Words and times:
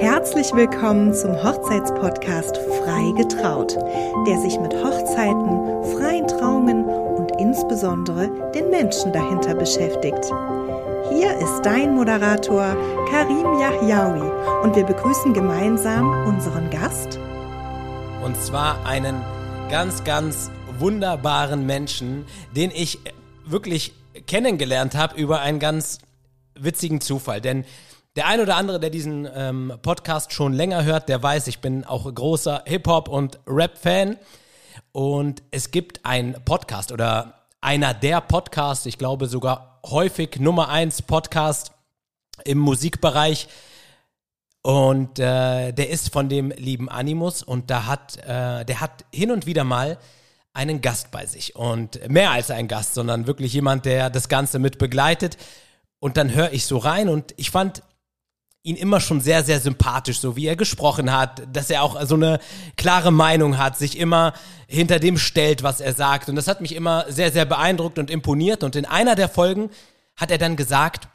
Herzlich 0.00 0.54
willkommen 0.54 1.12
zum 1.12 1.42
Hochzeitspodcast 1.42 2.56
Frei 2.56 3.10
getraut, 3.16 3.74
der 4.28 4.40
sich 4.40 4.56
mit 4.60 4.72
Hochzeiten, 4.72 5.82
freien 5.98 6.28
Trauungen 6.28 6.84
und 6.84 7.32
insbesondere 7.40 8.30
den 8.54 8.70
Menschen 8.70 9.12
dahinter 9.12 9.56
beschäftigt. 9.56 10.24
Hier 11.10 11.36
ist 11.38 11.62
dein 11.62 11.96
Moderator 11.96 12.76
Karim 13.10 13.58
Yahyaoui 13.58 14.62
und 14.62 14.76
wir 14.76 14.84
begrüßen 14.84 15.34
gemeinsam 15.34 16.08
unseren 16.28 16.70
Gast. 16.70 17.18
Und 18.24 18.40
zwar 18.40 18.86
einen 18.86 19.20
ganz, 19.68 20.04
ganz 20.04 20.52
wunderbaren 20.78 21.66
Menschen, 21.66 22.24
den 22.54 22.70
ich 22.70 23.00
wirklich 23.46 23.94
kennengelernt 24.28 24.94
habe 24.94 25.20
über 25.20 25.40
einen 25.40 25.58
ganz 25.58 25.98
witzigen 26.54 27.00
Zufall. 27.00 27.40
Denn 27.40 27.64
der 28.16 28.26
ein 28.26 28.40
oder 28.40 28.56
andere, 28.56 28.80
der 28.80 28.90
diesen 28.90 29.28
ähm, 29.32 29.72
Podcast 29.82 30.32
schon 30.32 30.52
länger 30.52 30.84
hört, 30.84 31.08
der 31.08 31.22
weiß, 31.22 31.46
ich 31.46 31.60
bin 31.60 31.84
auch 31.84 32.12
großer 32.12 32.64
Hip-Hop- 32.66 33.08
und 33.08 33.38
Rap-Fan. 33.46 34.16
Und 34.92 35.42
es 35.50 35.70
gibt 35.70 36.04
einen 36.04 36.34
Podcast 36.44 36.92
oder 36.92 37.46
einer 37.60 37.94
der 37.94 38.20
Podcasts, 38.20 38.86
ich 38.86 38.98
glaube 38.98 39.26
sogar 39.26 39.80
häufig 39.86 40.38
Nummer 40.40 40.68
eins 40.68 41.02
Podcast 41.02 41.72
im 42.44 42.58
Musikbereich. 42.58 43.48
Und 44.62 45.18
äh, 45.18 45.72
der 45.72 45.88
ist 45.88 46.12
von 46.12 46.28
dem 46.28 46.50
lieben 46.50 46.88
Animus 46.88 47.42
und 47.42 47.70
da 47.70 47.86
hat, 47.86 48.16
äh, 48.18 48.64
der 48.64 48.80
hat 48.80 49.04
hin 49.12 49.30
und 49.30 49.46
wieder 49.46 49.64
mal 49.64 49.98
einen 50.52 50.80
Gast 50.80 51.10
bei 51.10 51.24
sich. 51.26 51.54
Und 51.54 52.06
mehr 52.08 52.32
als 52.32 52.50
ein 52.50 52.68
Gast, 52.68 52.94
sondern 52.94 53.26
wirklich 53.26 53.52
jemand, 53.52 53.84
der 53.84 54.10
das 54.10 54.28
Ganze 54.28 54.58
mit 54.58 54.78
begleitet. 54.78 55.36
Und 56.00 56.16
dann 56.16 56.34
höre 56.34 56.52
ich 56.52 56.66
so 56.66 56.78
rein 56.78 57.08
und 57.08 57.34
ich 57.36 57.50
fand 57.50 57.82
ihn 58.62 58.76
immer 58.76 59.00
schon 59.00 59.20
sehr, 59.20 59.44
sehr 59.44 59.60
sympathisch, 59.60 60.20
so 60.20 60.36
wie 60.36 60.46
er 60.46 60.56
gesprochen 60.56 61.12
hat, 61.12 61.42
dass 61.52 61.70
er 61.70 61.82
auch 61.82 62.00
so 62.04 62.16
eine 62.16 62.38
klare 62.76 63.10
Meinung 63.10 63.56
hat, 63.56 63.78
sich 63.78 63.98
immer 63.98 64.32
hinter 64.66 64.98
dem 64.98 65.16
stellt, 65.16 65.62
was 65.62 65.80
er 65.80 65.94
sagt. 65.94 66.28
Und 66.28 66.36
das 66.36 66.48
hat 66.48 66.60
mich 66.60 66.74
immer 66.74 67.06
sehr, 67.08 67.32
sehr 67.32 67.44
beeindruckt 67.44 67.98
und 67.98 68.10
imponiert. 68.10 68.64
Und 68.64 68.76
in 68.76 68.84
einer 68.84 69.14
der 69.14 69.28
Folgen 69.28 69.70
hat 70.16 70.30
er 70.30 70.38
dann 70.38 70.56
gesagt, 70.56 71.08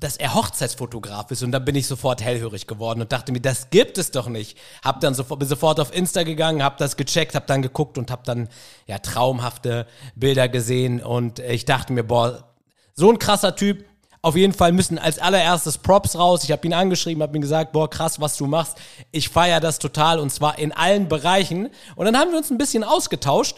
dass 0.00 0.16
er 0.16 0.34
Hochzeitsfotograf 0.34 1.30
ist 1.30 1.42
und 1.42 1.52
da 1.52 1.58
bin 1.58 1.74
ich 1.74 1.86
sofort 1.86 2.22
hellhörig 2.22 2.66
geworden 2.66 3.02
und 3.02 3.12
dachte 3.12 3.30
mir, 3.30 3.40
das 3.40 3.68
gibt 3.68 3.98
es 3.98 4.10
doch 4.10 4.26
nicht. 4.26 4.56
Hab 4.82 5.00
dann 5.00 5.14
sofort, 5.14 5.40
bin 5.40 5.48
sofort 5.48 5.80
auf 5.80 5.94
Insta 5.94 6.22
gegangen, 6.22 6.62
hab 6.62 6.78
das 6.78 6.96
gecheckt, 6.96 7.34
hab 7.34 7.46
dann 7.46 7.60
geguckt 7.60 7.98
und 7.98 8.10
hab 8.10 8.24
dann 8.24 8.48
ja 8.86 8.98
traumhafte 8.98 9.86
Bilder 10.14 10.48
gesehen 10.48 11.02
und 11.02 11.40
ich 11.40 11.66
dachte 11.66 11.92
mir, 11.92 12.04
boah, 12.04 12.54
so 12.94 13.10
ein 13.10 13.18
krasser 13.18 13.54
Typ, 13.54 13.84
auf 14.22 14.36
jeden 14.36 14.52
Fall 14.52 14.70
müssen 14.70 14.98
als 14.98 15.18
allererstes 15.18 15.78
Props 15.78 16.16
raus. 16.16 16.44
Ich 16.44 16.52
habe 16.52 16.64
ihn 16.66 16.72
angeschrieben, 16.72 17.22
habe 17.22 17.36
ihm 17.36 17.42
gesagt, 17.42 17.72
boah, 17.72 17.90
krass, 17.90 18.20
was 18.20 18.36
du 18.36 18.46
machst. 18.46 18.78
Ich 19.10 19.28
feiere 19.28 19.58
das 19.58 19.80
total 19.80 20.20
und 20.20 20.30
zwar 20.30 20.58
in 20.60 20.72
allen 20.72 21.08
Bereichen. 21.08 21.68
Und 21.96 22.06
dann 22.06 22.16
haben 22.16 22.30
wir 22.30 22.38
uns 22.38 22.50
ein 22.50 22.58
bisschen 22.58 22.84
ausgetauscht. 22.84 23.56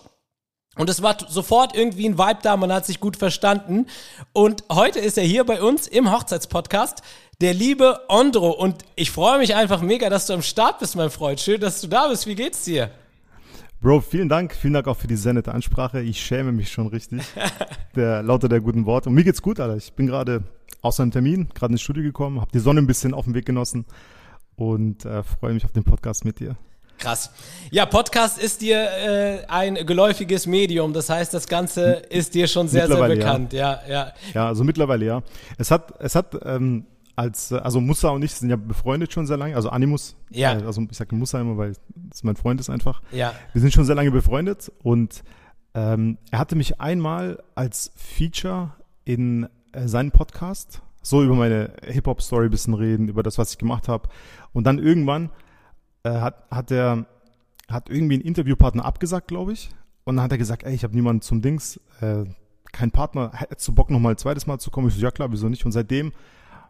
Und 0.77 0.91
es 0.91 1.03
war 1.03 1.17
sofort 1.29 1.77
irgendwie 1.77 2.09
ein 2.09 2.19
Vibe 2.19 2.39
da, 2.43 2.57
man 2.57 2.73
hat 2.73 2.87
sich 2.87 2.99
gut 2.99 3.17
verstanden. 3.17 3.87
Und 4.33 4.65
heute 4.73 4.99
ist 4.99 5.19
er 5.19 5.25
hier 5.25 5.45
bei 5.45 5.63
uns 5.63 5.87
im 5.87 6.11
Hochzeitspodcast, 6.11 7.03
der 7.41 7.55
liebe 7.55 8.01
Ondro. 8.09 8.51
Und 8.51 8.85
ich 8.97 9.11
freue 9.11 9.39
mich 9.39 9.55
einfach 9.55 9.83
mega, 9.83 10.09
dass 10.11 10.27
du 10.27 10.33
am 10.33 10.43
Start 10.43 10.81
bist, 10.81 10.97
mein 10.97 11.11
Freund. 11.11 11.41
Schön, 11.41 11.61
dass 11.61 11.81
du 11.81 11.87
da 11.87 12.09
bist. 12.09 12.27
Wie 12.27 12.35
geht's 12.35 12.65
dir? 12.65 12.91
Bro, 13.81 14.01
vielen 14.01 14.31
Dank. 14.31 14.55
Vielen 14.55 14.73
Dank 14.73 14.89
auch 14.89 14.97
für 14.97 15.07
die 15.07 15.17
sehr 15.17 15.35
nette 15.35 15.53
Ansprache. 15.53 16.01
Ich 16.01 16.19
schäme 16.19 16.53
mich 16.53 16.73
schon 16.73 16.87
richtig. 16.87 17.23
der 17.95 18.23
lauter 18.23 18.49
der 18.49 18.61
guten 18.61 18.87
Worte. 18.87 19.11
Und 19.11 19.15
mir 19.15 19.25
geht's 19.25 19.43
gut, 19.43 19.61
Alter. 19.61 19.77
Ich 19.77 19.93
bin 19.93 20.07
gerade 20.07 20.43
aus 20.83 21.01
einem 21.01 21.11
Termin, 21.11 21.49
gerade 21.55 21.73
ins 21.73 21.83
Studio 21.83 22.03
gekommen, 22.03 22.41
habe 22.41 22.51
die 22.53 22.59
Sonne 22.59 22.81
ein 22.81 22.87
bisschen 22.87 23.15
auf 23.15 23.25
dem 23.25 23.35
Weg 23.35 23.47
genossen 23.47 23.85
und 24.57 25.05
äh, 25.05 25.23
freue 25.23 25.55
mich 25.55 25.65
auf 25.65 25.73
den 25.73 25.85
Podcast 25.85 26.25
mit 26.25 26.41
dir. 26.41 26.57
Krass. 26.99 27.31
Ja, 27.71 27.87
Podcast 27.87 28.39
ist 28.39 28.63
dir 28.63 28.79
äh, 28.79 29.47
ein 29.49 29.75
geläufiges 29.75 30.47
Medium. 30.47 30.93
Das 30.93 31.11
heißt, 31.11 31.35
das 31.35 31.49
Ganze 31.49 32.03
ist 32.09 32.35
dir 32.35 32.47
schon 32.47 32.69
sehr, 32.69 32.87
sehr 32.87 33.09
bekannt. 33.09 33.53
Ja. 33.53 33.81
ja, 33.89 33.93
ja. 33.93 34.13
Ja, 34.33 34.47
also 34.47 34.65
mittlerweile 34.65 35.05
ja. 35.05 35.23
Es 35.59 35.71
hat, 35.71 36.01
es 36.01 36.15
hat 36.15 36.37
ähm, 36.45 36.87
als, 37.17 37.51
äh, 37.51 37.57
also 37.57 37.81
Musa 37.81 38.11
und 38.11 38.23
ich 38.23 38.35
sind 38.35 38.51
ja 38.51 38.57
befreundet 38.57 39.13
schon 39.13 39.27
sehr 39.27 39.37
lange, 39.37 39.57
also 39.57 39.71
Animus, 39.71 40.17
ja. 40.31 40.59
Äh, 40.59 40.63
also 40.65 40.83
ich 40.91 40.97
sage 40.97 41.15
Musa 41.15 41.41
immer, 41.41 41.57
weil 41.57 41.73
es 42.13 42.23
mein 42.23 42.37
Freund 42.37 42.61
ist 42.61 42.71
einfach. 42.71 43.03
Ja. 43.13 43.35
Wir 43.53 43.61
sind 43.61 43.73
schon 43.73 43.85
sehr 43.85 43.95
lange 43.95 44.11
befreundet 44.11 44.73
und 44.83 45.23
ähm, 45.75 46.19
er 46.31 46.39
hatte 46.39 46.57
mich 46.57 46.81
einmal 46.81 47.43
als 47.55 47.93
Feature 47.97 48.73
in 49.05 49.49
seinen 49.87 50.11
Podcast, 50.11 50.83
so 51.03 51.23
über 51.23 51.35
meine 51.35 51.75
Hip-Hop-Story 51.85 52.49
bisschen 52.49 52.75
reden, 52.75 53.09
über 53.09 53.23
das, 53.23 53.39
was 53.39 53.53
ich 53.53 53.59
gemacht 53.59 53.89
habe. 53.89 54.09
Und 54.53 54.65
dann 54.65 54.79
irgendwann 54.79 55.31
äh, 56.03 56.11
hat, 56.11 56.51
hat 56.51 56.71
er 56.71 57.07
hat 57.69 57.89
irgendwie 57.89 58.15
einen 58.15 58.25
Interviewpartner 58.25 58.85
abgesagt, 58.85 59.29
glaube 59.29 59.53
ich. 59.53 59.71
Und 60.05 60.17
dann 60.17 60.25
hat 60.25 60.33
er 60.33 60.39
gesagt, 60.39 60.65
ey, 60.65 60.75
ich 60.75 60.85
habe 60.85 60.95
niemanden 60.95 61.23
zum 61.23 61.41
Dings, 61.41 61.81
äh, 62.01 62.25
kein 62.73 62.91
Partner, 62.91 63.31
hättest 63.33 63.67
du 63.69 63.75
Bock 63.75 63.91
nochmal 63.91 64.15
ein 64.15 64.19
zweites 64.19 64.47
Mal 64.47 64.59
zu 64.59 64.71
kommen? 64.71 64.89
Ich 64.89 64.95
so, 64.95 65.01
ja 65.01 65.11
klar, 65.11 65.33
wieso 65.33 65.49
nicht? 65.49 65.65
Und 65.65 65.73
seitdem 65.73 66.13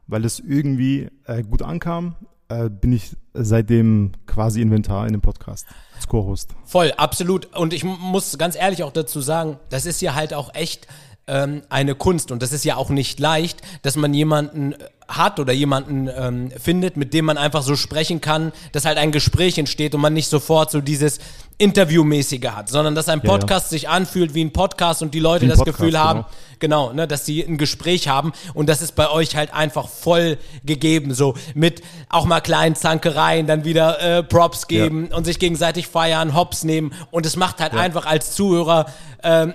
weil 0.06 0.24
es 0.24 0.40
irgendwie 0.40 1.08
äh, 1.26 1.42
gut 1.42 1.62
ankam, 1.62 2.16
äh, 2.48 2.68
bin 2.68 2.92
ich 2.92 3.16
seitdem 3.32 4.12
quasi 4.26 4.60
Inventar 4.60 5.06
in 5.06 5.12
dem 5.12 5.20
Podcast 5.20 5.66
als 5.94 6.06
Co-Host. 6.06 6.54
Voll, 6.64 6.92
absolut. 6.96 7.54
Und 7.56 7.72
ich 7.72 7.84
muss 7.84 8.36
ganz 8.38 8.56
ehrlich 8.56 8.82
auch 8.82 8.92
dazu 8.92 9.20
sagen, 9.20 9.58
das 9.70 9.86
ist 9.86 10.00
ja 10.02 10.14
halt 10.14 10.34
auch 10.34 10.54
echt 10.54 10.86
ähm, 11.26 11.62
eine 11.68 11.94
Kunst. 11.94 12.30
Und 12.30 12.42
das 12.42 12.52
ist 12.52 12.64
ja 12.64 12.76
auch 12.76 12.90
nicht 12.90 13.20
leicht, 13.20 13.60
dass 13.82 13.96
man 13.96 14.12
jemanden 14.14 14.74
hat 15.08 15.38
oder 15.38 15.52
jemanden 15.52 16.08
ähm, 16.14 16.50
findet, 16.50 16.96
mit 16.96 17.12
dem 17.12 17.26
man 17.26 17.36
einfach 17.36 17.62
so 17.62 17.76
sprechen 17.76 18.20
kann, 18.20 18.52
dass 18.72 18.84
halt 18.84 18.96
ein 18.96 19.12
Gespräch 19.12 19.58
entsteht 19.58 19.94
und 19.94 20.00
man 20.00 20.14
nicht 20.14 20.28
sofort 20.28 20.70
so 20.70 20.80
dieses 20.80 21.18
Interviewmäßige 21.58 22.46
hat, 22.46 22.68
sondern 22.68 22.94
dass 22.94 23.08
ein 23.08 23.20
Podcast 23.20 23.70
ja, 23.70 23.76
ja. 23.76 23.80
sich 23.80 23.88
anfühlt 23.88 24.34
wie 24.34 24.42
ein 24.44 24.52
Podcast 24.52 25.02
und 25.02 25.14
die 25.14 25.20
Leute 25.20 25.46
das 25.46 25.58
Podcast, 25.58 25.78
Gefühl 25.78 25.98
haben, 25.98 26.24
genau, 26.58 26.88
genau 26.88 26.94
ne, 26.94 27.06
dass 27.06 27.26
sie 27.26 27.44
ein 27.44 27.58
Gespräch 27.58 28.08
haben. 28.08 28.32
Und 28.54 28.68
das 28.68 28.82
ist 28.82 28.92
bei 28.96 29.08
euch 29.08 29.36
halt 29.36 29.52
einfach 29.54 29.88
voll 29.88 30.38
gegeben, 30.64 31.14
so 31.14 31.34
mit 31.54 31.82
auch 32.08 32.24
mal 32.24 32.40
kleinen 32.40 32.74
Zankereien, 32.74 33.46
dann 33.46 33.64
wieder 33.64 34.00
äh, 34.00 34.22
Props 34.22 34.66
geben 34.66 35.08
ja. 35.10 35.16
und 35.16 35.24
sich 35.24 35.38
gegenseitig 35.38 35.86
feiern, 35.86 36.34
Hops 36.34 36.64
nehmen. 36.64 36.92
Und 37.10 37.24
es 37.24 37.36
macht 37.36 37.60
halt 37.60 37.74
einfach 37.74 38.06
als 38.06 38.34
Zuhörer 38.34 38.86
ähm, 39.22 39.54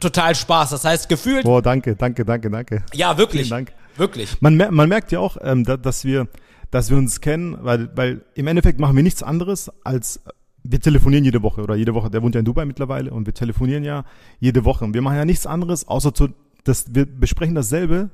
total 0.00 0.34
Spaß. 0.34 0.70
Das 0.70 0.84
heißt, 0.84 1.08
gefühlt. 1.08 1.44
Boah, 1.44 1.62
danke, 1.62 1.96
danke, 1.96 2.24
danke, 2.24 2.50
danke. 2.50 2.82
Ja, 2.92 3.18
wirklich. 3.18 3.48
Vielen 3.48 3.66
Dank. 3.66 3.72
Wirklich. 3.96 4.40
Man, 4.40 4.56
man 4.56 4.88
merkt 4.88 5.12
ja 5.12 5.20
auch, 5.20 5.36
ähm, 5.40 5.64
dass 5.64 6.04
wir, 6.04 6.28
dass 6.70 6.90
wir 6.90 6.96
uns 6.96 7.20
kennen, 7.20 7.56
weil, 7.60 7.90
weil 7.96 8.22
im 8.34 8.46
Endeffekt 8.46 8.80
machen 8.80 8.96
wir 8.96 9.02
nichts 9.02 9.22
anderes 9.22 9.70
als 9.84 10.20
wir 10.64 10.80
telefonieren 10.80 11.24
jede 11.24 11.42
Woche 11.42 11.62
oder 11.62 11.76
jede 11.76 11.94
Woche. 11.94 12.10
Der 12.10 12.22
wohnt 12.22 12.34
ja 12.34 12.38
in 12.38 12.44
Dubai 12.44 12.64
mittlerweile 12.64 13.10
und 13.10 13.26
wir 13.26 13.34
telefonieren 13.34 13.84
ja 13.84 14.04
jede 14.40 14.64
Woche. 14.64 14.84
Und 14.84 14.94
wir 14.94 15.02
machen 15.02 15.16
ja 15.16 15.24
nichts 15.26 15.46
anderes, 15.46 15.86
außer 15.86 16.14
zu, 16.14 16.28
dass 16.64 16.86
wir 16.94 17.04
besprechen 17.04 17.54
dasselbe 17.54 18.08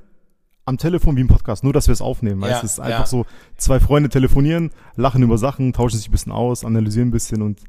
am 0.65 0.77
Telefon 0.77 1.15
wie 1.15 1.21
im 1.21 1.27
Podcast, 1.27 1.63
nur 1.63 1.73
dass 1.73 1.87
wir 1.87 1.93
es 1.93 2.01
aufnehmen. 2.01 2.41
Ja, 2.41 2.57
es 2.57 2.63
ist 2.63 2.79
einfach 2.79 2.99
ja. 2.99 3.05
so, 3.05 3.25
zwei 3.57 3.79
Freunde 3.79 4.09
telefonieren, 4.09 4.71
lachen 4.95 5.23
über 5.23 5.37
Sachen, 5.37 5.73
tauschen 5.73 5.97
sich 5.97 6.09
ein 6.09 6.11
bisschen 6.11 6.33
aus, 6.33 6.65
analysieren 6.65 7.07
ein 7.07 7.11
bisschen 7.11 7.41
und 7.41 7.61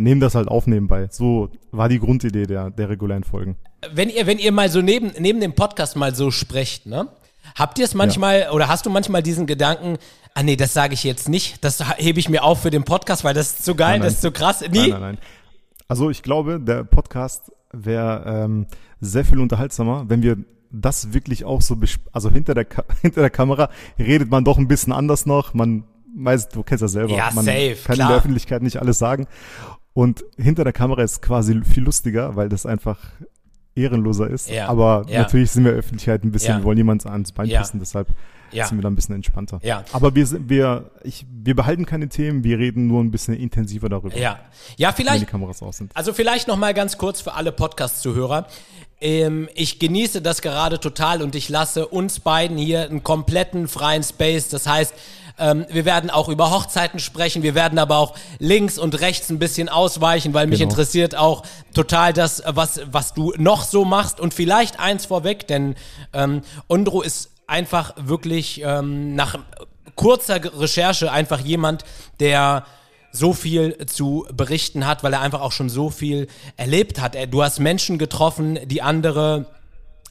nehmen 0.00 0.20
das 0.20 0.34
halt 0.34 0.48
auf 0.48 0.66
nebenbei. 0.66 1.08
So 1.10 1.50
war 1.70 1.88
die 1.88 1.98
Grundidee 1.98 2.46
der, 2.46 2.70
der 2.70 2.88
regulären 2.88 3.24
Folgen. 3.24 3.56
Wenn 3.92 4.08
ihr, 4.08 4.26
wenn 4.26 4.38
ihr 4.38 4.52
mal 4.52 4.68
so 4.68 4.82
neben, 4.82 5.12
neben 5.18 5.40
dem 5.40 5.54
Podcast 5.54 5.96
mal 5.96 6.14
so 6.14 6.30
sprecht, 6.30 6.86
ne? 6.86 7.08
Habt 7.56 7.78
ihr 7.78 7.84
es 7.84 7.94
manchmal 7.94 8.40
ja. 8.40 8.52
oder 8.52 8.68
hast 8.68 8.86
du 8.86 8.90
manchmal 8.90 9.22
diesen 9.22 9.46
Gedanken, 9.46 9.98
ah 10.34 10.42
nee, 10.42 10.56
das 10.56 10.72
sage 10.72 10.94
ich 10.94 11.04
jetzt 11.04 11.28
nicht, 11.28 11.64
das 11.64 11.82
hebe 11.98 12.20
ich 12.20 12.28
mir 12.28 12.44
auf 12.44 12.62
für 12.62 12.70
den 12.70 12.84
Podcast, 12.84 13.24
weil 13.24 13.34
das 13.34 13.48
ist 13.48 13.64
zu 13.64 13.74
geil, 13.74 13.92
nein, 13.92 14.00
nein. 14.00 14.06
das 14.06 14.14
ist 14.14 14.22
zu 14.22 14.30
krass. 14.30 14.60
Nie? 14.60 14.78
Nein, 14.78 14.90
nein, 14.90 15.00
nein. 15.00 15.18
Also 15.88 16.10
ich 16.10 16.22
glaube, 16.22 16.60
der 16.60 16.84
Podcast 16.84 17.50
wäre 17.72 18.24
ähm, 18.26 18.66
sehr 19.00 19.24
viel 19.24 19.40
unterhaltsamer, 19.40 20.04
wenn 20.08 20.22
wir 20.22 20.36
das 20.70 21.12
wirklich 21.12 21.44
auch 21.44 21.62
so, 21.62 21.76
also 22.12 22.30
hinter 22.30 22.54
der, 22.54 22.64
Ka 22.64 22.84
hinter 23.00 23.22
der 23.22 23.30
Kamera 23.30 23.70
redet 23.98 24.30
man 24.30 24.44
doch 24.44 24.58
ein 24.58 24.68
bisschen 24.68 24.92
anders 24.92 25.26
noch, 25.26 25.54
man 25.54 25.84
weiß, 26.14 26.50
du 26.50 26.62
kennst 26.62 26.82
das 26.82 26.92
selber, 26.92 27.14
ja, 27.14 27.30
man 27.34 27.44
safe, 27.44 27.76
kann 27.84 27.94
klar. 27.94 28.08
in 28.08 28.12
der 28.12 28.18
Öffentlichkeit 28.18 28.62
nicht 28.62 28.76
alles 28.76 28.98
sagen 28.98 29.26
und 29.92 30.24
hinter 30.36 30.64
der 30.64 30.72
Kamera 30.72 31.02
ist 31.02 31.22
quasi 31.22 31.60
viel 31.64 31.84
lustiger, 31.84 32.36
weil 32.36 32.48
das 32.48 32.66
einfach 32.66 32.98
ehrenloser 33.74 34.28
ist. 34.28 34.50
Ja. 34.50 34.68
Aber 34.68 35.04
ja. 35.08 35.20
natürlich 35.20 35.50
sind 35.50 35.64
wir 35.64 35.72
Öffentlichkeit 35.72 36.24
ein 36.24 36.32
bisschen, 36.32 36.50
ja. 36.50 36.58
wir 36.58 36.64
wollen 36.64 36.78
niemanden 36.78 37.08
ans 37.08 37.32
Bein 37.32 37.48
pissen, 37.48 37.80
deshalb 37.80 38.08
sind 38.52 38.78
wir 38.78 38.82
da 38.82 38.90
ein 38.90 38.96
bisschen 38.96 39.14
entspannter. 39.14 39.60
Ja. 39.62 39.84
Aber 39.92 40.14
wir, 40.14 40.48
wir, 40.48 40.90
ich, 41.02 41.24
wir 41.30 41.54
behalten 41.54 41.86
keine 41.86 42.08
Themen, 42.08 42.42
wir 42.44 42.58
reden 42.58 42.86
nur 42.86 43.02
ein 43.02 43.10
bisschen 43.10 43.34
intensiver 43.34 43.88
darüber. 43.88 44.16
Ja. 44.16 44.40
Ja, 44.76 44.92
vielleicht. 44.92 45.20
Wenn 45.20 45.26
die 45.26 45.30
Kameras 45.30 45.62
aus 45.62 45.76
sind. 45.76 45.96
Also 45.96 46.12
vielleicht 46.12 46.48
nochmal 46.48 46.74
ganz 46.74 46.98
kurz 46.98 47.20
für 47.20 47.34
alle 47.34 47.52
Podcast-Zuhörer. 47.52 48.46
Ähm, 49.00 49.48
ich 49.54 49.78
genieße 49.78 50.20
das 50.20 50.42
gerade 50.42 50.78
total 50.78 51.22
und 51.22 51.34
ich 51.34 51.48
lasse 51.48 51.86
uns 51.86 52.20
beiden 52.20 52.58
hier 52.58 52.82
einen 52.82 53.02
kompletten 53.02 53.68
freien 53.68 54.02
Space. 54.02 54.48
Das 54.48 54.66
heißt, 54.66 54.94
ähm, 55.40 55.66
wir 55.70 55.84
werden 55.84 56.10
auch 56.10 56.28
über 56.28 56.50
Hochzeiten 56.50 57.00
sprechen. 57.00 57.42
Wir 57.42 57.54
werden 57.54 57.78
aber 57.78 57.98
auch 57.98 58.14
links 58.38 58.78
und 58.78 59.00
rechts 59.00 59.30
ein 59.30 59.38
bisschen 59.38 59.68
ausweichen, 59.68 60.34
weil 60.34 60.46
mich 60.46 60.60
genau. 60.60 60.70
interessiert 60.70 61.16
auch 61.16 61.42
total 61.74 62.12
das, 62.12 62.42
was, 62.46 62.80
was 62.90 63.14
du 63.14 63.32
noch 63.38 63.64
so 63.64 63.84
machst. 63.84 64.20
Und 64.20 64.34
vielleicht 64.34 64.78
eins 64.78 65.06
vorweg, 65.06 65.46
denn 65.46 65.74
ähm, 66.12 66.42
Ondro 66.68 67.02
ist 67.02 67.30
einfach 67.46 67.94
wirklich 67.96 68.62
ähm, 68.64 69.14
nach 69.16 69.38
kurzer 69.96 70.40
Recherche 70.60 71.10
einfach 71.10 71.40
jemand, 71.40 71.84
der 72.20 72.64
so 73.12 73.32
viel 73.32 73.76
zu 73.86 74.26
berichten 74.32 74.86
hat, 74.86 75.02
weil 75.02 75.12
er 75.12 75.20
einfach 75.20 75.40
auch 75.40 75.52
schon 75.52 75.68
so 75.68 75.90
viel 75.90 76.28
erlebt 76.56 77.00
hat. 77.00 77.16
Du 77.32 77.42
hast 77.42 77.58
Menschen 77.58 77.98
getroffen, 77.98 78.58
die 78.66 78.82
andere 78.82 79.46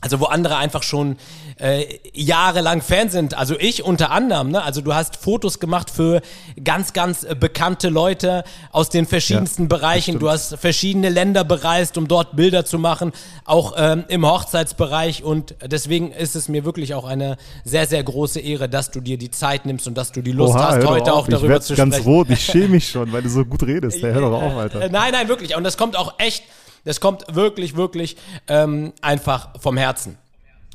also 0.01 0.21
wo 0.21 0.25
andere 0.25 0.55
einfach 0.57 0.83
schon 0.83 1.17
äh, 1.59 1.85
jahrelang 2.13 2.81
Fan 2.81 3.09
sind. 3.09 3.37
Also 3.37 3.59
ich 3.59 3.83
unter 3.83 4.11
anderem. 4.11 4.49
Ne? 4.49 4.63
Also 4.63 4.79
du 4.79 4.93
hast 4.93 5.17
Fotos 5.17 5.59
gemacht 5.59 5.89
für 5.89 6.21
ganz, 6.63 6.93
ganz 6.93 7.27
bekannte 7.39 7.89
Leute 7.89 8.45
aus 8.71 8.89
den 8.89 9.05
verschiedensten 9.05 9.63
ja, 9.63 9.67
Bereichen. 9.67 10.19
Du 10.19 10.29
hast 10.29 10.55
verschiedene 10.57 11.09
Länder 11.09 11.43
bereist, 11.43 11.97
um 11.97 12.07
dort 12.07 12.37
Bilder 12.37 12.63
zu 12.63 12.79
machen, 12.79 13.11
auch 13.43 13.73
ähm, 13.77 14.05
im 14.07 14.25
Hochzeitsbereich. 14.25 15.23
Und 15.23 15.55
deswegen 15.65 16.11
ist 16.11 16.37
es 16.37 16.47
mir 16.47 16.63
wirklich 16.63 16.93
auch 16.93 17.05
eine 17.05 17.35
sehr, 17.65 17.85
sehr 17.85 18.01
große 18.01 18.39
Ehre, 18.39 18.69
dass 18.69 18.91
du 18.91 19.01
dir 19.01 19.17
die 19.17 19.31
Zeit 19.31 19.65
nimmst 19.65 19.85
und 19.85 19.97
dass 19.97 20.13
du 20.13 20.21
die 20.21 20.31
Lust 20.31 20.55
Oha, 20.55 20.77
hast, 20.77 20.87
heute 20.87 21.13
auch 21.13 21.27
darüber 21.27 21.59
zu 21.59 21.73
sprechen. 21.73 21.89
Ich 21.89 21.97
ganz 21.97 22.05
rot. 22.05 22.29
Ich 22.29 22.45
schäme 22.45 22.69
mich 22.69 22.87
schon, 22.89 23.11
weil 23.11 23.21
du 23.21 23.29
so 23.29 23.43
gut 23.43 23.63
redest. 23.63 24.01
hör 24.01 24.21
doch 24.21 24.41
auf, 24.41 24.55
Alter. 24.55 24.89
Nein, 24.89 25.11
nein, 25.11 25.27
wirklich. 25.27 25.57
Und 25.57 25.65
das 25.65 25.75
kommt 25.75 25.97
auch 25.97 26.13
echt 26.19 26.43
das 26.83 26.99
kommt 26.99 27.23
wirklich, 27.33 27.75
wirklich 27.75 28.17
ähm, 28.47 28.93
einfach 29.01 29.59
vom 29.59 29.77
Herzen. 29.77 30.17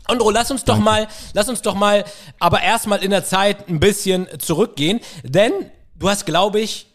Andro, 0.07 0.31
lass 0.31 0.51
uns 0.51 0.65
doch 0.65 0.75
Danke. 0.75 0.85
mal, 0.85 1.09
lass 1.33 1.49
uns 1.49 1.63
doch 1.63 1.75
mal, 1.75 2.05
aber 2.39 2.63
erstmal 2.63 3.03
in 3.03 3.11
der 3.11 3.25
Zeit 3.25 3.69
ein 3.69 3.81
bisschen 3.81 4.27
zurückgehen, 4.39 5.01
denn 5.23 5.53
du 5.99 6.09
hast, 6.11 6.27
glaube 6.27 6.61
ich, 6.61 6.87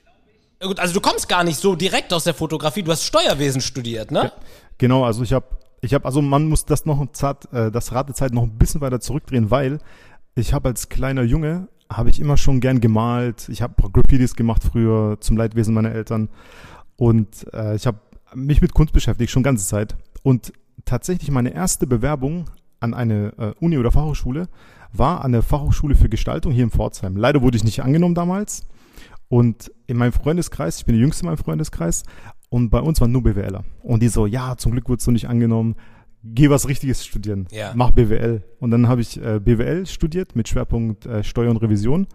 also 0.59 0.93
du 0.93 1.01
kommst 1.01 1.27
gar 1.27 1.43
nicht 1.43 1.59
so 1.59 1.75
direkt 1.75 2.13
aus 2.13 2.25
der 2.25 2.33
Fotografie, 2.33 2.83
du 2.83 2.91
hast 2.91 3.05
Steuerwesen 3.05 3.61
studiert, 3.61 4.11
ne? 4.11 4.31
Genau, 4.77 5.05
also 5.05 5.23
ich 5.23 5.33
habe, 5.33 5.45
ich 5.81 5.93
habe, 5.93 6.05
also 6.05 6.21
man 6.21 6.47
muss 6.47 6.65
das 6.65 6.85
noch 6.85 7.01
äh, 7.01 7.71
das 7.71 7.91
Ratezeit 7.93 8.33
noch 8.33 8.43
ein 8.43 8.57
bisschen 8.57 8.81
weiter 8.81 8.99
zurückdrehen, 8.99 9.49
weil 9.49 9.79
ich 10.35 10.53
habe 10.53 10.69
als 10.69 10.89
kleiner 10.89 11.23
Junge 11.23 11.67
habe 11.91 12.09
ich 12.09 12.19
immer 12.19 12.37
schon 12.37 12.59
gern 12.59 12.81
gemalt. 12.81 13.49
Ich 13.49 13.63
habe 13.63 13.89
Graffitis 13.91 14.35
gemacht 14.35 14.63
früher 14.63 15.17
zum 15.19 15.37
Leidwesen 15.37 15.73
meiner 15.73 15.91
Eltern 15.91 16.29
und 16.95 17.51
äh, 17.53 17.75
ich 17.75 17.87
habe 17.87 17.99
mich 18.35 18.61
mit 18.61 18.73
Kunst 18.73 18.93
beschäftigt, 18.93 19.31
schon 19.31 19.43
ganze 19.43 19.65
Zeit. 19.65 19.95
Und 20.23 20.53
tatsächlich 20.85 21.31
meine 21.31 21.53
erste 21.53 21.87
Bewerbung 21.87 22.49
an 22.79 22.93
eine 22.93 23.33
äh, 23.37 23.53
Uni 23.59 23.77
oder 23.77 23.91
Fachhochschule 23.91 24.47
war 24.91 25.23
an 25.23 25.31
der 25.31 25.43
Fachhochschule 25.43 25.95
für 25.95 26.09
Gestaltung 26.09 26.51
hier 26.51 26.63
in 26.63 26.71
Pforzheim. 26.71 27.15
Leider 27.15 27.41
wurde 27.41 27.57
ich 27.57 27.63
nicht 27.63 27.83
angenommen 27.83 28.15
damals. 28.15 28.67
Und 29.27 29.71
in 29.85 29.97
meinem 29.97 30.11
Freundeskreis, 30.11 30.79
ich 30.79 30.85
bin 30.85 30.95
der 30.95 31.01
Jüngste 31.01 31.23
in 31.23 31.27
meinem 31.27 31.37
Freundeskreis, 31.37 32.03
und 32.49 32.71
bei 32.71 32.79
uns 32.79 32.99
waren 32.99 33.11
nur 33.11 33.23
BWLer. 33.23 33.63
Und 33.83 34.01
die 34.01 34.07
so, 34.07 34.25
ja, 34.25 34.57
zum 34.57 34.71
Glück 34.71 34.89
wurdest 34.89 35.07
du 35.07 35.11
nicht 35.11 35.29
angenommen. 35.29 35.75
Geh 36.23 36.49
was 36.49 36.67
Richtiges 36.67 37.05
studieren. 37.05 37.47
Ja. 37.51 37.71
Mach 37.75 37.91
BWL. 37.91 38.43
Und 38.59 38.71
dann 38.71 38.87
habe 38.87 39.01
ich 39.01 39.21
äh, 39.23 39.39
BWL 39.39 39.85
studiert 39.85 40.35
mit 40.35 40.49
Schwerpunkt 40.49 41.05
äh, 41.05 41.23
Steuer 41.23 41.51
und 41.51 41.57
Revision. 41.57 42.07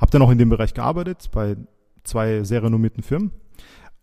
Habe 0.00 0.10
dann 0.10 0.22
auch 0.22 0.30
in 0.30 0.38
dem 0.38 0.48
Bereich 0.48 0.72
gearbeitet 0.72 1.30
bei 1.32 1.56
zwei 2.04 2.44
sehr 2.44 2.62
renommierten 2.62 3.02
Firmen. 3.02 3.32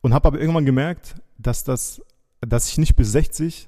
Und 0.01 0.13
habe 0.13 0.27
aber 0.27 0.39
irgendwann 0.39 0.65
gemerkt, 0.65 1.15
dass 1.39 1.63
das, 1.63 2.01
dass 2.41 2.69
ich 2.69 2.77
nicht 2.77 2.95
bis 2.95 3.11
60, 3.13 3.67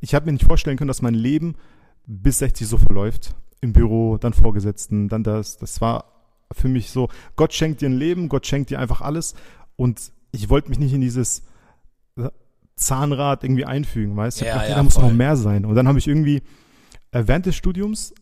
ich 0.00 0.14
habe 0.14 0.26
mir 0.26 0.32
nicht 0.32 0.44
vorstellen 0.44 0.76
können, 0.76 0.88
dass 0.88 1.02
mein 1.02 1.14
Leben 1.14 1.56
bis 2.06 2.38
60 2.38 2.66
so 2.66 2.78
verläuft. 2.78 3.34
Im 3.60 3.72
Büro, 3.72 4.18
dann 4.18 4.32
Vorgesetzten, 4.32 5.08
dann 5.08 5.24
das. 5.24 5.58
Das 5.58 5.80
war 5.80 6.12
für 6.52 6.68
mich 6.68 6.90
so, 6.90 7.08
Gott 7.34 7.52
schenkt 7.52 7.80
dir 7.80 7.88
ein 7.88 7.98
Leben, 7.98 8.28
Gott 8.28 8.46
schenkt 8.46 8.70
dir 8.70 8.78
einfach 8.78 9.00
alles. 9.00 9.34
Und 9.74 10.12
ich 10.30 10.48
wollte 10.48 10.68
mich 10.68 10.78
nicht 10.78 10.92
in 10.92 11.00
dieses 11.00 11.42
Zahnrad 12.76 13.42
irgendwie 13.42 13.64
einfügen, 13.64 14.16
weißt 14.16 14.40
du? 14.40 14.44
Ja, 14.44 14.64
ja, 14.64 14.76
da 14.76 14.82
muss 14.82 14.98
noch 14.98 15.12
mehr 15.12 15.36
sein. 15.36 15.64
Und 15.64 15.74
dann 15.74 15.88
habe 15.88 15.98
ich 15.98 16.06
irgendwie 16.06 16.42
äh, 17.10 17.24
während 17.26 17.46
des 17.46 17.56
Studiums 17.56 18.12
äh, 18.12 18.14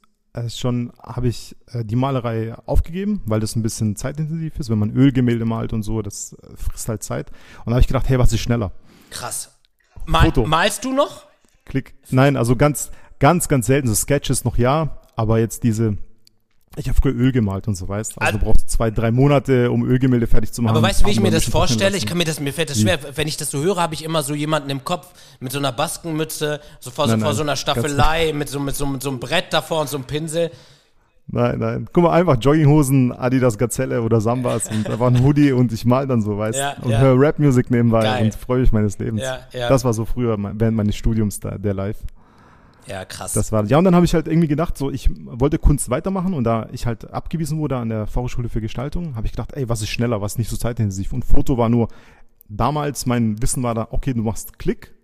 schon 0.49 0.93
habe 1.03 1.29
ich 1.29 1.57
äh, 1.69 1.85
die 1.85 1.97
Malerei 1.97 2.55
aufgegeben, 2.67 3.23
weil 3.27 3.41
das 3.41 3.57
ein 3.57 3.63
bisschen 3.63 3.97
zeitintensiv 3.97 4.59
ist. 4.59 4.71
Wenn 4.71 4.79
man 4.79 4.95
Ölgemälde 4.95 5.45
malt 5.45 5.73
und 5.73 5.83
so, 5.83 6.03
das 6.03 6.35
äh, 6.35 6.57
frisst 6.57 6.89
halt 6.89 7.03
Zeit. 7.03 7.31
Und 7.61 7.67
da 7.67 7.73
habe 7.73 7.81
ich 7.81 7.87
gedacht, 7.87 8.09
hey, 8.09 8.19
was 8.19 8.33
ist 8.33 8.41
schneller? 8.41 8.73
Krass. 9.11 9.59
Mal, 10.05 10.27
Foto. 10.27 10.47
Malst 10.47 10.85
du 10.85 10.93
noch? 10.93 11.27
Klick. 11.65 11.95
Nein, 12.11 12.37
also 12.37 12.57
ganz, 12.57 12.91
ganz, 13.19 13.49
ganz 13.49 13.67
selten. 13.67 13.89
So 13.89 13.95
Sketches 13.95 14.45
noch 14.45 14.59
ja, 14.59 15.01
aber 15.17 15.39
jetzt 15.39 15.65
diese 15.65 15.97
ich 16.79 16.89
habe 16.89 16.99
früher 17.01 17.15
Öl 17.15 17.33
gemalt 17.33 17.69
und 17.69 17.75
so, 17.75 17.89
weißt 17.89 18.21
Also 18.21 18.39
du 18.39 18.45
brauchst 18.45 18.69
zwei, 18.69 18.91
drei 18.91 19.11
Monate, 19.11 19.71
um 19.71 19.85
Ölgemälde 19.85 20.27
fertig 20.27 20.53
zu 20.53 20.61
machen. 20.61 20.77
Aber 20.77 20.87
weißt 20.87 21.03
du, 21.03 21.07
wie 21.07 21.11
ich 21.13 21.21
mir 21.21 21.31
das 21.31 21.45
vorstelle? 21.45 21.97
Ich 21.97 22.05
kann 22.05 22.19
mir 22.19 22.25
das, 22.25 22.39
mir 22.39 22.53
fällt 22.53 22.69
das 22.69 22.81
schwer. 22.81 22.99
Wenn 23.15 23.29
ich 23.29 23.39
das 23.39 23.51
so 23.51 23.63
höre, 23.63 23.77
habe 23.77 23.95
ich 23.95 24.05
immer 24.05 24.23
so 24.23 24.35
jemanden 24.35 24.69
im 24.69 24.85
Kopf 24.85 25.09
mit 25.41 25.53
so 25.53 25.59
einer 25.59 25.73
Baskenmütze, 25.73 26.61
so 26.81 26.91
vor, 26.91 27.07
nein, 27.07 27.21
so, 27.21 27.25
vor 27.25 27.35
so 27.35 27.43
einer 27.43 27.57
Staffelei, 27.57 28.33
mit 28.35 28.51
so, 28.51 28.61
mit, 28.61 28.77
so, 28.77 28.85
mit 28.85 29.03
so 29.03 29.09
einem 29.09 29.21
Brett 29.21 29.53
davor 29.53 29.81
und 29.81 29.89
so 29.89 29.97
einem 29.97 30.05
Pinsel. 30.05 30.51
Nein, 31.29 31.59
nein. 31.59 31.89
Guck 31.93 32.05
mal, 32.05 32.13
einfach 32.13 32.37
Jogginghosen, 32.39 33.11
Adidas 33.13 33.59
Gazelle 33.59 34.03
oder 34.03 34.21
Sambas 34.21 34.69
und 34.69 34.89
einfach 34.91 35.07
ein 35.07 35.25
Hoodie 35.25 35.53
und 35.53 35.73
ich 35.73 35.85
mal 35.85 36.07
dann 36.07 36.21
so, 36.21 36.39
weißt 36.39 36.59
du? 36.59 36.63
Ja, 36.63 36.77
und 36.83 36.91
ja. 36.91 37.01
höre 37.01 37.19
Rap-Musik 37.19 37.71
nebenbei 37.71 38.03
Geil. 38.03 38.25
und 38.25 38.35
freue 38.35 38.61
mich 38.61 38.73
meines 38.73 38.99
Lebens. 38.99 39.23
Ja, 39.23 39.39
ja. 39.53 39.69
Das 39.69 39.85
war 39.85 39.93
so 39.93 40.05
früher 40.05 40.37
während 40.39 40.77
meines 40.77 40.95
Studiums 40.95 41.41
da, 41.41 41.59
der 41.59 41.75
Live. 41.75 41.97
Ja, 42.87 43.05
krass. 43.05 43.33
Das 43.33 43.53
war, 43.53 43.65
ja, 43.65 43.79
und 43.79 43.85
dann 43.85 43.95
habe 43.95 44.05
ich 44.05 44.15
halt 44.15 44.29
irgendwie 44.29 44.49
gedacht, 44.49 44.79
so, 44.79 44.91
ich 44.91 45.11
wollte 45.25 45.59
Kunst 45.59 45.91
weitermachen 45.91 46.35
und 46.35 46.45
da 46.45 46.69
ich 46.73 46.87
halt 46.87 47.11
abgewiesen 47.11 47.59
wurde 47.59 47.77
an 47.77 47.89
der 47.89 48.07
Fachhochschule 48.07 48.49
für 48.49 48.61
Gestaltung, 48.61 49.17
habe 49.17 49.27
ich 49.27 49.33
gedacht, 49.33 49.53
ey, 49.55 49.69
was 49.69 49.83
ist 49.83 49.89
schneller, 49.89 50.21
was 50.21 50.33
ist 50.33 50.39
nicht 50.39 50.51
so 50.51 50.57
zeitintensiv? 50.57 51.13
Und 51.13 51.25
Foto 51.25 51.59
war 51.59 51.69
nur, 51.69 51.89
damals 52.49 53.07
mein 53.07 53.41
Wissen 53.43 53.63
war 53.63 53.75
da, 53.75 53.89
okay, 53.91 54.15
du 54.15 54.23
machst 54.23 54.59
Klick 54.59 54.95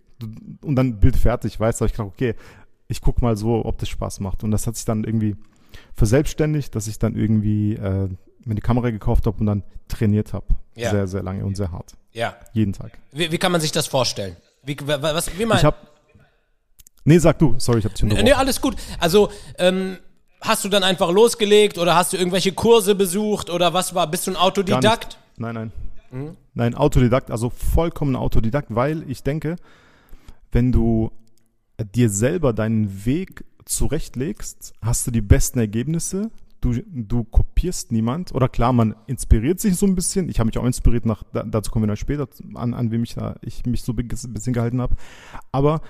und 0.63 0.77
dann 0.77 1.01
Bild 1.01 1.17
fertig, 1.17 1.59
weißt 1.59 1.81
du, 1.81 1.85
ich 1.85 1.93
gedacht, 1.93 2.09
okay, 2.09 2.35
ich 2.89 3.01
guck 3.01 3.23
mal 3.23 3.37
so, 3.37 3.65
ob 3.65 3.79
das 3.79 3.89
Spaß 3.89 4.21
macht. 4.21 4.45
Und 4.45 4.51
das 4.51 4.67
hat 4.67 4.77
sich 4.77 4.85
dann 4.85 5.05
irgendwie 5.05 5.37
verselbstständigt, 5.95 6.75
dass 6.75 6.87
ich 6.87 6.99
dann 6.99 7.17
irgendwie 7.17 7.75
äh, 7.75 8.09
mir 8.45 8.55
die 8.55 8.61
Kamera 8.61 8.91
gekauft 8.91 9.27
habe 9.27 9.39
und 9.39 9.47
dann 9.47 9.63
trainiert 9.89 10.33
habe. 10.33 10.47
Ja. 10.77 10.91
Sehr, 10.91 11.07
sehr 11.07 11.23
lange 11.23 11.45
und 11.45 11.57
sehr 11.57 11.73
hart. 11.73 11.95
Ja. 12.13 12.37
Jeden 12.53 12.73
Tag. 12.73 12.99
Wie, 13.13 13.33
wie 13.33 13.39
kann 13.39 13.53
man 13.53 13.61
sich 13.61 13.73
das 13.73 13.87
vorstellen? 13.87 14.37
Wie, 14.63 14.77
was, 14.85 15.39
wie 15.39 15.47
man, 15.47 15.59
ich 15.59 15.65
habe 15.65 15.77
Nee, 17.05 17.19
sag 17.19 17.39
du. 17.39 17.55
Sorry, 17.59 17.81
ich 17.81 17.85
hab 17.85 17.95
dich 17.95 18.03
unterbrochen. 18.05 18.25
Nee, 18.25 18.33
alles 18.33 18.61
gut. 18.61 18.77
Also, 18.99 19.31
ähm, 19.59 19.99
hast 20.41 20.65
du 20.65 20.69
dann 20.69 20.83
einfach 20.83 21.11
losgelegt 21.11 21.79
oder 21.79 21.95
hast 21.95 22.13
du 22.13 22.17
irgendwelche 22.17 22.53
Kurse 22.53 22.95
besucht 22.95 23.51
oder 23.51 23.73
was 23.75 23.95
war? 23.95 24.11
Bist 24.11 24.27
du 24.27 24.33
ein 24.33 24.37
Autodidakt? 24.37 25.19
Nein, 25.37 25.55
nein. 25.55 25.73
Mhm. 26.11 26.37
Nein, 26.55 26.75
Autodidakt, 26.75 27.31
also 27.31 27.49
vollkommen 27.49 28.17
Autodidakt, 28.17 28.75
weil 28.75 29.09
ich 29.09 29.23
denke, 29.23 29.57
wenn 30.51 30.71
du 30.71 31.11
dir 31.95 32.11
selber 32.11 32.53
deinen 32.53 33.07
Weg 33.07 33.45
zurechtlegst, 33.65 34.75
hast 34.83 35.07
du 35.07 35.11
die 35.11 35.23
besten 35.23 35.59
Ergebnisse. 35.59 36.31
Du, 36.61 36.75
du 36.87 37.25
kopierst 37.25 37.91
niemand. 37.91 38.33
Oder 38.33 38.49
klar, 38.49 38.73
man 38.73 38.95
inspiriert 39.07 39.59
sich 39.59 39.77
so 39.77 39.87
ein 39.87 39.97
bisschen. 39.97 40.29
Ich 40.29 40.39
habe 40.39 40.47
mich 40.47 40.59
auch 40.59 40.65
inspiriert, 40.65 41.07
nach, 41.07 41.25
dazu 41.33 41.73
kommen 41.73 41.85
wir 41.85 41.89
dann 41.89 41.97
später, 41.97 42.29
an, 42.55 42.75
an 42.75 42.91
wem 42.93 43.03
ich, 43.03 43.15
da, 43.15 43.35
ich 43.41 43.67
mich 43.67 43.83
so 43.83 43.93
ein 43.93 44.07
bisschen 44.07 44.53
gehalten 44.53 44.81
habe. 44.81 44.95
Aber 45.51 45.81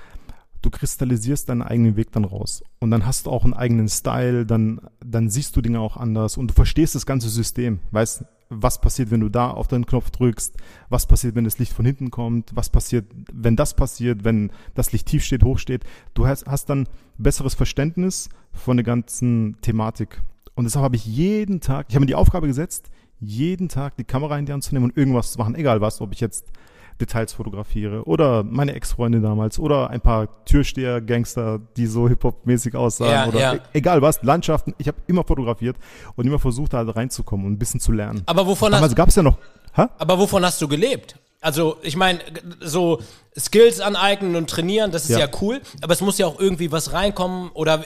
du 0.63 0.71
kristallisierst 0.71 1.49
deinen 1.49 1.63
eigenen 1.63 1.97
Weg 1.97 2.13
dann 2.13 2.25
raus. 2.25 2.63
Und 2.81 2.91
dann 2.91 3.05
hast 3.05 3.27
du 3.27 3.31
auch 3.31 3.45
einen 3.45 3.55
eigenen 3.55 3.89
Style, 3.89 4.47
dann, 4.47 4.81
dann 5.05 5.29
siehst 5.29 5.57
du 5.57 5.61
Dinge 5.61 5.81
auch 5.81 5.97
anders 5.97 6.37
und 6.37 6.49
du 6.49 6.55
verstehst 6.55 6.95
das 6.95 7.05
ganze 7.07 7.29
System. 7.29 7.81
Weißt, 7.91 8.25
was 8.49 8.81
passiert, 8.81 9.11
wenn 9.11 9.21
du 9.21 9.29
da 9.29 9.51
auf 9.51 9.69
deinen 9.69 9.87
Knopf 9.87 10.11
drückst, 10.11 10.57
was 10.89 11.07
passiert, 11.07 11.35
wenn 11.35 11.45
das 11.45 11.59
Licht 11.59 11.73
von 11.73 11.85
hinten 11.85 12.11
kommt, 12.11 12.55
was 12.55 12.71
passiert, 12.71 13.07
wenn 13.33 13.57
das 13.57 13.75
passiert, 13.75 14.25
wenn 14.25 14.51
das 14.75 14.93
Licht 14.93 15.09
tief 15.09 15.25
steht, 15.25 15.43
hoch 15.43 15.59
steht. 15.59 15.85
Du 16.15 16.27
hast, 16.27 16.47
hast 16.47 16.69
dann 16.69 16.87
besseres 17.19 17.55
Verständnis 17.55 18.29
von 18.53 18.77
der 18.77 18.85
ganzen 18.85 19.57
Thematik. 19.63 20.23
Und 20.55 20.65
deshalb 20.65 20.85
habe 20.85 20.97
ich 20.97 21.07
jeden 21.07 21.61
Tag, 21.61 21.87
ich 21.89 21.95
habe 21.95 22.03
mir 22.03 22.09
die 22.09 22.15
Aufgabe 22.15 22.47
gesetzt, 22.47 22.91
jeden 23.21 23.69
Tag 23.69 23.97
die 23.97 24.05
Kamera 24.05 24.39
in 24.39 24.47
die 24.47 24.53
Hand 24.53 24.65
zu 24.65 24.75
nehmen 24.75 24.87
und 24.87 24.97
irgendwas 24.97 25.33
zu 25.33 25.39
machen, 25.39 25.55
egal 25.55 25.81
was, 25.81 26.01
ob 26.01 26.13
ich 26.13 26.21
jetzt 26.21 26.53
Details 27.01 27.33
fotografiere 27.33 28.05
oder 28.05 28.43
meine 28.43 28.75
Ex-Freundin 28.75 29.23
damals 29.23 29.59
oder 29.59 29.91
ein 29.91 30.01
paar 30.01 30.45
Türsteher-Gangster, 30.45 31.61
die 31.77 31.87
so 31.87 32.09
Hip-Hop-mäßig 32.09 32.75
aussahen 32.75 33.11
ja, 33.11 33.27
oder 33.27 33.41
ja. 33.41 33.55
E 33.55 33.61
egal 33.75 34.03
was, 34.03 34.23
Landschaften. 34.23 34.75
Ich 34.79 34.89
habe 34.89 34.99
immer 35.07 35.25
fotografiert 35.25 35.77
und 36.17 36.27
immer 36.27 36.39
versucht, 36.39 36.73
da 36.73 36.83
reinzukommen 36.83 37.47
und 37.47 37.53
ein 37.53 37.59
bisschen 37.59 37.81
zu 37.81 37.93
lernen. 37.93 38.23
Aber 38.27 38.47
wovon 38.47 38.73
damals 38.73 38.95
gab 38.95 39.09
es 39.09 39.17
ja 39.17 39.23
noch. 39.23 39.39
Ha? 39.77 39.91
Aber 39.99 40.19
wovon 40.19 40.45
hast 40.45 40.61
du 40.61 40.69
gelebt? 40.69 41.17
Also, 41.41 41.79
ich 41.83 41.97
meine, 41.97 42.21
so 42.61 43.01
Skills 43.37 43.81
aneignen 43.81 44.37
und 44.37 44.49
trainieren, 44.49 44.93
das 44.93 45.05
ist 45.05 45.11
ja. 45.11 45.19
ja 45.21 45.29
cool, 45.41 45.61
aber 45.81 45.93
es 45.93 46.01
muss 46.01 46.19
ja 46.19 46.27
auch 46.27 46.39
irgendwie 46.39 46.71
was 46.71 46.93
reinkommen 46.93 47.51
oder 47.53 47.83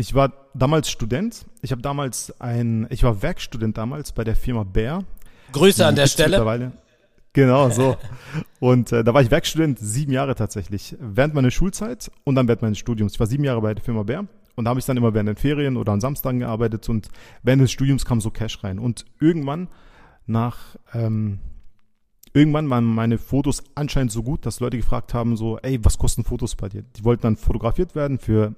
ich 0.00 0.14
war 0.14 0.32
damals 0.54 0.88
Student. 0.88 1.44
Ich 1.60 1.72
habe 1.72 1.82
damals 1.82 2.32
ein, 2.40 2.86
ich 2.88 3.02
war 3.02 3.20
Werkstudent 3.20 3.76
damals 3.76 4.12
bei 4.12 4.22
der 4.22 4.36
Firma 4.36 4.62
Bär. 4.62 5.02
Grüße 5.52 5.84
an 5.84 5.96
der 5.96 6.06
Stelle. 6.06 6.72
Genau, 7.38 7.70
so. 7.70 7.96
Und 8.58 8.90
äh, 8.90 9.04
da 9.04 9.14
war 9.14 9.22
ich 9.22 9.30
Werkstudent 9.30 9.78
sieben 9.78 10.10
Jahre 10.10 10.34
tatsächlich. 10.34 10.96
Während 10.98 11.34
meiner 11.34 11.52
Schulzeit 11.52 12.10
und 12.24 12.34
dann 12.34 12.48
während 12.48 12.62
meines 12.62 12.78
Studiums. 12.78 13.12
Ich 13.12 13.20
war 13.20 13.28
sieben 13.28 13.44
Jahre 13.44 13.60
bei 13.60 13.72
der 13.74 13.84
Firma 13.84 14.02
Bär 14.02 14.26
und 14.56 14.64
da 14.64 14.70
habe 14.70 14.80
ich 14.80 14.86
dann 14.86 14.96
immer 14.96 15.14
während 15.14 15.28
den 15.28 15.36
Ferien 15.36 15.76
oder 15.76 15.92
an 15.92 16.00
Samstagen 16.00 16.40
gearbeitet 16.40 16.88
und 16.88 17.10
während 17.44 17.62
des 17.62 17.70
Studiums 17.70 18.04
kam 18.04 18.20
so 18.20 18.32
Cash 18.32 18.64
rein. 18.64 18.80
Und 18.80 19.04
irgendwann 19.20 19.68
nach, 20.26 20.74
ähm, 20.92 21.38
irgendwann 22.32 22.68
waren 22.70 22.84
meine 22.84 23.18
Fotos 23.18 23.62
anscheinend 23.76 24.10
so 24.10 24.24
gut, 24.24 24.44
dass 24.44 24.58
Leute 24.58 24.76
gefragt 24.76 25.14
haben 25.14 25.36
so, 25.36 25.58
ey, 25.58 25.78
was 25.84 25.96
kosten 25.96 26.24
Fotos 26.24 26.56
bei 26.56 26.68
dir? 26.68 26.82
Die 26.96 27.04
wollten 27.04 27.22
dann 27.22 27.36
fotografiert 27.36 27.94
werden 27.94 28.18
für 28.18 28.56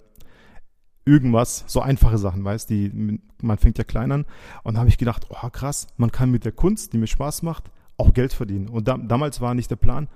irgendwas, 1.05 1.65
so 1.67 1.83
einfache 1.83 2.17
Sachen, 2.17 2.45
weißt 2.45 2.71
die 2.71 3.21
man 3.43 3.59
fängt 3.59 3.77
ja 3.77 3.85
klein 3.85 4.11
an. 4.11 4.25
Und 4.63 4.73
da 4.73 4.81
habe 4.81 4.89
ich 4.89 4.97
gedacht, 4.97 5.27
oh 5.29 5.51
krass, 5.51 5.87
man 5.99 6.11
kann 6.11 6.31
mit 6.31 6.47
der 6.47 6.53
Kunst, 6.53 6.95
die 6.95 6.97
mir 6.97 7.09
Spaß 7.09 7.43
macht, 7.43 7.71
auch 8.01 8.13
Geld 8.13 8.33
verdienen. 8.33 8.69
Und 8.69 8.89
da, 8.89 8.97
damals 8.97 9.41
war 9.41 9.55
nicht 9.55 9.71
der 9.71 9.77
Plan, 9.77 10.09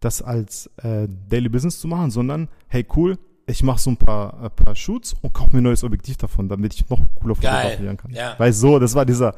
das 0.00 0.22
als 0.22 0.70
äh, 0.82 1.08
Daily 1.28 1.48
Business 1.48 1.80
zu 1.80 1.88
machen, 1.88 2.10
sondern 2.10 2.48
hey 2.68 2.86
cool, 2.96 3.18
ich 3.46 3.62
mache 3.62 3.78
so 3.78 3.90
ein 3.90 3.96
paar, 3.96 4.44
äh, 4.44 4.50
paar 4.50 4.76
Shoots 4.76 5.14
und 5.22 5.32
kaufe 5.32 5.52
mir 5.52 5.60
ein 5.60 5.64
neues 5.64 5.82
Objektiv 5.84 6.16
davon, 6.16 6.48
damit 6.48 6.74
ich 6.74 6.88
noch 6.88 7.00
cooler 7.16 7.34
fotografieren 7.34 7.96
kann. 7.96 8.12
Ja. 8.12 8.34
Weil 8.38 8.52
so, 8.52 8.78
das 8.78 8.94
war 8.94 9.06
dieser, 9.06 9.34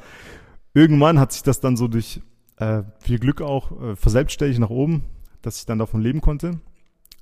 irgendwann 0.75 1.19
hat 1.19 1.33
sich 1.33 1.43
das 1.43 1.61
dann 1.61 1.77
so 1.77 1.89
durch 1.89 2.21
äh, 2.57 2.83
viel 2.99 3.19
Glück 3.19 3.41
auch 3.41 3.71
äh, 3.81 3.97
verselbstständigt 3.97 4.61
nach 4.61 4.71
oben, 4.71 5.05
dass 5.43 5.59
ich 5.59 5.67
dann 5.67 5.79
davon 5.79 6.01
leben 6.01 6.21
konnte. 6.21 6.61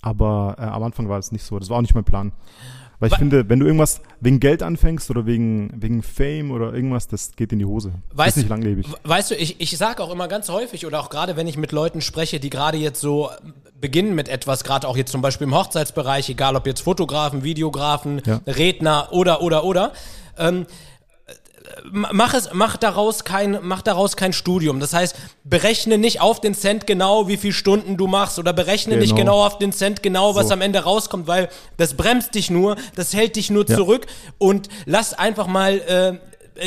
Aber 0.01 0.57
äh, 0.59 0.63
am 0.63 0.83
Anfang 0.83 1.09
war 1.09 1.19
es 1.19 1.33
nicht 1.33 1.45
so. 1.45 1.59
Das 1.59 1.71
war 1.71 1.79
auch 1.79 1.83
nicht 1.83 1.95
mein 1.95 2.05
Plan. 2.05 2.33
Weil 3.01 3.09
ich 3.09 3.15
We 3.15 3.19
finde, 3.19 3.49
wenn 3.49 3.61
du 3.61 3.67
irgendwas 3.67 4.01
wegen 4.21 4.41
Geld 4.41 4.63
anfängst 4.63 5.11
oder 5.11 5.25
wegen, 5.25 5.71
wegen 5.77 6.03
Fame 6.03 6.51
oder 6.51 6.73
irgendwas, 6.75 7.07
das 7.07 7.37
geht 7.37 7.53
in 7.53 7.61
die 7.61 7.65
Hose. 7.65 7.93
Weißt, 8.13 8.29
das 8.29 8.29
ist 8.29 8.37
nicht 8.37 8.49
langlebig. 8.49 8.87
Weißt 9.05 9.31
du, 9.31 9.37
ich, 9.37 9.61
ich 9.61 9.77
sage 9.77 10.03
auch 10.03 10.11
immer 10.11 10.27
ganz 10.27 10.49
häufig 10.49 10.85
oder 10.85 11.01
auch 11.01 11.09
gerade 11.09 11.37
wenn 11.37 11.47
ich 11.47 11.57
mit 11.57 11.71
Leuten 11.71 12.01
spreche, 12.01 12.41
die 12.41 12.51
gerade 12.51 12.77
jetzt 12.77 13.01
so 13.01 13.31
beginnen 13.81 14.15
mit 14.15 14.29
etwas, 14.29 14.65
gerade 14.65 14.89
auch 14.89 14.97
jetzt 14.97 15.13
zum 15.13 15.23
Beispiel 15.23 15.47
im 15.47 15.55
Hochzeitsbereich, 15.55 16.29
egal 16.29 16.57
ob 16.57 16.67
jetzt 16.67 16.81
Fotografen, 16.81 17.45
Videografen, 17.45 18.21
ja. 18.27 18.41
Redner 18.47 19.09
oder, 19.13 19.43
oder, 19.43 19.63
oder, 19.65 19.93
ähm, 20.37 20.67
mach 21.91 22.35
es, 22.35 22.51
mach 22.53 22.77
daraus 22.77 23.25
kein, 23.25 23.59
mach 23.63 23.83
daraus 23.83 24.17
kein 24.17 24.33
Studium. 24.33 24.81
Das 24.81 24.93
heißt, 24.93 25.17
berechne 25.45 25.99
nicht 25.99 26.21
auf 26.21 26.41
den 26.41 26.55
Cent 26.55 26.87
genau, 26.87 27.29
wie 27.29 27.37
viele 27.37 27.53
Stunden 27.53 27.97
du 27.97 28.07
machst 28.07 28.39
oder 28.39 28.53
berechne 28.53 28.95
genau. 28.95 29.03
nicht 29.03 29.17
genau 29.17 29.45
auf 29.45 29.59
den 29.59 29.73
Cent 29.73 30.03
genau, 30.03 30.35
was 30.35 30.49
so. 30.49 30.55
am 30.55 30.61
Ende 30.61 30.81
rauskommt, 30.81 31.27
weil 31.27 31.49
das 31.77 31.95
bremst 31.95 32.35
dich 32.35 32.51
nur, 32.51 32.77
das 32.95 33.15
hält 33.15 33.37
dich 33.37 33.51
nur 33.51 33.67
ja. 33.69 33.77
zurück 33.77 34.07
und 34.39 34.69
lass 34.87 35.15
einfach 35.15 35.47
mal, 35.47 35.81
äh, 35.81 36.19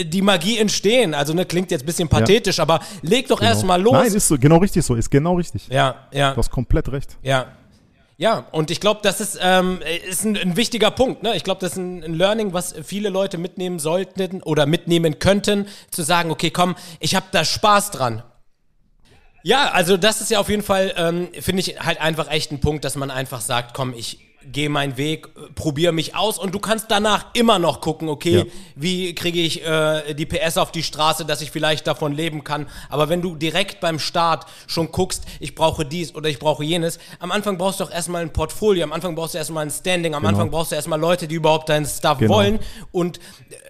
die 0.06 0.22
Magie 0.22 0.58
entstehen. 0.58 1.14
Also, 1.14 1.34
ne, 1.34 1.46
klingt 1.46 1.72
jetzt 1.72 1.84
ein 1.84 1.86
bisschen 1.86 2.08
pathetisch, 2.08 2.58
ja. 2.58 2.64
aber 2.64 2.80
leg 3.02 3.28
doch 3.28 3.40
genau. 3.40 3.52
erstmal 3.52 3.82
los. 3.82 3.94
Nein, 3.94 4.14
ist 4.14 4.28
so, 4.28 4.38
genau 4.38 4.58
richtig 4.58 4.86
so, 4.86 4.96
ist 4.96 5.10
genau 5.10 5.36
richtig. 5.36 5.68
Ja, 5.68 6.08
ja. 6.12 6.32
Du 6.32 6.38
hast 6.38 6.50
komplett 6.50 6.90
recht. 6.92 7.18
Ja. 7.22 7.48
Ja, 8.22 8.46
und 8.52 8.70
ich 8.70 8.80
glaube, 8.80 9.00
das 9.02 9.20
ist, 9.20 9.40
ähm, 9.42 9.82
ist 10.08 10.26
ein, 10.26 10.38
ein, 10.38 10.56
wichtiger 10.56 10.92
Punkt. 10.92 11.24
Ne? 11.24 11.36
Ich 11.36 11.44
glaube, 11.44 11.60
das 11.60 11.72
ist 11.72 11.78
ein, 11.78 12.04
ein, 12.04 12.14
Learning, 12.14 12.54
was 12.54 12.76
viele 12.84 13.10
Leute 13.10 13.40
mitnehmen 13.40 13.80
sollten 13.80 14.44
oder 14.44 14.68
mitnehmen 14.68 15.18
könnten, 15.18 15.68
zu 15.90 16.04
sagen, 16.04 16.30
okay, 16.30 16.52
komm, 16.52 16.76
ich 17.00 17.16
habe 17.16 17.26
da 17.32 17.44
Spaß 17.44 17.90
dran. 17.90 18.22
Ja, 19.42 19.72
also 19.72 19.98
das 19.98 20.22
ist 20.22 20.30
ja 20.30 20.40
auf 20.40 20.50
jeden 20.50 20.62
Fall, 20.62 20.94
ähm, 20.98 21.30
finde 21.40 21.62
ich 21.62 21.80
halt 21.80 22.00
einfach 22.00 22.30
echt 22.30 22.52
ein 22.52 22.62
Punkt, 22.62 22.86
dass 22.86 22.96
man 22.96 23.10
einfach 23.10 23.42
sagt, 23.42 23.74
komm, 23.74 23.96
ich 23.96 24.20
gehe 24.52 24.70
meinen 24.70 24.98
Weg, 24.98 25.28
probiere 25.56 25.92
mich 25.92 26.16
aus 26.16 26.38
und 26.38 26.54
du 26.54 26.60
kannst 26.60 26.90
danach 26.90 27.28
immer 27.34 27.60
noch 27.60 27.82
gucken, 27.82 28.10
okay, 28.10 28.38
ja. 28.38 28.46
wie 28.76 29.14
kriege 29.14 29.40
ich 29.40 29.66
äh, 29.66 30.14
die 30.14 30.26
PS 30.26 30.58
auf 30.58 30.72
die 30.72 30.84
Straße, 30.84 31.26
dass 31.26 31.42
ich 31.42 31.52
vielleicht 31.52 31.88
davon 31.88 32.14
leben 32.14 32.44
kann. 32.44 32.68
Aber 32.90 33.10
wenn 33.10 33.22
du 33.22 33.36
direkt 33.36 33.80
beim 33.80 34.00
Start 34.00 34.46
schon 34.68 34.92
guckst, 34.92 35.26
ich 35.40 35.56
brauche 35.56 35.86
dies 35.86 36.16
oder 36.16 36.30
ich 36.30 36.40
brauche 36.40 36.64
jenes, 36.64 37.00
am 37.20 37.32
Anfang 37.32 37.58
brauchst 37.58 37.80
du 37.80 37.84
auch 37.84 37.92
erstmal 37.92 38.22
ein 38.24 38.34
Portfolio, 38.34 38.84
am 38.84 38.94
Anfang 38.94 39.16
brauchst 39.16 39.34
du 39.34 39.38
erstmal 39.38 39.66
ein 39.66 39.72
Standing, 39.72 40.16
am 40.16 40.22
genau. 40.22 40.30
Anfang 40.30 40.52
brauchst 40.52 40.72
du 40.72 40.76
erstmal 40.76 41.00
Leute, 41.00 41.28
die 41.28 41.36
überhaupt 41.36 41.70
deinen 41.70 41.86
Stuff 41.86 42.18
genau. 42.18 42.36
wollen 42.36 42.60
und 42.92 43.20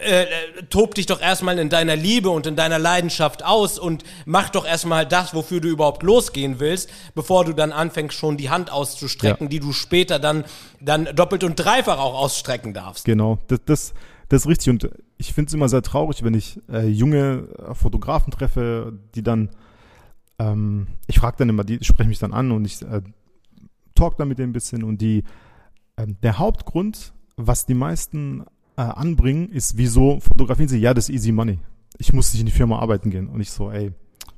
äh, 0.00 0.26
tob 0.70 0.94
dich 0.94 1.06
doch 1.06 1.20
erstmal 1.20 1.58
in 1.58 1.68
deiner 1.68 1.96
Liebe 1.96 2.30
und 2.30 2.46
in 2.46 2.56
deiner 2.56 2.78
Leidenschaft 2.78 3.44
aus 3.44 3.78
und 3.78 4.04
mach 4.24 4.48
doch 4.50 4.66
erstmal 4.66 5.06
das, 5.06 5.34
wofür 5.34 5.60
du 5.60 5.68
überhaupt 5.68 6.02
losgehen 6.02 6.60
willst, 6.60 6.88
bevor 7.14 7.44
du 7.44 7.52
dann 7.52 7.72
anfängst, 7.72 8.16
schon 8.16 8.36
die 8.36 8.50
Hand 8.50 8.72
auszustrecken, 8.72 9.46
ja. 9.46 9.50
die 9.50 9.60
du 9.60 9.72
später 9.72 10.18
dann 10.18 10.44
dann 10.80 11.08
doppelt 11.14 11.44
und 11.44 11.56
dreifach 11.56 11.98
auch 11.98 12.14
ausstrecken 12.14 12.74
darfst. 12.74 13.04
Genau, 13.04 13.38
das, 13.48 13.60
das, 13.64 13.94
das 14.28 14.42
ist 14.42 14.48
richtig. 14.48 14.70
Und 14.70 14.90
ich 15.18 15.32
finde 15.32 15.48
es 15.48 15.54
immer 15.54 15.68
sehr 15.68 15.82
traurig, 15.82 16.22
wenn 16.22 16.34
ich 16.34 16.60
äh, 16.70 16.86
junge 16.86 17.48
äh, 17.58 17.74
Fotografen 17.74 18.30
treffe, 18.30 18.98
die 19.14 19.22
dann, 19.22 19.50
ähm, 20.38 20.88
ich 21.06 21.18
frage 21.18 21.36
dann 21.38 21.48
immer, 21.48 21.64
die 21.64 21.82
sprechen 21.82 22.08
mich 22.08 22.18
dann 22.18 22.32
an 22.32 22.52
und 22.52 22.64
ich 22.64 22.82
äh, 22.82 23.02
talk 23.94 24.16
dann 24.16 24.28
mit 24.28 24.38
denen 24.38 24.50
ein 24.50 24.54
bisschen 24.54 24.82
und 24.82 25.00
die, 25.00 25.24
äh, 25.96 26.06
der 26.22 26.38
Hauptgrund, 26.38 27.12
was 27.36 27.66
die 27.66 27.74
meisten 27.74 28.44
äh, 28.76 28.82
anbringen, 28.82 29.50
ist, 29.50 29.76
wieso 29.76 30.20
fotografieren 30.20 30.68
sie? 30.68 30.78
Ja, 30.78 30.94
das 30.94 31.08
ist 31.08 31.14
easy 31.14 31.32
money. 31.32 31.58
Ich 31.98 32.12
muss 32.12 32.32
nicht 32.32 32.40
in 32.40 32.46
die 32.46 32.52
Firma 32.52 32.78
arbeiten 32.78 33.10
gehen. 33.10 33.28
Und 33.28 33.40
ich 33.40 33.50
so, 33.50 33.70
ey, 33.70 33.92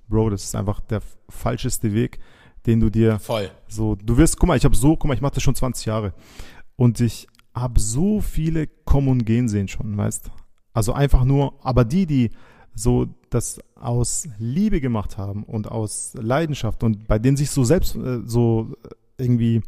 Bro, 0.08 0.30
das 0.30 0.44
ist 0.44 0.54
einfach 0.54 0.80
der 0.80 1.00
falscheste 1.28 1.94
Weg 1.94 2.18
den 2.66 2.80
du 2.80 2.90
dir 2.90 3.18
voll. 3.18 3.50
so 3.68 3.94
du 3.94 4.16
wirst 4.16 4.38
guck 4.38 4.48
mal 4.48 4.56
ich 4.56 4.64
habe 4.64 4.76
so 4.76 4.96
guck 4.96 5.06
mal 5.06 5.14
ich 5.14 5.20
mache 5.20 5.34
das 5.34 5.42
schon 5.42 5.54
20 5.54 5.86
Jahre. 5.86 6.14
Und 6.76 7.00
ich 7.00 7.28
habe 7.54 7.78
so 7.78 8.20
viele 8.20 8.66
kommen 8.66 9.08
und 9.08 9.24
gehen 9.24 9.48
sehen 9.48 9.68
schon 9.68 9.96
weißt? 9.96 10.30
Also 10.72 10.92
einfach 10.92 11.24
nur 11.24 11.54
aber 11.64 11.84
die 11.84 12.06
die 12.06 12.30
so 12.74 13.06
das 13.30 13.60
aus 13.74 14.28
Liebe 14.38 14.80
gemacht 14.80 15.18
haben 15.18 15.44
und 15.44 15.70
aus 15.70 16.14
Leidenschaft 16.14 16.82
und 16.82 17.06
bei 17.06 17.18
denen 17.18 17.36
sich 17.36 17.50
so 17.50 17.64
selbst 17.64 17.94
äh, 17.96 18.20
so 18.24 18.74
irgendwie 19.18 19.62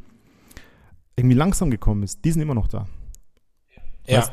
irgendwie 1.17 1.37
langsam 1.37 1.71
gekommen 1.71 2.03
ist 2.03 2.25
die 2.25 2.33
sind 2.33 2.43
immer 2.43 2.55
noch 2.55 2.69
da. 2.69 2.87
Ja. 4.07 4.19
Weißt? 4.19 4.33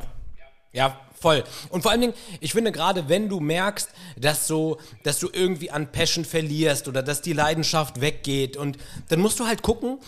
ja 0.72 0.98
Voll. 1.23 1.45
Und 1.69 1.83
vor 1.83 1.91
allen 1.91 2.01
Dingen, 2.01 2.13
ich 2.41 2.51
finde 2.51 2.73
gerade, 2.73 3.07
wenn 3.07 3.29
du 3.29 3.39
merkst, 3.39 3.87
dass 4.17 4.45
so, 4.45 4.77
dass 5.03 5.19
du 5.19 5.29
irgendwie 5.31 5.71
an 5.71 5.89
Passion 5.89 6.25
verlierst 6.25 6.89
oder 6.89 7.01
dass 7.01 7.21
die 7.21 7.31
Leidenschaft 7.31 8.01
weggeht 8.01 8.57
und 8.57 8.77
dann 9.07 9.21
musst 9.21 9.39
du 9.39 9.47
halt 9.47 9.61
gucken, 9.61 9.99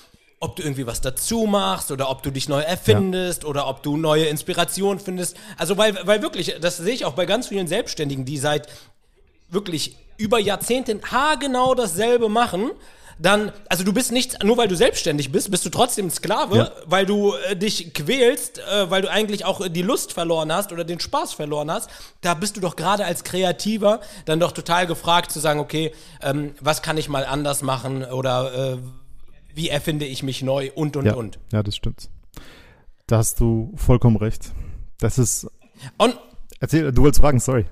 ob 0.41 0.57
du 0.57 0.63
irgendwie 0.63 0.86
was 0.86 1.00
dazu 1.00 1.45
machst 1.45 1.89
oder 1.89 2.10
ob 2.10 2.22
du 2.22 2.31
dich 2.31 2.50
neu 2.50 2.60
erfindest 2.60 3.43
ja. 3.43 3.50
oder 3.50 3.69
ob 3.69 3.81
du 3.81 3.95
neue 3.95 4.25
Inspiration 4.25 5.00
findest. 5.00 5.38
Also 5.55 5.77
weil, 5.77 5.98
weil 6.05 6.22
wirklich, 6.22 6.57
das 6.60 6.75
sehe 6.75 6.93
ich 6.93 7.05
auch 7.05 7.13
bei 7.13 7.25
ganz 7.25 7.48
vielen 7.48 7.67
Selbstständigen, 7.67 8.25
die 8.25 8.38
seit 8.38 8.67
wirklich 9.48 9.95
über 10.17 10.38
Jahrzehnten 10.38 11.01
haargenau 11.01 11.75
dasselbe 11.75 12.27
machen 12.27 12.72
dann, 13.17 13.51
also 13.69 13.84
du 13.84 13.93
bist 13.93 14.12
nicht, 14.12 14.43
nur 14.43 14.57
weil 14.57 14.67
du 14.67 14.75
selbstständig 14.75 15.31
bist, 15.31 15.50
bist 15.51 15.65
du 15.65 15.69
trotzdem 15.69 16.10
Sklave, 16.10 16.57
ja. 16.57 16.72
weil 16.86 17.05
du 17.05 17.34
äh, 17.50 17.55
dich 17.55 17.93
quälst, 17.93 18.60
äh, 18.60 18.89
weil 18.89 19.01
du 19.01 19.10
eigentlich 19.10 19.45
auch 19.45 19.67
die 19.67 19.81
Lust 19.81 20.13
verloren 20.13 20.51
hast 20.51 20.72
oder 20.72 20.84
den 20.84 21.00
Spaß 21.00 21.34
verloren 21.34 21.72
hast. 21.72 21.89
Da 22.22 22.34
bist 22.34 22.57
du 22.57 22.62
doch 22.62 22.75
gerade 22.75 23.05
als 23.05 23.24
Kreativer 23.24 24.01
dann 24.25 24.39
doch 24.39 24.51
total 24.51 24.88
gefragt 24.88 25.31
zu 25.31 25.39
sagen, 25.39 25.60
okay, 25.60 25.93
ähm, 26.22 26.55
was 26.60 26.81
kann 26.81 26.98
ich 26.98 27.10
mal 27.10 27.25
anders 27.25 27.62
machen 27.62 28.03
oder 28.03 28.74
äh, 28.74 28.77
wie 29.53 29.69
erfinde 29.69 30.05
ich 30.05 30.24
mich 30.24 30.41
neu 30.41 30.72
und 30.75 30.98
und 30.98 31.05
ja. 31.05 31.13
und. 31.13 31.39
Ja, 31.51 31.63
das 31.63 31.75
stimmt. 31.75 32.10
Da 33.07 33.17
hast 33.17 33.39
du 33.39 33.74
vollkommen 33.75 34.17
recht. 34.17 34.51
Das 35.00 35.17
ist. 35.17 35.48
Und 35.98 36.17
Erzähl, 36.60 36.91
du 36.91 37.03
wolltest 37.03 37.22
fragen, 37.22 37.39
sorry. 37.39 37.65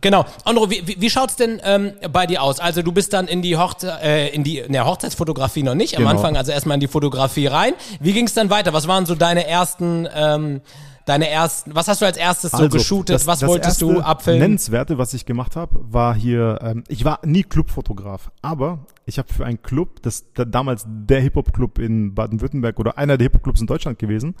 Genau. 0.00 0.26
Andro, 0.44 0.70
wie, 0.70 0.86
wie, 0.86 1.00
wie 1.00 1.10
schaut's 1.10 1.36
denn 1.36 1.60
ähm, 1.64 1.92
bei 2.12 2.26
dir 2.26 2.42
aus? 2.42 2.60
Also 2.60 2.82
du 2.82 2.92
bist 2.92 3.12
dann 3.14 3.26
in 3.26 3.40
die, 3.40 3.56
Hochze 3.56 3.98
äh, 4.02 4.28
in 4.34 4.44
die 4.44 4.62
ne, 4.68 4.84
Hochzeitsfotografie 4.84 5.62
noch 5.62 5.74
nicht 5.74 5.96
am 5.96 6.02
genau. 6.02 6.10
Anfang, 6.10 6.36
also 6.36 6.52
erstmal 6.52 6.74
in 6.74 6.80
die 6.80 6.88
Fotografie 6.88 7.46
rein. 7.46 7.72
Wie 7.98 8.12
ging's 8.12 8.34
dann 8.34 8.50
weiter? 8.50 8.72
Was 8.74 8.86
waren 8.86 9.06
so 9.06 9.14
deine 9.14 9.46
ersten, 9.46 10.06
ähm, 10.14 10.60
deine 11.06 11.30
ersten, 11.30 11.74
was 11.74 11.88
hast 11.88 12.02
du 12.02 12.06
als 12.06 12.18
erstes 12.18 12.50
so 12.50 12.58
also, 12.58 12.76
geshootet? 12.76 13.14
Das, 13.14 13.26
was 13.26 13.40
das 13.40 13.48
wolltest 13.48 13.80
du 13.80 14.00
abfilmen? 14.00 14.42
Nennenswerte, 14.42 14.98
was 14.98 15.14
ich 15.14 15.24
gemacht 15.24 15.56
habe, 15.56 15.80
war 15.80 16.14
hier, 16.14 16.58
ähm, 16.62 16.84
ich 16.88 17.06
war 17.06 17.20
nie 17.24 17.42
Clubfotograf, 17.42 18.30
aber 18.42 18.80
ich 19.06 19.18
habe 19.18 19.32
für 19.32 19.46
einen 19.46 19.62
Club, 19.62 20.02
das 20.02 20.30
der, 20.34 20.44
damals 20.44 20.84
der 20.86 21.22
Hip-Hop-Club 21.22 21.78
in 21.78 22.14
Baden-Württemberg 22.14 22.78
oder 22.78 22.98
einer 22.98 23.16
der 23.16 23.24
Hip-Hop-Clubs 23.24 23.62
in 23.62 23.66
Deutschland 23.66 23.98
gewesen, 23.98 24.34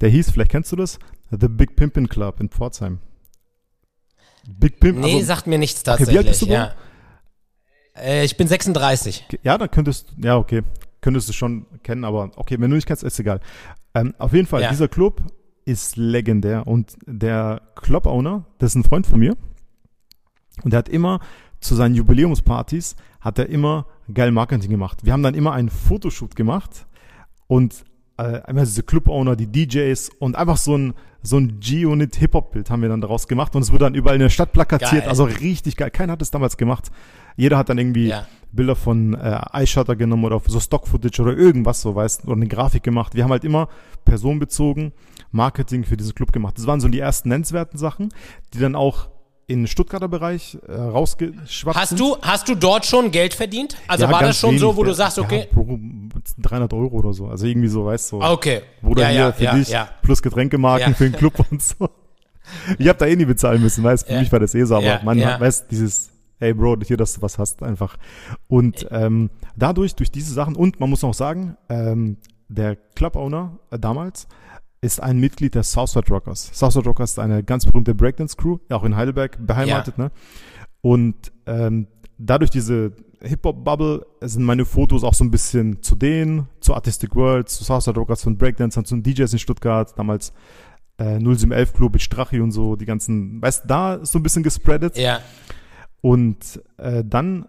der 0.00 0.10
hieß, 0.10 0.30
vielleicht 0.30 0.52
kennst 0.52 0.70
du 0.70 0.76
das, 0.76 1.00
The 1.32 1.48
Big 1.48 1.74
Pimpin 1.74 2.08
Club 2.08 2.40
in 2.40 2.50
Pforzheim. 2.50 3.00
Big 4.48 4.80
Pimp. 4.80 4.98
Nee, 4.98 5.14
also, 5.14 5.26
sagt 5.26 5.46
mir 5.46 5.58
nichts 5.58 5.82
tatsächlich. 5.82 6.16
Okay, 6.18 6.24
wie 6.24 6.28
alt 6.28 6.28
bist 6.28 6.42
du 6.42 6.46
ja. 6.46 6.72
Äh, 7.96 8.24
ich 8.24 8.36
bin 8.36 8.48
36. 8.48 9.26
Ja, 9.42 9.58
dann 9.58 9.70
könntest 9.70 10.12
du, 10.16 10.26
ja, 10.26 10.36
okay, 10.36 10.62
könntest 11.00 11.28
du 11.28 11.32
schon 11.32 11.66
kennen, 11.82 12.04
aber 12.04 12.30
okay, 12.36 12.56
wenn 12.60 12.70
du 12.70 12.76
nicht 12.76 12.86
kennst, 12.86 13.02
ist 13.02 13.18
egal. 13.18 13.40
Ähm, 13.94 14.14
auf 14.18 14.32
jeden 14.32 14.46
Fall, 14.46 14.62
ja. 14.62 14.70
dieser 14.70 14.88
Club 14.88 15.22
ist 15.64 15.96
legendär 15.96 16.66
und 16.66 16.96
der 17.06 17.62
Club-Owner, 17.74 18.44
das 18.58 18.72
ist 18.72 18.76
ein 18.76 18.84
Freund 18.84 19.06
von 19.06 19.18
mir 19.18 19.36
und 20.62 20.72
der 20.72 20.78
hat 20.78 20.88
immer 20.88 21.20
zu 21.60 21.74
seinen 21.74 21.94
Jubiläumspartys 21.94 22.96
hat 23.20 23.38
er 23.38 23.48
immer 23.48 23.86
geil 24.12 24.30
Marketing 24.30 24.70
gemacht. 24.70 25.04
Wir 25.04 25.12
haben 25.12 25.22
dann 25.22 25.34
immer 25.34 25.52
einen 25.52 25.68
Fotoshoot 25.68 26.36
gemacht 26.36 26.86
und 27.48 27.84
äh, 28.18 28.40
einmal 28.42 28.64
diese 28.64 28.82
Club-Owner, 28.82 29.36
die 29.36 29.46
DJs 29.46 30.10
und 30.18 30.36
einfach 30.36 30.56
so 30.56 30.76
ein, 30.76 30.94
so 31.22 31.38
ein 31.38 31.60
G-Unit-Hip-Hop-Bild 31.60 32.70
haben 32.70 32.82
wir 32.82 32.88
dann 32.88 33.00
daraus 33.00 33.28
gemacht 33.28 33.54
und 33.54 33.62
es 33.62 33.72
wurde 33.72 33.84
dann 33.84 33.94
überall 33.94 34.16
in 34.16 34.22
der 34.22 34.30
Stadt 34.30 34.52
plakatiert. 34.52 35.02
Geil. 35.02 35.08
Also 35.08 35.24
richtig 35.24 35.76
geil. 35.76 35.90
Keiner 35.90 36.12
hat 36.12 36.22
es 36.22 36.30
damals 36.30 36.56
gemacht. 36.56 36.90
Jeder 37.36 37.58
hat 37.58 37.68
dann 37.68 37.78
irgendwie 37.78 38.08
ja. 38.08 38.26
Bilder 38.52 38.76
von 38.76 39.14
äh, 39.14 39.40
iShutter 39.52 39.96
genommen 39.96 40.24
oder 40.24 40.40
so 40.46 40.60
Stock-Footage 40.60 41.20
oder 41.20 41.36
irgendwas 41.36 41.82
so, 41.82 41.94
weißt 41.94 42.24
oder 42.24 42.36
eine 42.36 42.48
Grafik 42.48 42.82
gemacht. 42.82 43.14
Wir 43.14 43.24
haben 43.24 43.32
halt 43.32 43.44
immer 43.44 43.68
personenbezogen 44.04 44.92
Marketing 45.32 45.84
für 45.84 45.96
diesen 45.96 46.14
Club 46.14 46.32
gemacht. 46.32 46.56
Das 46.58 46.66
waren 46.66 46.80
so 46.80 46.88
die 46.88 47.00
ersten 47.00 47.28
nennenswerten 47.28 47.78
Sachen, 47.78 48.08
die 48.54 48.58
dann 48.58 48.74
auch 48.74 49.08
in 49.48 49.66
Stuttgarter 49.66 50.08
Bereich 50.08 50.58
äh, 50.66 50.72
rausgeschwappt 50.72 51.76
Hast 51.76 51.90
sind. 51.90 52.00
du, 52.00 52.16
hast 52.20 52.48
du 52.48 52.56
dort 52.56 52.84
schon 52.84 53.10
Geld 53.12 53.32
verdient? 53.34 53.76
Also 53.86 54.04
Ja, 54.04 54.10
war 54.10 54.22
das 54.22 54.38
schon 54.38 54.58
so, 54.58 54.66
wenig. 54.66 54.76
wo 54.76 54.84
du 54.84 54.92
sagst, 54.92 55.18
okay, 55.18 55.46
Ja, 55.48 55.62
pro, 55.62 55.78
300 56.38 56.72
Euro 56.72 56.96
oder 56.96 57.12
so. 57.12 57.26
Also 57.28 57.46
irgendwie 57.46 57.68
so, 57.68 57.84
weißt 57.84 58.12
du. 58.12 58.16
So, 58.16 58.22
ah, 58.22 58.32
okay. 58.32 58.62
Bruder, 58.82 59.02
ja, 59.02 59.08
hier 59.10 59.18
ja, 59.18 59.32
für 59.32 59.44
ja, 59.44 59.54
dich 59.84 60.02
plus 60.02 60.22
Getränkemarken 60.22 60.94
für 60.94 61.04
den 61.08 61.12
Club 61.12 61.34
und 61.50 61.62
so. 61.62 61.88
Ich 62.78 62.86
habe 62.86 62.96
da 62.96 63.06
eh 63.06 63.16
nie 63.16 63.24
bezahlen 63.24 63.60
müssen, 63.60 63.82
weißt 63.82 64.06
Für 64.06 64.20
mich 64.20 64.30
war 64.30 64.38
das 64.38 64.54
eh 64.54 64.62
so, 64.64 64.76
aber 64.76 65.00
man 65.02 65.24
hat, 65.24 65.40
weißt 65.40 65.66
dieses, 65.68 66.10
hey 66.38 66.54
Bro, 66.54 66.76
hier, 66.86 66.96
dass 66.96 67.14
du 67.14 67.22
was 67.22 67.38
hast, 67.38 67.60
einfach. 67.64 67.96
Und 68.46 68.86
ähm, 68.92 69.30
dadurch, 69.56 69.96
durch 69.96 70.12
diese 70.12 70.32
Sachen, 70.32 70.54
und 70.54 70.78
man 70.78 70.88
muss 70.88 71.02
noch 71.02 71.12
sagen, 71.12 71.56
ähm, 71.68 72.18
der 72.48 72.76
Club-Owner 72.76 73.58
äh, 73.72 73.80
damals 73.80 74.28
ist 74.80 75.02
ein 75.02 75.18
Mitglied 75.18 75.54
der 75.54 75.62
Southside 75.62 76.08
Rockers. 76.08 76.50
Southside 76.52 76.84
Rockers 76.84 77.12
ist 77.12 77.18
eine 77.18 77.42
ganz 77.42 77.66
berühmte 77.66 77.94
Breakdance-Crew, 77.94 78.58
ja 78.70 78.76
auch 78.76 78.84
in 78.84 78.96
Heidelberg 78.96 79.38
beheimatet, 79.44 79.98
ne? 79.98 80.10
Und 80.80 81.32
ähm, 81.46 81.88
dadurch 82.18 82.50
diese 82.50 82.92
Hip-Hop-Bubble 83.20 84.06
sind 84.20 84.44
meine 84.44 84.64
Fotos 84.64 85.02
auch 85.02 85.14
so 85.14 85.24
ein 85.24 85.30
bisschen 85.30 85.82
zu 85.82 85.96
denen, 85.96 86.48
zu 86.60 86.74
Artistic 86.74 87.14
World, 87.16 87.48
zu 87.48 87.64
Southside 87.64 87.98
Rockers, 87.98 88.22
von 88.22 88.36
Breakdancern, 88.36 88.84
zu 88.84 88.96
den 88.96 89.02
DJs 89.02 89.32
in 89.32 89.38
Stuttgart, 89.38 89.98
damals 89.98 90.32
äh, 90.98 91.18
0711 91.18 91.72
Club 91.72 91.92
mit 91.94 92.02
Strachi 92.02 92.40
und 92.40 92.52
so, 92.52 92.76
die 92.76 92.86
ganzen, 92.86 93.40
weißt 93.42 93.64
du, 93.64 93.68
da 93.68 93.94
ist 93.94 94.12
so 94.12 94.18
ein 94.18 94.22
bisschen 94.22 94.42
gespreadet. 94.42 94.96
Ja. 94.96 95.20
Und 96.00 96.62
äh, 96.76 97.02
dann 97.04 97.46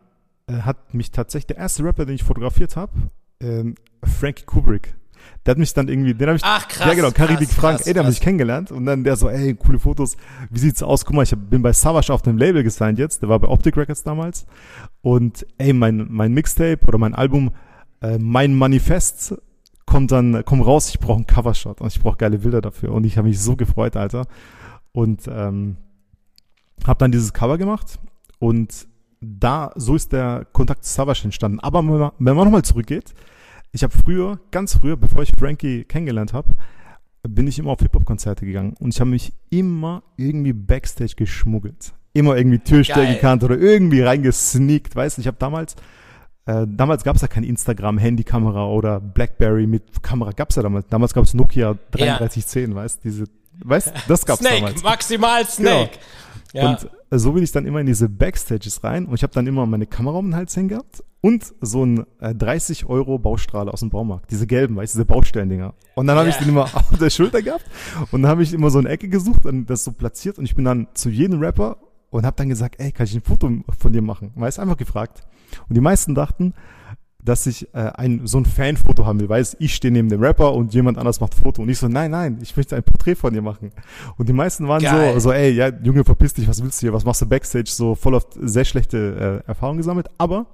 äh, 0.48 0.54
hat 0.54 0.94
mich 0.94 1.12
tatsächlich 1.12 1.48
der 1.48 1.58
erste 1.58 1.84
Rapper, 1.84 2.06
den 2.06 2.16
ich 2.16 2.24
fotografiert 2.24 2.76
habe, 2.76 2.94
ähm, 3.40 3.76
Frankie 4.04 4.46
Kubrick. 4.46 4.96
Der 5.46 5.52
hat 5.52 5.58
mich 5.58 5.74
dann 5.74 5.88
irgendwie, 5.88 6.14
den 6.14 6.28
habe 6.28 6.38
ich, 6.38 6.44
Ach, 6.46 6.68
krass, 6.68 6.88
ja 6.88 6.94
genau, 6.94 7.12
Karibik 7.12 7.48
krass, 7.50 7.58
Frank, 7.58 7.78
krass, 7.78 7.88
ey, 7.88 7.94
der 7.94 8.04
hat 8.04 8.10
mich 8.10 8.20
kennengelernt 8.20 8.72
und 8.72 8.86
dann 8.86 9.04
der 9.04 9.16
so, 9.16 9.30
ey, 9.30 9.56
coole 9.56 9.80
Fotos, 9.80 10.18
wie 10.50 10.60
sieht's 10.60 10.84
aus? 10.84 11.06
Guck 11.06 11.16
mal, 11.16 11.24
ich 11.24 11.32
hab, 11.32 11.50
bin 11.50 11.62
bei 11.62 11.74
Savage 11.74 12.12
auf 12.12 12.22
dem 12.22 12.38
Label 12.38 12.64
gesigned 12.64 13.00
jetzt, 13.00 13.22
der 13.22 13.30
war 13.30 13.40
bei 13.40 13.48
Optic 13.48 13.78
Records 13.78 14.04
damals 14.04 14.46
und 15.02 15.46
ey, 15.58 15.74
mein, 15.74 16.08
mein 16.10 16.34
Mixtape 16.34 16.80
oder 16.88 16.98
mein 16.98 17.16
Album, 17.16 17.52
äh, 18.02 18.18
mein 18.18 18.56
Manifest 18.56 19.36
kommt 19.86 20.12
dann, 20.12 20.44
kommt 20.44 20.66
raus, 20.66 20.90
ich 20.90 21.00
brauche 21.00 21.18
einen 21.18 21.28
Covershot 21.28 21.82
und 21.82 21.88
ich 21.88 22.02
brauche 22.02 22.18
geile 22.18 22.40
Bilder 22.40 22.62
dafür 22.62 22.92
und 22.92 23.06
ich 23.06 23.18
habe 23.18 23.28
mich 23.28 23.40
so 23.40 23.56
gefreut, 23.56 23.96
Alter 23.96 24.28
und 24.92 25.28
ähm, 25.28 25.78
habe 26.86 27.00
dann 27.00 27.12
dieses 27.12 27.34
Cover 27.34 27.58
gemacht 27.58 28.00
und 28.40 28.88
da, 29.20 29.72
so 29.76 29.96
ist 29.96 30.12
der 30.12 30.46
Kontakt 30.52 30.86
zu 30.86 30.94
Savage 30.94 31.22
entstanden. 31.24 31.60
Aber 31.60 31.80
wenn 31.80 31.98
man, 31.98 32.12
wenn 32.20 32.36
man 32.36 32.46
nochmal 32.46 32.64
zurückgeht, 32.64 33.14
ich 33.78 33.84
habe 33.84 33.94
früher, 33.96 34.40
ganz 34.50 34.76
früher, 34.76 34.98
bevor 34.98 35.22
ich 35.22 35.32
Frankie 35.38 35.84
kennengelernt 35.84 36.34
habe, 36.34 36.50
bin 37.22 37.46
ich 37.46 37.60
immer 37.60 37.70
auf 37.70 37.80
Hip-Hop-Konzerte 37.80 38.44
gegangen 38.44 38.74
und 38.80 38.92
ich 38.92 39.00
habe 39.00 39.12
mich 39.12 39.34
immer 39.52 40.02
irgendwie 40.16 40.54
Backstage 40.54 41.14
geschmuggelt. 41.16 41.94
Immer 42.14 42.38
irgendwie 42.38 42.58
Türsteher 42.58 43.06
gekannt 43.14 43.44
oder 43.44 43.56
irgendwie 43.56 44.02
reingesneakt, 44.02 44.96
weißt 44.96 45.18
du, 45.18 45.22
ich 45.22 45.28
habe 45.28 45.38
damals, 45.38 45.76
äh, 46.48 46.66
damals 46.68 47.04
gab 47.04 47.18
es 47.18 47.22
ja 47.22 47.28
kein 47.28 47.44
Instagram, 47.44 48.00
Handykamera 48.00 48.66
oder 48.66 49.00
Blackberry 49.00 49.68
mit 49.68 50.02
Kamera, 50.02 50.32
gab's 50.32 50.56
ja 50.56 50.64
damals. 50.64 50.88
Damals 50.88 51.14
gab 51.14 51.26
es 51.26 51.36
Nokia 51.36 51.78
3310, 51.92 52.74
weißt 52.74 52.98
du, 52.98 53.10
diese, 53.10 53.26
weißt 53.64 53.88
du, 53.90 53.92
das 54.08 54.26
gab's 54.26 54.40
Snake, 54.40 54.56
damals. 54.56 54.82
maximal 54.82 55.46
Snake. 55.46 56.00
Ja. 56.54 56.70
Und 56.72 56.90
äh, 57.10 57.18
so 57.20 57.34
bin 57.34 57.44
ich 57.44 57.52
dann 57.52 57.66
immer 57.66 57.80
in 57.80 57.86
diese 57.86 58.10
Backstages 58.10 58.84
rein 58.84 59.06
und 59.06 59.16
ich 59.16 59.24
habe 59.24 59.34
dann 59.34 59.48
immer 59.48 59.66
meine 59.66 59.86
Kamera 59.86 60.18
um 60.18 60.28
den 60.28 60.36
Hals 60.36 60.56
hängen 60.56 60.70
gehabt 60.70 61.04
und 61.22 61.54
so 61.62 61.86
ein 61.86 62.06
äh, 62.20 62.34
30 62.34 62.86
Euro 62.88 63.20
Baustrahle 63.20 63.72
aus 63.74 63.82
dem 63.82 63.90
Baumarkt. 63.90 64.32
Diese 64.32 64.48
gelben, 64.48 64.76
weißt 64.76 64.94
du, 64.94 65.00
diese 65.00 65.06
Baustellendinger. 65.06 65.74
Und 65.96 66.08
dann 66.08 66.18
habe 66.18 66.30
ich 66.30 66.36
Ja. 66.36 66.42
den 66.42 66.50
immer 66.50 66.64
auf 66.74 66.98
der 67.00 67.10
Schulter 67.10 67.42
gehabt 67.42 67.66
und 68.12 68.22
dann 68.22 68.30
habe 68.32 68.44
ich 68.44 68.54
immer 68.54 68.70
so 68.70 68.80
eine 68.80 68.90
Ecke 68.90 69.10
gesucht 69.10 69.46
und 69.46 69.68
das 69.70 69.84
so 69.84 69.92
platziert 69.92 70.38
und 70.40 70.46
ich 70.46 70.56
bin 70.56 70.66
dann 70.66 70.88
zu 70.94 71.10
jedem 71.10 71.40
Rapper 71.40 71.78
und 72.10 72.26
habe 72.26 72.36
dann 72.38 72.50
gesagt, 72.50 72.76
ey, 72.80 72.92
kann 72.92 73.06
ich 73.06 73.16
ein 73.16 73.22
Foto 73.22 73.52
von 73.78 73.92
dir 73.92 74.02
machen? 74.02 74.32
Weißt 74.36 74.60
einfach 74.60 74.78
gefragt. 74.78 75.24
Und 75.68 75.76
die 75.76 75.82
meisten 75.82 76.16
dachten, 76.16 76.54
dass 77.24 77.46
ich 77.46 77.74
äh, 77.74 77.92
ein 77.96 78.26
so 78.26 78.38
ein 78.38 78.46
Fanfoto 78.46 79.06
haben 79.06 79.20
will, 79.20 79.30
weiß 79.30 79.58
ich 79.60 79.76
stehe 79.76 79.92
neben 79.92 80.10
dem 80.10 80.22
Rapper 80.22 80.54
und 80.54 80.74
jemand 80.74 80.98
anders 80.98 81.20
macht 81.20 81.34
Foto 81.34 81.62
und 81.62 81.70
ich 81.70 81.78
so 81.78 81.88
nein 81.88 82.12
nein 82.12 82.40
ich 82.42 82.56
möchte 82.56 82.76
ein 82.76 82.84
Porträt 82.84 83.16
von 83.16 83.34
dir 83.34 83.42
machen. 83.42 83.72
Und 84.18 84.30
die 84.30 84.34
meisten 84.34 84.68
waren 84.68 84.82
Geil. 84.82 85.14
so 85.16 85.20
so 85.20 85.32
ey 85.32 85.52
ja 85.52 85.70
Junge 85.84 86.04
verpiss 86.04 86.34
dich 86.34 86.48
was 86.48 86.64
willst 86.64 86.82
du 86.82 86.86
hier 86.86 86.94
was 86.94 87.06
machst 87.06 87.22
du 87.22 87.26
backstage? 87.26 87.70
So 87.70 87.96
voll 87.96 88.16
auf 88.16 88.28
sehr 88.40 88.66
schlechte 88.66 89.44
äh, 89.46 89.48
Erfahrungen 89.48 89.78
gesammelt 89.78 90.08
aber 90.18 90.46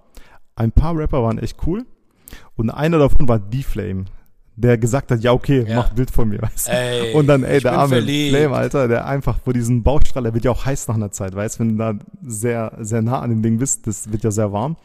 ein 0.55 0.71
paar 0.71 0.97
Rapper 0.97 1.21
waren 1.23 1.37
echt 1.37 1.57
cool 1.67 1.85
und 2.55 2.69
einer 2.69 2.97
davon 2.97 3.27
war 3.27 3.39
D-Flame 3.39 4.05
der 4.55 4.77
gesagt 4.77 5.09
hat 5.11 5.21
ja 5.23 5.31
okay 5.31 5.65
Ja. 5.67 5.77
mach 5.77 5.89
ein 5.89 5.95
Bild 5.95 6.11
von 6.11 6.29
mir 6.29 6.41
weißt 6.41 6.67
du? 6.67 6.71
Ey, 6.71 7.13
und 7.13 7.27
dann 7.27 7.43
ey 7.43 7.59
der 7.59 7.73
arme 7.73 7.95
verliebt. 7.95 8.35
Flame 8.37 8.55
Alter 8.55 8.87
der 8.87 9.05
einfach 9.07 9.39
vor 9.43 9.53
diesem 9.53 9.81
Baustrahl 9.83 10.23
der 10.23 10.33
wird 10.33 10.45
ja 10.45 10.51
auch 10.51 10.65
heiß 10.65 10.87
nach 10.87 10.95
einer 10.95 11.11
Zeit 11.11 11.35
weißt 11.35 11.59
wenn 11.59 11.69
du 11.69 11.75
da 11.77 11.93
sehr 12.23 12.77
sehr 12.79 13.01
nah 13.01 13.19
an 13.19 13.29
dem 13.31 13.41
Ding 13.41 13.57
bist 13.57 13.87
das 13.87 14.11
wird 14.11 14.23
ja 14.23 14.31
sehr 14.31 14.51
warm 14.51 14.75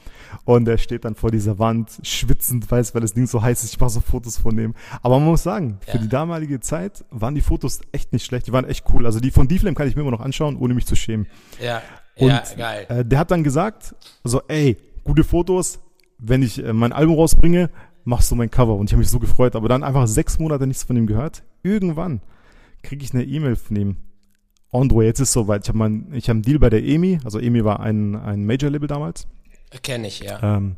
und 0.45 0.65
der 0.67 0.77
steht 0.79 1.05
dann 1.07 1.15
vor 1.15 1.31
dieser 1.31 1.59
Wand, 1.59 1.91
schwitzend, 2.03 2.71
weiß, 2.71 2.95
weil 2.95 3.01
das 3.01 3.15
Ding 3.15 3.27
so 3.27 3.41
heiß 3.43 3.65
ist. 3.65 3.73
Ich 3.73 3.81
mache 3.81 3.91
so 3.91 4.01
Fotos 4.01 4.37
von 4.37 4.55
dem. 4.57 4.75
Aber 5.03 5.19
man 5.19 5.29
muss 5.29 5.43
sagen, 5.43 5.79
für 5.87 5.97
Ja. 5.97 6.03
die 6.03 6.09
damalige 6.09 6.61
Zeit 6.61 7.05
waren 7.11 7.35
die 7.35 7.41
Fotos 7.41 7.81
echt 7.93 8.13
nicht 8.13 8.27
schlecht. 8.27 8.47
Die 8.47 8.53
waren 8.53 8.67
echt 8.67 8.85
cool. 8.93 9.07
Also 9.07 9.21
die 9.21 9.31
von 9.31 9.49
D-Flame 9.49 9.75
kann 9.75 9.89
ich 9.89 9.97
mir 9.97 10.03
immer 10.03 10.11
noch 10.11 10.21
anschauen, 10.21 10.57
ohne 10.57 10.75
mich 10.75 10.85
zu 10.87 10.97
schämen. 10.97 11.27
Ja, 11.63 11.81
Und 12.17 12.29
ja, 12.29 12.43
geil. 12.59 12.87
Äh, 12.91 13.05
der 13.07 13.19
hat 13.21 13.31
dann 13.31 13.43
gesagt, 13.43 13.95
so, 14.23 14.43
ey, 14.49 14.77
gute 15.03 15.25
Fotos, 15.25 15.81
wenn 16.19 16.43
ich 16.43 16.63
äh, 16.63 16.73
mein 16.75 16.93
Album 16.93 17.15
rausbringe, 17.17 17.71
machst 18.05 18.31
du 18.31 18.35
mein 18.35 18.51
Cover. 18.51 18.77
Und 18.77 18.87
ich 18.89 18.93
habe 18.93 19.01
mich 19.01 19.11
so 19.11 19.19
gefreut. 19.19 19.57
Aber 19.57 19.69
dann 19.69 19.83
einfach 19.83 20.07
sechs 20.07 20.39
Monate 20.39 20.67
nichts 20.67 20.85
von 20.85 20.97
ihm 20.97 21.07
gehört. 21.07 21.43
Irgendwann 21.63 22.21
kriege 22.83 23.05
ich 23.05 23.13
eine 23.13 23.25
E-Mail 23.25 23.57
von 23.57 23.77
ihm. 23.77 23.97
Andro, 24.73 25.03
jetzt 25.03 25.21
ist 25.21 25.33
soweit. 25.33 25.65
Ich 25.65 25.69
habe 25.69 25.79
mein, 25.79 26.09
ich 26.13 26.29
habe 26.29 26.37
einen 26.37 26.43
Deal 26.43 26.59
bei 26.59 26.71
der 26.71 26.85
EMI. 26.85 27.21
Also 27.25 27.39
EMI 27.39 27.65
war 27.65 27.81
ein, 27.81 28.17
ein 28.17 28.45
Major-Label 28.45 28.87
damals. 28.87 29.27
Kenne 29.83 30.09
ich, 30.09 30.21
ja. 30.21 30.57
Ähm, 30.57 30.77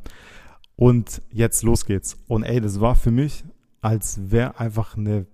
und 0.77 1.23
jetzt 1.31 1.63
los 1.63 1.85
geht's. 1.85 2.17
Und 2.27 2.43
ey, 2.43 2.61
das 2.61 2.81
war 2.81 2.95
für 2.95 3.11
mich, 3.11 3.45
als 3.81 4.31
wäre 4.31 4.59
einfach 4.59 4.97
eine, 4.97 5.27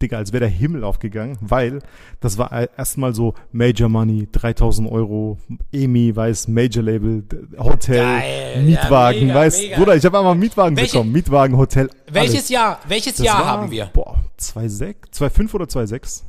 Digga, 0.00 0.16
als 0.18 0.32
wäre 0.32 0.40
der 0.40 0.48
Himmel 0.48 0.84
aufgegangen, 0.84 1.36
weil 1.40 1.80
das 2.20 2.38
war 2.38 2.52
e- 2.52 2.68
erstmal 2.76 3.14
so 3.14 3.34
Major 3.50 3.88
Money, 3.88 4.28
3000 4.30 4.88
Euro, 4.90 5.38
EMI, 5.72 6.14
weiß, 6.14 6.46
Major 6.48 6.84
Label, 6.84 7.24
Hotel, 7.58 8.04
Geil, 8.04 8.52
ja, 8.56 8.62
Mietwagen, 8.62 9.20
mega, 9.26 9.34
weiß, 9.34 9.60
mega. 9.60 9.76
Bruder, 9.76 9.96
ich 9.96 10.04
habe 10.04 10.18
einfach 10.18 10.30
einen 10.30 10.40
Mietwagen 10.40 10.76
Welche- 10.76 10.92
bekommen, 10.92 11.12
Mietwagen, 11.12 11.56
Hotel, 11.56 11.90
Welches 12.12 12.34
alles. 12.34 12.48
Jahr, 12.48 12.78
welches 12.86 13.16
Das 13.16 13.26
Jahr 13.26 13.40
war, 13.40 13.46
haben 13.46 13.70
wir? 13.72 13.86
Boah, 13.86 14.22
2,6, 14.38 14.94
2,5 15.12 15.54
oder 15.54 15.64
2,6. 15.66 16.22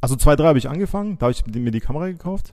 Also 0.00 0.14
2,3 0.14 0.44
habe 0.44 0.58
ich 0.58 0.68
angefangen, 0.68 1.18
da 1.18 1.26
habe 1.26 1.32
ich 1.32 1.44
mir 1.46 1.70
die 1.72 1.80
Kamera 1.80 2.06
gekauft. 2.06 2.52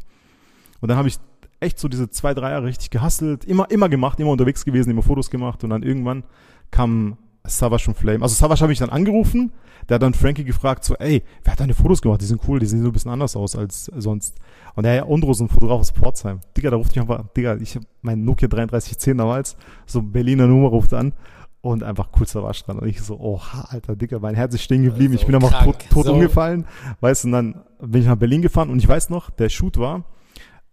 Und 0.80 0.90
dann 0.90 0.98
habe 0.98 1.08
ich 1.08 1.18
echt 1.60 1.78
so 1.78 1.88
diese 1.88 2.10
zwei, 2.10 2.34
drei 2.34 2.50
Jahre 2.50 2.66
richtig 2.66 2.90
gehustelt, 2.90 3.46
immer, 3.46 3.70
immer 3.70 3.90
gemacht, 3.90 4.20
immer 4.20 4.32
unterwegs 4.32 4.66
gewesen, 4.66 4.90
immer 4.90 5.04
Fotos 5.04 5.30
gemacht 5.30 5.64
und 5.64 5.70
dann 5.70 5.84
irgendwann 5.84 6.24
kam 6.72 7.18
Savage 7.46 7.86
und 7.88 7.96
Flame. 7.98 8.22
Also 8.24 8.36
Savage 8.36 8.62
habe 8.62 8.72
ich 8.74 8.80
dann 8.80 8.90
angerufen, 8.90 9.52
der 9.90 9.96
hat 9.96 10.04
dann 10.04 10.14
Frankie 10.14 10.44
gefragt, 10.44 10.84
so, 10.84 10.96
ey, 10.96 11.24
wer 11.44 11.54
hat 11.54 11.60
deine 11.60 11.74
Fotos 11.74 12.02
gemacht? 12.02 12.22
Die 12.22 12.26
sind 12.26 12.42
cool, 12.48 12.60
die 12.60 12.66
sehen 12.68 12.82
so 12.84 12.90
ein 12.90 12.92
bisschen 12.94 13.12
anders 13.12 13.36
aus 13.36 13.56
als 13.56 13.86
sonst. 13.86 14.36
Und 14.76 14.84
der, 14.84 14.94
ja, 14.96 15.06
Ondro 15.08 15.32
ist 15.32 15.40
ein 15.40 15.50
Fotograf 15.50 15.80
aus 15.80 15.92
Pforzheim. 15.92 16.40
Digga, 16.56 16.70
da 16.70 16.76
ruft 16.78 16.96
mich 16.96 17.02
einfach, 17.02 17.26
Digga, 17.36 17.56
ich 17.58 17.76
hab 17.76 17.84
mein 18.02 18.24
Nokia 18.24 18.48
3310 18.48 19.18
damals, 19.18 19.58
so 19.88 20.02
Berliner 20.02 20.46
Nummer 20.48 20.70
ruft 20.70 20.94
an 20.94 21.14
und 21.62 21.84
einfach 21.84 22.10
cool 22.20 22.28
Savage 22.28 22.62
dran. 22.66 22.78
Und 22.80 22.88
ich 22.88 23.02
so, 23.02 23.20
oha, 23.20 23.66
Alter, 23.70 23.96
Digga, 23.96 24.20
mein 24.20 24.36
Herz 24.36 24.54
ist 24.54 24.62
stehen 24.64 24.84
geblieben. 24.84 25.14
So 25.14 25.20
ich 25.20 25.26
bin 25.26 25.36
einfach 25.36 25.64
tot, 25.64 25.78
tot 25.90 26.06
so- 26.06 26.14
umgefallen, 26.14 26.66
weißt 27.00 27.24
du, 27.24 27.28
und 27.30 27.32
dann 27.34 27.56
bin 27.82 28.02
ich 28.02 28.08
nach 28.08 28.18
Berlin 28.18 28.42
gefahren 28.44 28.70
und 28.70 28.78
ich 28.80 28.88
weiß 28.88 29.10
noch, 29.10 29.32
der 29.32 29.50
Shoot 29.50 29.78
war, 29.78 30.06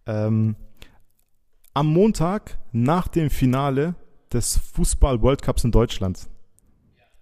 ähm, 0.06 0.54
am 1.74 1.86
Montag 1.92 2.58
nach 2.72 3.08
dem 3.08 3.30
Finale 3.30 3.94
des 4.32 4.58
Fußball 4.74 5.22
World 5.22 5.40
Cups 5.42 5.64
in 5.64 5.70
Deutschland. 5.70 6.28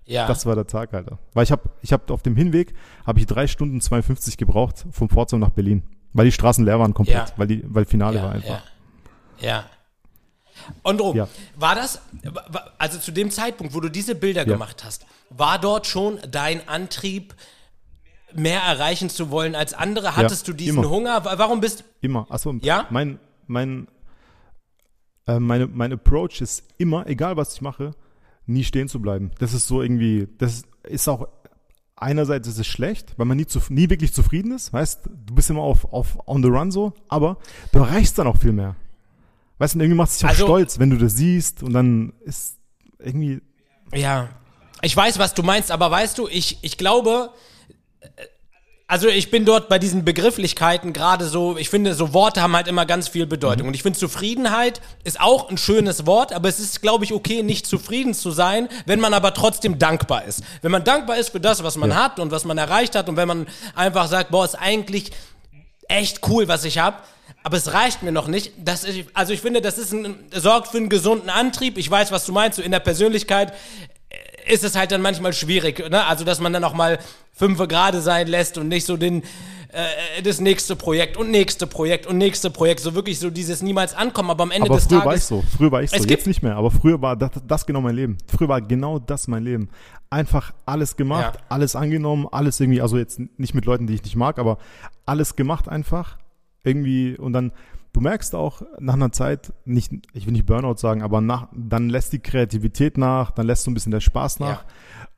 Ja. 0.07 0.27
Das 0.29 0.47
war 0.47 0.55
der 0.55 0.67
Tag, 0.67 0.95
Alter. 0.95 1.19
Weil 1.35 1.43
ich 1.45 1.51
habe 1.53 1.63
ich 1.83 1.93
hab 1.93 2.11
auf 2.11 2.23
dem 2.23 2.37
Hinweg 2.37 2.75
habe 3.07 3.19
ich 3.19 3.27
drei 3.27 3.47
Stunden 3.47 3.81
52 3.81 4.37
gebraucht 4.37 4.85
vom 4.93 5.09
Pforzheim 5.09 5.41
nach 5.41 5.51
Berlin, 5.51 5.83
weil 6.13 6.27
die 6.27 6.33
Straßen 6.33 6.65
leer 6.65 6.79
waren 6.79 6.95
komplett, 6.95 7.31
Ja. 7.31 7.35
weil 7.37 7.47
die 7.49 7.65
weil 7.67 7.85
Finale 7.87 8.19
ja, 8.19 8.23
war 8.23 8.33
einfach. 8.33 8.63
Ja. 9.41 9.49
ja. 9.49 9.65
Ondro, 10.85 11.15
Ja. 11.15 11.29
war 11.57 11.75
das, 11.75 12.01
also 12.79 12.99
zu 12.99 13.13
dem 13.13 13.31
Zeitpunkt, 13.31 13.75
wo 13.75 13.81
du 13.81 13.89
diese 13.91 14.15
Bilder 14.15 14.45
gemacht 14.45 14.85
hast, 14.85 15.07
war 15.31 15.59
dort 15.59 15.87
schon 15.87 16.19
dein 16.31 16.67
Antrieb, 16.69 17.35
mehr 18.33 18.61
erreichen 18.63 19.11
zu 19.11 19.31
wollen 19.31 19.55
als 19.55 19.75
andere? 19.75 20.17
Hattest 20.17 20.47
du 20.49 20.53
diesen 20.53 20.79
immer. 20.79 20.91
Hunger? 20.91 21.25
Wa- 21.25 21.35
Warum 21.39 21.61
bist 21.61 21.85
Immer. 22.01 22.27
Achso, 22.31 22.53
Ja? 22.63 22.87
mein 22.91 23.19
mein 23.47 23.89
äh, 25.27 25.39
meine 25.39 25.67
mein 25.67 25.93
Approach 25.93 26.41
ist 26.41 26.65
immer, 26.79 27.07
egal 27.07 27.37
was 27.37 27.55
ich 27.55 27.61
mache, 27.61 27.93
nie 28.47 28.65
stehen 28.65 28.89
zu 28.89 29.01
bleiben. 29.01 29.31
Das 29.39 29.53
ist 29.53 29.67
so 29.67 29.83
irgendwie, 29.83 30.29
das 30.39 30.63
ist 30.85 31.09
auch 31.09 31.29
einerseits 31.97 32.47
ist 32.49 32.59
es 32.59 32.67
schlecht, 32.67 33.15
weil 33.17 33.27
man 33.27 33.37
nie, 33.39 33.47
zu, 33.47 33.61
nie 33.71 33.89
wirklich 33.89 34.13
zufrieden 34.13 34.53
ist, 34.53 34.73
weißt, 34.73 35.07
du 35.27 35.35
bist 35.35 35.49
immer 35.51 35.63
auf, 35.63 35.93
auf 35.93 36.19
on 36.29 36.43
the 36.43 36.49
run 36.49 36.71
so, 36.71 36.93
aber 37.09 37.39
du 37.73 37.79
erreichst 37.79 38.19
dann 38.19 38.27
auch 38.27 38.37
viel 38.37 38.53
mehr. 38.53 38.77
Weißt 39.59 39.75
du, 39.75 39.79
und 39.79 39.83
irgendwie 39.85 39.97
macht 39.97 40.11
es 40.11 40.19
dich 40.19 40.25
auch 40.27 40.31
Also- 40.31 40.45
stolz, 40.45 40.79
wenn 40.79 40.91
du 40.91 40.99
das 40.99 41.15
siehst 41.17 41.63
und 41.63 41.73
dann 41.73 42.13
ist 42.25 42.59
irgendwie, 42.99 43.41
Ja, 43.95 44.29
ich 44.83 44.95
weiß, 44.95 45.19
was 45.19 45.33
du 45.33 45.43
meinst, 45.43 45.71
aber 45.71 45.91
weißt 45.91 46.19
du, 46.19 46.29
ich, 46.29 46.59
ich 46.63 46.77
glaube, 46.77 47.31
also 48.89 49.09
ich 49.09 49.33
bin 49.33 49.45
dort 49.45 49.69
bei 49.69 49.81
diesen 49.81 50.05
Begrifflichkeiten 50.05 50.93
gerade 50.93 51.27
so, 51.27 51.57
ich 51.57 51.69
finde, 51.71 51.95
so 51.95 52.15
Worte 52.15 52.41
haben 52.41 52.55
halt 52.55 52.69
immer 52.69 52.87
ganz 52.87 53.09
viel 53.09 53.27
Bedeutung. 53.27 53.63
Mhm. 53.63 53.69
Und 53.69 53.75
ich 53.75 53.83
finde, 53.83 53.99
Zufriedenheit 53.99 54.81
ist 55.03 55.21
auch 55.21 55.51
ein 55.51 55.59
schönes 55.59 56.07
Wort, 56.07 56.33
aber 56.33 56.49
es 56.49 56.61
ist, 56.61 56.83
glaube 56.83 57.05
ich, 57.05 57.13
okay, 57.13 57.43
nicht 57.43 57.67
zufrieden 57.67 58.15
zu 58.15 58.31
sein, 58.31 58.69
wenn 58.87 59.01
man 59.01 59.13
aber 59.13 59.35
trotzdem 59.35 59.81
dankbar 59.81 60.25
ist. 60.25 60.43
Wenn 60.63 60.71
man 60.71 60.85
dankbar 60.85 61.17
ist 61.17 61.31
für 61.31 61.41
das, 61.41 61.65
was 61.65 61.77
man 61.77 61.91
ja. 61.91 61.97
hat 61.97 62.21
und 62.21 62.31
was 62.31 62.45
man 62.45 62.59
erreicht 62.59 62.95
hat 62.95 63.09
und 63.09 63.17
wenn 63.17 63.27
man 63.27 63.47
einfach 63.75 64.07
sagt, 64.07 64.31
boah, 64.31 64.45
ist 64.45 64.55
eigentlich 64.55 65.11
echt 65.89 66.21
cool, 66.29 66.47
was 66.47 66.65
ich 66.65 66.79
habe, 66.79 66.99
aber 67.43 67.57
es 67.57 67.73
reicht 67.73 68.05
mir 68.05 68.13
noch 68.13 68.29
nicht. 68.29 68.53
Das 68.57 68.85
ist, 68.85 69.09
also 69.15 69.33
ich 69.33 69.41
finde, 69.41 69.61
das 69.61 69.79
ist 69.79 69.93
ein, 69.93 70.17
sorgt 70.33 70.69
für 70.69 70.79
einen 70.79 70.89
gesunden 70.89 71.31
Antrieb. 71.31 71.77
Ich 71.77 71.91
weiß, 71.91 72.13
was 72.13 72.25
du 72.25 72.33
meinst, 72.33 72.57
so 72.57 72.63
in 72.63 72.73
der 72.73 72.81
Persönlichkeit 72.81 73.53
ist 74.47 74.65
es 74.65 74.77
halt 74.77 74.93
dann 74.93 75.03
manchmal 75.03 75.33
schwierig, 75.33 75.79
ne? 75.91 76.05
Also, 76.07 76.25
dass 76.25 76.41
man 76.41 76.53
dann 76.53 76.65
auch 76.65 76.75
mal 76.75 76.99
fünf 77.33 77.59
gerade 77.69 78.01
sein 78.01 78.27
lässt 78.27 78.59
und 78.59 78.69
nicht 78.69 78.87
so 78.87 78.97
den, 78.97 79.23
äh, 79.73 80.23
das 80.23 80.41
nächste 80.41 80.77
Projekt 80.77 81.17
und 81.17 81.31
nächste 81.31 81.67
Projekt 81.67 82.07
und 82.07 82.17
nächste 82.19 82.51
Projekt, 82.51 82.81
so 82.81 82.95
wirklich 82.95 83.19
so 83.19 83.31
dieses 83.31 83.63
niemals 83.63 83.95
ankommen, 83.95 84.31
aber 84.31 84.45
am 84.45 84.51
Ende 84.51 84.69
aber 84.69 84.77
des 84.77 84.87
früher 84.87 85.01
Tages. 85.03 85.07
war 85.07 85.15
ich 85.15 85.25
so, 85.25 85.45
früher 85.57 85.73
war 85.73 85.83
ich 85.83 85.91
so, 85.91 85.97
jetzt 85.97 86.27
nicht 86.27 86.43
mehr, 86.43 86.57
aber 86.57 86.71
früher 86.71 87.03
war 87.03 87.17
das, 87.17 87.31
das 87.47 87.67
genau 87.67 87.81
mein 87.81 87.95
Leben. 87.95 88.19
Früher 88.27 88.49
war 88.49 88.61
genau 88.61 88.99
das 88.99 89.29
mein 89.29 89.43
Leben. 89.43 89.69
Einfach 90.09 90.55
alles 90.65 90.97
gemacht, 90.97 91.35
ja. 91.35 91.43
alles 91.49 91.77
angenommen, 91.77 92.27
alles 92.31 92.61
irgendwie, 92.61 92.81
also 92.81 92.97
jetzt 92.97 93.21
nicht 93.37 93.55
mit 93.55 93.67
Leuten, 93.67 93.87
die 93.87 93.95
ich 93.95 94.05
nicht 94.05 94.17
mag, 94.17 94.39
aber 94.39 94.59
alles 95.05 95.37
gemacht 95.37 95.69
einfach. 95.69 96.19
Irgendwie 96.65 97.17
und 97.17 97.33
dann 97.33 97.53
du 97.97 98.03
merkst 98.03 98.35
auch 98.35 98.61
nach 98.79 98.93
einer 98.93 99.11
Zeit, 99.11 99.55
nicht, 99.65 99.91
ich 100.13 100.27
will 100.27 100.35
nicht 100.35 100.45
Burnout 100.45 100.77
sagen, 100.77 101.03
aber 101.03 101.23
nach, 101.23 101.49
dann 101.57 101.89
lässt 101.89 102.13
die 102.13 102.19
Kreativität 102.19 102.99
nach, 102.99 103.31
dann 103.31 103.47
lässt 103.47 103.65
so 103.65 103.71
ein 103.71 103.75
bisschen 103.75 103.91
der 103.91 104.01
Spaß 104.01 104.39
nach. 104.39 104.65
Ja. 104.65 104.71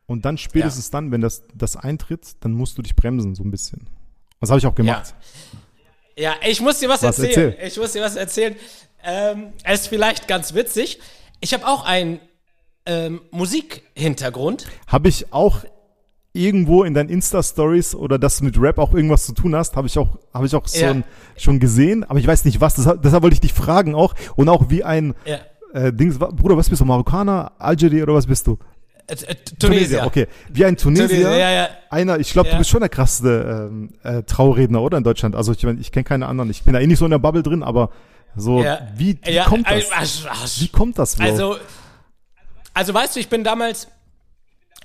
Und 0.06 0.24
dann 0.24 0.38
spätestens 0.38 0.86
ja. 0.86 0.92
dann, 0.92 1.10
wenn 1.10 1.20
das, 1.20 1.42
das 1.52 1.76
eintritt, 1.76 2.36
dann 2.38 2.52
musst 2.52 2.78
du 2.78 2.82
dich 2.82 2.94
bremsen, 2.94 3.34
so 3.34 3.42
ein 3.42 3.50
bisschen. 3.50 3.88
Das 4.40 4.50
habe 4.50 4.60
ich 4.60 4.66
auch 4.66 4.76
gemacht. 4.76 5.12
Ja. 6.16 6.30
ja, 6.30 6.34
ich 6.48 6.60
muss 6.60 6.78
dir 6.78 6.88
was, 6.88 7.02
was 7.02 7.18
erzählen. 7.18 7.50
Erzähl. 7.50 7.66
Ich 7.66 7.76
muss 7.78 7.92
dir 7.92 8.02
was 8.02 8.14
erzählen. 8.14 8.54
Ähm, 9.02 9.52
es 9.64 9.80
ist 9.80 9.86
vielleicht 9.88 10.28
ganz 10.28 10.54
witzig. 10.54 11.00
Ich 11.40 11.54
habe 11.54 11.66
auch 11.66 11.84
einen 11.84 12.20
ähm, 12.86 13.22
Musikhintergrund. 13.32 14.66
Habe 14.86 15.08
ich 15.08 15.32
auch 15.32 15.64
irgendwo 16.32 16.84
in 16.84 16.94
deinen 16.94 17.08
Insta-Stories 17.08 17.94
oder 17.94 18.18
dass 18.18 18.38
du 18.38 18.44
mit 18.44 18.60
Rap 18.60 18.78
auch 18.78 18.94
irgendwas 18.94 19.26
zu 19.26 19.32
tun 19.32 19.54
hast, 19.54 19.76
habe 19.76 19.86
ich 19.86 19.98
auch, 19.98 20.18
habe 20.32 20.46
ich 20.46 20.54
auch 20.54 20.66
ja. 20.68 20.94
so 20.94 21.02
schon 21.36 21.60
gesehen, 21.60 22.04
aber 22.04 22.18
ich 22.18 22.26
weiß 22.26 22.44
nicht 22.44 22.60
was. 22.60 22.74
Deshalb, 22.74 23.02
deshalb 23.02 23.22
wollte 23.22 23.34
ich 23.34 23.40
dich 23.40 23.52
fragen 23.52 23.94
auch 23.94 24.14
und 24.36 24.48
auch 24.48 24.70
wie 24.70 24.84
ein 24.84 25.14
ja. 25.24 25.38
äh, 25.72 25.92
Dings, 25.92 26.18
Bruder, 26.18 26.56
was 26.56 26.68
bist 26.68 26.80
du, 26.80 26.84
Marokkaner, 26.84 27.52
Algerier 27.58 28.04
oder 28.04 28.14
was 28.14 28.26
bist 28.26 28.46
du? 28.46 28.58
Äh, 29.06 29.14
äh, 29.14 29.34
Tunesier. 29.58 30.04
Okay, 30.04 30.26
wie 30.52 30.64
ein 30.64 30.76
Tunesier. 30.76 31.08
Tunesier 31.08 31.38
ja, 31.38 31.50
ja. 31.50 31.68
Einer, 31.90 32.18
ich 32.18 32.30
glaube, 32.32 32.48
ja. 32.48 32.54
du 32.54 32.58
bist 32.58 32.70
schon 32.70 32.80
der 32.80 32.90
krasseste 32.90 33.68
ähm, 33.70 33.90
äh, 34.02 34.22
Trauredner, 34.22 34.82
oder 34.82 34.98
in 34.98 35.04
Deutschland? 35.04 35.34
Also 35.34 35.52
ich, 35.52 35.64
ich 35.64 35.92
kenne 35.92 36.04
keine 36.04 36.26
anderen. 36.26 36.50
Ich 36.50 36.62
bin 36.62 36.74
da 36.74 36.80
eh 36.80 36.86
nicht 36.86 36.98
so 36.98 37.06
in 37.06 37.10
der 37.10 37.18
Bubble 37.18 37.42
drin, 37.42 37.62
aber 37.62 37.90
so 38.36 38.64
wie, 38.96 39.18
wie 39.24 39.40
kommt 39.40 39.66
das? 39.68 40.60
Wie 40.60 40.68
kommt 40.68 40.98
das? 40.98 41.16
Bro? 41.16 41.24
Also, 41.24 41.56
also 42.74 42.94
weißt 42.94 43.16
du, 43.16 43.20
ich 43.20 43.28
bin 43.28 43.42
damals 43.42 43.88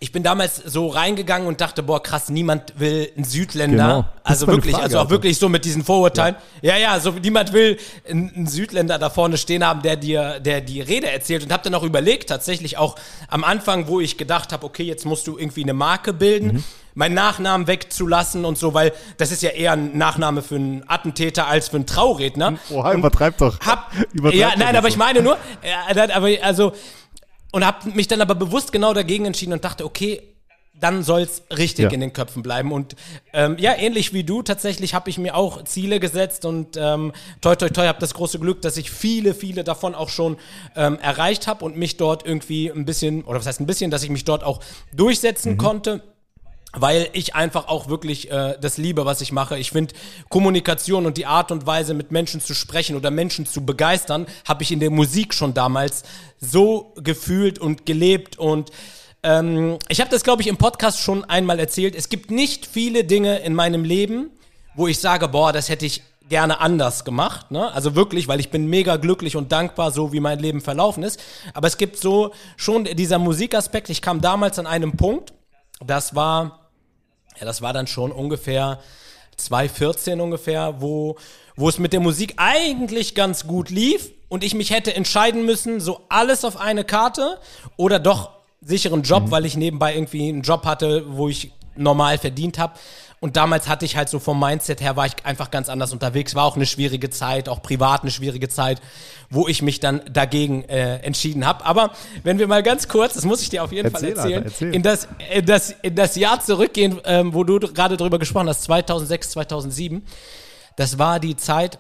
ich 0.03 0.11
bin 0.11 0.21
damals 0.21 0.57
so 0.57 0.87
reingegangen 0.87 1.47
und 1.47 1.61
dachte, 1.61 1.81
boah, 1.81 2.03
krass, 2.03 2.27
niemand 2.27 2.77
will 2.77 3.09
einen 3.15 3.23
Südländer. 3.23 3.87
Genau. 3.87 4.05
Also 4.21 4.47
wirklich, 4.47 4.73
Frage, 4.73 4.83
also 4.83 4.99
auch 4.99 5.09
wirklich 5.09 5.37
so 5.37 5.47
mit 5.47 5.63
diesen 5.63 5.85
Vorurteilen. 5.85 6.35
Ja. 6.61 6.75
ja, 6.75 6.95
ja, 6.95 6.99
so 6.99 7.11
niemand 7.11 7.53
will 7.53 7.77
einen 8.09 8.45
Südländer 8.45 8.99
da 8.99 9.09
vorne 9.09 9.37
stehen 9.37 9.65
haben, 9.65 9.81
der 9.81 9.95
dir, 9.95 10.41
der 10.41 10.59
die 10.59 10.81
Rede 10.81 11.09
erzählt. 11.09 11.43
Und 11.43 11.53
habe 11.53 11.63
dann 11.63 11.73
auch 11.73 11.83
überlegt, 11.83 12.27
tatsächlich 12.27 12.77
auch 12.77 12.97
am 13.29 13.45
Anfang, 13.45 13.87
wo 13.87 14.01
ich 14.01 14.17
gedacht 14.17 14.51
habe, 14.51 14.65
okay, 14.65 14.83
jetzt 14.83 15.05
musst 15.05 15.25
du 15.25 15.37
irgendwie 15.37 15.63
eine 15.63 15.73
Marke 15.73 16.11
bilden. 16.11 16.55
Mhm 16.55 16.63
meinen 16.95 17.15
Nachnamen 17.15 17.65
wegzulassen 17.65 18.45
und 18.45 18.55
so, 18.55 18.75
weil 18.75 18.93
das 19.17 19.31
ist 19.31 19.41
ja 19.41 19.49
eher 19.49 19.71
ein 19.71 19.97
Nachname 19.97 20.43
für 20.43 20.57
einen 20.57 20.87
Attentäter 20.87 21.47
als 21.47 21.69
für 21.69 21.77
einen 21.77 21.87
Trauredner. 21.87 22.59
Oha, 22.69 22.93
übertreib 22.93 23.37
doch. 23.39 23.59
Hab, 23.61 23.91
übertreib 24.13 24.39
ja, 24.39 24.51
nein, 24.55 24.75
aber 24.75 24.89
so. 24.89 24.93
ich 24.93 24.97
meine 24.97 25.23
nur, 25.23 25.37
aber 26.13 26.29
also 26.43 26.73
und 27.53 27.65
habe 27.65 27.91
mich 27.91 28.07
dann 28.07 28.19
aber 28.19 28.35
bewusst 28.35 28.71
genau 28.71 28.93
dagegen 28.93 29.25
entschieden 29.25 29.53
und 29.53 29.63
dachte, 29.63 29.85
okay, 29.85 30.21
dann 30.73 31.03
soll's 31.03 31.43
richtig 31.55 31.85
ja. 31.85 31.91
in 31.91 31.99
den 31.99 32.11
Köpfen 32.11 32.41
bleiben. 32.41 32.71
Und 32.71 32.95
ähm, 33.31 33.57
ja, 33.59 33.75
ähnlich 33.77 34.11
wie 34.11 34.23
du, 34.23 34.41
tatsächlich 34.41 34.95
habe 34.95 35.11
ich 35.11 35.19
mir 35.19 35.35
auch 35.35 35.63
Ziele 35.63 35.99
gesetzt 35.99 36.45
und 36.45 36.75
ähm, 36.77 37.13
toi 37.41 37.55
toi 37.55 37.69
toi 37.69 37.85
habe 37.85 37.99
das 37.99 38.15
große 38.15 38.39
Glück, 38.39 38.63
dass 38.63 38.75
ich 38.75 38.89
viele, 38.89 39.35
viele 39.35 39.63
davon 39.63 39.93
auch 39.93 40.09
schon 40.09 40.37
ähm, 40.75 40.97
erreicht 40.99 41.45
habe 41.45 41.63
und 41.63 41.77
mich 41.77 41.95
dort 41.97 42.25
irgendwie 42.25 42.69
ein 42.69 42.85
bisschen, 42.85 43.23
oder 43.23 43.37
was 43.37 43.45
heißt 43.45 43.61
ein 43.61 43.67
bisschen, 43.67 43.91
dass 43.91 44.01
ich 44.01 44.09
mich 44.09 44.25
dort 44.25 44.43
auch 44.43 44.59
durchsetzen 44.91 45.53
mhm. 45.53 45.57
konnte 45.57 46.01
weil 46.73 47.09
ich 47.13 47.35
einfach 47.35 47.67
auch 47.67 47.87
wirklich 47.87 48.31
äh, 48.31 48.57
das 48.59 48.77
liebe, 48.77 49.05
was 49.05 49.21
ich 49.21 49.31
mache. 49.31 49.57
Ich 49.57 49.71
finde 49.71 49.93
Kommunikation 50.29 51.05
und 51.05 51.17
die 51.17 51.25
Art 51.25 51.51
und 51.51 51.65
Weise, 51.65 51.93
mit 51.93 52.11
Menschen 52.11 52.41
zu 52.41 52.53
sprechen 52.53 52.95
oder 52.95 53.11
Menschen 53.11 53.45
zu 53.45 53.65
begeistern, 53.65 54.25
habe 54.47 54.63
ich 54.63 54.71
in 54.71 54.79
der 54.79 54.89
Musik 54.89 55.33
schon 55.33 55.53
damals 55.53 56.03
so 56.39 56.93
gefühlt 56.97 57.59
und 57.59 57.85
gelebt 57.85 58.37
und 58.37 58.71
ähm, 59.23 59.77
ich 59.87 60.01
habe 60.01 60.11
das, 60.11 60.23
glaube 60.23 60.41
ich, 60.41 60.47
im 60.47 60.57
Podcast 60.57 60.99
schon 60.99 61.23
einmal 61.23 61.59
erzählt. 61.59 61.95
Es 61.95 62.09
gibt 62.09 62.29
nicht 62.29 62.65
viele 62.65 63.05
Dinge 63.05 63.39
in 63.39 63.55
meinem 63.55 63.85
Leben, 63.85 64.31
wo 64.75 64.87
ich 64.87 64.99
sage, 64.99 65.29
boah, 65.29 65.53
das 65.53 65.69
hätte 65.69 65.85
ich 65.85 66.03
gerne 66.27 66.59
anders 66.59 67.05
gemacht. 67.05 67.51
Ne? 67.51 67.71
Also 67.73 67.95
wirklich, 67.95 68.27
weil 68.27 68.39
ich 68.39 68.49
bin 68.49 68.67
mega 68.67 68.97
glücklich 68.97 69.35
und 69.35 69.51
dankbar, 69.51 69.91
so 69.91 70.11
wie 70.11 70.19
mein 70.19 70.39
Leben 70.39 70.61
verlaufen 70.61 71.03
ist. 71.03 71.21
Aber 71.53 71.67
es 71.67 71.77
gibt 71.77 71.97
so 71.97 72.33
schon 72.57 72.83
dieser 72.85 73.19
Musikaspekt. 73.19 73.89
Ich 73.89 74.01
kam 74.01 74.19
damals 74.19 74.59
an 74.59 74.67
einem 74.67 74.97
Punkt, 74.97 75.33
das 75.85 76.15
war 76.15 76.62
ja, 77.39 77.45
das 77.45 77.61
war 77.61 77.73
dann 77.73 77.87
schon 77.87 78.11
ungefähr 78.11 78.79
2014 79.37 80.21
ungefähr, 80.21 80.75
wo, 80.79 81.17
wo 81.55 81.69
es 81.69 81.79
mit 81.79 81.93
der 81.93 81.99
Musik 81.99 82.35
eigentlich 82.37 83.15
ganz 83.15 83.47
gut 83.47 83.69
lief 83.69 84.11
und 84.29 84.43
ich 84.43 84.53
mich 84.53 84.71
hätte 84.71 84.95
entscheiden 84.95 85.45
müssen, 85.45 85.79
so 85.79 86.01
alles 86.09 86.45
auf 86.45 86.57
eine 86.57 86.83
Karte 86.83 87.39
oder 87.77 87.99
doch 87.99 88.31
sicheren 88.61 89.03
Job, 89.03 89.25
mhm. 89.25 89.31
weil 89.31 89.45
ich 89.45 89.57
nebenbei 89.57 89.93
irgendwie 89.93 90.29
einen 90.29 90.41
Job 90.41 90.65
hatte, 90.65 91.05
wo 91.07 91.29
ich 91.29 91.51
normal 91.75 92.17
verdient 92.17 92.57
habe. 92.59 92.73
Und 93.23 93.37
damals 93.37 93.69
hatte 93.69 93.85
ich 93.85 93.95
halt 93.95 94.09
so 94.09 94.19
vom 94.19 94.37
Mindset 94.37 94.81
her, 94.81 94.97
war 94.97 95.05
ich 95.05 95.13
einfach 95.23 95.49
ganz 95.49 95.69
anders 95.69 95.93
unterwegs. 95.93 96.35
War 96.35 96.43
auch 96.43 96.57
eine 96.57 96.65
schwierige 96.65 97.09
Zeit, 97.09 97.47
auch 97.47 97.61
privat 97.61 98.01
eine 98.01 98.11
schwierige 98.11 98.49
Zeit, 98.49 98.81
wo 99.29 99.47
ich 99.47 99.61
mich 99.61 99.79
dann 99.79 100.01
dagegen 100.11 100.65
äh, 100.65 100.97
entschieden 100.97 101.45
habe. 101.45 101.63
Aber 101.63 101.91
wenn 102.23 102.37
wir 102.37 102.47
mal 102.47 102.61
ganz 102.63 102.89
kurz, 102.89 103.13
das 103.13 103.23
muss 103.23 103.41
ich 103.41 103.47
dir 103.47 103.63
auf 103.63 103.71
jeden 103.71 103.93
erzähl, 103.93 104.13
Fall 104.13 104.17
erzählen, 104.17 104.43
Alter, 104.43 104.45
erzähl. 104.47 104.75
in, 104.75 104.83
das, 104.83 105.07
in, 105.33 105.45
das, 105.45 105.75
in 105.83 105.95
das 105.95 106.17
Jahr 106.17 106.41
zurückgehen, 106.41 106.99
ähm, 107.05 107.33
wo 107.33 107.45
du 107.45 107.59
gerade 107.59 107.95
drüber 107.95 108.19
gesprochen 108.19 108.49
hast, 108.49 108.63
2006, 108.63 109.29
2007. 109.29 110.03
Das 110.75 110.99
war 110.99 111.21
die 111.21 111.37
Zeit, 111.37 111.79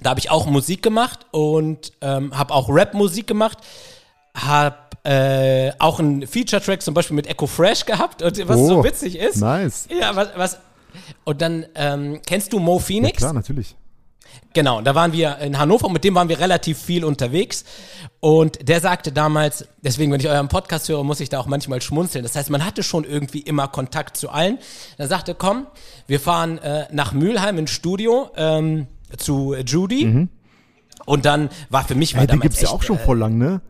da 0.00 0.08
habe 0.08 0.20
ich 0.20 0.30
auch 0.30 0.46
Musik 0.46 0.82
gemacht 0.82 1.26
und 1.32 1.92
ähm, 2.00 2.34
habe 2.34 2.54
auch 2.54 2.70
Rap-Musik 2.70 3.26
gemacht. 3.26 3.58
Habe 4.36 4.76
äh, 5.04 5.72
auch 5.78 5.98
einen 5.98 6.26
Feature-Track 6.26 6.82
zum 6.82 6.94
Beispiel 6.94 7.16
mit 7.16 7.26
Echo 7.26 7.46
Fresh 7.46 7.86
gehabt 7.86 8.22
und 8.22 8.48
was 8.48 8.56
oh, 8.56 8.68
so 8.68 8.84
witzig 8.84 9.18
ist. 9.18 9.36
Nice. 9.36 9.88
Ja, 9.90 10.14
was, 10.14 10.28
was 10.36 10.58
und 11.24 11.40
dann 11.42 11.66
ähm, 11.74 12.20
kennst 12.26 12.52
du 12.52 12.58
Mo 12.58 12.78
Phoenix? 12.78 13.14
Ja, 13.14 13.28
klar, 13.28 13.32
natürlich. 13.32 13.76
Genau, 14.54 14.82
da 14.82 14.94
waren 14.94 15.12
wir 15.12 15.38
in 15.38 15.58
Hannover 15.58 15.86
und 15.86 15.94
mit 15.94 16.04
dem 16.04 16.14
waren 16.14 16.28
wir 16.28 16.38
relativ 16.38 16.78
viel 16.78 17.04
unterwegs. 17.04 17.64
Und 18.20 18.68
der 18.68 18.80
sagte 18.80 19.10
damals, 19.10 19.66
deswegen, 19.82 20.12
wenn 20.12 20.20
ich 20.20 20.28
euren 20.28 20.48
Podcast 20.48 20.88
höre, 20.88 21.04
muss 21.04 21.20
ich 21.20 21.30
da 21.30 21.38
auch 21.38 21.46
manchmal 21.46 21.80
schmunzeln. 21.80 22.22
Das 22.22 22.36
heißt, 22.36 22.50
man 22.50 22.64
hatte 22.64 22.82
schon 22.82 23.04
irgendwie 23.04 23.40
immer 23.40 23.68
Kontakt 23.68 24.16
zu 24.16 24.30
allen. 24.30 24.58
Er 24.98 25.08
sagte, 25.08 25.34
komm, 25.34 25.66
wir 26.06 26.20
fahren 26.20 26.58
äh, 26.58 26.86
nach 26.92 27.12
Mülheim 27.12 27.58
ins 27.58 27.70
Studio 27.70 28.30
ähm, 28.36 28.86
zu 29.16 29.54
Judy. 29.54 30.04
Mhm. 30.04 30.28
Und 31.06 31.24
dann 31.24 31.48
war 31.70 31.84
für 31.84 31.94
mich 31.94 32.14
war 32.14 32.20
hey, 32.20 32.26
damals. 32.26 32.42
Die 32.42 32.48
gibt's 32.48 32.62
echt, 32.62 32.70
ja 32.70 32.76
auch 32.76 32.82
schon 32.82 32.96
äh, 32.96 33.04
vor 33.04 33.16
lang, 33.16 33.38
ne? 33.38 33.60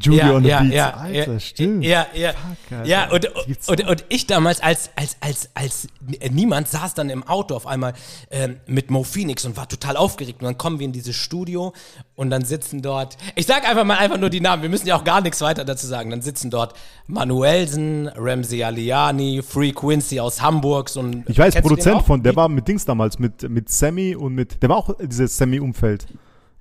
Julia 0.00 0.26
ja, 0.26 0.34
on 0.34 0.42
the 0.42 0.48
ja, 0.48 0.60
Beats, 0.60 0.74
ja, 0.74 0.90
Alter, 0.90 1.32
ja, 1.32 1.40
stimmt. 1.40 1.84
Ja, 1.84 2.06
ja. 2.14 2.32
Fuck, 2.32 2.86
ja, 2.86 3.10
und, 3.10 3.26
und, 3.68 3.88
und 3.88 4.04
ich 4.10 4.26
damals 4.26 4.60
als, 4.60 4.90
als, 4.96 5.16
als, 5.20 5.48
als 5.54 5.88
niemand 6.30 6.68
saß 6.68 6.94
dann 6.94 7.08
im 7.08 7.26
Auto 7.26 7.54
auf 7.56 7.66
einmal 7.66 7.94
ähm, 8.30 8.56
mit 8.66 8.90
Mo 8.90 9.02
Phoenix 9.02 9.46
und 9.46 9.56
war 9.56 9.68
total 9.68 9.96
aufgeregt. 9.96 10.40
Und 10.42 10.46
dann 10.46 10.58
kommen 10.58 10.78
wir 10.78 10.84
in 10.84 10.92
dieses 10.92 11.16
Studio 11.16 11.72
und 12.16 12.28
dann 12.30 12.44
sitzen 12.44 12.82
dort, 12.82 13.16
ich 13.34 13.46
sag 13.46 13.68
einfach 13.68 13.84
mal 13.84 13.96
einfach 13.96 14.18
nur 14.18 14.30
die 14.30 14.40
Namen, 14.40 14.62
wir 14.62 14.68
müssen 14.68 14.86
ja 14.86 14.96
auch 14.96 15.04
gar 15.04 15.22
nichts 15.22 15.40
weiter 15.40 15.64
dazu 15.64 15.86
sagen. 15.86 16.10
Dann 16.10 16.20
sitzen 16.20 16.50
dort 16.50 16.74
Manuelsen, 17.06 18.08
Ramsey 18.08 18.62
Aliani, 18.62 19.42
Free 19.42 19.72
Quincy 19.72 20.20
aus 20.20 20.42
Hamburg. 20.42 20.90
So 20.90 21.00
ein, 21.00 21.24
ich 21.28 21.38
weiß, 21.38 21.54
Produzent 21.62 22.02
von, 22.02 22.22
der 22.22 22.36
war 22.36 22.48
mit 22.48 22.68
Dings 22.68 22.84
damals, 22.84 23.18
mit, 23.18 23.48
mit 23.48 23.70
Sammy 23.70 24.14
und 24.14 24.34
mit, 24.34 24.62
der 24.62 24.68
war 24.68 24.76
auch 24.76 24.94
dieses 25.00 25.36
Sammy-Umfeld. 25.36 26.06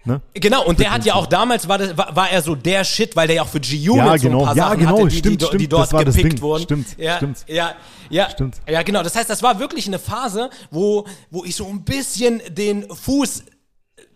Ne? 0.08 0.22
Genau, 0.34 0.64
und 0.64 0.80
der 0.80 0.92
hat 0.94 1.04
ja 1.04 1.16
auch 1.16 1.28
damals, 1.28 1.68
war, 1.68 1.78
das, 1.78 1.98
war, 1.98 2.16
war, 2.16 2.30
er 2.32 2.42
so 2.42 2.56
der 2.56 2.86
Shit, 2.86 3.14
weil 3.18 3.28
der 3.28 3.36
ja 3.36 3.42
auch 3.42 3.48
für 3.50 3.60
G-Unit 3.60 3.98
ja, 3.98 4.16
genau. 4.16 4.40
so 4.40 4.46
ein 4.46 4.46
paar 4.46 4.56
ja, 4.56 4.64
Sachen 4.70 4.80
genau, 4.80 4.98
hatte, 5.00 5.08
die, 5.10 5.18
stimmt, 5.18 5.42
die, 5.42 5.46
stimmt, 5.46 5.62
die 5.62 5.68
dort 5.68 5.90
gepickt 5.90 6.42
wurden. 6.42 6.64
Stimmt, 6.64 6.98
ja, 6.98 7.18
stimmt. 7.18 7.46
Ja, 7.48 7.76
ja, 8.10 8.30
stimmt. 8.30 8.56
ja, 8.70 8.82
genau. 8.84 9.04
Das 9.04 9.18
heißt, 9.18 9.30
das 9.30 9.44
war 9.44 9.60
wirklich 9.60 9.86
eine 9.86 10.00
Phase, 10.00 10.50
wo, 10.72 11.06
wo 11.30 11.44
ich 11.44 11.58
so 11.58 11.68
ein 11.68 11.84
bisschen 11.84 12.42
den 12.50 12.88
Fuß 12.90 13.44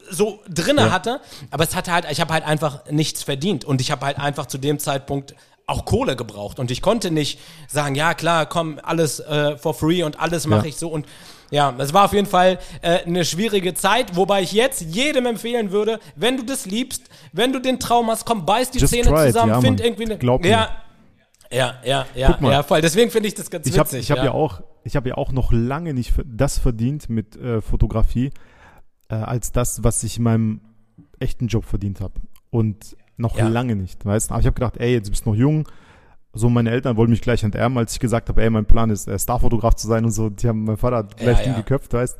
so 0.10 0.40
drinne 0.50 0.84
ja. 0.84 0.92
hatte, 0.92 1.20
aber 1.52 1.66
es 1.66 1.76
hatte 1.76 1.92
halt, 1.92 2.06
ich 2.10 2.22
habe 2.22 2.34
halt 2.34 2.46
einfach 2.46 2.90
nichts 2.90 3.24
verdient 3.24 3.66
und 3.66 3.82
ich 3.82 3.92
habe 3.92 4.06
halt 4.06 4.18
einfach 4.18 4.46
zu 4.46 4.58
dem 4.58 4.80
Zeitpunkt 4.80 5.36
auch 5.68 5.84
Kohle 5.84 6.16
gebraucht 6.16 6.60
und 6.60 6.72
ich 6.72 6.82
konnte 6.82 7.12
nicht 7.12 7.40
sagen, 7.68 7.96
ja 7.96 8.14
klar, 8.14 8.46
komm, 8.46 8.80
alles 8.82 9.20
äh, 9.20 9.58
for 9.58 9.74
free 9.74 10.04
und 10.04 10.20
alles 10.20 10.48
mache 10.48 10.64
Ja. 10.64 10.70
ich 10.70 10.78
so 10.78 10.90
und 10.90 11.06
ja, 11.52 11.74
es 11.78 11.94
war 11.94 12.06
auf 12.06 12.14
jeden 12.14 12.28
Fall 12.28 12.58
äh, 12.82 13.00
eine 13.06 13.24
schwierige 13.26 13.74
Zeit, 13.76 14.16
wobei 14.16 14.42
ich 14.42 14.52
jetzt 14.54 14.82
jedem 14.82 15.26
empfehlen 15.28 15.72
würde, 15.72 16.00
wenn 16.16 16.38
du 16.38 16.44
das 16.44 16.66
liebst, 16.66 17.04
wenn 17.34 17.54
du 17.54 17.60
den 17.60 17.80
Traum 17.80 18.08
hast, 18.10 18.26
komm, 18.26 18.46
beiß 18.46 18.72
die 18.72 18.80
Just 18.80 18.94
Zähne 18.94 19.14
zusammen, 19.28 19.52
ja, 19.52 19.62
find 19.62 19.78
Mann. 19.80 19.86
irgendwie 19.86 20.06
eine, 20.06 20.18
Glaub 20.18 20.42
mir. 20.42 20.50
ja, 20.50 20.70
ja, 21.52 21.76
ja, 21.84 22.06
ja, 22.16 22.28
Guck 22.32 22.42
mal. 22.42 22.52
ja, 22.54 22.64
voll. 22.64 22.82
Deswegen 22.82 23.12
finde 23.12 23.28
ich 23.28 23.36
das 23.36 23.50
ganz 23.52 23.68
Ich 23.68 23.78
habe 23.78 23.90
witzig. 23.92 24.02
ich 24.10 24.12
hab 24.12 24.24
ja. 24.24 24.32
auch, 24.32 24.62
ich 24.86 24.96
habe 24.96 25.10
ja 25.10 25.16
auch 25.16 25.32
noch 25.34 25.52
lange 25.52 25.94
nicht 25.94 26.14
das 26.26 26.58
verdient 26.58 27.10
mit 27.10 27.36
äh, 27.36 27.60
Fotografie, 27.62 28.32
äh, 29.10 29.16
als 29.16 29.52
das, 29.52 29.84
was 29.84 30.02
ich 30.04 30.18
in 30.18 30.24
meinem 30.24 30.62
echten 31.20 31.48
Job 31.48 31.66
verdient 31.66 32.00
habe. 32.00 32.14
Und 32.50 32.96
noch 33.18 33.38
Ja. 33.38 33.48
lange 33.50 33.76
nicht, 33.76 34.06
weißt 34.06 34.30
du? 34.30 34.34
Aber 34.34 34.40
ich 34.42 34.48
habe 34.48 34.56
gedacht, 34.56 34.78
ey, 34.78 34.94
jetzt 34.94 35.10
bist 35.10 35.26
du 35.26 35.32
noch 35.32 35.38
jung. 35.38 35.68
So, 36.34 36.50
meine 36.50 36.72
Eltern 36.72 36.96
wollten 36.96 37.12
mich 37.12 37.22
gleich 37.22 37.44
enterben, 37.44 37.78
als 37.78 37.94
ich 37.94 38.00
gesagt 38.00 38.30
habe, 38.30 38.42
ey, 38.42 38.50
mein 38.50 38.66
Plan 38.66 38.90
ist, 38.90 39.08
äh, 39.08 39.20
Starfotograf 39.20 39.76
zu 39.76 39.88
sein 39.88 40.06
und 40.06 40.12
so. 40.12 40.30
Die 40.30 40.48
haben, 40.48 40.64
mein 40.64 40.78
Vater 40.78 41.04
gleich 41.04 41.40
Ja, 41.40 41.44
den 41.44 41.54
ja. 41.54 41.58
geköpft, 41.60 41.94
weißt 41.94 42.18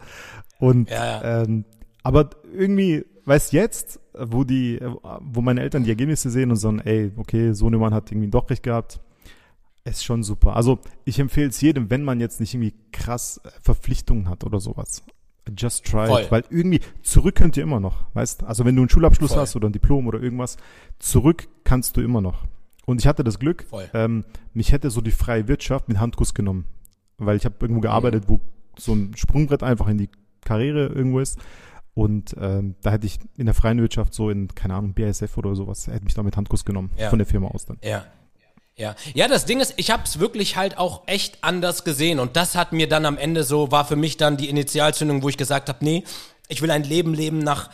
Und, 0.60 0.90
Ja, 0.90 1.44
ähm, 1.44 1.66
aber 2.04 2.32
irgendwie, 2.54 3.06
weißt 3.26 3.54
jetzt, 3.54 4.00
wo 4.18 4.44
die, 4.44 4.80
wo 5.22 5.42
meine 5.42 5.62
Eltern 5.62 5.84
die 5.84 5.90
Ergebnisse 5.90 6.30
sehen 6.30 6.50
und 6.50 6.58
sagen, 6.58 6.80
ey, 6.80 7.12
okay, 7.16 7.54
so 7.54 7.68
ein 7.68 7.74
Mann 7.78 7.94
hat 7.94 8.12
irgendwie 8.12 8.30
doch 8.30 8.50
recht 8.50 8.64
gehabt, 8.64 9.00
ist 9.84 10.04
schon 10.04 10.24
super. 10.24 10.56
Also 10.56 10.80
ich 11.06 11.20
empfehle 11.20 11.48
es 11.50 11.62
jedem, 11.62 11.90
wenn 11.90 12.04
man 12.04 12.20
jetzt 12.20 12.40
nicht 12.40 12.54
irgendwie 12.54 12.76
krass 12.92 13.40
äh, 13.44 13.50
Verpflichtungen 13.62 14.30
hat 14.30 14.44
oder 14.44 14.60
sowas. 14.60 15.04
Just 15.58 15.86
try 15.86 16.08
Voll. 16.08 16.22
it, 16.22 16.32
weil 16.32 16.44
irgendwie 16.50 16.82
zurück 17.02 17.36
könnt 17.36 17.58
ihr 17.58 17.64
immer 17.64 17.80
noch, 17.80 18.06
weißt? 18.14 18.44
Also 18.44 18.64
wenn 18.64 18.76
du 18.76 18.84
einen 18.84 18.90
Schulabschluss 18.90 19.32
Voll. 19.32 19.42
hast 19.42 19.56
oder 19.56 19.70
ein 19.70 19.72
Diplom 19.74 20.06
oder 20.08 20.22
irgendwas, 20.22 20.58
zurück 21.00 21.48
kannst 21.64 21.98
du 21.98 22.02
immer 22.02 22.22
noch. 22.22 22.44
Und 22.92 23.00
ich 23.02 23.08
hatte 23.08 23.24
das 23.24 23.40
Glück, 23.40 23.66
ähm, 23.94 24.26
mich 24.54 24.72
hätte 24.72 24.90
so 24.92 25.02
die 25.02 25.12
freie 25.12 25.48
Wirtschaft 25.48 25.88
mit 25.88 26.00
Handkuss 26.00 26.34
genommen, 26.34 26.66
weil 27.18 27.38
ich 27.38 27.46
habe 27.46 27.56
irgendwo 27.62 27.82
gearbeitet, 27.82 28.26
wo 28.28 28.40
so 28.78 28.94
ein 28.94 29.14
Sprungbrett 29.16 29.64
einfach 29.64 29.88
in 29.88 29.98
die 29.98 30.10
Karriere 30.44 30.88
irgendwo 30.88 31.20
ist. 31.20 31.40
Und 31.94 32.36
ähm, 32.40 32.76
da 32.82 32.92
hätte 32.92 33.06
ich 33.06 33.20
in 33.38 33.46
der 33.46 33.56
freien 33.56 33.80
Wirtschaft 33.80 34.14
so 34.14 34.30
in, 34.30 34.48
keine 34.56 34.76
Ahnung, 34.76 34.94
BASF 34.94 35.38
oder 35.38 35.56
sowas, 35.56 35.88
hätte 35.88 36.04
mich 36.06 36.14
da 36.14 36.24
mit 36.24 36.38
Handkuss 36.38 36.64
genommen, 36.66 36.90
Ja. 36.98 37.10
von 37.10 37.20
der 37.20 37.26
Firma 37.26 37.48
aus 37.50 37.66
dann. 37.66 37.78
Ja. 37.84 38.06
Ja. 38.78 38.96
ja, 39.14 39.28
das 39.28 39.46
Ding 39.46 39.60
ist, 39.60 39.74
ich 39.78 39.92
habe 39.92 40.04
es 40.06 40.20
wirklich 40.20 40.56
halt 40.56 40.78
auch 40.78 41.04
echt 41.06 41.44
anders 41.44 41.84
gesehen 41.84 42.20
und 42.20 42.36
das 42.38 42.56
hat 42.56 42.72
mir 42.72 42.88
dann 42.88 43.06
am 43.06 43.18
Ende 43.18 43.44
so, 43.44 43.70
war 43.72 43.86
für 43.86 43.98
mich 43.98 44.16
dann 44.18 44.38
die 44.38 44.50
Initialzündung, 44.50 45.22
wo 45.22 45.30
ich 45.30 45.38
gesagt 45.38 45.68
habe, 45.70 45.84
nee, 45.84 46.04
ich 46.48 46.62
will 46.62 46.72
ein 46.72 46.84
Leben 46.84 47.14
leben 47.14 47.40
nach, 47.40 47.70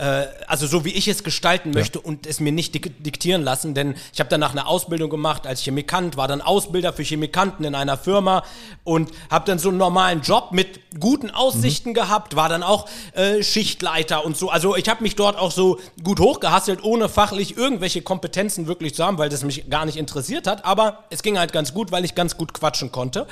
äh, 0.00 0.26
also 0.46 0.66
so 0.66 0.84
wie 0.86 0.90
ich 0.90 1.08
es 1.08 1.22
gestalten 1.22 1.72
möchte 1.72 2.00
und 2.00 2.26
es 2.26 2.40
mir 2.40 2.52
nicht 2.52 2.74
dik 2.74 3.04
diktieren 3.04 3.42
lassen, 3.42 3.74
denn 3.74 3.94
ich 4.12 4.20
habe 4.20 4.30
danach 4.30 4.52
eine 4.52 4.66
Ausbildung 4.66 5.10
gemacht 5.10 5.46
als 5.46 5.60
Chemikant, 5.60 6.16
war 6.16 6.26
dann 6.26 6.40
Ausbilder 6.40 6.92
für 6.94 7.02
Chemikanten 7.02 7.64
in 7.64 7.74
einer 7.74 7.98
Firma 7.98 8.42
und 8.82 9.10
habe 9.30 9.44
dann 9.44 9.58
so 9.58 9.68
einen 9.68 9.76
normalen 9.76 10.22
Job 10.22 10.52
mit 10.52 10.80
guten 10.98 11.30
Aussichten 11.30 11.92
gehabt, 11.92 12.34
war 12.34 12.48
dann 12.48 12.62
auch 12.62 12.88
äh, 13.12 13.42
Schichtleiter 13.42 14.24
und 14.24 14.36
so. 14.36 14.48
Also 14.48 14.74
ich 14.74 14.88
habe 14.88 15.02
mich 15.02 15.16
dort 15.16 15.36
auch 15.36 15.50
so 15.50 15.78
gut 16.02 16.18
hochgehasselt, 16.18 16.82
ohne 16.82 17.10
fachlich 17.10 17.58
irgendwelche 17.58 18.00
Kompetenzen 18.00 18.66
wirklich 18.66 18.94
zu 18.94 19.04
haben, 19.04 19.18
weil 19.18 19.28
das 19.28 19.44
mich 19.44 19.68
gar 19.68 19.84
nicht 19.84 19.98
interessiert 19.98 20.46
hat. 20.46 20.64
Aber 20.64 21.04
es 21.10 21.22
ging 21.22 21.38
halt 21.38 21.52
ganz 21.52 21.74
gut, 21.74 21.92
weil 21.92 22.06
ich 22.06 22.14
ganz 22.14 22.38
gut 22.38 22.54
quatschen 22.54 22.90
konnte 22.90 23.26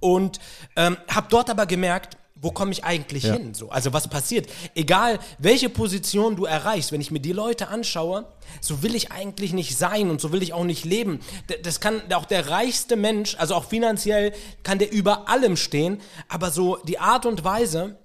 und 0.00 0.38
ähm, 0.76 0.96
habe 1.08 1.26
dort 1.30 1.48
aber 1.48 1.66
gemerkt, 1.66 2.16
wo 2.42 2.50
komme 2.50 2.72
ich 2.72 2.84
eigentlich 2.84 3.24
Ja. 3.24 3.34
hin? 3.34 3.52
So, 3.54 3.68
also 3.70 3.92
was 3.92 4.08
passiert? 4.08 4.48
Egal, 4.74 5.18
welche 5.38 5.68
Position 5.68 6.36
du 6.36 6.44
erreichst, 6.46 6.90
wenn 6.92 7.00
ich 7.00 7.10
mir 7.10 7.20
die 7.20 7.32
Leute 7.32 7.68
anschaue, 7.68 8.26
so 8.60 8.82
will 8.82 8.94
ich 8.94 9.12
eigentlich 9.12 9.52
nicht 9.52 9.76
sein 9.76 10.10
und 10.10 10.20
so 10.20 10.32
will 10.32 10.42
ich 10.42 10.52
auch 10.52 10.64
nicht 10.64 10.84
leben. 10.84 11.20
Das 11.62 11.80
kann 11.80 12.00
auch 12.14 12.24
der 12.24 12.48
reichste 12.48 12.96
Mensch, 12.96 13.36
also 13.38 13.54
auch 13.54 13.64
finanziell, 13.64 14.32
kann 14.62 14.78
der 14.78 14.90
über 14.90 15.28
allem 15.28 15.56
stehen, 15.56 16.00
aber 16.28 16.50
so 16.50 16.76
die 16.88 16.98
Art 16.98 17.26
und 17.26 17.44
Weise, 17.44 17.98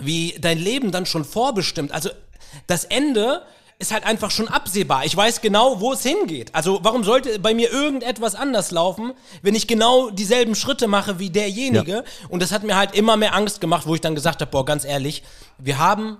wie 0.00 0.36
dein 0.40 0.58
Leben 0.58 0.92
dann 0.92 1.04
schon 1.06 1.24
vorbestimmt, 1.24 1.92
also 1.92 2.10
das 2.66 2.84
Ende 2.84 3.42
ist 3.82 3.92
halt 3.92 4.04
einfach 4.04 4.30
schon 4.30 4.48
absehbar. 4.48 5.04
Ich 5.04 5.14
weiß 5.14 5.40
genau, 5.40 5.80
wo 5.80 5.92
es 5.92 6.02
hingeht. 6.02 6.54
Also 6.54 6.78
warum 6.82 7.04
sollte 7.04 7.38
bei 7.38 7.52
mir 7.52 7.70
irgendetwas 7.70 8.34
anders 8.34 8.70
laufen, 8.70 9.12
wenn 9.42 9.54
ich 9.54 9.66
genau 9.66 10.08
dieselben 10.10 10.54
Schritte 10.54 10.86
mache 10.86 11.18
wie 11.18 11.30
derjenige? 11.30 12.04
Und 12.28 12.40
das 12.40 12.52
hat 12.52 12.62
mir 12.62 12.76
halt 12.76 12.94
immer 12.94 13.16
mehr 13.16 13.34
Angst 13.34 13.60
gemacht, 13.60 13.86
wo 13.86 13.94
ich 13.94 14.00
dann 14.00 14.14
gesagt 14.14 14.40
habe, 14.40 14.50
boah, 14.50 14.64
ganz 14.64 14.84
ehrlich, 14.84 15.24
wir 15.58 15.78
haben 15.78 16.16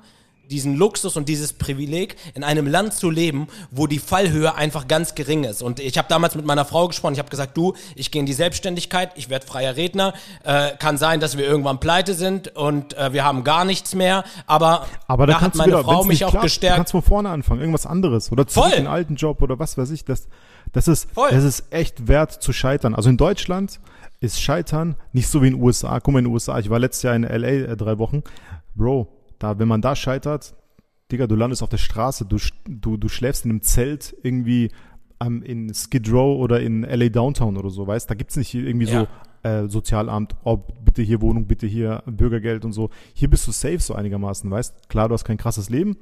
diesen 0.51 0.77
Luxus 0.77 1.17
und 1.17 1.29
dieses 1.29 1.53
Privileg, 1.53 2.17
in 2.35 2.45
einem 2.45 2.67
Land 2.67 2.95
zu 2.95 3.11
leben, 3.11 3.49
wo 3.71 3.87
die 3.87 3.99
Fallhöhe 3.99 4.55
einfach 4.55 4.89
ganz 4.89 5.15
gering 5.15 5.45
ist. 5.45 5.63
Und 5.63 5.81
ich 5.81 5.97
habe 5.99 6.09
damals 6.09 6.35
mit 6.35 6.45
meiner 6.45 6.65
Frau 6.65 6.89
gesprochen, 6.89 7.15
ich 7.15 7.19
habe 7.19 7.31
gesagt, 7.31 7.57
du, 7.57 7.75
ich 7.95 8.11
gehe 8.11 8.21
in 8.21 8.27
die 8.27 8.33
Selbstständigkeit, 8.33 9.13
ich 9.17 9.31
werde 9.31 9.47
freier 9.47 9.77
Redner, 9.77 10.15
äh, 10.45 10.73
kann 10.79 10.99
sein, 10.99 11.21
dass 11.21 11.39
wir 11.39 11.45
irgendwann 11.47 11.81
pleite 11.81 12.15
sind 12.15 12.55
und 12.57 12.97
äh, 12.99 13.13
wir 13.13 13.25
haben 13.25 13.45
gar 13.45 13.65
nichts 13.65 13.95
mehr, 13.95 14.25
aber, 14.47 14.87
Aber 15.07 15.27
da 15.27 15.41
hat 15.41 15.55
du 15.55 15.59
meine 15.59 15.73
wieder, 15.73 15.85
Frau 15.85 16.05
mich 16.05 16.25
auch 16.25 16.31
klappt, 16.31 16.43
Du 16.45 16.47
gestärkt. 16.47 16.77
kannst 16.77 16.93
von 16.93 17.03
vorne 17.03 17.31
anfangen, 17.31 17.61
irgendwas 17.61 17.87
anderes 17.87 18.31
oder 18.31 18.47
zurück 18.47 18.69
Voll. 18.69 18.79
in 18.79 18.85
den 18.85 18.93
alten 18.93 19.17
Job 19.17 19.41
oder 19.43 19.59
was 19.59 19.79
weiß 19.79 19.91
ich. 19.91 20.05
Das, 20.05 20.29
das 20.73 20.89
ist, 20.89 21.09
Voll. 21.13 21.31
das 21.31 21.45
ist 21.45 21.65
echt 21.71 22.09
wert 22.09 22.33
zu 22.33 22.53
scheitern. 22.53 22.95
Also 22.95 23.09
in 23.11 23.17
Deutschland 23.17 23.81
ist 24.21 24.41
Scheitern 24.41 24.97
nicht 25.13 25.29
so 25.29 25.43
wie 25.43 25.49
in 25.49 25.55
den 25.55 25.63
USA. 25.63 25.99
Guck 25.99 26.13
mal 26.15 26.19
in 26.21 26.27
den 26.27 26.33
USA, 26.33 26.59
ich 26.59 26.71
war 26.71 26.79
letztes 26.79 27.03
Jahr 27.03 27.15
in 27.17 27.23
LA 27.25 27.49
äh, 27.49 27.77
drei 27.77 27.99
Wochen. 27.99 28.23
Bro, 28.75 29.09
da, 29.43 29.59
wenn 29.59 29.69
man 29.69 29.83
da 29.83 29.97
scheitert, 29.97 30.55
Digga, 31.11 31.27
du 31.27 31.35
landest 31.35 31.63
auf 31.63 31.69
der 31.69 31.79
Straße, 31.79 32.25
du, 32.25 32.39
du, 32.67 32.97
du 32.97 33.09
schläfst 33.09 33.45
in 33.45 33.51
einem 33.51 33.63
Zelt 33.63 34.17
irgendwie 34.23 34.71
ähm, 35.21 35.43
in 35.43 35.73
Skid 35.75 36.11
Row 36.11 36.39
oder 36.39 36.61
in 36.61 36.83
LA 36.83 37.09
Downtown 37.09 37.57
oder 37.57 37.71
so, 37.71 37.87
weißt? 37.87 38.09
Da 38.09 38.15
gibt's 38.15 38.37
nicht 38.37 38.55
irgendwie 38.55 38.87
Ja. 38.87 39.07
so 39.43 39.49
äh, 39.49 39.69
Sozialamt, 39.69 40.37
oh, 40.45 40.59
bitte 40.85 41.03
hier 41.03 41.21
Wohnung, 41.21 41.47
bitte 41.47 41.67
hier 41.67 42.03
Bürgergeld 42.07 42.65
und 42.65 42.73
so. 42.73 42.91
Hier 43.13 43.29
bist 43.29 43.47
du 43.47 43.53
safe 43.53 43.81
so 43.81 43.95
einigermaßen, 43.95 44.51
weißt? 44.51 44.89
Klar, 44.89 45.09
du 45.09 45.15
hast 45.15 45.25
kein 45.25 45.37
krasses 45.37 45.69
Leben, 45.69 45.97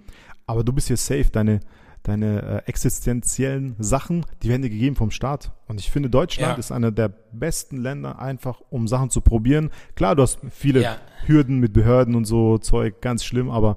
aber 0.47 0.63
du 0.63 0.73
bist 0.73 0.89
hier 0.89 0.97
safe. 0.99 1.31
Deine, 1.33 1.61
deine 2.03 2.63
äh, 2.67 2.69
existenziellen 2.69 3.77
Sachen, 3.79 4.25
die 4.43 4.49
werden 4.49 4.63
dir 4.63 4.71
gegeben 4.71 4.97
vom 4.97 5.11
Staat. 5.11 5.53
Und 5.69 5.81
ich 5.81 5.91
finde, 5.91 6.11
Deutschland 6.11 6.53
Ja. 6.55 6.59
ist 6.59 6.73
einer 6.73 6.91
der 6.91 7.09
besten 7.33 7.77
Länder 7.77 8.19
einfach, 8.21 8.61
um 8.71 8.89
Sachen 8.89 9.11
zu 9.11 9.21
probieren. 9.21 9.71
Klar, 9.97 10.17
du 10.17 10.23
hast 10.23 10.39
viele 10.51 10.83
Ja. 10.83 10.97
Hürden 11.27 11.59
mit 11.59 11.73
Behörden 11.73 12.15
und 12.15 12.25
so 12.25 12.59
Zeug, 12.59 13.01
ganz 13.01 13.25
schlimm, 13.25 13.51
aber 13.51 13.77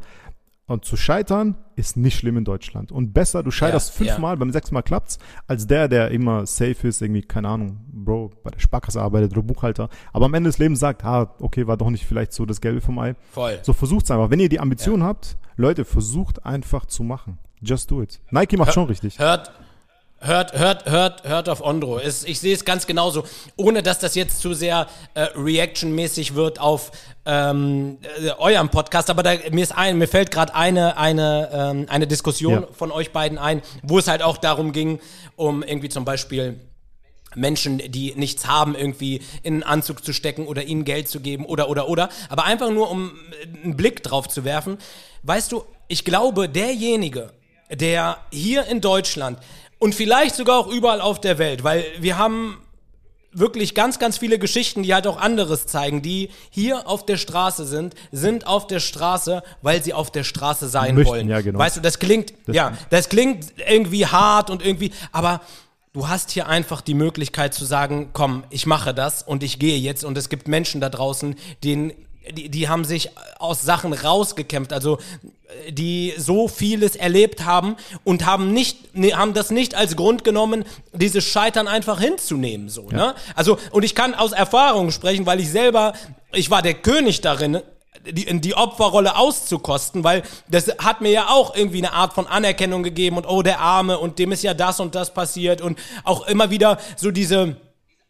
und 0.65 0.85
zu 0.85 0.95
scheitern 0.95 1.55
ist 1.75 1.97
nicht 1.97 2.17
schlimm 2.17 2.37
in 2.37 2.45
Deutschland. 2.45 2.89
Und 2.93 3.13
besser, 3.13 3.43
du 3.43 3.51
scheiterst 3.51 3.99
Ja, 3.99 4.05
ja. 4.05 4.11
fünfmal, 4.13 4.37
beim 4.37 4.49
sechsten 4.51 4.73
Mal 4.73 4.81
klappt's, 4.81 5.19
als 5.45 5.67
der, 5.67 5.89
der 5.89 6.09
immer 6.11 6.45
safe 6.45 6.87
ist, 6.87 7.01
irgendwie, 7.01 7.21
keine 7.21 7.49
Ahnung, 7.49 7.81
Bro, 7.91 8.31
bei 8.43 8.49
der 8.49 8.59
Sparkasse 8.59 9.01
arbeitet 9.01 9.33
oder 9.33 9.43
Buchhalter. 9.43 9.89
Aber 10.13 10.25
am 10.25 10.33
Ende 10.33 10.47
des 10.49 10.59
Lebens 10.59 10.79
sagt, 10.79 11.03
ah, 11.03 11.35
okay, 11.41 11.67
war 11.67 11.75
doch 11.75 11.89
nicht 11.89 12.05
vielleicht 12.05 12.31
so 12.31 12.45
das 12.45 12.61
Gelbe 12.61 12.79
vom 12.79 12.97
Ei. 12.97 13.15
Voll. 13.31 13.59
So 13.61 13.73
versucht's 13.73 14.09
einfach. 14.09 14.29
Wenn 14.29 14.39
ihr 14.39 14.47
die 14.49 14.61
Ambition 14.61 15.03
habt, 15.03 15.37
Leute, 15.57 15.83
versucht 15.83 16.45
einfach 16.45 16.85
zu 16.85 17.03
machen. 17.03 17.37
Just 17.63 17.89
do 17.89 18.01
it. 18.01 18.19
Nike 18.29 18.57
macht 18.57 18.73
schon 18.73 18.87
richtig. 18.87 19.17
Hört, 19.19 19.51
hört, 20.19 20.53
hört, 20.53 20.85
hört, 20.89 21.23
hört 21.23 21.49
auf 21.49 21.61
Ondro. 21.61 21.97
Es, 21.99 22.23
ich 22.25 22.39
sehe 22.39 22.53
es 22.53 22.65
ganz 22.65 22.85
genauso, 22.87 23.23
ohne 23.55 23.81
dass 23.83 23.99
das 23.99 24.15
jetzt 24.15 24.39
zu 24.41 24.53
sehr 24.53 24.87
äh, 25.13 25.21
reaction-mäßig 25.35 26.35
wird 26.35 26.59
auf 26.59 26.91
ähm, 27.25 27.97
äh, 28.21 28.31
eurem 28.31 28.69
Podcast. 28.69 29.09
Aber 29.09 29.23
da, 29.23 29.33
mir 29.51 29.63
ist 29.63 29.75
ein, 29.75 29.97
mir 29.97 30.07
fällt 30.07 30.31
gerade 30.31 30.53
eine, 30.55 30.97
eine, 30.97 31.49
ähm, 31.53 31.85
eine 31.89 32.07
Diskussion 32.07 32.53
Ja. 32.63 32.67
von 32.73 32.91
euch 32.91 33.11
beiden 33.11 33.37
ein, 33.37 33.61
wo 33.81 33.97
es 33.99 34.07
halt 34.07 34.21
auch 34.21 34.37
darum 34.37 34.71
ging, 34.73 34.99
um 35.35 35.63
irgendwie 35.63 35.89
zum 35.89 36.03
Beispiel 36.05 36.59
Menschen, 37.35 37.79
die 37.79 38.13
nichts 38.15 38.45
haben, 38.45 38.75
irgendwie 38.75 39.21
in 39.41 39.53
einen 39.55 39.63
Anzug 39.63 40.03
zu 40.05 40.13
stecken 40.13 40.47
oder 40.47 40.63
ihnen 40.63 40.83
Geld 40.85 41.07
zu 41.07 41.19
geben 41.19 41.45
oder, 41.45 41.69
oder, 41.69 41.87
oder. 41.89 42.09
Aber 42.29 42.43
einfach 42.43 42.69
nur, 42.71 42.91
um 42.91 43.11
äh, 43.41 43.63
einen 43.63 43.77
Blick 43.77 44.03
drauf 44.03 44.27
zu 44.27 44.43
werfen. 44.43 44.77
Weißt 45.23 45.51
du, 45.51 45.63
ich 45.87 46.03
glaube, 46.05 46.49
derjenige, 46.49 47.31
der 47.69 48.17
hier 48.31 48.65
in 48.65 48.81
Deutschland 48.81 49.39
und 49.79 49.95
vielleicht 49.95 50.35
sogar 50.35 50.57
auch 50.57 50.67
überall 50.67 51.01
auf 51.01 51.19
der 51.19 51.37
Welt, 51.37 51.63
weil 51.63 51.85
wir 51.99 52.17
haben 52.17 52.57
wirklich 53.33 53.75
ganz, 53.75 53.99
ganz 53.99 54.17
viele 54.17 54.39
Geschichten, 54.39 54.83
die 54.83 54.93
halt 54.93 55.07
auch 55.07 55.17
anderes 55.17 55.65
zeigen, 55.65 56.01
die 56.01 56.29
hier 56.49 56.87
auf 56.87 57.05
der 57.05 57.17
Straße 57.17 57.65
sind, 57.65 57.95
sind 58.11 58.47
auf 58.47 58.67
der 58.67 58.79
Straße, 58.79 59.43
weil 59.61 59.83
sie 59.83 59.93
auf 59.93 60.11
der 60.11 60.23
Straße 60.23 60.67
sein 60.69 60.95
Möchten, 60.95 61.09
wollen. 61.09 61.29
ja, 61.29 61.41
genau. 61.41 61.59
Weißt 61.59 61.77
du, 61.77 61.81
das 61.81 61.99
klingt, 61.99 62.33
ja, 62.47 62.77
das 62.89 63.09
klingt 63.09 63.53
irgendwie 63.67 64.05
hart 64.05 64.49
und 64.49 64.63
irgendwie, 64.63 64.91
aber 65.11 65.41
du 65.93 66.07
hast 66.07 66.31
hier 66.31 66.47
einfach 66.47 66.81
die 66.81 66.93
Möglichkeit 66.93 67.53
zu 67.53 67.65
sagen, 67.65 68.09
komm, 68.13 68.43
ich 68.49 68.65
mache 68.65 68.93
das 68.93 69.23
und 69.23 69.43
ich 69.43 69.59
gehe 69.59 69.77
jetzt 69.77 70.03
und 70.03 70.17
es 70.17 70.29
gibt 70.29 70.47
Menschen 70.47 70.81
da 70.81 70.89
draußen, 70.89 71.35
denen 71.63 71.93
die, 72.31 72.49
die 72.49 72.69
haben 72.69 72.85
sich 72.85 73.09
aus 73.39 73.61
Sachen 73.61 73.93
rausgekämpft, 73.93 74.73
also 74.73 74.97
äh, 75.65 75.71
die 75.71 76.13
so 76.17 76.47
vieles 76.47 76.95
erlebt 76.95 77.45
haben 77.45 77.75
und 78.03 78.25
haben 78.25 78.53
nicht, 78.53 78.95
ne, 78.95 79.13
haben 79.15 79.33
das 79.33 79.51
nicht 79.51 79.75
als 79.75 79.95
Grund 79.95 80.23
genommen, 80.23 80.65
dieses 80.93 81.25
Scheitern 81.25 81.67
einfach 81.67 81.99
hinzunehmen, 81.99 82.69
so, 82.69 82.89
ne? 82.89 83.15
Also, 83.35 83.57
und 83.71 83.83
ich 83.83 83.95
kann 83.95 84.13
aus 84.15 84.31
Erfahrung 84.31 84.91
sprechen, 84.91 85.25
weil 85.25 85.39
ich 85.39 85.49
selber, 85.49 85.93
ich 86.31 86.49
war 86.49 86.61
der 86.61 86.75
König 86.75 87.21
darin, 87.21 87.61
die, 88.05 88.39
die 88.41 88.55
Opferrolle 88.55 89.15
auszukosten, 89.15 90.03
weil 90.03 90.23
das 90.49 90.67
hat 90.79 91.01
mir 91.01 91.11
ja 91.11 91.29
auch 91.29 91.55
irgendwie 91.55 91.77
eine 91.77 91.93
Art 91.93 92.13
von 92.13 92.27
Anerkennung 92.27 92.83
gegeben 92.83 93.17
und 93.17 93.25
oh, 93.25 93.41
der 93.41 93.59
Arme 93.59 93.97
und 93.97 94.19
dem 94.19 94.31
ist 94.31 94.43
ja 94.43 94.53
das 94.53 94.79
und 94.79 94.95
das 94.95 95.13
passiert 95.13 95.61
und 95.61 95.79
auch 96.03 96.27
immer 96.27 96.49
wieder 96.49 96.79
so 96.97 97.11
diese, 97.11 97.55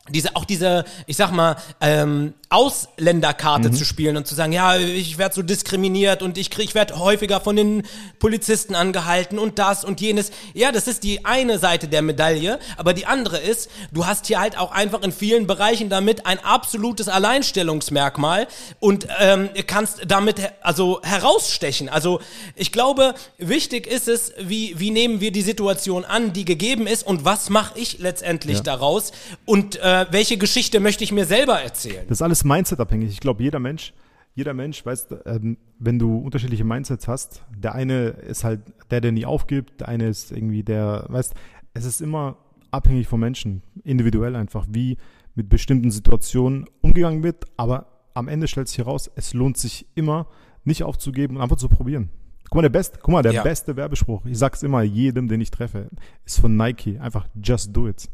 diese, 0.09 0.35
auch 0.35 0.45
diese, 0.45 0.85
ich 1.05 1.15
sag 1.15 1.31
mal, 1.31 1.57
ähm, 1.79 2.33
Ausländerkarte 2.53 3.69
Mhm. 3.69 3.73
zu 3.73 3.83
spielen 3.85 4.15
und 4.17 4.27
zu 4.27 4.35
sagen, 4.35 4.53
ja, 4.53 4.77
ich 4.77 5.17
werde 5.17 5.35
so 5.35 5.41
diskriminiert 5.41 6.21
und 6.21 6.37
ich 6.37 6.49
krieg, 6.49 6.65
ich 6.65 6.75
werde 6.75 6.97
häufiger 6.99 7.41
von 7.41 7.55
den 7.55 7.83
Polizisten 8.19 8.75
angehalten 8.75 9.39
und 9.39 9.59
das 9.59 9.83
und 9.83 9.99
jenes. 10.01 10.31
Ja, 10.53 10.71
das 10.71 10.87
ist 10.87 11.03
die 11.03 11.25
eine 11.25 11.59
Seite 11.59 11.87
der 11.87 12.01
Medaille, 12.01 12.59
aber 12.77 12.93
die 12.93 13.05
andere 13.05 13.37
ist, 13.39 13.69
du 13.91 14.05
hast 14.05 14.27
hier 14.27 14.39
halt 14.39 14.57
auch 14.57 14.71
einfach 14.71 15.01
in 15.01 15.11
vielen 15.11 15.47
Bereichen 15.47 15.89
damit 15.89 16.25
ein 16.25 16.39
absolutes 16.43 17.07
Alleinstellungsmerkmal 17.09 18.47
und 18.79 19.07
ähm, 19.19 19.49
kannst 19.67 20.01
damit 20.07 20.35
also 20.61 21.01
herausstechen. 21.03 21.89
Also 21.89 22.19
ich 22.55 22.71
glaube, 22.71 23.13
wichtig 23.37 23.87
ist 23.87 24.07
es, 24.07 24.33
wie, 24.39 24.79
wie 24.79 24.91
nehmen 24.91 25.19
wir 25.21 25.31
die 25.31 25.41
Situation 25.41 26.05
an, 26.05 26.33
die 26.33 26.45
gegeben 26.45 26.87
ist 26.87 27.05
und 27.05 27.25
was 27.25 27.49
mache 27.49 27.77
ich 27.79 27.99
letztendlich 27.99 28.57
Ja. 28.57 28.63
daraus 28.63 29.11
und 29.45 29.77
äh, 29.77 30.05
welche 30.11 30.37
Geschichte 30.37 30.79
möchte 30.79 31.03
ich 31.03 31.11
mir 31.11 31.25
selber 31.25 31.61
erzählen. 31.61 32.05
Das 32.07 32.17
ist 32.17 32.21
alles 32.21 32.42
Mindset-abhängig. 32.43 33.09
Ich 33.09 33.19
glaube, 33.19 33.43
jeder 33.43 33.59
Mensch, 33.59 33.93
jeder 34.35 34.53
Mensch, 34.53 34.85
weißt, 34.85 35.15
ähm, 35.25 35.57
wenn 35.79 35.99
du 35.99 36.17
unterschiedliche 36.17 36.63
Mindsets 36.63 37.07
hast, 37.07 37.43
der 37.55 37.75
eine 37.75 38.07
ist 38.09 38.43
halt 38.43 38.61
der, 38.91 39.01
der 39.01 39.11
nie 39.11 39.25
aufgibt, 39.25 39.81
der 39.81 39.89
eine 39.89 40.07
ist 40.07 40.31
irgendwie 40.31 40.63
der, 40.63 41.05
weißt, 41.09 41.33
es 41.73 41.85
ist 41.85 42.01
immer 42.01 42.37
abhängig 42.71 43.07
vom 43.07 43.19
Menschen, 43.19 43.61
individuell 43.83 44.35
einfach, 44.35 44.65
wie 44.69 44.97
mit 45.35 45.49
bestimmten 45.49 45.91
Situationen 45.91 46.65
umgegangen 46.81 47.23
wird, 47.23 47.45
aber 47.57 47.87
am 48.15 48.27
Ende 48.27 48.47
stellt 48.47 48.67
sich 48.67 48.77
heraus, 48.79 49.09
es 49.15 49.33
lohnt 49.33 49.57
sich 49.57 49.87
immer, 49.95 50.27
nicht 50.63 50.83
aufzugeben 50.83 51.35
und 51.37 51.41
einfach 51.43 51.57
zu 51.57 51.69
probieren. 51.69 52.09
Guck 52.45 52.55
mal, 52.55 52.61
der 52.61 52.69
beste, 52.69 52.99
guck 53.01 53.11
mal, 53.11 53.23
der 53.23 53.33
Ja. 53.33 53.43
beste 53.43 53.75
Werbespruch, 53.75 54.25
ich 54.25 54.37
sag's 54.37 54.63
immer 54.63 54.81
jedem, 54.83 55.27
den 55.27 55.41
ich 55.41 55.49
treffe, 55.51 55.89
ist 56.23 56.39
von 56.39 56.55
Nike. 56.55 56.99
Einfach 56.99 57.27
just 57.43 57.75
do 57.75 57.87
it. 57.87 58.07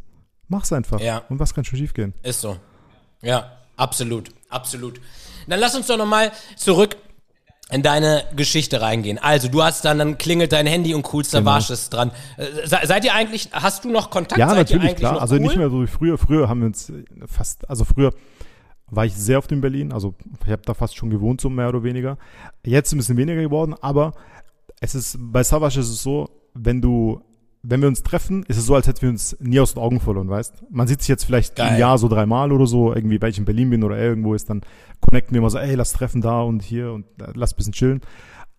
Mach's 0.48 0.72
einfach. 0.72 1.00
Ja. 1.02 1.20
Und 1.30 1.40
was 1.40 1.54
kann 1.54 1.66
schon 1.66 1.78
schiefgehen? 1.78 2.14
Ist 2.24 2.42
so. 2.42 2.58
Ja, 3.22 3.52
absolut, 3.80 4.30
absolut. 4.50 5.00
Dann 5.48 5.60
lass 5.60 5.76
uns 5.76 5.88
doch 5.88 5.98
nochmal 5.98 6.32
zurück 6.56 6.96
in 7.72 7.84
deine 7.84 8.24
Geschichte 8.36 8.82
reingehen. 8.82 9.18
Also, 9.20 9.48
du 9.48 9.62
hast 9.64 9.86
dann, 9.86 10.00
dann 10.00 10.18
klingelt 10.18 10.52
dein 10.52 10.66
Handy 10.66 10.94
und 10.96 11.12
cool 11.14 11.24
Savage 11.24 11.72
ist 11.74 11.90
dran. 11.92 12.12
Äh, 12.38 12.68
se- 12.68 12.80
seid 12.84 13.06
ihr 13.06 13.14
eigentlich, 13.14 13.50
hast 13.52 13.86
du 13.86 13.92
noch 13.92 14.10
Kontakt? 14.10 14.40
Ja, 14.40 14.50
seid 14.50 14.72
natürlich, 14.72 14.96
klar. 14.96 15.22
Also 15.22 15.36
cool? 15.36 15.42
nicht 15.42 15.56
mehr 15.56 15.70
so 15.70 15.82
wie 15.84 15.88
früher. 15.88 16.18
Früher 16.18 16.50
haben 16.50 16.62
wir 16.62 16.68
uns 16.68 16.90
äh, 16.90 17.04
fast, 17.28 17.70
also 17.70 17.86
früher 17.86 18.12
war 18.88 19.06
ich 19.06 19.14
sehr 19.16 19.38
oft 19.38 19.52
in 19.52 19.62
Berlin. 19.62 19.92
Also 19.94 20.16
ich 20.44 20.52
habe 20.52 20.64
da 20.66 20.74
fast 20.74 20.96
schon 20.98 21.12
gewohnt, 21.12 21.42
so 21.42 21.50
mehr 21.50 21.70
oder 21.70 21.84
weniger. 21.84 22.18
Jetzt 22.66 22.92
ein 22.92 22.98
bisschen 22.98 23.18
weniger 23.18 23.42
geworden, 23.42 23.76
aber 23.82 24.14
es 24.82 24.96
ist, 24.96 25.18
bei 25.20 25.44
Savage 25.44 25.80
ist 25.80 25.90
es 25.90 26.02
so, 26.02 26.28
wenn 26.56 26.82
du, 26.82 27.22
wenn 27.62 27.82
wir 27.82 27.88
uns 27.88 28.04
treffen, 28.04 28.44
ist 28.48 28.58
es 28.58 28.66
so, 28.66 28.76
als 28.76 28.88
hätten 28.88 29.02
wir 29.02 29.10
uns 29.10 29.36
nie 29.40 29.60
aus 29.60 29.74
den 29.74 29.84
Augen 29.84 30.00
verloren, 30.00 30.30
weißt? 30.30 30.64
Man 30.70 30.88
sieht 30.88 31.02
sich 31.02 31.10
jetzt 31.10 31.26
vielleicht 31.26 31.56
Geil. 31.56 31.74
im 31.74 31.80
Jahr 31.80 31.98
so 31.98 32.08
dreimal 32.08 32.52
oder 32.52 32.66
so, 32.66 32.94
irgendwie, 32.94 33.22
weil 33.22 33.32
ich 33.32 33.38
in 33.38 33.46
Berlin 33.46 33.70
bin 33.70 33.84
oder 33.84 33.98
er 33.98 34.06
irgendwo 34.06 34.34
ist, 34.34 34.50
dann 34.50 34.62
connecten 35.02 35.34
wir 35.34 35.40
immer 35.40 35.50
so, 35.50 35.58
ey, 35.58 35.76
lass 35.76 35.92
treffen 35.92 36.22
da 36.22 36.42
und 36.42 36.62
hier 36.62 36.94
und 36.94 37.06
äh, 37.22 37.32
lass 37.34 37.54
ein 37.54 37.58
bisschen 37.58 37.74
chillen. 37.74 38.02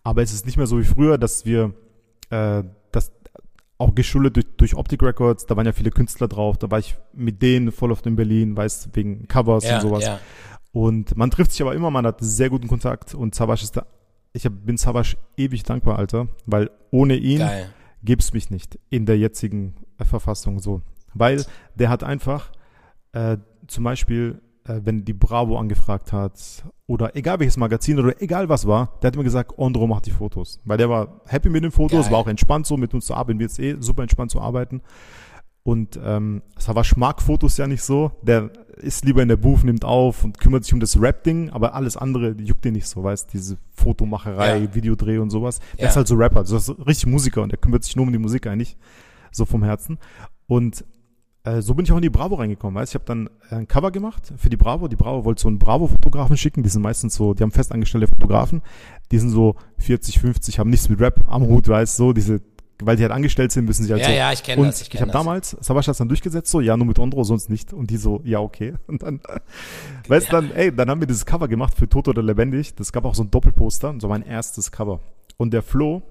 Aber 0.03 0.21
es 0.21 0.33
ist 0.33 0.45
nicht 0.45 0.57
mehr 0.57 0.67
so 0.67 0.79
wie 0.79 0.83
früher, 0.83 1.17
dass 1.17 1.45
wir, 1.45 1.73
äh, 2.29 2.63
das 2.91 3.11
auch 3.77 3.95
geschuldet 3.95 4.35
durch, 4.35 4.45
durch 4.57 4.75
Optic 4.75 5.01
Records, 5.01 5.47
da 5.47 5.57
waren 5.57 5.65
ja 5.65 5.73
viele 5.73 5.89
Künstler 5.89 6.27
drauf, 6.27 6.57
da 6.57 6.69
war 6.69 6.77
ich 6.77 6.95
mit 7.13 7.41
denen 7.41 7.71
voll 7.71 7.91
oft 7.91 8.05
in 8.05 8.15
Berlin, 8.15 8.55
weißt, 8.55 8.89
wegen 8.93 9.27
Covers 9.27 9.63
ja, 9.63 9.75
und 9.75 9.81
sowas. 9.81 10.05
Ja. 10.05 10.19
Und 10.71 11.17
man 11.17 11.31
trifft 11.31 11.51
sich 11.51 11.61
aber 11.61 11.73
immer, 11.73 11.89
man 11.89 12.05
hat 12.05 12.17
sehr 12.21 12.49
guten 12.49 12.67
Kontakt 12.67 13.15
und 13.15 13.33
Savage 13.33 13.63
ist 13.63 13.77
da, 13.77 13.87
ich 14.33 14.45
hab, 14.45 14.53
bin 14.63 14.77
Savage 14.77 15.17
ewig 15.35 15.63
dankbar, 15.63 15.97
Alter, 15.97 16.27
weil 16.45 16.69
ohne 16.91 17.15
ihn 17.15 17.39
Geil. 17.39 17.69
Gibt's 18.03 18.33
mich 18.33 18.49
nicht 18.49 18.79
in 18.89 19.05
der 19.05 19.17
jetzigen 19.17 19.75
äh, 19.97 20.05
Verfassung 20.05 20.59
so. 20.59 20.81
Weil 21.13 21.43
der 21.75 21.89
hat 21.89 22.03
einfach 22.03 22.51
äh, 23.13 23.37
zum 23.67 23.83
Beispiel, 23.83 24.41
äh, 24.65 24.79
wenn 24.83 25.03
die 25.03 25.13
Bravo 25.13 25.57
angefragt 25.57 26.13
hat 26.13 26.63
oder 26.87 27.15
egal 27.15 27.39
welches 27.39 27.57
Magazin 27.57 27.99
oder 27.99 28.21
egal 28.21 28.49
was 28.49 28.65
war, 28.65 28.97
der 29.01 29.07
hat 29.07 29.15
immer 29.15 29.23
gesagt, 29.23 29.57
Ondro 29.57 29.87
macht 29.87 30.05
die 30.05 30.11
Fotos. 30.11 30.59
Weil 30.63 30.77
der 30.77 30.89
war 30.89 31.21
happy 31.27 31.49
mit 31.49 31.63
den 31.63 31.71
Fotos, 31.71 32.05
Geil. 32.05 32.11
war 32.13 32.19
auch 32.19 32.27
entspannt 32.27 32.65
so 32.65 32.77
mit 32.77 32.93
uns 32.93 33.05
zu 33.05 33.13
arbeiten, 33.13 33.39
wir 33.39 33.45
jetzt 33.45 33.59
eh 33.59 33.75
super 33.79 34.03
entspannt 34.03 34.31
zu 34.31 34.41
arbeiten. 34.41 34.81
Und 35.63 35.99
ähm, 36.03 36.41
Savage 36.57 36.93
mag 36.97 37.21
Fotos 37.21 37.57
ja 37.57 37.67
nicht 37.67 37.83
so. 37.83 38.11
Der 38.23 38.49
ist 38.77 39.05
lieber 39.05 39.21
in 39.21 39.27
der 39.27 39.35
Booth, 39.37 39.63
nimmt 39.63 39.85
auf 39.85 40.23
und 40.23 40.39
kümmert 40.39 40.63
sich 40.63 40.73
um 40.73 40.79
das 40.79 40.99
Rap-Ding, 40.99 41.51
aber 41.51 41.75
alles 41.75 41.97
andere 41.97 42.31
juckt 42.39 42.65
ihn 42.65 42.73
nicht 42.73 42.87
so, 42.87 43.03
weißt 43.03 43.31
diese 43.31 43.57
Fotomacherei, 43.75 44.57
Ja. 44.57 44.73
Videodreh 44.75 45.19
und 45.19 45.29
sowas. 45.29 45.59
Der 45.77 45.83
Ja. 45.83 45.89
ist 45.89 45.95
halt 45.97 46.07
so 46.07 46.15
Rapper, 46.15 46.39
also 46.39 46.55
das 46.55 46.67
ist 46.69 46.87
richtig 46.87 47.05
Musiker 47.07 47.43
und 47.43 47.51
der 47.51 47.59
kümmert 47.59 47.83
sich 47.83 47.95
nur 47.95 48.05
um 48.07 48.11
die 48.11 48.17
Musik 48.17 48.47
eigentlich, 48.47 48.75
so 49.31 49.45
vom 49.45 49.63
Herzen. 49.63 49.99
Und 50.47 50.83
äh, 51.43 51.61
so 51.61 51.73
bin 51.75 51.85
ich 51.85 51.91
auch 51.91 51.95
in 51.97 52.01
die 52.03 52.09
Bravo 52.09 52.35
reingekommen, 52.35 52.75
weißt 52.79 52.91
Ich 52.91 52.95
habe 52.95 53.05
dann 53.05 53.29
äh, 53.51 53.55
ein 53.55 53.67
Cover 53.67 53.91
gemacht 53.91 54.33
für 54.37 54.49
die 54.49 54.57
Bravo. 54.57 54.87
Die 54.87 54.95
Bravo 54.95 55.25
wollte 55.25 55.41
so 55.41 55.47
einen 55.47 55.59
Bravo-Fotografen 55.59 56.37
schicken, 56.37 56.63
die 56.63 56.69
sind 56.69 56.81
meistens 56.81 57.13
so, 57.15 57.33
die 57.35 57.43
haben 57.43 57.51
festangestellte 57.51 58.07
Fotografen, 58.07 58.61
die 59.11 59.19
sind 59.19 59.29
so 59.29 59.55
40, 59.77 60.19
50, 60.19 60.57
haben 60.59 60.69
nichts 60.71 60.89
mit 60.89 60.99
Rap 60.99 61.21
am 61.27 61.43
Hut, 61.47 61.67
weißt 61.67 61.95
so, 61.97 62.13
diese, 62.13 62.41
weil 62.85 62.95
die 62.95 63.03
halt 63.03 63.11
angestellt 63.11 63.51
sind, 63.51 63.65
müssen 63.65 63.83
sie 63.85 63.91
halt 63.93 64.01
Ja, 64.01 64.07
so. 64.07 64.13
ja, 64.13 64.31
ich 64.31 64.43
kenne 64.43 64.65
das, 64.65 64.77
ich 64.81 64.87
ich, 64.87 64.89
kenn 64.89 65.01
habe 65.01 65.11
das. 65.11 65.19
damals, 65.21 65.57
Savas 65.61 65.87
hat 65.87 65.99
dann 65.99 66.07
durchgesetzt, 66.07 66.51
so, 66.51 66.61
ja, 66.61 66.75
nur 66.77 66.87
mit 66.87 66.99
Ondro, 66.99 67.23
sonst 67.23 67.49
nicht. 67.49 67.73
Und 67.73 67.89
die 67.89 67.97
so, 67.97 68.21
ja, 68.23 68.39
okay. 68.39 68.73
Und 68.87 69.03
dann, 69.03 69.21
weißt 70.07 70.27
du, 70.27 70.31
dann, 70.31 70.51
ey, 70.51 70.75
dann 70.75 70.89
haben 70.89 70.99
wir 70.99 71.07
dieses 71.07 71.25
Cover 71.25 71.47
gemacht 71.47 71.75
für 71.77 71.87
Tot 71.87 72.07
oder 72.07 72.21
Lebendig. 72.23 72.75
Das 72.75 72.91
gab 72.91 73.05
auch 73.05 73.15
so 73.15 73.23
ein 73.23 73.31
Doppelposter, 73.31 73.95
so 73.99 74.07
mein 74.07 74.23
erstes 74.23 74.71
Cover. 74.71 74.99
Und 75.37 75.53
der 75.53 75.63
Flo, 75.63 76.01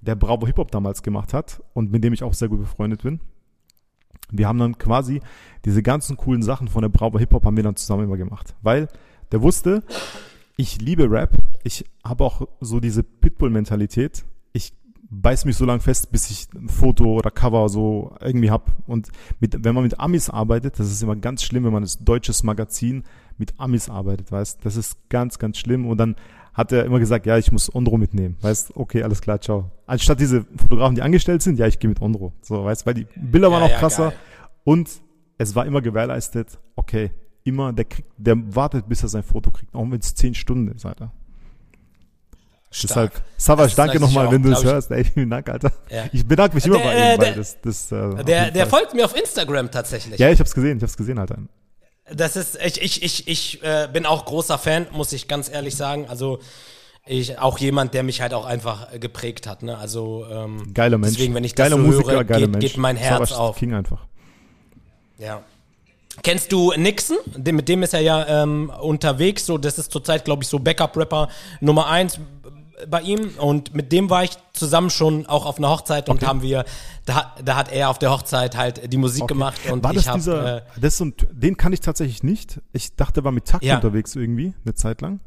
der 0.00 0.14
Bravo 0.16 0.46
Hip 0.46 0.58
Hop 0.58 0.70
damals 0.70 1.02
gemacht 1.02 1.34
hat 1.34 1.62
und 1.74 1.92
mit 1.92 2.02
dem 2.02 2.12
ich 2.12 2.22
auch 2.22 2.34
sehr 2.34 2.48
gut 2.48 2.60
befreundet 2.60 3.02
bin, 3.02 3.20
wir 4.32 4.46
haben 4.46 4.58
dann 4.58 4.78
quasi 4.78 5.20
diese 5.64 5.82
ganzen 5.82 6.16
coolen 6.16 6.42
Sachen 6.42 6.68
von 6.68 6.82
der 6.82 6.88
Bravo 6.88 7.18
Hip 7.18 7.32
Hop 7.32 7.44
haben 7.44 7.56
wir 7.56 7.64
dann 7.64 7.76
zusammen 7.76 8.04
immer 8.04 8.16
gemacht. 8.16 8.54
Weil 8.62 8.88
der 9.32 9.42
wusste, 9.42 9.82
ich 10.56 10.80
liebe 10.80 11.10
Rap. 11.10 11.36
Ich 11.64 11.84
habe 12.04 12.24
auch 12.24 12.46
so 12.60 12.80
diese 12.80 13.02
Pitbull-Mentalität. 13.02 14.24
Beiß 15.10 15.44
mich 15.44 15.56
so 15.56 15.64
lange 15.64 15.80
fest, 15.80 16.12
bis 16.12 16.30
ich 16.30 16.48
ein 16.54 16.68
Foto 16.68 17.14
oder 17.16 17.30
Cover 17.30 17.68
so 17.68 18.14
irgendwie 18.20 18.50
hab. 18.50 18.72
Und 18.86 19.08
mit, 19.40 19.64
wenn 19.64 19.74
man 19.74 19.82
mit 19.82 19.98
Amis 19.98 20.30
arbeitet, 20.30 20.78
das 20.78 20.90
ist 20.90 21.02
immer 21.02 21.16
ganz 21.16 21.42
schlimm, 21.42 21.64
wenn 21.64 21.72
man 21.72 21.82
als 21.82 21.98
deutsches 21.98 22.44
Magazin 22.44 23.02
mit 23.36 23.54
Amis 23.58 23.88
arbeitet, 23.88 24.30
weißt 24.30 24.64
Das 24.64 24.76
ist 24.76 25.08
ganz, 25.08 25.38
ganz 25.38 25.58
schlimm. 25.58 25.86
Und 25.86 25.98
dann 25.98 26.14
hat 26.54 26.72
er 26.72 26.84
immer 26.84 26.98
gesagt, 26.98 27.26
ja, 27.26 27.38
ich 27.38 27.50
muss 27.50 27.74
Ondro 27.74 27.96
mitnehmen. 27.96 28.36
Weißt, 28.40 28.76
okay, 28.76 29.02
alles 29.02 29.20
klar, 29.20 29.40
ciao. 29.40 29.70
Anstatt 29.86 30.20
diese 30.20 30.44
Fotografen, 30.56 30.94
die 30.94 31.02
angestellt 31.02 31.42
sind, 31.42 31.58
ja, 31.58 31.66
ich 31.66 31.78
gehe 31.78 31.88
mit 31.88 32.00
Ondro. 32.00 32.32
So, 32.42 32.64
weißt, 32.64 32.86
weil 32.86 32.94
die 32.94 33.06
Bilder 33.16 33.50
waren 33.50 33.60
Ja, 33.60 33.66
auch 33.66 33.70
ja, 33.70 33.78
krasser. 33.78 34.10
geil. 34.10 34.18
Und 34.64 34.90
es 35.38 35.54
war 35.54 35.66
immer 35.66 35.80
gewährleistet, 35.80 36.58
okay, 36.76 37.10
immer, 37.44 37.72
der 37.72 37.86
kriegt, 37.86 38.08
der 38.18 38.36
wartet, 38.54 38.88
bis 38.88 39.02
er 39.02 39.08
sein 39.08 39.22
Foto 39.22 39.50
kriegt, 39.50 39.74
auch 39.74 39.90
wenn 39.90 39.98
es 40.00 40.14
zehn 40.14 40.34
Stunden 40.34 40.68
ist, 40.68 40.84
Alter. 40.84 41.12
Deshalb, 42.72 43.12
Das 43.12 43.22
Savage, 43.44 43.68
ist 43.70 43.78
danke 43.78 43.98
nochmal, 43.98 44.30
wenn 44.30 44.42
du 44.42 44.52
es 44.52 44.62
hörst. 44.62 44.90
Ey, 44.92 45.04
vielen 45.04 45.28
Dank, 45.30 45.48
Alter. 45.48 45.72
Ja. 45.90 46.04
Ich 46.12 46.24
bedanke 46.26 46.54
mich 46.54 46.64
immer 46.66 46.76
Der, 46.78 46.84
bei 46.84 46.92
äh, 46.94 47.14
ihm, 47.14 47.18
weil 47.20 47.26
der- 47.26 47.34
das, 47.36 47.60
das, 47.60 47.92
äh, 47.92 48.24
Der, 48.24 48.50
der 48.52 48.66
folgt 48.68 48.94
mir 48.94 49.04
auf 49.04 49.16
Instagram 49.16 49.70
tatsächlich. 49.72 50.20
Ja, 50.20 50.30
ich 50.30 50.38
hab's 50.38 50.54
gesehen, 50.54 50.76
ich 50.76 50.82
hab's 50.84 50.96
gesehen, 50.96 51.18
Alter. 51.18 51.36
Das 52.12 52.36
ist, 52.36 52.56
ich, 52.64 52.80
ich, 52.80 53.02
ich, 53.02 53.28
ich 53.28 53.62
äh, 53.62 53.88
bin 53.92 54.06
auch 54.06 54.24
großer 54.24 54.58
Fan, 54.58 54.86
muss 54.92 55.12
ich 55.12 55.26
ganz 55.26 55.48
ehrlich 55.50 55.74
sagen. 55.76 56.06
Also 56.08 56.38
ich 57.06 57.38
auch 57.40 57.58
jemand, 57.58 57.92
der 57.94 58.02
mich 58.04 58.20
halt 58.20 58.34
auch 58.34 58.44
einfach 58.44 58.92
äh, 58.92 58.98
geprägt 59.00 59.46
hat. 59.48 59.62
Ne? 59.64 59.76
Also 59.76 60.26
ähm, 60.30 60.72
Geiler 60.72 60.98
Mensch. 60.98 61.14
Deswegen, 61.14 61.34
wenn 61.34 61.44
ich 61.44 61.54
das 61.54 61.64
geiler 61.70 61.76
so 61.80 61.86
Musiker, 61.86 62.12
höre, 62.12 62.24
geiler 62.24 62.40
geht, 62.42 62.50
Mensch. 62.52 62.64
geht 62.64 62.76
mein 62.76 62.96
Herz 62.96 63.10
Savage 63.14 63.30
ist 63.32 63.36
auf. 63.38 63.56
King 63.56 63.74
einfach. 63.74 64.06
Ja. 65.18 65.42
Kennst 66.22 66.52
du 66.52 66.72
Nixon? 66.76 67.16
Mit 67.36 67.68
dem 67.68 67.82
ist 67.82 67.94
er 67.94 68.00
ja 68.00 68.42
ähm, 68.42 68.70
unterwegs. 68.80 69.46
So, 69.46 69.58
das 69.58 69.78
ist 69.78 69.90
zurzeit, 69.90 70.24
glaube 70.24 70.42
ich, 70.42 70.48
so 70.48 70.58
Backup-Rapper 70.58 71.28
Nummer 71.60 71.88
eins 71.88 72.18
bei 72.88 73.00
ihm. 73.02 73.30
Und 73.38 73.74
mit 73.74 73.92
dem 73.92 74.10
war 74.10 74.24
ich 74.24 74.30
zusammen 74.52 74.90
schon 74.90 75.26
auch 75.26 75.46
auf 75.46 75.58
einer 75.58 75.70
Hochzeit 75.70 76.08
und 76.08 76.26
haben 76.26 76.42
wir, 76.42 76.64
da, 77.06 77.34
da 77.44 77.56
hat 77.56 77.72
er 77.72 77.90
auf 77.90 77.98
der 77.98 78.10
Hochzeit 78.10 78.56
halt 78.56 78.92
die 78.92 78.96
Musik 78.96 79.26
gemacht 79.26 79.58
und 79.70 79.82
war 79.82 79.92
ich 79.92 79.98
das 79.98 80.08
habe 80.08 80.18
dieser, 80.18 80.56
äh, 80.58 80.62
das 80.80 80.96
so 80.96 81.06
ein, 81.06 81.14
den 81.32 81.56
kann 81.56 81.72
ich 81.72 81.80
tatsächlich 81.80 82.22
nicht. 82.22 82.60
Ich 82.72 82.94
dachte, 82.96 83.20
er 83.20 83.24
war 83.24 83.32
mit 83.32 83.46
Takt 83.46 83.64
Ja. 83.64 83.76
unterwegs 83.76 84.14
irgendwie, 84.16 84.54
eine 84.64 84.74
Zeit 84.74 85.00
lang. 85.00 85.20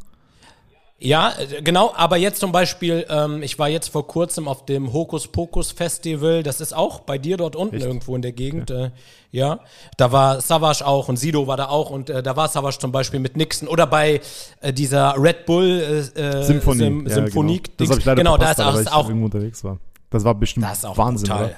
Ja, 1.03 1.33
äh, 1.37 1.61
genau, 1.61 1.93
aber 1.95 2.17
jetzt 2.17 2.39
zum 2.39 2.51
Beispiel, 2.51 3.05
ähm, 3.09 3.43
ich 3.43 3.59
war 3.59 3.67
jetzt 3.67 3.89
vor 3.89 4.07
kurzem 4.07 4.47
auf 4.47 4.65
dem 4.65 4.93
Hokus 4.93 5.27
Pokus 5.27 5.71
Festival, 5.71 6.43
das 6.43 6.61
ist 6.61 6.73
auch 6.73 7.01
bei 7.01 7.17
dir 7.17 7.35
dort 7.35 7.57
unten 7.57 7.75
Echt? 7.75 7.85
irgendwo 7.85 8.15
in 8.15 8.21
der 8.21 8.31
Gegend, 8.31 8.71
äh, 8.71 8.91
ja. 9.29 9.59
Da 9.97 10.13
war 10.13 10.39
Savage 10.39 10.85
auch 10.85 11.09
und 11.09 11.17
Sido 11.17 11.45
war 11.45 11.57
da 11.57 11.67
auch 11.67 11.89
und 11.89 12.09
äh, 12.09 12.23
da 12.23 12.37
war 12.37 12.47
Savage 12.47 12.79
zum 12.79 12.93
Beispiel 12.93 13.19
mit 13.19 13.35
Nixon 13.35 13.67
oder 13.67 13.85
bei 13.85 14.21
äh, 14.61 14.71
dieser 14.71 15.15
Red 15.17 15.45
Bull 15.45 16.11
äh, 16.15 16.19
äh, 16.19 16.43
Symphonie. 16.43 16.79
Sym 16.79 17.07
ja, 17.07 17.15
Symphonie. 17.15 17.61
Genau. 17.61 17.73
Das 17.77 17.89
habe 17.89 17.99
ich 17.99 18.05
leider 18.05 18.17
genau, 18.21 18.37
da 18.37 18.53
verpasst, 18.53 18.79
ist 18.79 18.87
aber 18.87 18.95
auch, 18.95 19.07
weil 19.07 19.15
ich 19.15 19.21
auch 19.21 19.25
unterwegs 19.25 19.63
war. 19.63 19.77
Das 20.09 20.23
war 20.23 20.35
bestimmt 20.35 20.65
das 20.65 20.77
ist 20.77 20.85
auch 20.85 20.97
Wahnsinn, 20.97 21.27
brutal. 21.27 21.45
oder? 21.45 21.55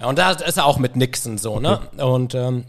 Ja, 0.00 0.06
und 0.06 0.18
da 0.18 0.30
ist 0.30 0.56
er 0.56 0.64
auch 0.64 0.78
mit 0.78 0.96
Nixon 0.96 1.36
so, 1.38 1.60
ne? 1.60 1.80
Und 1.98 2.34
ähm, 2.34 2.64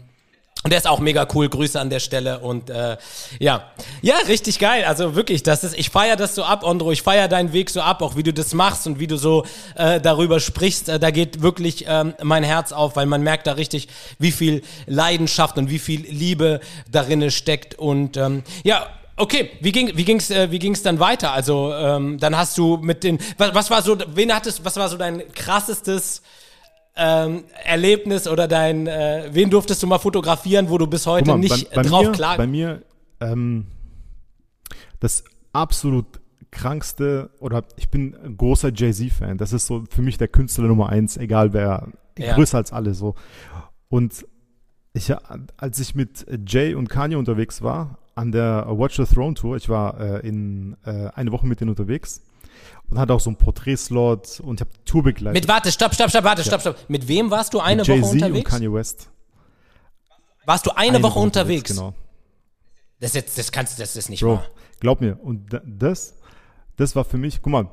Und 0.62 0.70
der 0.70 0.78
ist 0.78 0.86
auch 0.86 1.00
mega 1.00 1.26
cool. 1.34 1.48
Grüße 1.48 1.80
an 1.80 1.88
der 1.88 2.00
Stelle. 2.00 2.40
Und 2.40 2.68
äh, 2.68 2.98
ja, 3.38 3.70
ja, 4.02 4.16
richtig 4.28 4.58
geil. 4.58 4.84
Also 4.84 5.14
wirklich, 5.14 5.42
das 5.42 5.64
ist, 5.64 5.78
ich 5.78 5.88
feier 5.88 6.16
das 6.16 6.34
so 6.34 6.44
ab, 6.44 6.64
Ondro. 6.64 6.92
Ich 6.92 7.02
feier 7.02 7.28
deinen 7.28 7.54
Weg 7.54 7.70
so 7.70 7.80
ab, 7.80 8.02
auch 8.02 8.14
wie 8.14 8.22
du 8.22 8.32
das 8.32 8.52
machst 8.52 8.86
und 8.86 8.98
wie 8.98 9.06
du 9.06 9.16
so 9.16 9.46
äh, 9.76 10.00
darüber 10.02 10.38
sprichst. 10.38 10.90
Äh, 10.90 10.98
da 10.98 11.10
geht 11.10 11.40
wirklich 11.40 11.86
ähm, 11.88 12.12
mein 12.22 12.44
Herz 12.44 12.72
auf, 12.72 12.96
weil 12.96 13.06
man 13.06 13.22
merkt 13.22 13.46
da 13.46 13.52
richtig, 13.52 13.88
wie 14.18 14.32
viel 14.32 14.62
Leidenschaft 14.86 15.56
und 15.56 15.70
wie 15.70 15.78
viel 15.78 16.02
Liebe 16.02 16.60
darin 16.90 17.30
steckt. 17.30 17.78
Und 17.78 18.18
ähm, 18.18 18.42
ja, 18.62 18.86
Okay, 19.16 19.50
wie 19.60 19.70
ging 19.70 19.98
wie 19.98 20.04
ging's 20.04 20.30
äh, 20.30 20.50
wie 20.50 20.58
ging's 20.58 20.82
dann 20.82 20.98
weiter? 20.98 21.32
Also 21.32 21.74
ähm, 21.74 22.18
dann 22.18 22.34
hast 22.34 22.56
du 22.56 22.78
mit 22.78 23.04
den 23.04 23.18
was, 23.36 23.54
was 23.54 23.70
war 23.70 23.82
so 23.82 23.98
wen 24.14 24.34
hattest 24.34 24.64
was 24.64 24.76
war 24.76 24.88
so 24.88 24.96
dein 24.96 25.30
krassestes 25.34 26.22
ähm, 26.96 27.44
Erlebnis 27.64 28.26
oder 28.28 28.48
dein, 28.48 28.86
äh, 28.86 29.28
wen 29.32 29.50
durftest 29.50 29.82
du 29.82 29.86
mal 29.86 29.98
fotografieren, 29.98 30.68
wo 30.68 30.78
du 30.78 30.86
bis 30.86 31.06
heute 31.06 31.30
mal, 31.30 31.38
nicht 31.38 31.70
bei, 31.70 31.76
bei 31.76 31.88
drauf 31.88 32.06
mir, 32.06 32.12
klar. 32.12 32.36
Bei 32.36 32.46
mir 32.46 32.82
ähm, 33.20 33.66
das 34.98 35.24
absolut 35.52 36.20
krankste 36.50 37.30
oder 37.38 37.64
ich 37.76 37.88
bin 37.90 38.16
großer 38.36 38.72
Jay-Z-Fan. 38.74 39.38
Das 39.38 39.52
ist 39.52 39.66
so 39.66 39.84
für 39.90 40.02
mich 40.02 40.18
der 40.18 40.28
Künstler 40.28 40.66
Nummer 40.66 40.88
eins, 40.88 41.16
egal 41.16 41.52
wer, 41.52 41.88
ja. 42.18 42.34
größer 42.34 42.58
als 42.58 42.72
alle 42.72 42.94
so. 42.94 43.14
Und 43.88 44.26
ich, 44.92 45.12
als 45.56 45.78
ich 45.78 45.94
mit 45.94 46.26
Jay 46.46 46.74
und 46.74 46.88
Kanye 46.88 47.16
unterwegs 47.16 47.62
war 47.62 47.98
an 48.14 48.32
der 48.32 48.66
Watch 48.68 48.96
the 48.96 49.04
Throne 49.04 49.34
Tour, 49.34 49.56
ich 49.56 49.68
war 49.68 50.00
äh, 50.00 50.26
in 50.26 50.76
äh, 50.84 51.08
eine 51.14 51.30
Woche 51.30 51.46
mit 51.46 51.60
denen 51.60 51.70
unterwegs 51.70 52.22
und 52.90 52.98
hatte 52.98 53.14
auch 53.14 53.20
so 53.20 53.30
einen 53.30 53.36
Porträtslot 53.36 54.40
und 54.40 54.60
ich 54.60 54.66
habe 54.66 54.70
Tour 54.84 55.02
begleitet. 55.02 55.42
Mit, 55.42 55.48
warte, 55.48 55.70
stopp, 55.70 55.94
stopp, 55.94 56.10
stopp, 56.10 56.24
warte, 56.24 56.42
ja. 56.42 56.46
stopp, 56.46 56.60
stopp. 56.60 56.76
Mit 56.88 57.06
wem 57.08 57.30
warst 57.30 57.54
du 57.54 57.60
eine 57.60 57.86
Woche 57.86 57.92
unterwegs? 57.92 58.38
und 58.38 58.44
Kanye 58.44 58.72
West. 58.72 59.10
Warst 60.44 60.66
du 60.66 60.70
eine, 60.70 60.96
eine 60.96 61.02
Woche, 61.02 61.14
Woche 61.14 61.20
unterwegs? 61.20 61.70
Genau. 61.70 61.94
Das, 62.98 63.14
jetzt, 63.14 63.38
das 63.38 63.52
kannst 63.52 63.78
das 63.78 63.96
ist 63.96 64.10
nicht 64.10 64.20
Bro, 64.20 64.36
wahr. 64.36 64.46
Glaub 64.80 65.00
mir. 65.00 65.18
Und 65.22 65.60
das, 65.64 66.14
das 66.76 66.96
war 66.96 67.04
für 67.04 67.18
mich, 67.18 67.40
guck 67.40 67.52
mal, 67.52 67.70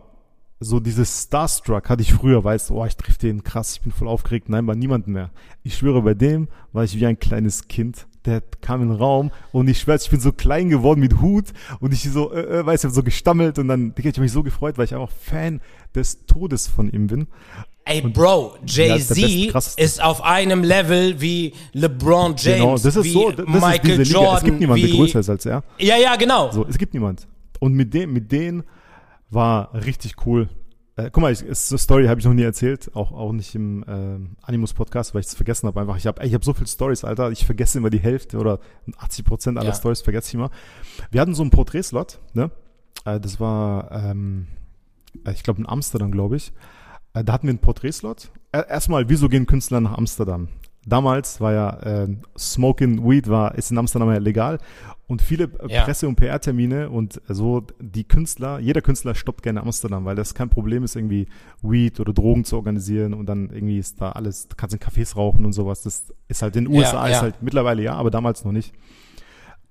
so 0.59 0.79
dieses 0.79 1.23
Starstruck 1.23 1.89
hatte 1.89 2.01
ich 2.01 2.13
früher, 2.13 2.43
weißt 2.43 2.69
du, 2.69 2.81
oh, 2.81 2.85
ich 2.85 2.95
triff 2.95 3.17
den 3.17 3.43
krass, 3.43 3.73
ich 3.73 3.81
bin 3.81 3.91
voll 3.91 4.07
aufgeregt. 4.07 4.49
Nein, 4.49 4.65
bei 4.65 4.75
niemandem 4.75 5.13
mehr. 5.13 5.31
Ich 5.63 5.77
schwöre, 5.77 6.01
bei 6.01 6.13
dem 6.13 6.47
war 6.71 6.83
ich 6.83 6.95
wie 6.95 7.05
ein 7.05 7.19
kleines 7.19 7.67
Kind 7.67 8.07
der 8.27 8.41
kam 8.61 8.81
in 8.83 8.89
den 8.89 8.97
Raum 8.97 9.31
und 9.51 9.67
ich 9.67 9.79
schwör, 9.79 9.95
ich 9.95 10.09
bin 10.09 10.19
so 10.19 10.31
klein 10.31 10.69
geworden 10.69 10.99
mit 10.99 11.21
Hut 11.21 11.45
und 11.79 11.93
ich 11.93 12.03
so, 12.03 12.31
äh, 12.31 12.59
äh, 12.59 12.65
weiß 12.65 12.83
ich, 12.83 12.91
so 12.91 13.01
gestammelt 13.01 13.57
und 13.57 13.69
dann, 13.69 13.95
Digga, 13.95 14.09
ich 14.09 14.15
hab 14.15 14.21
mich 14.21 14.31
so 14.31 14.43
gefreut, 14.43 14.77
weil 14.77 14.85
ich 14.85 14.93
einfach 14.93 15.09
Fan 15.09 15.61
des 15.95 16.25
Todes 16.25 16.67
von 16.67 16.91
ihm 16.91 17.07
bin. 17.07 17.27
Ey, 17.85 18.01
Bro, 18.01 18.57
Jay-Z 18.65 19.17
ja, 19.17 19.59
ist 19.77 20.03
auf 20.03 20.21
einem 20.21 20.63
Level 20.63 21.21
wie 21.21 21.53
LeBron 21.71 22.35
James, 22.37 22.43
genau, 22.43 22.73
das 22.73 22.95
ist 22.97 23.03
wie 23.05 23.13
so, 23.13 23.31
das 23.31 23.47
Michael 23.47 24.01
ist 24.01 24.11
Jordan. 24.11 24.37
Es 24.37 24.43
gibt 24.43 24.59
niemanden, 24.59 24.87
der 24.87 24.95
größer 24.95 25.19
ist 25.21 25.29
als 25.29 25.45
er. 25.45 25.63
Ja, 25.79 25.95
ja, 25.95 26.17
genau. 26.17 26.51
So, 26.51 26.65
es 26.67 26.77
gibt 26.77 26.93
niemand. 26.93 27.25
Und 27.59 27.73
mit 27.73 27.93
dem, 27.93 28.11
mit 28.11 28.29
denen 28.29 28.63
war 29.29 29.73
richtig 29.73 30.15
cool. 30.25 30.49
Äh, 30.97 31.11
guck 31.11 31.21
mal, 31.21 31.31
ich, 31.31 31.45
so 31.51 31.77
Story 31.77 32.07
habe 32.07 32.19
ich 32.19 32.25
noch 32.25 32.33
nie 32.33 32.43
erzählt, 32.43 32.89
auch 32.95 33.11
auch 33.11 33.31
nicht 33.31 33.53
im 33.53 33.83
äh, 33.83 34.19
Animus 34.41 34.73
Podcast, 34.73 35.13
weil 35.13 35.21
ich 35.21 35.27
es 35.27 35.35
vergessen 35.35 35.67
habe. 35.67 35.79
Einfach, 35.79 35.95
ich 35.95 36.07
habe 36.07 36.25
ich 36.25 36.33
habe 36.33 36.43
so 36.43 36.53
viele 36.53 36.67
Stories, 36.67 37.03
Alter, 37.03 37.31
ich 37.31 37.45
vergesse 37.45 37.77
immer 37.77 37.91
die 37.91 37.99
Hälfte 37.99 38.39
oder 38.39 38.59
80 38.97 39.23
Prozent 39.23 39.57
aller 39.59 39.69
ja. 39.69 39.75
Stories 39.75 40.01
vergesse 40.01 40.29
ich 40.29 40.33
immer. 40.33 40.49
Wir 41.11 41.21
hatten 41.21 41.35
so 41.35 41.43
einen 41.43 41.51
Porträtslot, 41.51 42.19
ne? 42.33 42.49
Äh, 43.05 43.19
das 43.19 43.39
war, 43.39 43.91
ähm, 43.91 44.47
äh, 45.23 45.31
ich 45.33 45.43
glaube 45.43 45.59
in 45.59 45.69
Amsterdam, 45.69 46.11
glaube 46.11 46.35
ich. 46.35 46.51
Äh, 47.13 47.23
da 47.23 47.33
hatten 47.33 47.45
wir 47.45 47.51
einen 47.51 47.59
Porträtslot. 47.59 48.31
Erstmal, 48.51 49.07
wieso 49.07 49.29
gehen 49.29 49.45
Künstler 49.45 49.81
nach 49.81 49.95
Amsterdam? 49.95 50.47
Damals 50.87 51.41
war 51.41 51.53
ja 51.53 51.69
äh, 51.81 52.07
Smoking 52.37 53.07
Weed 53.07 53.27
war 53.27 53.55
ist 53.55 53.71
in 53.71 53.77
Amsterdam 53.77 54.09
ja 54.09 54.17
legal 54.19 54.57
und 55.07 55.21
viele 55.21 55.45
äh, 55.45 55.73
ja. 55.73 55.83
Presse- 55.83 56.07
und 56.07 56.15
PR-Termine 56.15 56.89
und 56.89 57.21
so 57.27 57.63
die 57.79 58.03
Künstler, 58.03 58.59
jeder 58.59 58.81
Künstler 58.81 59.15
stoppt 59.15 59.43
gerne 59.43 59.61
Amsterdam, 59.61 60.05
weil 60.05 60.15
das 60.15 60.33
kein 60.33 60.49
Problem 60.49 60.83
ist, 60.83 60.95
irgendwie 60.95 61.27
Weed 61.61 61.99
oder 61.99 62.13
Drogen 62.13 62.45
zu 62.45 62.57
organisieren 62.57 63.13
und 63.13 63.25
dann 63.25 63.49
irgendwie 63.49 63.79
ist 63.79 63.99
da 64.01 64.11
alles, 64.11 64.47
du 64.47 64.55
kannst 64.55 64.75
in 64.75 64.81
Cafés 64.81 65.15
rauchen 65.15 65.45
und 65.45 65.53
sowas. 65.53 65.81
Das 65.81 66.13
ist 66.27 66.41
halt 66.41 66.55
in 66.55 66.65
den 66.65 66.73
USA, 66.73 67.03
ja, 67.03 67.07
ja. 67.07 67.15
ist 67.15 67.21
halt 67.21 67.35
mittlerweile 67.41 67.81
ja, 67.81 67.93
aber 67.93 68.11
damals 68.11 68.43
noch 68.43 68.51
nicht. 68.51 68.73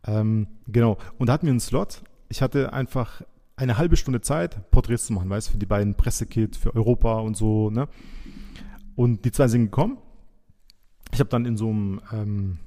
Ähm, 0.06 0.46
genau. 0.66 0.98
Und 1.18 1.28
da 1.28 1.34
hatten 1.34 1.46
wir 1.46 1.50
einen 1.50 1.60
Slot. 1.60 2.02
Ich 2.28 2.42
hatte 2.42 2.72
einfach 2.72 3.22
eine 3.56 3.78
halbe 3.78 3.96
Stunde 3.96 4.20
Zeit, 4.20 4.70
Porträts 4.70 5.06
zu 5.06 5.12
machen, 5.12 5.30
weißt 5.30 5.48
du, 5.48 5.52
für 5.52 5.58
die 5.58 5.66
beiden 5.66 5.94
Pressekit, 5.94 6.56
für 6.56 6.74
Europa 6.74 7.20
und 7.20 7.36
so, 7.36 7.70
ne? 7.70 7.88
Und 8.94 9.24
die 9.24 9.32
zwei 9.32 9.48
sind 9.48 9.64
gekommen. 9.64 9.98
Ich 11.12 11.20
habe 11.20 11.30
dann 11.30 11.46
in 11.46 11.56
so 11.56 11.68
einem 11.68 12.00
ähm, 12.12 12.58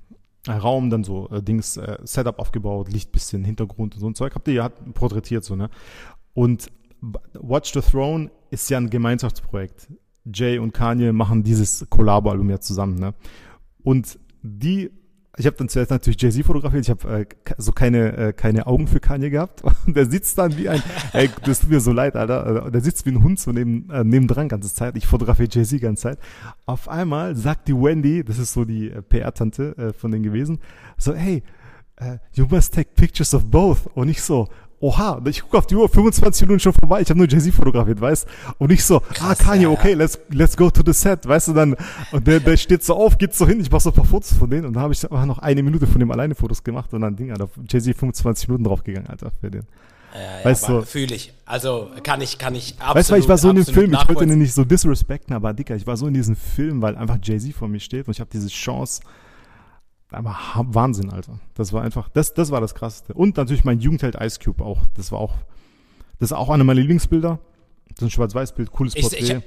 Raum 0.47 0.89
dann 0.89 1.03
so 1.03 1.29
äh, 1.29 1.41
Dings, 1.41 1.77
äh, 1.77 1.97
Setup 2.03 2.39
aufgebaut, 2.39 2.91
Licht 2.91 3.11
bisschen, 3.11 3.43
Hintergrund 3.43 3.95
und 3.95 3.99
so 3.99 4.09
ein 4.09 4.15
Zeug. 4.15 4.35
Habt 4.35 4.47
ihr 4.47 4.53
ja 4.55 4.69
porträtiert 4.69 5.43
so, 5.43 5.55
ne? 5.55 5.69
Und 6.33 6.71
Watch 7.33 7.73
the 7.73 7.81
Throne 7.81 8.29
ist 8.49 8.69
ja 8.69 8.77
ein 8.77 8.89
Gemeinschaftsprojekt. 8.89 9.87
Jay 10.25 10.59
und 10.59 10.73
Kanye 10.73 11.11
machen 11.11 11.43
dieses 11.43 11.87
Collabo-Album 11.89 12.49
ja 12.49 12.59
zusammen, 12.59 12.95
ne? 12.95 13.13
Und 13.83 14.19
die 14.41 14.91
ich 15.39 15.45
habe 15.45 15.55
dann 15.55 15.69
zuerst 15.69 15.89
natürlich 15.89 16.21
Jay-Z 16.21 16.45
fotografiert. 16.45 16.83
Ich 16.83 16.89
habe 16.89 17.21
äh, 17.21 17.25
so 17.57 17.71
keine, 17.71 18.17
äh, 18.17 18.33
keine 18.33 18.67
Augen 18.67 18.87
für 18.87 18.99
Kanye 18.99 19.29
gehabt. 19.29 19.63
Und 19.87 19.95
der 19.95 20.05
sitzt 20.05 20.37
dann 20.37 20.57
wie 20.57 20.67
ein, 20.67 20.83
ey, 21.13 21.29
das 21.45 21.61
tut 21.61 21.69
mir 21.69 21.79
so 21.79 21.93
leid, 21.93 22.17
Alter. 22.17 22.67
Äh, 22.67 22.71
der 22.71 22.81
sitzt 22.81 23.05
wie 23.05 23.11
ein 23.11 23.23
Hund 23.23 23.39
so 23.39 23.51
neben, 23.51 23.89
äh, 23.89 24.03
nebendran 24.03 24.49
ganze 24.49 24.73
Zeit. 24.73 24.97
Ich 24.97 25.07
fotografiere 25.07 25.47
Jay-Z 25.49 25.79
die 25.79 25.81
ganze 25.81 26.03
Zeit. 26.03 26.19
Auf 26.65 26.89
einmal 26.89 27.37
sagt 27.37 27.69
die 27.69 27.73
Wendy, 27.73 28.23
das 28.23 28.37
ist 28.37 28.51
so 28.51 28.65
die 28.65 28.91
äh, 28.91 29.01
PR-Tante 29.01 29.77
äh, 29.77 29.93
von 29.93 30.11
denen 30.11 30.23
gewesen, 30.23 30.59
so, 30.97 31.13
hey, 31.13 31.41
uh, 32.01 32.17
you 32.33 32.45
must 32.49 32.73
take 32.73 32.89
pictures 32.95 33.33
of 33.33 33.45
both. 33.45 33.87
Und 33.95 34.09
ich 34.09 34.21
so, 34.21 34.49
oha, 34.82 35.21
ich 35.25 35.41
gucke 35.41 35.57
auf 35.57 35.67
die 35.67 35.75
Uhr, 35.75 35.89
25 35.89 36.43
Minuten 36.43 36.59
schon 36.59 36.73
vorbei, 36.73 37.01
ich 37.01 37.09
habe 37.09 37.17
nur 37.17 37.27
Jay-Z 37.27 37.53
fotografiert, 37.53 37.99
weißt 37.99 38.27
Und 38.57 38.71
ich 38.71 38.84
so, 38.84 38.97
ah, 38.97 39.13
Krass, 39.13 39.39
ah, 39.41 39.43
Kanye, 39.43 39.63
ja, 39.63 39.69
okay, 39.69 39.93
let's, 39.93 40.19
let's 40.30 40.55
go 40.55 40.69
to 40.69 40.82
the 40.86 40.93
set, 40.93 41.27
weißt 41.27 41.49
du, 41.49 41.53
dann, 41.53 41.75
und 42.11 42.25
der, 42.25 42.39
der 42.39 42.57
steht 42.57 42.84
so 42.84 42.95
auf, 42.95 43.17
geht 43.17 43.34
so 43.34 43.47
hin, 43.47 43.59
ich 43.59 43.69
mach 43.69 43.82
so 43.82 43.89
ein 43.89 43.95
paar 43.95 44.05
Fotos 44.05 44.34
von 44.34 44.49
denen 44.49 44.65
und 44.65 44.73
dann 44.73 44.84
habe 44.84 44.93
ich 44.93 45.03
einfach 45.03 45.25
noch 45.25 45.39
eine 45.39 45.63
Minute 45.63 45.86
von 45.86 45.99
dem 45.99 46.11
alleine 46.11 46.36
Fotos 46.36 46.63
gemacht 46.63 46.93
und 46.93 47.01
dann 47.01 47.15
Ding, 47.15 47.32
Alter, 47.32 47.49
Jay-Z 47.67 47.95
25 47.97 48.47
Minuten 48.47 48.63
draufgegangen, 48.63 49.09
Alter, 49.09 49.32
für 49.41 49.51
den. 49.51 49.63
Ja, 50.13 50.43
weißt 50.43 50.69
du, 50.69 50.82
fühle 50.82 51.13
ich. 51.13 51.34
Also 51.45 51.91
kann 52.01 52.19
ich, 52.21 52.39
kann 52.39 52.55
ich 52.55 52.73
absolut. 52.80 52.95
Weißt 52.95 53.11
du, 53.11 53.15
ich 53.15 53.30
war 53.30 53.38
so 53.38 53.49
in 53.51 53.57
dem 53.57 53.65
Film, 53.65 53.93
ich 53.93 54.07
wollte 54.07 54.25
den 54.25 54.39
nicht 54.39 54.53
so 54.53 54.63
disrespekten, 54.63 55.36
aber 55.36 55.53
Dicker, 55.53 55.75
ich 55.75 55.86
war 55.86 55.97
so 55.97 56.07
in 56.07 56.15
diesem 56.15 56.36
Film, 56.36 56.82
weil 56.82 56.95
einfach 56.95 57.17
Jay-Z 57.21 57.53
vor 57.53 57.67
mir 57.67 57.80
steht 57.80 58.07
und 58.07 58.13
ich 58.13 58.19
habe 58.19 58.30
diese 58.32 58.47
Chance, 58.47 59.01
aber 60.12 60.38
Wahnsinn, 60.55 61.12
Alter. 61.12 61.39
Das 61.55 61.74
war 61.74 61.84
einfach, 61.84 62.10
das, 62.10 62.34
das 62.34 62.51
war 62.51 62.62
das 62.62 62.76
Krasseste. 62.76 63.14
Und 63.14 63.38
natürlich 63.38 63.64
mein 63.64 63.80
Jugendheld 63.80 64.16
Ice 64.20 64.39
Cube 64.43 64.64
auch. 64.64 64.82
Das 64.95 65.12
war 65.12 65.20
auch, 65.20 65.36
das 66.20 66.32
ist 66.32 66.38
auch 66.38 66.49
einer 66.49 66.64
meiner 66.64 66.80
Lieblingsbilder. 66.80 67.39
Das 67.89 67.97
ist 67.97 68.01
ein 68.03 68.12
Schwarz-Weiß-Bild, 68.12 68.72
cooles 68.72 68.95
Porträt. 68.95 69.18
Ich, 69.20 69.30
ich, 69.30 69.43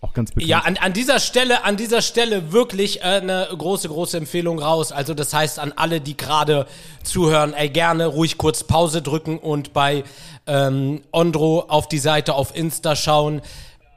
auch 0.00 0.12
ganz 0.12 0.30
bekannt. 0.30 0.48
Ja, 0.48 0.60
an, 0.60 0.76
an 0.76 0.92
dieser 0.92 1.18
Stelle, 1.18 1.64
an 1.64 1.76
dieser 1.76 2.02
Stelle 2.02 2.52
wirklich 2.52 3.00
äh, 3.00 3.04
eine 3.04 3.48
große, 3.56 3.88
große 3.88 4.16
Empfehlung 4.16 4.60
raus. 4.60 4.92
Also 4.92 5.12
das 5.14 5.34
heißt 5.34 5.58
an 5.58 5.72
alle, 5.74 6.00
die 6.00 6.16
gerade 6.16 6.66
zuhören, 7.02 7.52
ey, 7.52 7.68
gerne 7.68 8.06
ruhig 8.06 8.38
kurz 8.38 8.62
Pause 8.62 9.02
drücken 9.02 9.38
und 9.38 9.72
bei 9.72 10.04
ähm, 10.46 11.02
Ondro 11.10 11.62
auf 11.62 11.88
die 11.88 11.98
Seite 11.98 12.34
auf 12.34 12.54
Insta 12.54 12.94
schauen 12.94 13.42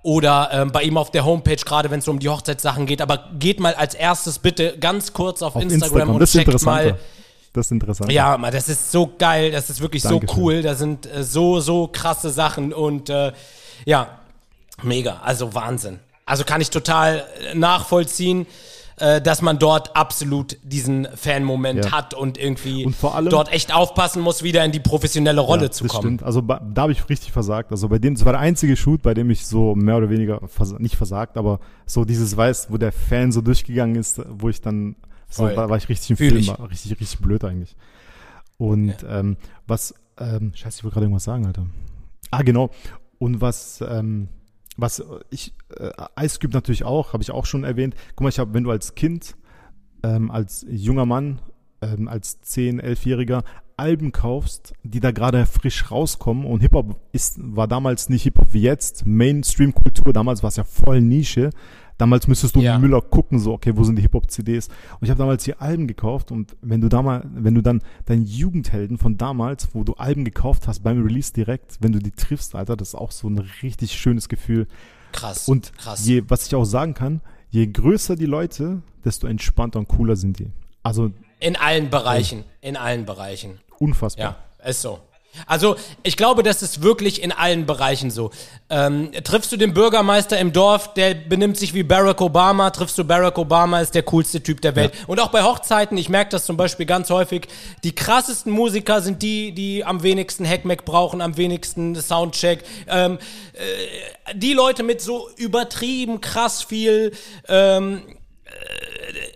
oder 0.03 0.49
ähm, 0.51 0.71
bei 0.71 0.83
ihm 0.83 0.97
auf 0.97 1.11
der 1.11 1.25
Homepage, 1.25 1.55
gerade 1.55 1.91
wenn 1.91 1.99
es 1.99 2.07
um 2.07 2.19
die 2.19 2.29
Hochzeitssachen 2.29 2.85
geht. 2.85 3.01
Aber 3.01 3.29
geht 3.37 3.59
mal 3.59 3.73
als 3.75 3.93
erstes 3.93 4.39
bitte 4.39 4.77
ganz 4.79 5.13
kurz 5.13 5.41
auf, 5.41 5.55
auf 5.55 5.61
Instagram, 5.61 6.09
Instagram, 6.09 6.15
und 6.15 6.25
checkt 6.25 6.65
mal. 6.65 6.97
Das 7.53 7.65
ist 7.67 7.71
interessant. 7.71 8.11
Ja, 8.11 8.37
das 8.49 8.69
ist 8.69 8.91
so 8.91 9.11
geil, 9.17 9.51
das 9.51 9.69
ist 9.69 9.81
wirklich 9.81 10.03
Dankeschön. 10.03 10.35
so 10.35 10.41
cool. 10.41 10.61
Da 10.61 10.75
sind 10.75 11.05
äh, 11.05 11.23
so, 11.23 11.59
so 11.59 11.89
krasse 11.91 12.29
Sachen 12.29 12.73
und 12.73 13.09
äh, 13.09 13.33
ja, 13.85 14.19
mega, 14.83 15.19
also 15.23 15.53
Wahnsinn. 15.53 15.99
Also 16.25 16.45
kann 16.45 16.61
ich 16.61 16.69
total 16.69 17.25
äh, 17.51 17.55
nachvollziehen 17.55 18.47
äh, 19.01 19.21
dass 19.21 19.41
man 19.41 19.59
dort 19.59 19.95
absolut 19.95 20.57
diesen 20.63 21.07
Fan-Moment 21.15 21.85
ja. 21.85 21.91
hat 21.91 22.13
und 22.13 22.37
irgendwie 22.37 22.85
und 22.85 23.03
allem, 23.03 23.29
dort 23.29 23.51
echt 23.51 23.73
aufpassen 23.73 24.21
muss, 24.21 24.43
wieder 24.43 24.63
in 24.63 24.71
die 24.71 24.79
professionelle 24.79 25.41
Rolle 25.41 25.63
ja, 25.63 25.71
zu 25.71 25.85
kommen. 25.85 26.03
Stimmt. 26.03 26.23
Also 26.23 26.41
da 26.41 26.59
habe 26.77 26.91
ich 26.91 27.09
richtig 27.09 27.31
versagt. 27.31 27.71
Also 27.71 27.89
bei 27.89 27.99
dem, 27.99 28.13
das 28.15 28.25
war 28.25 28.33
der 28.33 28.41
einzige 28.41 28.75
Shoot, 28.75 29.01
bei 29.01 29.13
dem 29.13 29.29
ich 29.29 29.45
so 29.45 29.75
mehr 29.75 29.97
oder 29.97 30.09
weniger 30.09 30.39
vers 30.47 30.77
nicht 30.79 30.95
versagt, 30.95 31.37
aber 31.37 31.59
so 31.85 32.05
dieses 32.05 32.37
Weiß, 32.37 32.67
wo 32.69 32.77
der 32.77 32.91
Fan 32.91 33.31
so 33.31 33.41
durchgegangen 33.41 33.95
ist, 33.95 34.21
wo 34.29 34.49
ich 34.49 34.61
dann 34.61 34.95
so 35.29 35.47
da 35.47 35.69
war 35.69 35.77
ich 35.77 35.89
richtig 35.89 36.11
im 36.11 36.17
Film, 36.17 36.37
ich. 36.37 36.49
war 36.49 36.69
richtig 36.69 36.99
richtig 36.99 37.19
blöd 37.19 37.43
eigentlich. 37.43 37.75
Und 38.57 39.01
ja. 39.01 39.19
ähm, 39.19 39.37
was 39.65 39.95
ähm, 40.19 40.51
Scheiße, 40.53 40.79
ich 40.79 40.83
wollte 40.83 40.93
gerade 40.93 41.05
irgendwas 41.05 41.23
sagen, 41.23 41.47
Alter. 41.47 41.65
Ah 42.29 42.43
genau. 42.43 42.69
Und 43.17 43.41
was 43.41 43.83
ähm, 43.87 44.27
was 44.77 45.03
ich, 45.29 45.53
äh, 45.77 46.25
Ice 46.25 46.39
Cube 46.39 46.53
natürlich 46.53 46.83
auch, 46.83 47.13
habe 47.13 47.23
ich 47.23 47.31
auch 47.31 47.45
schon 47.45 47.63
erwähnt. 47.63 47.95
Guck 48.15 48.21
mal, 48.21 48.29
ich 48.29 48.39
habe, 48.39 48.53
wenn 48.53 48.63
du 48.63 48.71
als 48.71 48.95
Kind, 48.95 49.35
ähm, 50.03 50.31
als 50.31 50.65
junger 50.69 51.05
Mann, 51.05 51.39
ähm, 51.81 52.07
als 52.07 52.41
10-, 52.43 52.81
11-Jähriger 52.81 53.43
Alben 53.77 54.11
kaufst, 54.11 54.73
die 54.83 54.99
da 54.99 55.11
gerade 55.11 55.45
frisch 55.45 55.89
rauskommen 55.89 56.45
und 56.45 56.61
Hip-Hop 56.61 56.99
ist, 57.13 57.39
war 57.41 57.67
damals 57.67 58.09
nicht 58.09 58.23
Hip-Hop 58.23 58.53
wie 58.53 58.61
jetzt, 58.61 59.07
Mainstream-Kultur, 59.07 60.13
damals 60.13 60.43
war 60.43 60.49
es 60.49 60.57
ja 60.57 60.63
voll 60.63 61.01
Nische, 61.01 61.49
Damals 62.01 62.27
müsstest 62.27 62.55
du 62.55 62.61
Ja. 62.61 62.79
Müller 62.79 62.99
gucken, 62.99 63.37
so, 63.37 63.53
okay, 63.53 63.73
wo 63.75 63.83
sind 63.83 63.95
die 63.95 64.01
Hip-Hop-CDs? 64.01 64.69
Und 64.69 65.03
ich 65.03 65.11
habe 65.11 65.19
damals 65.19 65.45
hier 65.45 65.61
Alben 65.61 65.85
gekauft 65.85 66.31
und 66.31 66.57
wenn 66.59 66.81
du 66.81 66.89
da 66.89 67.03
mal, 67.03 67.23
wenn 67.31 67.53
du 67.53 67.61
dann 67.61 67.83
deinen 68.05 68.25
Jugendhelden 68.25 68.97
von 68.97 69.17
damals, 69.17 69.75
wo 69.75 69.83
du 69.83 69.93
Alben 69.93 70.25
gekauft 70.25 70.67
hast 70.67 70.79
beim 70.79 70.99
Release 71.03 71.31
direkt, 71.31 71.77
wenn 71.79 71.91
du 71.91 71.99
die 71.99 72.09
triffst, 72.09 72.55
Alter, 72.55 72.75
das 72.75 72.89
ist 72.89 72.95
auch 72.95 73.11
so 73.11 73.27
ein 73.27 73.37
richtig 73.61 73.91
schönes 73.91 74.29
Gefühl. 74.29 74.65
Krass. 75.11 75.47
Und 75.47 75.71
krass. 75.77 76.05
je, 76.05 76.23
was 76.27 76.47
ich 76.47 76.55
auch 76.55 76.65
sagen 76.65 76.93
kann, 76.93 77.21
je 77.49 77.67
größer 77.67 78.15
die 78.15 78.25
Leute, 78.25 78.81
desto 79.03 79.27
entspannter 79.27 79.79
und 79.79 79.87
cooler 79.87 80.15
sind 80.15 80.39
die. 80.39 80.51
Also 80.83 81.11
in 81.39 81.55
allen 81.55 81.89
Bereichen. 81.89 82.43
In 82.61 82.77
allen 82.77 83.05
Bereichen. 83.05 83.59
unfassbar. 83.79 84.37
Ja, 84.59 84.69
ist 84.69 84.81
so. 84.81 84.99
Also, 85.45 85.75
ich 86.03 86.17
glaube, 86.17 86.43
das 86.43 86.61
ist 86.61 86.81
wirklich 86.81 87.23
in 87.23 87.31
allen 87.31 87.65
Bereichen 87.65 88.11
so. 88.11 88.31
Ähm, 88.69 89.11
triffst 89.23 89.51
du 89.51 89.57
den 89.57 89.73
Bürgermeister 89.73 90.37
im 90.39 90.53
Dorf, 90.53 90.93
der 90.93 91.13
benimmt 91.13 91.57
sich 91.57 91.73
wie 91.73 91.83
Barack 91.83 92.21
Obama, 92.21 92.69
triffst 92.69 92.97
du 92.97 93.03
Barack 93.03 93.37
Obama, 93.37 93.81
ist 93.81 93.95
der 93.95 94.03
coolste 94.03 94.41
Typ 94.41 94.61
der 94.61 94.75
Welt. 94.75 94.93
Und 95.07 95.19
auch 95.19 95.29
bei 95.29 95.43
Hochzeiten, 95.43 95.97
ich 95.97 96.09
merke 96.09 96.31
das 96.31 96.45
zum 96.45 96.57
Beispiel 96.57 96.85
ganz 96.85 97.09
häufig, 97.09 97.47
die 97.83 97.93
krassesten 97.93 98.51
Musiker 98.51 99.01
sind 99.01 99.21
die, 99.21 99.53
die 99.53 99.83
am 99.83 100.03
wenigsten 100.03 100.47
Hackmack 100.47 100.85
brauchen, 100.85 101.21
am 101.21 101.37
wenigsten 101.37 101.95
Soundcheck. 101.95 102.63
Ähm, 102.87 103.17
äh, 103.53 104.33
die 104.35 104.53
Leute 104.53 104.83
mit 104.83 105.01
so 105.01 105.29
übertrieben 105.37 106.21
krass 106.21 106.63
viel 106.63 107.11
ähm, 107.47 108.01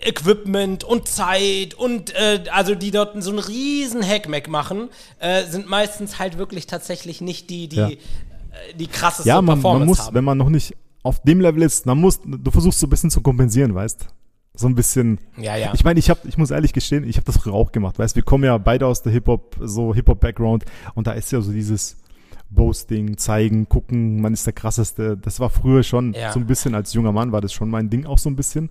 Equipment 0.06 0.84
und 0.84 1.08
Zeit 1.08 1.74
und 1.74 2.14
äh, 2.16 2.44
also 2.52 2.76
die 2.76 2.92
dort 2.92 3.22
so 3.24 3.30
einen 3.32 3.40
riesen 3.40 4.04
Hackmack 4.08 4.48
machen, 4.50 4.90
äh, 5.20 5.44
sind 5.46 5.68
meistens 5.70 6.20
halt 6.20 6.38
wirklich 6.38 6.68
tatsächlich 6.68 7.22
nicht 7.22 7.50
die, 7.50 7.68
die 7.68 7.76
Ja. 7.76 7.90
äh, 7.90 7.98
die 8.78 8.88
krasseste 8.88 9.28
Ja, 9.28 9.42
man, 9.42 9.56
Performance 9.56 9.80
man 9.80 9.88
muss, 9.88 10.00
haben. 10.08 10.16
wenn 10.16 10.24
man 10.24 10.38
noch 10.38 10.50
nicht 10.50 10.76
auf 11.04 11.22
dem 11.24 11.40
Level 11.42 11.62
ist, 11.64 11.88
dann 11.88 12.00
muss, 12.00 12.20
du 12.24 12.52
versuchst 12.52 12.80
so 12.80 12.88
ein 12.88 12.90
bisschen 12.90 13.10
zu 13.12 13.22
kompensieren, 13.22 13.74
weißt? 13.76 14.08
So 14.58 14.68
ein 14.68 14.76
bisschen. 14.76 15.20
Ja, 15.38 15.56
ja. 15.58 15.72
Ich 15.74 15.84
meine, 15.84 16.00
ich 16.00 16.10
habe, 16.10 16.22
ich 16.28 16.38
muss 16.38 16.50
ehrlich 16.50 16.72
gestehen, 16.72 17.08
ich 17.08 17.18
habe 17.18 17.26
das 17.26 17.38
früher 17.38 17.54
auch 17.54 17.72
gemacht, 17.74 18.00
weißt? 18.00 18.16
Wir 18.16 18.24
kommen 18.24 18.44
ja 18.46 18.58
beide 18.58 18.88
aus 18.88 19.02
der 19.02 19.12
Hip-Hop, 19.12 19.58
so 19.62 19.94
Hip-Hop-Background 19.94 20.64
und 20.94 21.08
da 21.08 21.12
ist 21.12 21.32
ja 21.32 21.42
so 21.42 21.52
dieses 21.52 21.98
Boasting, 22.50 23.18
zeigen, 23.18 23.68
gucken, 23.68 24.22
man 24.22 24.34
ist 24.34 24.46
der 24.46 24.54
krasseste. 24.54 25.18
Das 25.18 25.40
war 25.40 25.50
früher 25.50 25.84
schon 25.84 26.14
Ja. 26.14 26.32
so 26.32 26.40
ein 26.40 26.46
bisschen, 26.46 26.74
als 26.76 26.94
junger 26.94 27.12
Mann 27.12 27.32
war 27.32 27.42
das 27.42 27.52
schon 27.52 27.70
mein 27.70 27.90
Ding 27.90 28.06
auch 28.06 28.18
so 28.18 28.30
ein 28.30 28.36
bisschen. 28.36 28.70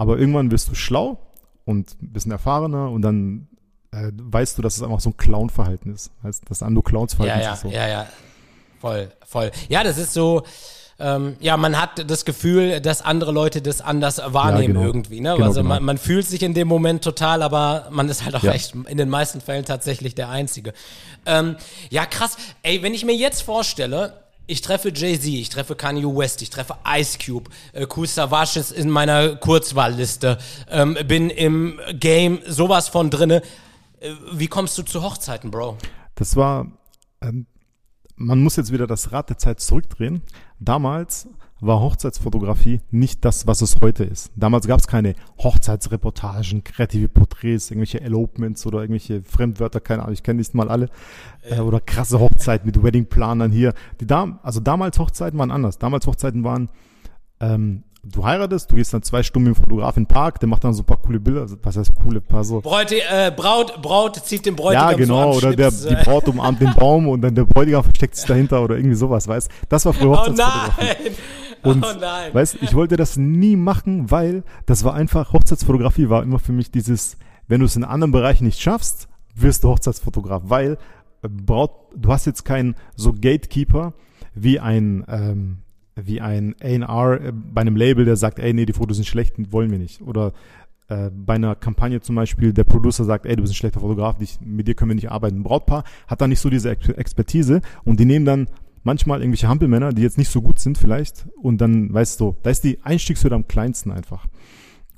Aber 0.00 0.18
irgendwann 0.18 0.50
wirst 0.50 0.66
du 0.70 0.74
schlau 0.74 1.18
und 1.66 1.94
ein 2.02 2.14
bisschen 2.14 2.32
erfahrener 2.32 2.90
und 2.90 3.02
dann 3.02 3.48
äh, 3.92 4.10
weißt 4.14 4.56
du, 4.56 4.62
dass 4.62 4.78
es 4.78 4.82
einfach 4.82 5.00
so 5.00 5.10
ein 5.10 5.18
Clown-Verhalten 5.18 5.92
ist. 5.92 6.10
Heißt, 6.22 6.44
das 6.48 6.62
Ando-Clowns-Verhalten 6.62 7.38
ja, 7.38 7.44
ja, 7.44 7.52
ist 7.52 7.60
so. 7.60 7.68
ja, 7.68 7.86
ja. 7.86 8.06
Voll, 8.80 9.12
voll. 9.26 9.50
Ja, 9.68 9.84
das 9.84 9.98
ist 9.98 10.14
so. 10.14 10.44
Ähm, 10.98 11.36
ja, 11.40 11.58
man 11.58 11.78
hat 11.78 12.10
das 12.10 12.24
Gefühl, 12.24 12.80
dass 12.80 13.02
andere 13.02 13.30
Leute 13.32 13.60
das 13.60 13.82
anders 13.82 14.22
wahrnehmen 14.24 14.72
genau. 14.72 14.86
irgendwie. 14.86 15.20
Ne? 15.20 15.34
Genau, 15.34 15.48
also 15.48 15.60
genau. 15.60 15.74
Man, 15.74 15.84
man 15.84 15.98
fühlt 15.98 16.26
sich 16.26 16.42
in 16.42 16.54
dem 16.54 16.68
Moment 16.68 17.04
total, 17.04 17.42
aber 17.42 17.88
man 17.90 18.08
ist 18.08 18.24
halt 18.24 18.34
auch 18.36 18.42
Ja. 18.42 18.52
echt 18.52 18.74
in 18.74 18.96
den 18.96 19.10
meisten 19.10 19.42
Fällen 19.42 19.66
tatsächlich 19.66 20.14
der 20.14 20.30
Einzige. 20.30 20.72
Ähm, 21.26 21.56
ja, 21.90 22.06
krass. 22.06 22.38
Ey, 22.62 22.82
wenn 22.82 22.94
ich 22.94 23.04
mir 23.04 23.14
jetzt 23.14 23.42
vorstelle, 23.42 24.14
ich 24.50 24.62
treffe 24.62 24.92
Jay-Z, 24.92 25.26
ich 25.26 25.48
treffe 25.48 25.76
Kanye 25.76 26.04
West, 26.04 26.42
ich 26.42 26.50
treffe 26.50 26.74
Ice 26.86 27.18
Cube, 27.24 27.50
äh, 27.72 27.86
Kool 27.86 28.06
Savage 28.06 28.58
ist 28.58 28.72
in 28.72 28.90
meiner 28.90 29.36
Kurzwahlliste, 29.36 30.38
ähm, 30.68 30.98
bin 31.06 31.30
im 31.30 31.78
Game 31.94 32.40
sowas 32.46 32.88
von 32.88 33.10
drinne. 33.10 33.42
Äh, 34.00 34.12
wie 34.32 34.48
kommst 34.48 34.76
du 34.76 34.82
zu 34.82 35.02
Hochzeiten, 35.02 35.50
Bro? 35.50 35.78
Das 36.16 36.34
war, 36.34 36.66
ähm, 37.22 37.46
man 38.16 38.40
muss 38.40 38.56
jetzt 38.56 38.72
wieder 38.72 38.88
das 38.88 39.12
Rad 39.12 39.30
der 39.30 39.38
Zeit 39.38 39.60
zurückdrehen. 39.60 40.22
Damals 40.58 41.28
war 41.60 41.80
Hochzeitsfotografie 41.80 42.80
nicht 42.90 43.24
das, 43.24 43.46
was 43.46 43.60
es 43.60 43.76
heute 43.82 44.04
ist. 44.04 44.32
Damals 44.36 44.66
gab 44.66 44.80
es 44.80 44.86
keine 44.86 45.14
Hochzeitsreportagen, 45.38 46.64
kreative 46.64 47.08
Porträts, 47.08 47.70
irgendwelche 47.70 48.00
Elopements 48.00 48.66
oder 48.66 48.80
irgendwelche 48.80 49.22
Fremdwörter, 49.22 49.80
keine 49.80 50.02
Ahnung, 50.02 50.14
ich 50.14 50.22
kenne 50.22 50.38
nicht 50.38 50.54
mal 50.54 50.68
alle. 50.68 50.88
Äh, 51.42 51.60
oder 51.60 51.80
krasse 51.80 52.18
Hochzeiten 52.20 52.66
mit 52.66 52.82
Weddingplanern 52.82 53.52
hier. 53.52 53.74
Die 54.00 54.06
Dam 54.06 54.38
also 54.42 54.60
damals 54.60 54.98
Hochzeiten 54.98 55.38
waren 55.38 55.50
anders. 55.50 55.78
Damals 55.78 56.06
Hochzeiten 56.06 56.44
waren, 56.44 56.70
ähm, 57.40 57.84
du 58.02 58.24
heiratest, 58.24 58.70
du 58.70 58.76
gehst 58.76 58.94
dann 58.94 59.02
zwei 59.02 59.22
Stunden 59.22 59.50
mit 59.50 59.56
dem 59.58 59.62
Fotograf 59.62 59.96
in 59.96 60.04
den 60.04 60.08
Park, 60.08 60.40
der 60.40 60.48
macht 60.48 60.64
dann 60.64 60.72
so 60.72 60.82
ein 60.82 60.86
paar 60.86 61.00
coole 61.02 61.20
Bilder, 61.20 61.42
also, 61.42 61.56
was 61.62 61.76
heißt 61.76 61.94
coole, 62.02 62.20
paar 62.20 62.44
so 62.44 62.60
Bräute, 62.60 62.96
äh, 62.96 63.30
Braut, 63.34 63.82
Braut 63.82 64.16
zieht 64.16 64.46
den 64.46 64.56
Bräutigam 64.56 64.90
ja, 64.90 64.96
genau, 64.96 65.32
so 65.32 65.38
oder 65.46 65.56
der, 65.56 65.70
die. 65.70 65.94
Braut 66.04 66.26
umarmt 66.28 66.60
den 66.60 66.74
Baum 66.74 67.08
und 67.08 67.20
dann 67.20 67.34
der 67.34 67.44
Bräutigam 67.44 67.84
versteckt 67.84 68.16
sich 68.16 68.26
dahinter 68.26 68.62
oder 68.62 68.76
irgendwie 68.76 68.96
sowas, 68.96 69.28
weißt 69.28 69.50
Das 69.68 69.84
war 69.84 69.92
früher 69.92 70.12
Oh 70.12 70.16
Hochzeitsfotografie. 70.16 70.84
nein! 71.04 71.14
Und, 71.68 71.84
oh 71.84 71.98
nein! 72.00 72.32
weißt 72.32 72.58
ich 72.62 72.74
wollte 72.74 72.96
das 72.96 73.16
nie 73.16 73.56
machen, 73.56 74.10
weil 74.10 74.44
das 74.66 74.84
war 74.84 74.94
einfach, 74.94 75.32
Hochzeitsfotografie 75.32 76.08
war 76.08 76.22
immer 76.22 76.38
für 76.38 76.52
mich 76.52 76.70
dieses, 76.70 77.16
wenn 77.48 77.60
du 77.60 77.66
es 77.66 77.76
in 77.76 77.84
anderen 77.84 78.12
Bereichen 78.12 78.44
nicht 78.44 78.60
schaffst, 78.60 79.08
wirst 79.34 79.64
du 79.64 79.68
Hochzeitsfotograf, 79.68 80.42
weil 80.46 80.78
äh, 81.22 81.28
Braut, 81.28 81.72
du 81.94 82.12
hast 82.12 82.26
jetzt 82.26 82.44
keinen 82.44 82.74
so 82.96 83.12
Gatekeeper 83.12 83.94
wie 84.34 84.60
ein, 84.60 85.04
ähm, 85.08 85.58
wie 85.96 86.20
ein 86.20 86.54
A&R 86.62 87.20
äh, 87.20 87.32
bei 87.32 87.60
einem 87.60 87.76
Label, 87.76 88.04
der 88.04 88.16
sagt, 88.16 88.38
ey, 88.38 88.52
nee, 88.52 88.66
die 88.66 88.72
Fotos 88.72 88.96
sind 88.96 89.06
schlecht, 89.06 89.34
wollen 89.52 89.70
wir 89.70 89.78
nicht. 89.78 90.02
Oder 90.02 90.32
äh, 90.88 91.10
bei 91.12 91.34
einer 91.34 91.54
Kampagne 91.54 92.00
zum 92.00 92.16
Beispiel, 92.16 92.52
der 92.52 92.64
Producer 92.64 93.04
sagt, 93.04 93.26
ey, 93.26 93.36
du 93.36 93.42
bist 93.42 93.52
ein 93.52 93.56
schlechter 93.56 93.80
Fotograf, 93.80 94.18
dich, 94.18 94.38
mit 94.40 94.66
dir 94.66 94.74
können 94.74 94.90
wir 94.90 94.96
nicht 94.96 95.10
arbeiten. 95.10 95.38
Ein 95.38 95.42
Brautpaar 95.44 95.84
hat 96.06 96.20
da 96.20 96.26
nicht 96.26 96.40
so 96.40 96.50
diese 96.50 96.70
Ex 96.70 96.88
Expertise 96.88 97.60
und 97.84 98.00
die 98.00 98.04
nehmen 98.04 98.24
dann 98.24 98.48
manchmal 98.82 99.20
irgendwelche 99.20 99.48
Hampelmänner, 99.48 99.92
die 99.92 100.02
jetzt 100.02 100.18
nicht 100.18 100.30
so 100.30 100.40
gut 100.42 100.58
sind 100.58 100.78
vielleicht 100.78 101.26
und 101.36 101.60
dann, 101.60 101.92
weißt 101.92 102.20
du, 102.20 102.36
da 102.42 102.50
ist 102.50 102.64
die 102.64 102.78
Einstiegshürde 102.82 103.36
am 103.36 103.46
kleinsten 103.46 103.90
einfach. 103.90 104.26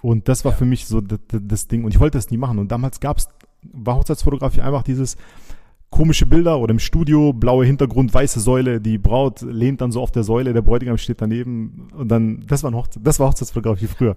Und 0.01 0.29
das 0.29 0.45
war 0.45 0.53
Ja. 0.53 0.59
für 0.59 0.65
mich 0.65 0.87
so 0.87 1.01
das, 1.01 1.19
das 1.31 1.69
Ding 1.69 1.85
und 1.85 1.93
ich 1.95 2.01
wollte 2.01 2.19
das 2.19 2.31
nie 2.31 2.37
machen 2.37 2.59
und 2.59 2.71
damals 2.73 3.01
gab's, 3.01 3.29
war 3.73 3.97
Hochzeitsfotografie 3.97 4.61
einfach 4.61 4.83
dieses 4.83 5.17
komische 5.93 6.27
Bilder 6.27 6.59
oder 6.59 6.73
im 6.73 6.79
Studio, 6.79 7.33
blaue 7.33 7.67
Hintergrund, 7.67 8.13
weiße 8.13 8.41
Säule, 8.41 8.81
die 8.81 8.97
Braut 8.99 9.43
lehnt 9.43 9.83
dann 9.83 9.93
so 9.93 10.01
auf 10.01 10.11
der 10.11 10.25
Säule, 10.25 10.55
der 10.55 10.63
Bräutigam 10.63 10.97
steht 10.97 11.21
daneben 11.21 11.89
und 11.97 12.09
dann, 12.09 12.45
das 12.49 12.65
war, 12.65 12.73
ein 12.73 12.75
Hochze 12.75 12.99
das 12.99 13.21
war 13.21 13.29
Hochzeitsfotografie 13.29 13.87
früher. 13.87 14.17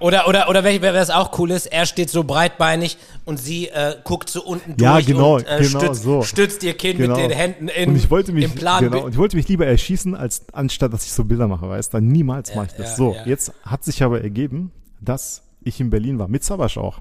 Oder, 0.00 0.26
oder, 0.26 0.48
oder 0.48 0.64
es 0.64 1.10
auch 1.10 1.38
cool 1.38 1.50
ist, 1.50 1.66
er 1.66 1.84
steht 1.86 2.08
so 2.08 2.24
breitbeinig 2.24 2.96
und 3.26 3.38
sie 3.38 3.68
äh, 3.68 3.94
guckt 4.02 4.30
so 4.30 4.42
unten 4.42 4.74
Ja, 4.80 4.94
durch 4.94 5.06
genau, 5.06 5.36
und 5.36 5.46
äh, 5.46 5.60
genau 5.60 5.80
stützt, 5.80 6.02
so. 6.02 6.22
stützt 6.22 6.64
ihr 6.64 6.74
Kind 6.74 6.98
Genau. 6.98 7.14
mit 7.16 7.30
den 7.30 7.36
Händen 7.36 7.68
in, 7.68 7.90
und 7.90 7.96
ich 7.96 8.10
wollte 8.10 8.32
mich, 8.32 8.44
im 8.44 8.52
Plan. 8.52 8.82
genau, 8.82 9.04
und 9.04 9.12
ich 9.12 9.18
wollte 9.18 9.36
mich 9.36 9.46
lieber 9.48 9.66
erschießen, 9.66 10.14
als 10.14 10.46
anstatt, 10.54 10.94
dass 10.94 11.04
ich 11.04 11.12
so 11.12 11.24
Bilder 11.24 11.46
mache, 11.46 11.68
weißt 11.68 11.92
du? 11.92 12.00
Niemals 12.00 12.54
mache 12.54 12.66
ich 12.70 12.72
das. 12.72 12.90
ja, 12.92 12.96
so, 12.96 13.14
ja. 13.14 13.26
jetzt 13.26 13.52
hat 13.62 13.84
sich 13.84 14.02
aber 14.02 14.22
ergeben, 14.22 14.72
dass 15.00 15.42
ich 15.60 15.78
in 15.78 15.90
Berlin 15.90 16.18
war, 16.18 16.26
mit 16.28 16.42
Sabasch 16.42 16.78
auch. 16.78 17.00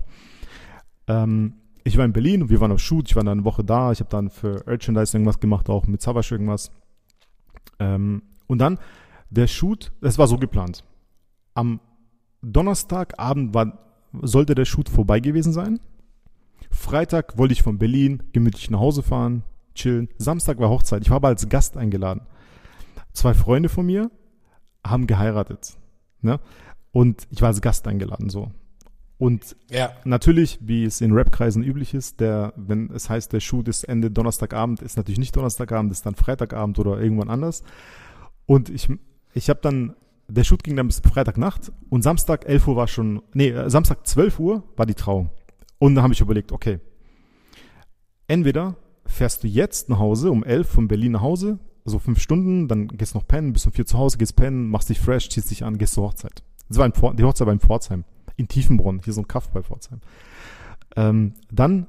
Ähm, 1.07 1.53
ich 1.83 1.97
war 1.97 2.05
in 2.05 2.13
Berlin 2.13 2.43
und 2.43 2.49
wir 2.49 2.61
waren 2.61 2.71
auf 2.71 2.79
Shoot, 2.79 3.09
ich 3.09 3.15
war 3.15 3.23
dann 3.23 3.39
eine 3.39 3.45
Woche 3.45 3.63
da, 3.63 3.91
ich 3.91 3.99
habe 3.99 4.09
dann 4.09 4.29
für 4.29 4.63
Merchandise 4.65 5.15
irgendwas 5.15 5.39
gemacht, 5.39 5.69
auch 5.69 5.87
mit 5.87 6.01
Sabasch 6.01 6.31
irgendwas. 6.31 6.71
Ähm, 7.79 8.23
und 8.47 8.59
dann 8.59 8.77
der 9.29 9.47
Shoot, 9.47 9.91
es 10.01 10.17
war 10.17 10.27
so 10.27 10.37
geplant. 10.37 10.83
Am 11.53 11.79
Donnerstagabend 12.41 13.53
war, 13.53 13.79
sollte 14.21 14.55
der 14.55 14.65
Shoot 14.65 14.89
vorbei 14.89 15.19
gewesen 15.19 15.53
sein. 15.53 15.79
Freitag 16.69 17.37
wollte 17.37 17.53
ich 17.53 17.63
von 17.63 17.77
Berlin 17.77 18.23
gemütlich 18.33 18.69
nach 18.69 18.79
Hause 18.79 19.03
fahren, 19.03 19.43
chillen. 19.75 20.09
Samstag 20.17 20.59
war 20.59 20.69
Hochzeit. 20.69 21.03
Ich 21.03 21.09
war 21.09 21.17
aber 21.17 21.29
als 21.29 21.49
Gast 21.49 21.77
eingeladen. 21.77 22.21
Zwei 23.13 23.33
Freunde 23.33 23.69
von 23.69 23.85
mir 23.85 24.09
haben 24.85 25.07
geheiratet. 25.07 25.77
Ne? 26.21 26.39
Und 26.91 27.27
ich 27.29 27.41
war 27.41 27.47
als 27.47 27.61
Gast 27.61 27.87
eingeladen 27.87 28.29
so. 28.29 28.51
Und 29.21 29.55
Ja. 29.69 29.91
natürlich, 30.03 30.57
wie 30.63 30.83
es 30.83 30.99
in 30.99 31.11
Rap-Kreisen 31.11 31.63
üblich 31.63 31.93
ist, 31.93 32.19
der, 32.19 32.53
wenn 32.55 32.89
es 32.89 33.07
heißt, 33.07 33.31
der 33.31 33.39
Shoot 33.39 33.67
ist 33.67 33.83
Ende 33.83 34.09
Donnerstagabend, 34.09 34.81
ist 34.81 34.97
natürlich 34.97 35.19
nicht 35.19 35.35
Donnerstagabend, 35.35 35.91
ist 35.91 36.07
dann 36.07 36.15
Freitagabend 36.15 36.79
oder 36.79 36.99
irgendwann 36.99 37.29
anders. 37.29 37.61
Und 38.47 38.71
ich, 38.71 38.89
ich 39.35 39.47
habe 39.51 39.59
dann, 39.61 39.93
der 40.27 40.43
Shoot 40.43 40.63
ging 40.63 40.75
dann 40.75 40.87
bis 40.87 41.01
Freitagnacht 41.01 41.71
und 41.91 42.01
Samstag 42.01 42.49
11 42.49 42.67
Uhr 42.67 42.75
war 42.77 42.87
schon, 42.87 43.21
nee, 43.35 43.49
äh, 43.49 43.69
Samstag 43.69 44.07
12 44.07 44.39
Uhr 44.39 44.63
war 44.75 44.87
die 44.87 44.95
Trauung. 44.95 45.29
Und 45.77 45.93
dann 45.93 46.03
habe 46.03 46.15
ich 46.15 46.21
überlegt, 46.21 46.51
okay, 46.51 46.79
entweder 48.27 48.75
fährst 49.05 49.43
du 49.43 49.47
jetzt 49.47 49.87
nach 49.87 49.99
Hause, 49.99 50.31
um 50.31 50.43
11 50.43 50.67
von 50.67 50.87
Berlin 50.87 51.11
nach 51.11 51.21
Hause, 51.21 51.59
so 51.85 51.99
fünf 51.99 52.19
Stunden, 52.19 52.67
dann 52.67 52.87
gehst 52.87 53.13
du 53.13 53.19
noch 53.19 53.27
pennen, 53.27 53.53
bist 53.53 53.67
um 53.67 53.71
vier 53.71 53.85
zu 53.85 53.99
Hause, 53.99 54.17
gehst 54.17 54.35
pennen, 54.35 54.67
machst 54.67 54.89
dich 54.89 54.99
fresh, 54.99 55.29
ziehst 55.29 55.51
dich 55.51 55.63
an, 55.63 55.77
gehst 55.77 55.93
zur 55.93 56.05
Hochzeit. 56.05 56.41
Das 56.69 56.79
war 56.79 56.87
in, 56.87 57.17
die 57.17 57.23
Hochzeit 57.23 57.45
war 57.45 57.53
in 57.53 57.59
Pforzheim, 57.59 58.03
in 58.41 58.47
Tiefenbronn, 58.47 59.01
hier 59.03 59.13
so 59.13 59.21
ein 59.21 59.27
Kaff 59.27 59.49
bei 59.49 59.63
Pforzheim. 59.63 60.01
Ähm, 60.95 61.33
dann, 61.51 61.87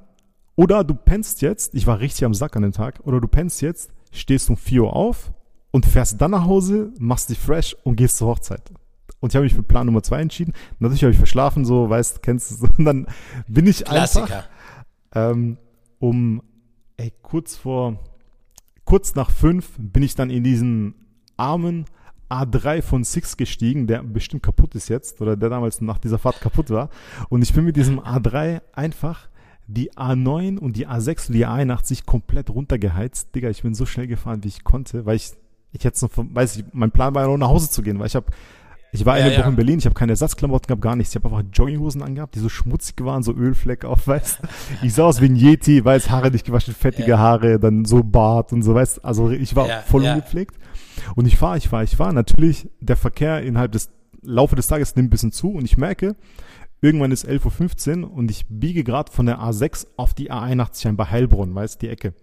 oder 0.55 0.84
du 0.84 0.94
pennst 0.94 1.42
jetzt, 1.42 1.74
ich 1.74 1.86
war 1.86 1.98
richtig 2.00 2.24
am 2.24 2.34
Sack 2.34 2.57
an 2.57 2.62
dem 2.62 2.72
Tag, 2.72 3.00
oder 3.05 3.20
du 3.20 3.28
pennst 3.28 3.62
jetzt, 3.62 3.90
stehst 4.12 4.48
um 4.50 4.57
4 4.57 4.84
Uhr 4.84 4.94
auf 4.94 5.32
und 5.70 5.86
fährst 5.86 6.20
dann 6.20 6.32
nach 6.32 6.44
Hause, 6.44 6.92
machst 6.98 7.30
dich 7.30 7.38
fresh 7.38 7.76
und 7.82 7.96
gehst 7.96 8.18
zur 8.18 8.28
Hochzeit. 8.28 8.70
Und 9.20 9.32
ich 9.32 9.36
habe 9.36 9.44
mich 9.44 9.55
für 9.55 9.62
Plan 9.62 9.86
Nummer 9.86 10.03
zwei 10.03 10.20
entschieden. 10.20 10.53
Natürlich 10.78 11.03
habe 11.03 11.12
ich 11.12 11.18
verschlafen, 11.18 11.64
so, 11.64 11.88
weißt, 11.88 12.22
kennst 12.22 12.62
du, 12.62 12.66
und 12.76 12.84
dann 12.84 13.07
bin 13.48 13.66
ich 13.66 13.88
einfach 13.88 14.26
Klassiker. 14.26 14.44
ähm, 15.14 15.59
um 15.98 16.42
ey, 16.96 17.12
kurz 17.22 17.57
vor, 17.57 17.98
kurz 18.84 19.14
nach 19.14 19.30
fünf 19.30 19.70
bin 19.78 20.03
ich 20.03 20.14
dann 20.14 20.30
in 20.30 20.44
diesen 20.44 20.94
armen, 21.36 21.86
A3 22.33 22.83
von 22.83 23.05
Six 23.05 23.37
gestiegen, 23.37 23.87
der 23.87 24.03
bestimmt 24.03 24.43
kaputt 24.43 24.74
ist 24.74 24.89
jetzt 24.89 25.20
oder 25.20 25.37
der 25.37 25.51
damals 25.51 25.80
nach 25.80 25.99
dieser 25.99 26.18
Fahrt 26.18 26.41
kaputt 26.41 26.70
war. 26.70 26.89
Und 27.28 27.43
ich 27.43 27.53
bin 27.53 27.64
mit 27.64 27.76
diesem 27.76 28.01
A3 28.01 28.62
einfach 28.72 29.28
die 29.66 29.93
A9 29.93 30.59
und 30.59 30.76
die 30.76 30.89
A6 30.89 31.28
und 31.28 31.35
die 31.35 31.47
A81 31.47 32.05
komplett 32.05 32.51
runtergeheizt. 32.51 33.35
Digga, 33.35 33.51
ich 33.51 33.62
bin 33.62 33.74
so 33.74 33.87
schnell 33.87 34.07
gefahren, 34.07 34.45
wie 34.45 34.49
ich 34.49 34.64
konnte, 34.64 35.07
weil 35.07 35.16
ich, 35.16 35.33
ich 35.72 35.85
jetzt 35.85 36.03
noch, 36.03 36.11
weiß 36.14 36.57
ich, 36.57 36.64
mein 36.72 36.91
Plan 36.91 37.14
war 37.14 37.22
ja 37.22 37.28
noch 37.28 37.39
nach 37.39 37.49
Hause 37.49 37.70
zu 37.70 37.83
gehen, 37.83 37.99
weil 37.99 38.07
ich 38.07 38.16
habe 38.16 38.26
ich 38.93 39.05
war 39.07 39.18
Ja, 39.18 39.24
eine 39.24 39.32
Woche 39.34 39.40
ja. 39.43 39.49
in 39.49 39.57
Berlin, 39.57 39.78
ich 39.78 39.86
habe 39.86 39.95
keine 39.95 40.12
Ersatzklamotten 40.12 40.66
gehabt, 40.68 40.82
gar 40.82 40.95
nichts. 40.97 41.14
Ich 41.14 41.22
habe 41.22 41.34
einfach 41.34 41.49
Jogginghosen 41.53 42.03
angehabt, 42.03 42.34
die 42.34 42.38
so 42.40 42.49
schmutzig 42.49 43.03
waren, 43.05 43.22
so 43.22 43.32
Ölfleck 43.32 43.84
auf, 43.84 44.07
weißt 44.07 44.40
Ich 44.82 44.95
sah 44.95 45.05
aus 45.05 45.20
wie 45.20 45.26
ein 45.26 45.36
Yeti, 45.36 45.84
weiß, 45.84 46.11
Haare 46.11 46.30
nicht 46.30 46.45
gewaschen, 46.47 46.74
fettige 46.74 47.11
Ja. 47.11 47.18
Haare, 47.18 47.59
dann 47.59 47.84
so 47.84 48.03
Bart 48.05 48.53
und 48.53 48.62
so, 48.62 48.74
weißt 48.74 49.05
Also 49.05 49.30
ich 49.30 49.57
war 49.57 49.66
voll 49.82 50.03
ungepflegt. 50.05 50.57
Und 51.16 51.26
ich 51.26 51.36
fahre, 51.38 51.57
ich 51.59 51.68
fahre, 51.68 51.84
ich 51.84 51.97
fahre. 51.97 52.12
Natürlich, 52.12 52.68
der 52.80 52.97
Verkehr 52.97 53.43
innerhalb 53.43 53.72
des 53.72 53.90
Laufe 54.22 54.55
des 54.57 54.66
Tages 54.68 54.95
nimmt 54.95 55.09
ein 55.09 55.11
bisschen 55.11 55.32
zu 55.32 55.51
und 55.53 55.64
ich 55.64 55.76
merke, 55.76 56.14
irgendwann 56.80 57.11
ist 57.12 57.26
11.15 57.26 58.03
Uhr 58.03 58.12
und 58.12 58.30
ich 58.30 58.45
biege 58.49 58.84
gerade 58.84 59.11
von 59.11 59.26
der 59.26 59.38
A6 59.40 59.86
auf 59.97 60.14
die 60.14 60.30
A81 60.30 60.88
ein 60.88 60.97
bei 60.97 61.07
Heilbronn, 61.07 61.55
weißt 61.55 61.80
die 61.82 61.88
Ecke. 61.88 62.14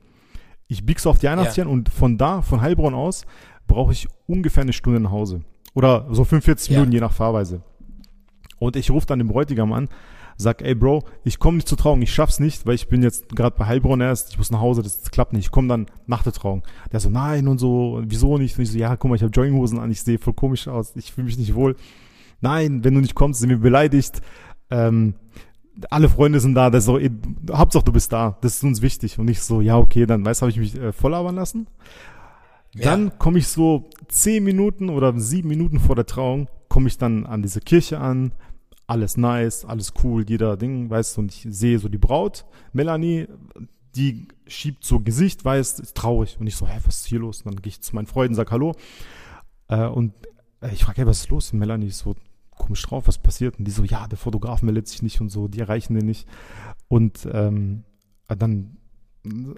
Ich 0.68 0.86
biege 0.86 1.02
so 1.02 1.10
auf 1.10 1.18
die 1.18 1.28
A81 1.28 1.58
Ja. 1.58 1.64
ein 1.64 1.70
und 1.70 1.90
von 1.90 2.18
da, 2.18 2.42
von 2.42 2.62
Heilbronn 2.62 2.94
aus, 2.94 3.26
brauche 3.68 3.92
ich 3.92 4.08
ungefähr 4.28 4.62
eine 4.62 4.72
Stunde 4.74 5.00
nach 5.00 5.12
Hause. 5.12 5.42
Oder 5.74 6.08
so 6.12 6.24
45 6.24 6.70
Ja. 6.70 6.78
Minuten, 6.80 6.94
je 6.94 7.00
nach 7.00 7.14
Fahrweise. 7.14 7.62
Und 8.60 8.76
ich 8.76 8.92
rufe 8.92 9.06
dann 9.08 9.20
den 9.20 9.28
Bräutigam 9.28 9.72
an, 9.72 9.88
sag, 10.38 10.62
ey 10.62 10.74
Bro, 10.76 11.04
ich 11.24 11.40
komme 11.40 11.58
nicht 11.58 11.68
zur 11.68 11.78
Trauung, 11.78 12.02
ich 12.02 12.14
schaff's 12.14 12.40
nicht, 12.40 12.66
weil 12.66 12.76
ich 12.76 12.88
bin 12.90 13.04
jetzt 13.04 13.30
gerade 13.36 13.56
bei 13.58 13.66
Heilbronn 13.66 14.02
erst, 14.02 14.32
ich 14.32 14.38
muss 14.38 14.52
nach 14.52 14.60
Hause, 14.62 14.82
das, 14.82 15.00
das 15.02 15.12
klappt 15.12 15.34
nicht, 15.34 15.46
ich 15.46 15.52
komme 15.52 15.68
dann 15.68 15.86
nach 16.08 16.24
der 16.24 16.34
Trauung. 16.34 16.64
Der 16.92 17.00
so, 17.00 17.10
nein 17.10 17.48
und 17.48 17.58
so, 17.60 18.02
wieso 18.06 18.38
nicht? 18.38 18.58
Und 18.58 18.64
ich 18.64 18.72
so, 18.72 18.78
ja, 18.78 18.96
guck 18.96 19.10
mal, 19.10 19.16
ich 19.16 19.22
habe 19.24 19.32
Jogginghosen 19.32 19.80
an, 19.80 19.92
ich 19.92 20.02
sehe 20.02 20.18
voll 20.18 20.34
komisch 20.34 20.68
aus, 20.68 20.96
ich 20.96 21.12
fühle 21.14 21.26
mich 21.26 21.38
nicht 21.38 21.56
wohl. 21.56 21.76
Nein, 22.42 22.84
wenn 22.84 22.94
du 22.96 23.02
nicht 23.02 23.16
kommst, 23.16 23.40
sind 23.42 23.50
wir 23.50 23.58
beleidigt. 23.60 24.22
Ähm, 24.70 25.14
alle 25.90 26.10
Freunde 26.10 26.40
sind 26.42 26.56
da, 26.56 26.70
das 26.70 26.88
ist 26.88 26.94
eh- 26.94 27.12
Hauptsache 27.54 27.84
du 27.86 27.92
bist 27.94 28.12
da, 28.12 28.38
das 28.42 28.56
ist 28.56 28.64
uns 28.64 28.82
wichtig. 28.82 29.20
Und 29.20 29.30
ich 29.30 29.42
so, 29.42 29.62
ja, 29.62 29.78
okay, 29.78 30.06
dann 30.06 30.26
weißt 30.26 30.42
du, 30.42 30.44
habe 30.44 30.52
ich 30.52 30.58
mich 30.58 30.76
äh, 30.78 30.92
voll 30.92 31.12
labern 31.12 31.36
lassen. 31.36 31.68
Dann 32.84 33.18
komme 33.18 33.40
ich 33.40 33.48
so 33.48 33.90
zehn 34.08 34.44
Minuten 34.44 34.90
oder 34.90 35.18
sieben 35.20 35.50
Minuten 35.50 35.80
vor 35.80 35.96
der 35.96 36.06
Trauung, 36.06 36.50
komme 36.68 36.88
ich 36.88 36.98
dann 36.98 37.26
an 37.26 37.42
diese 37.42 37.62
Kirche 37.62 38.00
an. 38.00 38.34
Alles 38.88 39.18
nice, 39.18 39.66
alles 39.66 39.94
cool, 40.04 40.26
jeder 40.28 40.58
Ding, 40.58 40.90
weißt 40.90 41.18
du, 41.18 41.22
und 41.22 41.32
ich 41.32 41.46
sehe 41.48 41.78
so 41.78 41.90
die 41.90 42.00
Braut, 42.00 42.46
Melanie, 42.74 43.28
die 43.96 44.28
schiebt 44.48 44.84
so 44.84 45.00
Gesicht, 45.00 45.46
weißt, 45.46 45.80
ist 45.80 45.96
traurig. 45.96 46.38
Und 46.40 46.48
ich 46.48 46.56
so, 46.56 46.68
hä, 46.68 46.80
was 46.86 47.02
ist 47.02 47.08
hier 47.08 47.20
los? 47.20 47.42
Und 47.42 47.54
dann 47.54 47.62
gehe 47.62 47.70
ich 47.70 47.82
zu 47.82 47.96
meinen 47.96 48.08
Freunden, 48.08 48.36
sag 48.36 48.52
Hallo. 48.52 48.74
Äh, 49.68 49.86
und 49.86 50.14
äh, 50.62 50.72
ich 50.74 50.84
frage, 50.84 51.00
hey, 51.00 51.08
was 51.08 51.22
ist 51.22 51.30
los? 51.30 51.54
Und 51.54 51.60
Melanie 51.60 51.88
ist 51.88 52.00
so 52.00 52.16
komisch 52.52 52.82
drauf, 52.84 53.08
was 53.08 53.18
passiert? 53.18 53.58
Und 53.58 53.66
die 53.66 53.72
so, 53.72 53.84
ja, 53.84 54.08
der 54.08 54.18
Fotograf 54.18 54.62
meldet 54.62 54.88
sich 54.88 55.02
nicht 55.02 55.22
und 55.22 55.30
so, 55.30 55.48
die 55.48 55.60
erreichen 55.60 55.96
den 55.96 56.06
nicht. 56.06 56.28
Und 56.88 57.28
ähm, 57.32 57.84
äh, 58.28 58.36
dann 58.36 58.78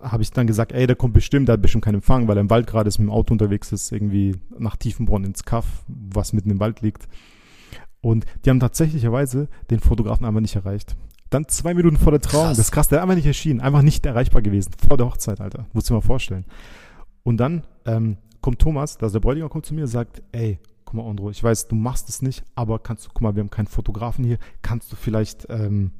habe 0.02 0.24
ich 0.24 0.32
dann 0.32 0.48
gesagt, 0.48 0.72
ey, 0.72 0.88
der 0.88 0.96
kommt 0.96 1.14
bestimmt, 1.14 1.48
der 1.48 1.54
hat 1.54 1.62
bestimmt 1.62 1.84
keinen 1.84 1.96
Empfang, 1.96 2.28
weil 2.28 2.38
er 2.38 2.42
im 2.42 2.50
Wald 2.50 2.68
gerade 2.68 2.88
ist, 2.88 3.00
mit 3.00 3.08
dem 3.08 3.12
Auto 3.12 3.34
unterwegs 3.34 3.72
ist, 3.72 3.92
irgendwie 3.92 4.36
nach 4.58 4.76
Tiefenbronn 4.76 5.24
ins 5.24 5.44
Kaff, 5.44 5.84
was 5.88 6.34
mitten 6.34 6.50
im 6.50 6.60
Wald 6.60 6.82
liegt. 6.82 7.08
Und 8.02 8.26
die 8.44 8.50
haben 8.50 8.60
tatsächlicherweise 8.60 9.48
den 9.70 9.80
Fotografen 9.80 10.26
einfach 10.26 10.42
nicht 10.42 10.56
erreicht. 10.56 10.96
Dann 11.30 11.48
zwei 11.48 11.74
Minuten 11.74 11.98
vor 11.98 12.12
der 12.12 12.20
Trauung, 12.20 12.48
Krass. 12.48 12.58
das 12.58 12.68
ist 12.68 12.72
krass, 12.72 12.88
der 12.90 13.00
ist 13.00 13.04
einfach 13.04 13.16
nicht 13.16 13.28
erschienen, 13.28 13.62
einfach 13.62 13.84
nicht 13.84 14.06
erreichbar 14.06 14.42
gewesen, 14.42 14.72
vor 14.88 14.98
der 14.98 15.06
Hochzeit, 15.06 15.40
Alter. 15.40 15.66
Musst 15.72 15.90
du 15.90 15.94
dir 15.94 16.00
mal 16.00 16.06
vorstellen. 16.06 16.46
Und 17.24 17.38
dann 17.38 17.64
ähm, 17.86 18.18
kommt 18.42 18.60
Thomas, 18.60 18.98
also 18.98 19.14
der 19.14 19.20
Bräutigam 19.22 19.50
kommt 19.50 19.66
zu 19.66 19.74
mir 19.74 19.84
und 19.84 19.88
sagt, 19.88 20.22
ey, 20.32 20.60
guck 20.84 20.96
mal, 20.96 21.10
Andro, 21.10 21.30
ich 21.30 21.42
weiß, 21.42 21.68
du 21.70 21.76
machst 21.76 22.10
es 22.10 22.22
nicht, 22.22 22.44
aber 22.56 22.80
kannst 22.80 23.06
du, 23.06 23.10
guck 23.14 23.22
mal, 23.22 23.36
wir 23.36 23.42
haben 23.42 23.50
keinen 23.50 23.68
Fotografen 23.68 24.26
hier, 24.26 24.40
kannst 24.62 24.92
du 24.92 24.96
vielleicht, 24.98 25.48
ähm, 25.50 25.92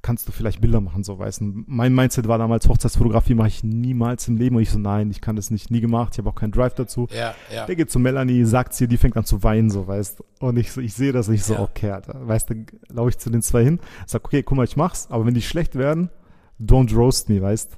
kannst 0.00 0.28
du 0.28 0.32
vielleicht 0.32 0.60
Bilder 0.60 0.80
machen, 0.80 1.02
so 1.04 1.18
weißt 1.18 1.40
du. 1.40 1.64
Mein 1.66 1.94
Mindset 1.94 2.28
war 2.28 2.38
damals, 2.38 2.68
Hochzeitsfotografie 2.68 3.34
mache 3.34 3.48
ich 3.48 3.64
niemals 3.64 4.28
im 4.28 4.36
Leben. 4.36 4.56
Und 4.56 4.62
ich 4.62 4.70
so, 4.70 4.78
nein, 4.78 5.10
ich 5.10 5.20
kann 5.20 5.36
das 5.36 5.50
nicht, 5.50 5.70
nie 5.70 5.80
gemacht, 5.80 6.12
ich 6.14 6.18
habe 6.18 6.30
auch 6.30 6.34
keinen 6.34 6.52
Drive 6.52 6.74
dazu. 6.74 7.08
Ja, 7.10 7.34
ja. 7.52 7.66
Der 7.66 7.76
geht 7.76 7.90
zu 7.90 7.98
Melanie, 7.98 8.44
sagt 8.44 8.74
sie, 8.74 8.86
die 8.88 8.96
fängt 8.96 9.16
an 9.16 9.24
zu 9.24 9.42
weinen, 9.42 9.70
so, 9.70 9.86
weißt 9.86 10.20
du. 10.20 10.24
Und 10.46 10.56
ich, 10.56 10.76
ich 10.76 10.94
sehe 10.94 11.12
das 11.12 11.28
nicht 11.28 11.44
so, 11.44 11.54
Ja. 11.54 11.60
okay, 11.60 11.90
Alter. 11.90 12.26
Weißt 12.26 12.48
du, 12.50 12.64
laufe 12.88 13.10
ich 13.10 13.18
zu 13.18 13.28
den 13.30 13.42
zwei 13.42 13.64
hin, 13.64 13.80
sag, 14.06 14.24
okay, 14.24 14.42
guck 14.42 14.56
mal, 14.56 14.64
ich 14.64 14.76
mach's, 14.76 15.08
aber 15.10 15.26
wenn 15.26 15.34
die 15.34 15.42
schlecht 15.42 15.74
werden, 15.74 16.10
don't 16.60 16.94
roast 16.94 17.28
me, 17.28 17.42
weißt 17.42 17.72
du. 17.72 17.76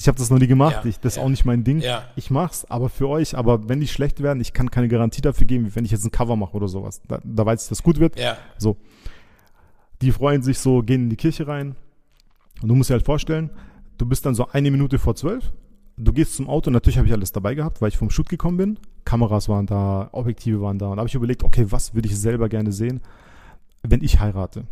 Ich 0.00 0.08
habe 0.08 0.18
das 0.18 0.30
noch 0.30 0.38
nie 0.38 0.46
gemacht, 0.46 0.80
Ja, 0.84 0.88
ich, 0.88 0.98
das 1.00 1.12
ist 1.12 1.16
ja. 1.18 1.22
auch 1.22 1.28
nicht 1.28 1.44
mein 1.44 1.64
Ding. 1.64 1.80
Ja. 1.80 2.04
Ich 2.16 2.30
mach's, 2.30 2.64
aber 2.64 2.88
für 2.88 3.08
euch, 3.08 3.36
aber 3.36 3.68
wenn 3.68 3.78
die 3.80 3.86
schlecht 3.86 4.22
werden, 4.22 4.40
ich 4.40 4.52
kann 4.52 4.70
keine 4.70 4.88
Garantie 4.88 5.20
dafür 5.20 5.46
geben, 5.46 5.66
wie 5.66 5.74
wenn 5.76 5.84
ich 5.84 5.90
jetzt 5.90 6.04
ein 6.04 6.10
Cover 6.10 6.34
mache 6.34 6.54
oder 6.56 6.66
sowas. 6.66 7.00
Da, 7.08 7.20
da 7.22 7.46
weiß 7.46 7.64
ich, 7.64 7.68
dass 7.68 7.82
gut 7.82 7.98
wird. 8.00 8.18
Ja. 8.18 8.36
So. 8.58 8.76
Die 10.02 10.12
freuen 10.12 10.42
sich 10.42 10.58
so, 10.58 10.82
gehen 10.82 11.04
in 11.04 11.10
die 11.10 11.16
Kirche 11.16 11.46
rein. 11.46 11.76
Und 12.60 12.68
du 12.68 12.74
musst 12.74 12.90
dir 12.90 12.94
halt 12.94 13.06
vorstellen, 13.06 13.50
du 13.98 14.06
bist 14.06 14.26
dann 14.26 14.34
so 14.34 14.48
eine 14.48 14.70
Minute 14.70 14.98
vor 14.98 15.14
zwölf. 15.14 15.52
Du 15.96 16.12
gehst 16.12 16.34
zum 16.34 16.48
Auto, 16.48 16.70
natürlich 16.70 16.98
habe 16.98 17.06
ich 17.06 17.12
alles 17.14 17.32
dabei 17.32 17.54
gehabt, 17.54 17.80
weil 17.80 17.88
ich 17.88 17.98
vom 17.98 18.10
Shoot 18.10 18.28
gekommen 18.28 18.56
bin. 18.56 18.78
Kameras 19.04 19.48
waren 19.48 19.66
da, 19.66 20.08
Objektive 20.12 20.60
waren 20.60 20.78
da. 20.78 20.86
Und 20.86 20.96
da 20.96 21.00
habe 21.00 21.08
ich 21.08 21.14
überlegt, 21.14 21.44
okay, 21.44 21.66
was 21.70 21.94
würde 21.94 22.08
ich 22.08 22.18
selber 22.18 22.48
gerne 22.48 22.72
sehen, 22.72 23.00
wenn 23.82 24.02
ich 24.02 24.20
heirate? 24.20 24.64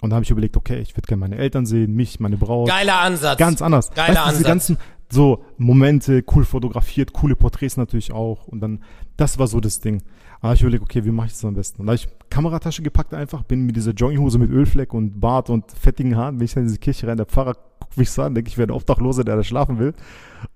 Und 0.00 0.10
da 0.10 0.16
habe 0.16 0.24
ich 0.24 0.30
überlegt, 0.30 0.56
okay, 0.56 0.80
ich 0.80 0.96
würde 0.96 1.06
gerne 1.06 1.20
meine 1.20 1.36
Eltern 1.36 1.64
sehen, 1.64 1.94
mich, 1.94 2.18
meine 2.18 2.36
Braut. 2.36 2.68
Geiler 2.68 2.98
Ansatz. 2.98 3.38
Ganz 3.38 3.62
anders. 3.62 3.92
Geiler 3.92 4.16
weißt, 4.16 4.26
Ansatz. 4.26 4.42
ganzen 4.42 4.78
so 5.12 5.44
Momente, 5.58 6.24
cool 6.34 6.44
fotografiert, 6.44 7.12
coole 7.12 7.36
Porträts 7.36 7.76
natürlich 7.76 8.12
auch. 8.12 8.48
Und 8.48 8.60
dann, 8.60 8.82
das 9.16 9.38
war 9.38 9.46
so 9.46 9.60
das 9.60 9.80
Ding. 9.80 10.02
Habe 10.42 10.54
ich 10.54 10.62
überlegt, 10.62 10.82
okay, 10.82 11.04
wie 11.04 11.10
mache 11.10 11.26
ich 11.26 11.32
das 11.32 11.44
am 11.44 11.54
besten? 11.54 11.82
Und 11.82 11.86
da 11.86 11.92
habe 11.92 11.96
ich 11.96 12.08
Kameratasche 12.30 12.82
gepackt 12.82 13.14
einfach, 13.14 13.42
bin 13.42 13.66
mit 13.66 13.76
dieser 13.76 13.92
Jogginghose 13.92 14.38
mit 14.38 14.50
Ölfleck 14.50 14.92
und 14.94 15.20
Bart 15.20 15.50
und 15.50 15.70
fettigen 15.70 16.16
Haaren, 16.16 16.38
bin 16.38 16.46
ich 16.46 16.54
dann 16.54 16.62
in 16.62 16.68
diese 16.68 16.80
Kirche 16.80 17.06
rein, 17.06 17.18
der 17.18 17.26
Pfarrer 17.26 17.56
guckt 17.78 17.96
mich 17.96 18.10
so 18.10 18.22
an, 18.22 18.34
denke 18.34 18.48
ich, 18.48 18.58
wäre 18.58 18.68
ein 18.68 18.74
Obdachloser, 18.74 19.22
der 19.22 19.36
da 19.36 19.44
schlafen 19.44 19.78
will. 19.78 19.92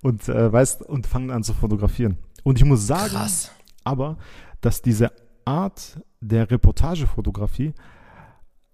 Und 0.02 0.28
äh, 0.28 0.52
weißt, 0.52 0.82
und 0.82 1.06
fangen 1.06 1.30
an 1.30 1.42
zu 1.42 1.52
fotografieren. 1.52 2.16
Und 2.42 2.58
ich 2.58 2.64
muss 2.64 2.86
sagen, 2.86 3.10
Krass. 3.10 3.52
aber 3.84 4.16
dass 4.62 4.82
diese 4.82 5.12
Art 5.44 6.00
der 6.20 6.50
Reportagefotografie 6.50 7.74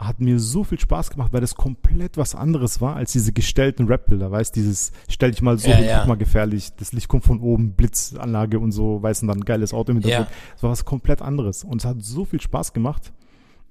hat 0.07 0.19
mir 0.19 0.39
so 0.39 0.63
viel 0.63 0.79
Spaß 0.79 1.09
gemacht, 1.11 1.33
weil 1.33 1.41
das 1.41 1.55
komplett 1.55 2.17
was 2.17 2.35
anderes 2.35 2.81
war 2.81 2.95
als 2.95 3.11
diese 3.11 3.33
gestellten 3.33 3.87
Rap-Bilder, 3.87 4.31
weißt 4.31 4.55
dieses 4.55 4.91
stell 5.09 5.31
dich 5.31 5.41
mal 5.41 5.57
so 5.57 5.69
Ja, 5.69 5.75
hin, 5.75 5.85
ja. 5.85 5.99
guck 5.99 6.07
mal 6.07 6.15
gefährlich, 6.15 6.73
das 6.75 6.93
Licht 6.93 7.07
kommt 7.07 7.23
von 7.23 7.39
oben, 7.39 7.73
Blitzanlage 7.73 8.59
und 8.59 8.71
so, 8.71 9.01
weißt 9.01 9.23
du, 9.23 9.27
dann 9.27 9.39
ein 9.39 9.45
geiles 9.45 9.73
Auto 9.73 9.91
im 9.91 9.99
Hintergrund. 9.99 10.29
Ja. 10.29 10.35
Das 10.53 10.63
war 10.63 10.71
was 10.71 10.85
komplett 10.85 11.21
anderes 11.21 11.63
und 11.63 11.81
es 11.81 11.85
hat 11.85 12.01
so 12.01 12.25
viel 12.25 12.41
Spaß 12.41 12.73
gemacht. 12.73 13.13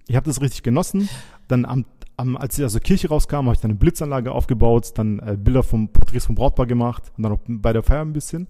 Ich 0.09 0.17
habe 0.17 0.27
das 0.27 0.41
richtig 0.41 0.63
genossen. 0.63 1.09
Dann 1.49 1.65
am, 1.65 1.85
am 2.17 2.37
als 2.37 2.59
ich 2.59 2.65
aus 2.65 2.73
der 2.73 2.81
Kirche 2.81 3.09
rauskam, 3.09 3.37
habe 3.47 3.53
ich 3.53 3.61
dann 3.61 3.71
eine 3.71 3.79
Blitzanlage 3.79 4.33
aufgebaut, 4.33 4.93
dann 4.97 5.19
äh, 5.21 5.37
Bilder 5.37 5.63
vom 5.63 5.89
Porträts 5.89 6.27
vom 6.27 6.35
Brautpaar 6.35 6.67
gemacht 6.67 7.13
und 7.17 7.23
dann 7.23 7.33
auch 7.33 7.41
bei 7.47 7.73
der 7.73 7.83
Feier 7.83 8.03
ein 8.03 8.13
bisschen 8.13 8.49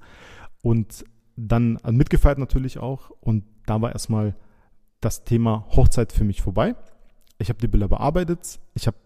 und 0.63 1.05
dann 1.37 1.77
äh, 1.85 1.93
mitgefeiert 1.93 2.39
natürlich 2.39 2.79
auch 2.79 3.11
und 3.21 3.45
da 3.67 3.81
war 3.81 3.93
erstmal 3.93 4.35
das 5.01 5.25
Thema 5.25 5.67
Hochzeit 5.71 6.13
für 6.13 6.25
mich 6.25 6.43
vorbei. 6.43 6.75
Ich 7.39 7.49
habe 7.49 7.59
die 7.61 7.69
Bilder 7.69 7.89
bearbeitet. 7.89 8.61
Ich 8.75 8.87
habe 8.87 8.97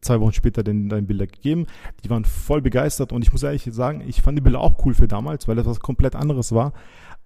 zwei 0.00 0.20
Wochen 0.20 0.32
später 0.32 0.62
den, 0.62 0.88
den 0.88 1.06
Bilder 1.06 1.26
gegeben. 1.26 1.66
Die 2.04 2.10
waren 2.10 2.24
voll 2.24 2.60
begeistert 2.62 3.12
und 3.12 3.22
ich 3.22 3.32
muss 3.32 3.42
ehrlich 3.42 3.68
sagen, 3.70 4.02
ich 4.06 4.22
fand 4.22 4.36
die 4.36 4.42
Bilder 4.42 4.60
auch 4.60 4.84
cool 4.84 4.94
für 4.94 5.08
damals, 5.08 5.46
weil 5.48 5.56
das 5.56 5.66
was 5.66 5.80
komplett 5.80 6.16
anderes 6.16 6.52
war, 6.52 6.72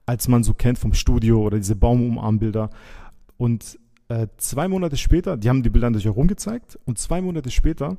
als 0.06 0.28
man 0.28 0.42
so 0.42 0.54
kennt 0.54 0.78
vom 0.78 0.92
Studio 0.92 1.40
oder 1.42 1.56
diese 1.56 1.76
Baumumarmbilder. 1.76 2.70
Und 3.36 3.78
äh, 4.08 4.26
zwei 4.36 4.68
Monate 4.68 4.96
später, 4.96 5.36
die 5.36 5.48
haben 5.48 5.62
die 5.62 5.70
Bilder 5.70 5.88
natürlich 5.88 6.08
auch 6.08 6.16
rumgezeigt 6.16 6.78
und 6.84 6.98
zwei 6.98 7.20
Monate 7.22 7.50
später 7.50 7.96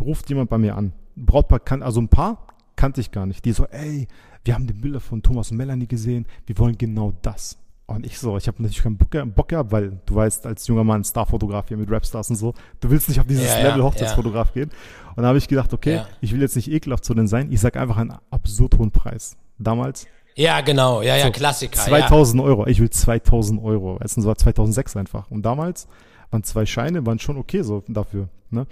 ruft 0.00 0.28
jemand 0.28 0.50
bei 0.50 0.58
mir 0.58 0.76
an. 0.76 0.92
Brautpaar 1.16 1.60
kann, 1.60 1.82
also 1.82 2.00
ein 2.00 2.08
paar 2.08 2.46
kannte 2.76 3.00
ich 3.00 3.10
gar 3.10 3.26
nicht. 3.26 3.44
Die 3.44 3.52
so, 3.52 3.66
ey, 3.66 4.06
wir 4.44 4.54
haben 4.54 4.66
die 4.66 4.74
Bilder 4.74 5.00
von 5.00 5.22
Thomas 5.22 5.50
und 5.50 5.56
Melanie 5.56 5.86
gesehen, 5.86 6.26
wir 6.46 6.58
wollen 6.58 6.78
genau 6.78 7.12
das. 7.22 7.58
Und 7.86 8.04
ich 8.04 8.18
so, 8.18 8.36
ich 8.36 8.48
habe 8.48 8.60
natürlich 8.60 8.82
keinen 8.82 8.96
Bock, 8.96 9.10
Bock 9.34 9.48
gehabt, 9.48 9.70
weil 9.70 10.00
du 10.06 10.14
weißt, 10.16 10.44
als 10.46 10.66
junger 10.66 10.82
Mann, 10.82 11.04
Starfotograf 11.04 11.68
hier 11.68 11.76
mit 11.76 11.88
Rapstars 11.90 12.30
und 12.30 12.36
so, 12.36 12.52
du 12.80 12.90
willst 12.90 13.08
nicht 13.08 13.20
auf 13.20 13.26
dieses 13.26 13.46
Ja, 13.46 13.58
ja, 13.60 13.68
Level 13.68 13.84
Hochzeitsfotograf 13.84 14.52
gehen. 14.52 14.70
Und 15.14 15.22
da 15.22 15.28
habe 15.28 15.38
ich 15.38 15.46
gedacht, 15.46 15.72
okay, 15.72 15.94
Ja. 15.96 16.06
ich 16.20 16.32
will 16.32 16.40
jetzt 16.40 16.56
nicht 16.56 16.70
ekelhaft 16.70 17.04
zu 17.04 17.14
denen 17.14 17.28
sein, 17.28 17.52
ich 17.52 17.60
sag 17.60 17.76
einfach 17.76 17.96
einen 17.96 18.14
absurd 18.30 18.76
hohen 18.78 18.90
Preis. 18.90 19.36
Damals 19.58 20.06
Ja, 20.34 20.60
genau. 20.62 21.00
Ja, 21.00 21.16
ja, 21.16 21.26
So, 21.26 21.30
Klassiker. 21.30 21.78
2000 21.78 22.42
Euro, 22.42 22.66
ich 22.66 22.80
will 22.80 22.90
2000 22.90 23.62
Euro. 23.62 23.98
Das 24.00 24.22
war 24.24 24.36
2006 24.36 24.96
einfach. 24.96 25.30
Und 25.30 25.42
damals 25.46 25.86
waren 26.30 26.42
zwei 26.42 26.66
Scheine, 26.66 27.06
waren 27.06 27.20
schon 27.20 27.36
okay 27.38 27.62
so 27.62 27.84
dafür. 27.86 28.28
Ne? 28.50 28.66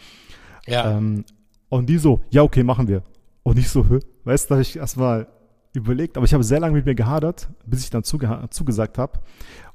Ja. 0.67 0.91
ja. 0.91 0.99
Ähm, 0.99 1.25
und 1.69 1.87
die 1.87 1.99
so, 1.99 2.21
ja, 2.31 2.43
okay, 2.43 2.65
machen 2.65 2.89
wir. 2.89 3.03
Und 3.45 3.59
ich 3.59 3.71
so, 3.71 3.87
weißt 4.25 4.47
du, 4.47 4.49
da 4.49 4.55
habe 4.57 4.63
ich 4.63 4.77
erstmal 4.77 5.29
überlegt, 5.75 6.17
aber 6.17 6.25
ich 6.25 6.33
habe 6.33 6.45
sehr 6.45 6.61
lange 6.61 6.75
mit 6.75 6.87
mir 6.87 6.95
gehadert, 6.95 7.49
bis 7.67 7.83
ich 7.83 7.91
dann 7.91 8.05
zuge 8.05 8.49
zugesagt 8.51 8.97
habe. 8.97 9.19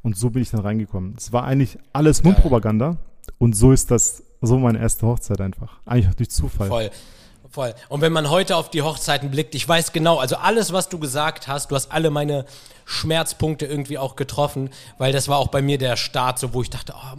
Und 0.02 0.18
so 0.18 0.30
bin 0.30 0.42
ich 0.42 0.50
dann 0.50 0.62
reingekommen. 0.62 1.14
Es 1.18 1.34
war 1.34 1.44
eigentlich 1.44 1.78
alles 1.94 2.24
Mundpropaganda. 2.24 2.98
Und 3.38 3.56
so 3.56 3.72
ist 3.72 3.92
das, 3.92 4.24
so 4.42 4.58
meine 4.58 4.80
erste 4.80 5.06
Hochzeit 5.06 5.42
einfach. 5.42 5.80
Eigentlich 5.86 6.16
durch 6.16 6.30
Zufall. 6.30 6.68
Voll. 6.68 6.90
Voll. 7.52 7.74
Und 7.90 8.02
wenn 8.02 8.14
man 8.14 8.30
heute 8.30 8.56
auf 8.56 8.70
die 8.70 8.84
Hochzeiten 8.84 9.32
blickt, 9.32 9.56
ich 9.56 9.68
weiß 9.68 9.92
genau, 9.92 10.18
also 10.18 10.36
alles, 10.36 10.72
was 10.72 10.88
du 10.88 11.00
gesagt 11.00 11.48
hast, 11.48 11.72
du 11.72 11.76
hast 11.76 11.92
alle 11.92 12.12
meine 12.12 12.46
Schmerzpunkte 12.86 13.66
irgendwie 13.66 13.98
auch 13.98 14.16
getroffen, 14.16 14.70
weil 15.00 15.12
das 15.12 15.28
war 15.28 15.40
auch 15.40 15.48
bei 15.48 15.64
mir 15.64 15.80
der 15.80 15.96
Start, 15.96 16.38
so 16.38 16.54
wo 16.54 16.62
ich 16.62 16.70
dachte, 16.70 16.94
oh, 16.96 17.18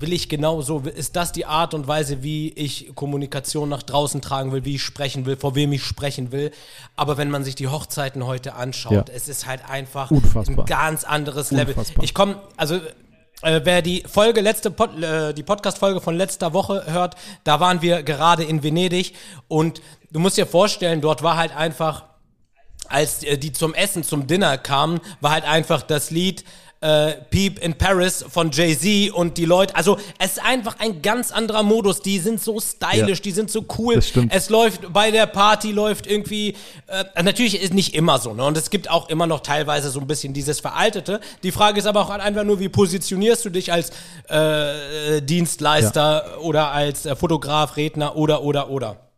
will 0.00 0.12
ich 0.12 0.28
genau 0.28 0.60
so, 0.60 0.80
ist 0.80 1.16
das 1.16 1.32
die 1.32 1.46
Art 1.46 1.74
und 1.74 1.88
Weise, 1.88 2.22
wie 2.22 2.50
ich 2.50 2.92
Kommunikation 2.94 3.68
nach 3.68 3.82
draußen 3.82 4.20
tragen 4.20 4.52
will, 4.52 4.64
wie 4.64 4.76
ich 4.76 4.82
sprechen 4.82 5.26
will, 5.26 5.36
vor 5.36 5.54
wem 5.54 5.72
ich 5.72 5.82
sprechen 5.82 6.32
will. 6.32 6.52
Aber 6.96 7.16
wenn 7.16 7.30
man 7.30 7.44
sich 7.44 7.54
die 7.54 7.68
Hochzeiten 7.68 8.26
heute 8.26 8.54
anschaut, 8.54 9.08
ja. 9.08 9.14
es 9.14 9.28
ist 9.28 9.46
halt 9.46 9.68
einfach 9.68 10.10
Unfassbar. 10.10 10.64
ein 10.64 10.66
ganz 10.66 11.04
anderes 11.04 11.50
Level. 11.50 11.74
Ich 12.00 12.14
komme, 12.14 12.40
also 12.56 12.76
äh, 13.42 13.60
wer 13.64 13.82
die 13.82 14.04
Folge 14.06 14.40
letzte 14.40 14.70
Pod, 14.70 15.00
äh, 15.02 15.32
die 15.32 15.42
Podcast 15.42 15.78
Folge 15.78 16.00
von 16.00 16.16
letzter 16.16 16.52
Woche 16.52 16.84
hört, 16.86 17.16
da 17.44 17.60
waren 17.60 17.82
wir 17.82 18.02
gerade 18.02 18.44
in 18.44 18.62
Venedig 18.62 19.14
und 19.48 19.80
du 20.10 20.20
musst 20.20 20.36
dir 20.36 20.46
vorstellen, 20.46 21.00
dort 21.00 21.22
war 21.22 21.36
halt 21.36 21.54
einfach 21.54 22.04
als 22.88 23.22
äh, 23.22 23.38
die 23.38 23.52
zum 23.52 23.74
Essen 23.74 24.02
zum 24.02 24.26
Dinner 24.26 24.58
kamen, 24.58 25.00
war 25.20 25.32
halt 25.32 25.44
einfach 25.44 25.82
das 25.82 26.10
Lied 26.10 26.44
äh, 26.80 27.14
Peep 27.30 27.58
in 27.58 27.74
Paris 27.74 28.24
von 28.28 28.50
Jay-Z 28.52 29.12
und 29.12 29.36
die 29.36 29.44
Leute, 29.44 29.74
also 29.74 29.98
es 30.18 30.32
ist 30.32 30.44
einfach 30.44 30.76
ein 30.78 31.02
ganz 31.02 31.32
anderer 31.32 31.62
Modus. 31.62 32.02
Die 32.02 32.18
sind 32.18 32.40
so 32.40 32.60
stylisch, 32.60 33.18
ja, 33.18 33.22
die 33.24 33.30
sind 33.32 33.50
so 33.50 33.64
cool. 33.78 33.96
Das 33.96 34.08
stimmt. 34.08 34.32
Es 34.32 34.48
läuft 34.48 34.92
bei 34.92 35.10
der 35.10 35.26
Party 35.26 35.72
läuft 35.72 36.06
irgendwie, 36.06 36.54
äh, 36.86 37.22
natürlich 37.22 37.60
ist 37.60 37.74
nicht 37.74 37.94
immer 37.94 38.18
so, 38.18 38.32
ne? 38.32 38.44
Und 38.44 38.56
es 38.56 38.70
gibt 38.70 38.90
auch 38.90 39.08
immer 39.08 39.26
noch 39.26 39.40
teilweise 39.40 39.90
so 39.90 40.00
ein 40.00 40.06
bisschen 40.06 40.34
dieses 40.34 40.60
Veraltete. 40.60 41.20
Die 41.42 41.50
Frage 41.50 41.78
ist 41.78 41.86
aber 41.86 42.00
auch 42.00 42.10
einfach 42.10 42.44
nur, 42.44 42.60
wie 42.60 42.68
positionierst 42.68 43.44
du 43.44 43.50
dich 43.50 43.72
als 43.72 43.90
äh, 44.28 45.20
Dienstleister 45.20 46.24
ja. 46.26 46.36
oder 46.38 46.70
als 46.70 47.06
äh, 47.06 47.16
Fotograf, 47.16 47.76
Redner 47.76 48.16
oder 48.16 48.42
oder 48.42 48.70
oder. 48.70 49.08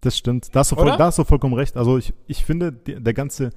Das 0.00 0.16
stimmt. 0.16 0.48
Da 0.52 0.60
hast 0.60 0.72
du, 0.72 0.76
voll, 0.76 0.86
da 0.86 1.06
hast 1.06 1.18
du 1.18 1.24
vollkommen 1.24 1.54
recht. 1.54 1.76
Also 1.76 1.96
ich, 1.96 2.12
ich 2.26 2.44
finde, 2.44 2.72
die, 2.72 3.02
der 3.02 3.14
ganze 3.14 3.50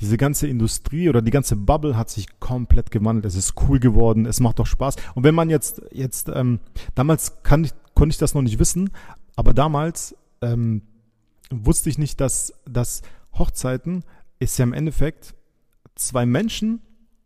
diese 0.00 0.16
ganze 0.16 0.46
Industrie 0.46 1.08
oder 1.08 1.22
die 1.22 1.30
ganze 1.30 1.56
Bubble 1.56 1.96
hat 1.96 2.10
sich 2.10 2.38
komplett 2.38 2.90
gewandelt. 2.90 3.24
Es 3.24 3.34
ist 3.34 3.54
cool 3.68 3.80
geworden, 3.80 4.26
es 4.26 4.40
macht 4.40 4.58
doch 4.58 4.66
Spaß. 4.66 4.96
Und 5.14 5.24
wenn 5.24 5.34
man 5.34 5.48
jetzt, 5.48 5.82
jetzt, 5.90 6.30
ähm, 6.34 6.60
damals 6.94 7.42
kann 7.42 7.64
ich, 7.64 7.72
konnte 7.94 8.12
ich 8.12 8.18
das 8.18 8.34
noch 8.34 8.42
nicht 8.42 8.58
wissen, 8.58 8.90
aber 9.36 9.54
damals 9.54 10.14
ähm, 10.42 10.82
wusste 11.50 11.88
ich 11.88 11.98
nicht, 11.98 12.20
dass, 12.20 12.52
dass 12.68 13.02
Hochzeiten 13.38 14.04
ist 14.38 14.58
ja 14.58 14.64
im 14.64 14.74
Endeffekt 14.74 15.34
zwei 15.94 16.26
Menschen 16.26 16.80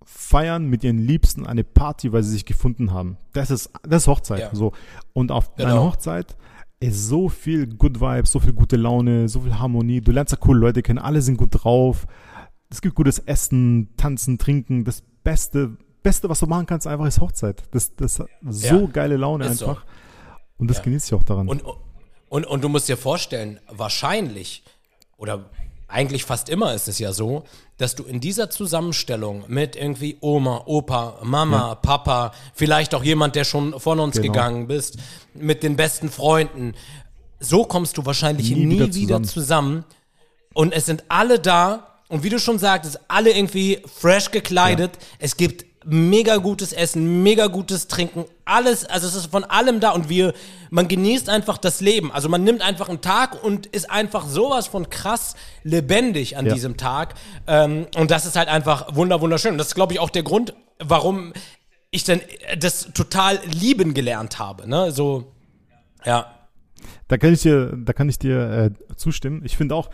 feiern 0.05 0.67
mit 0.67 0.85
ihren 0.85 0.99
Liebsten 0.99 1.47
eine 1.47 1.65
Party, 1.65 2.13
weil 2.13 2.23
sie 2.23 2.31
sich 2.31 2.45
gefunden 2.45 2.93
haben. 2.93 3.17
Das 3.33 3.51
ist, 3.51 3.71
das 3.83 4.05
ist 4.05 4.09
Hochzeit. 4.09 4.41
Ja. 4.41 4.55
So. 4.55 4.73
Und 5.13 5.33
auf 5.33 5.55
genau. 5.57 5.71
einer 5.71 5.83
Hochzeit 5.83 6.37
ist 6.79 7.09
so 7.09 7.29
viel 7.29 7.67
Good 7.67 8.01
Vibes, 8.01 8.33
so 8.33 8.41
viel 8.41 8.53
gute 8.53 8.77
Laune, 8.77 9.29
so 9.29 9.41
viel 9.41 9.59
Harmonie. 9.59 10.01
Du 10.01 10.13
lernst 10.13 10.33
ja 10.33 10.39
coole 10.39 10.61
Leute 10.61 10.83
kennen, 10.83 10.99
alle 10.99 11.21
sind 11.21 11.37
gut 11.37 11.51
drauf 11.53 12.07
es 12.71 12.81
gibt 12.81 12.95
gutes 12.95 13.19
Essen, 13.19 13.91
Tanzen, 13.97 14.39
Trinken. 14.39 14.85
Das 14.85 15.03
Beste, 15.25 15.77
Beste, 16.03 16.29
was 16.29 16.41
du 16.41 16.47
machen 16.47 16.67
kannst, 16.67 16.87
einfach 16.87 17.07
ist 17.07 17.21
Hochzeit. 17.21 17.63
Das, 17.73 17.95
das 17.97 18.23
so 18.49 18.65
ja, 18.67 18.87
geile 18.87 19.17
Laune 19.17 19.47
einfach. 19.47 19.83
So. 19.85 20.33
Und 20.59 20.69
das 20.69 20.79
ja. 20.79 20.85
genießt 20.85 21.09
ich 21.09 21.15
auch 21.15 21.23
daran. 21.23 21.49
Und, 21.49 21.63
und, 22.29 22.47
und 22.47 22.65
du 22.65 22.69
musst 22.69 22.89
dir 22.89 22.97
vorstellen, 22.97 23.59
wahrscheinlich 23.69 24.63
oder 25.17 25.51
eigentlich 25.89 26.25
fast 26.25 26.49
immer 26.49 26.73
ist 26.75 26.89
es 26.89 26.99
ja 26.99 27.13
so, 27.13 27.45
dass 27.77 27.95
du 27.95 28.05
in 28.05 28.21
dieser 28.21 28.49
Zusammenstellung 28.49 29.45
mit 29.49 29.75
irgendwie 29.75 30.17
Oma, 30.21 30.63
Opa, 30.67 31.19
Mama, 31.23 31.71
ja. 31.71 31.75
Papa, 31.75 32.33
vielleicht 32.55 32.95
auch 32.95 33.03
jemand, 33.03 33.35
der 33.35 33.45
schon 33.45 33.79
von 33.81 33.99
uns 33.99 34.17
genau. 34.17 34.33
gegangen 34.33 34.67
bist, 34.69 34.99
mit 35.35 35.63
den 35.63 35.77
besten 35.77 36.09
Freunden, 36.09 36.75
so 37.41 37.65
kommst 37.65 37.99
du 37.99 38.07
wahrscheinlich 38.07 38.51
nie, 38.51 38.67
nie 38.67 38.75
wieder, 38.75 38.91
zusammen. 38.91 39.03
wieder 39.03 39.23
zusammen. 39.25 39.85
Und 40.55 40.73
es 40.73 40.87
sind 40.87 41.05
alle 41.09 41.39
da 41.39 41.90
und 42.11 42.23
wie 42.25 42.29
du 42.29 42.39
schon 42.39 42.59
sagtest, 42.59 43.01
alle 43.09 43.31
irgendwie 43.31 43.83
fresh 43.87 44.31
gekleidet. 44.31 44.97
Ja. 44.97 45.03
Es 45.21 45.37
gibt 45.37 45.65
mega 45.85 46.37
gutes 46.37 46.73
Essen, 46.73 47.23
mega 47.23 47.47
gutes 47.47 47.89
Trinken, 47.89 48.25
alles, 48.45 48.85
also 48.85 49.07
es 49.07 49.15
ist 49.15 49.27
von 49.27 49.45
allem 49.45 49.81
da 49.81 49.93
und 49.93 50.09
wir, 50.09 50.35
man 50.71 50.89
genießt 50.89 51.29
einfach 51.29 51.57
das 51.57 51.81
Leben. 51.81 52.13
Also 52.13 52.29
man 52.29 52.45
nimmt 52.45 52.63
einfach 52.63 52.89
einen 52.89 53.01
Tag 53.01 53.43
und 53.43 53.67
ist 53.67 53.91
einfach 53.91 54.27
sowas 54.27 54.67
von 54.67 54.91
krass 54.91 55.37
lebendig 55.63 56.37
an 56.37 56.47
ja. 56.47 56.53
diesem 56.53 56.77
Tag. 56.77 57.15
Ähm, 57.47 57.87
und 57.97 58.11
das 58.11 58.27
ist 58.27 58.37
halt 58.37 58.49
einfach 58.49 58.95
wunder, 58.95 59.21
wunderschön. 59.21 59.53
Und 59.53 59.59
das 59.59 59.69
ist, 59.69 59.75
glaube 59.75 59.95
ich, 59.95 60.01
auch 60.01 60.11
der 60.11 60.23
Grund, 60.23 60.53
warum 60.79 61.33
ich 61.91 62.05
dann 62.05 62.21
das 62.59 62.93
total 62.93 63.39
lieben 63.47 63.95
gelernt 63.95 64.39
habe. 64.39 64.69
Ne? 64.69 64.93
So, 64.93 65.33
ja. 66.05 66.35
Da 67.09 67.19
kann 67.19 67.33
ich 67.33 67.43
dir, 67.43 67.73
da 67.77 67.93
kann 67.93 68.09
ich 68.09 68.19
dir 68.19 68.73
äh, 68.91 68.95
zustimmen. 68.97 69.43
Ich 69.45 69.57
finde 69.57 69.75
auch, 69.75 69.91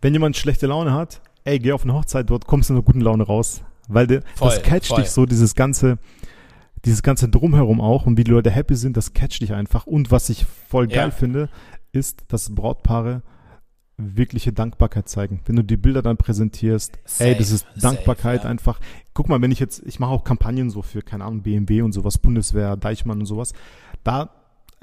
wenn 0.00 0.12
jemand 0.12 0.36
schlechte 0.36 0.66
Laune 0.66 0.92
hat, 0.92 1.20
ey, 1.44 1.58
geh 1.58 1.72
auf 1.72 1.84
eine 1.84 1.94
Hochzeit, 1.94 2.28
dort 2.30 2.46
kommst 2.46 2.68
du 2.68 2.74
in 2.74 2.78
einer 2.78 2.84
guten 2.84 3.00
Laune 3.00 3.24
raus. 3.24 3.62
Weil 3.88 4.06
de, 4.06 4.22
voll, 4.34 4.48
das 4.48 4.62
catcht 4.62 4.88
voll. 4.88 5.02
dich 5.02 5.10
so, 5.10 5.26
dieses 5.26 5.54
ganze, 5.54 5.98
dieses 6.84 7.02
ganze 7.02 7.28
Drumherum 7.28 7.80
auch 7.80 8.06
und 8.06 8.16
wie 8.16 8.24
die 8.24 8.30
Leute 8.30 8.50
happy 8.50 8.74
sind, 8.74 8.96
das 8.96 9.12
catcht 9.12 9.42
dich 9.42 9.52
einfach. 9.52 9.86
Und 9.86 10.10
was 10.10 10.30
ich 10.30 10.46
voll 10.68 10.86
geil 10.86 11.08
ja. 11.08 11.10
finde, 11.10 11.48
ist, 11.92 12.24
dass 12.28 12.54
Brautpaare 12.54 13.22
wirkliche 13.96 14.52
Dankbarkeit 14.52 15.08
zeigen. 15.08 15.40
Wenn 15.44 15.56
du 15.56 15.62
die 15.62 15.76
Bilder 15.76 16.02
dann 16.02 16.16
präsentierst, 16.16 16.98
safe, 17.04 17.30
ey, 17.30 17.36
das 17.36 17.50
ist 17.50 17.66
Dankbarkeit 17.76 18.38
safe, 18.38 18.46
ja. 18.46 18.50
einfach. 18.50 18.80
Guck 19.12 19.28
mal, 19.28 19.40
wenn 19.40 19.52
ich 19.52 19.60
jetzt, 19.60 19.82
ich 19.86 20.00
mache 20.00 20.10
auch 20.10 20.24
Kampagnen 20.24 20.70
so 20.70 20.82
für, 20.82 21.02
keine 21.02 21.24
Ahnung, 21.24 21.42
BMW 21.42 21.82
und 21.82 21.92
sowas, 21.92 22.18
Bundeswehr, 22.18 22.76
Deichmann 22.76 23.20
und 23.20 23.26
sowas, 23.26 23.52
da 24.02 24.30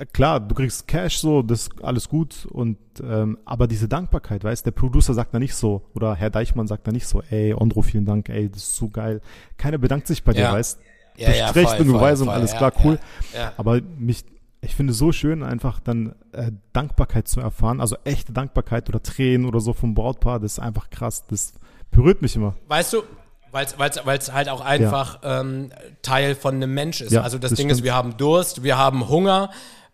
klar, 0.05 0.39
du 0.39 0.55
kriegst 0.55 0.87
Cash 0.87 1.19
so, 1.19 1.41
das 1.41 1.63
ist 1.63 1.83
alles 1.83 2.09
gut 2.09 2.45
und 2.45 2.77
ähm, 3.03 3.37
aber 3.45 3.67
diese 3.67 3.87
Dankbarkeit, 3.87 4.43
weißt, 4.43 4.65
der 4.65 4.71
Producer 4.71 5.13
sagt 5.13 5.33
da 5.33 5.39
nicht 5.39 5.55
so 5.55 5.81
oder 5.93 6.15
Herr 6.15 6.29
Deichmann 6.29 6.67
sagt 6.67 6.87
da 6.87 6.91
nicht 6.91 7.07
so, 7.07 7.21
ey, 7.29 7.53
Andro, 7.57 7.81
vielen 7.81 8.05
Dank, 8.05 8.29
ey, 8.29 8.49
das 8.49 8.63
ist 8.63 8.75
so 8.75 8.89
geil. 8.89 9.21
Keiner 9.57 9.77
bedankt 9.77 10.07
sich 10.07 10.23
bei 10.23 10.33
dir, 10.33 10.41
ja. 10.41 10.53
weißt. 10.53 10.79
Ja, 11.17 11.29
du 11.29 11.37
ja, 11.37 11.47
sprichst 11.49 11.79
und 11.79 11.87
Beweisung, 11.87 12.29
alles 12.29 12.55
klar, 12.55 12.71
cool. 12.83 12.97
Ja, 13.33 13.53
aber 13.57 13.81
mich, 13.97 14.23
ich 14.61 14.75
finde 14.75 14.93
so 14.93 15.11
schön, 15.11 15.43
einfach 15.43 15.79
dann 15.79 16.15
äh, 16.31 16.51
Dankbarkeit 16.73 17.27
zu 17.27 17.41
erfahren, 17.41 17.81
also 17.81 17.97
echte 18.05 18.31
Dankbarkeit 18.31 18.87
oder 18.89 19.03
Tränen 19.03 19.45
oder 19.45 19.59
so 19.59 19.73
vom 19.73 19.93
Brautpaar, 19.93 20.39
das 20.39 20.53
ist 20.53 20.59
einfach 20.59 20.89
krass, 20.89 21.25
das 21.27 21.53
berührt 21.91 22.21
mich 22.21 22.35
immer. 22.35 22.55
Weißt 22.67 22.93
du, 22.93 23.03
weil 23.51 24.17
es 24.17 24.31
halt 24.31 24.49
auch 24.49 24.61
einfach 24.61 25.21
ja. 25.23 25.41
ähm, 25.41 25.71
Teil 26.01 26.35
von 26.35 26.55
einem 26.55 26.73
Mensch 26.73 27.01
ist. 27.01 27.11
Ja, 27.11 27.21
also 27.21 27.37
das, 27.37 27.51
das 27.51 27.57
Ding 27.57 27.67
stimmt. 27.67 27.79
ist, 27.79 27.83
wir 27.83 27.93
haben 27.93 28.15
Durst, 28.17 28.63
wir 28.63 28.77
haben 28.77 29.09
Hunger, 29.09 29.51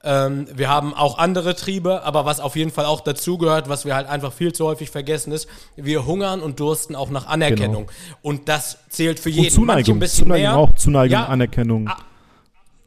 ähm, 0.07 0.47
wir 0.53 0.69
haben 0.69 0.93
auch 0.93 1.17
andere 1.17 1.53
Triebe, 1.53 2.03
aber 2.03 2.25
was 2.25 2.39
auf 2.39 2.55
jeden 2.55 2.71
Fall 2.71 2.85
auch 2.85 3.01
dazugehört, 3.01 3.67
was 3.67 3.83
wir 3.83 3.93
halt 3.93 4.07
einfach 4.07 4.31
viel 4.31 4.53
zu 4.53 4.65
häufig 4.65 4.89
vergessen 4.89 5.33
ist, 5.33 5.49
wir 5.75 6.05
hungern 6.05 6.41
und 6.41 6.61
dursten 6.61 6.95
auch 6.95 7.09
nach 7.09 7.27
Anerkennung. 7.27 7.87
Genau. 7.87 8.17
Und 8.21 8.47
das 8.47 8.79
zählt 8.89 9.19
für 9.19 9.29
jeden. 9.29 9.47
Und 9.47 9.51
Zuneigung, 9.51 9.97
ein 9.97 9.99
bisschen 9.99 10.25
Zuneigung 10.25 10.41
mehr. 10.43 10.57
auch, 10.57 10.73
Zuneigung, 10.75 11.11
ja, 11.11 11.25
Anerkennung. 11.25 11.89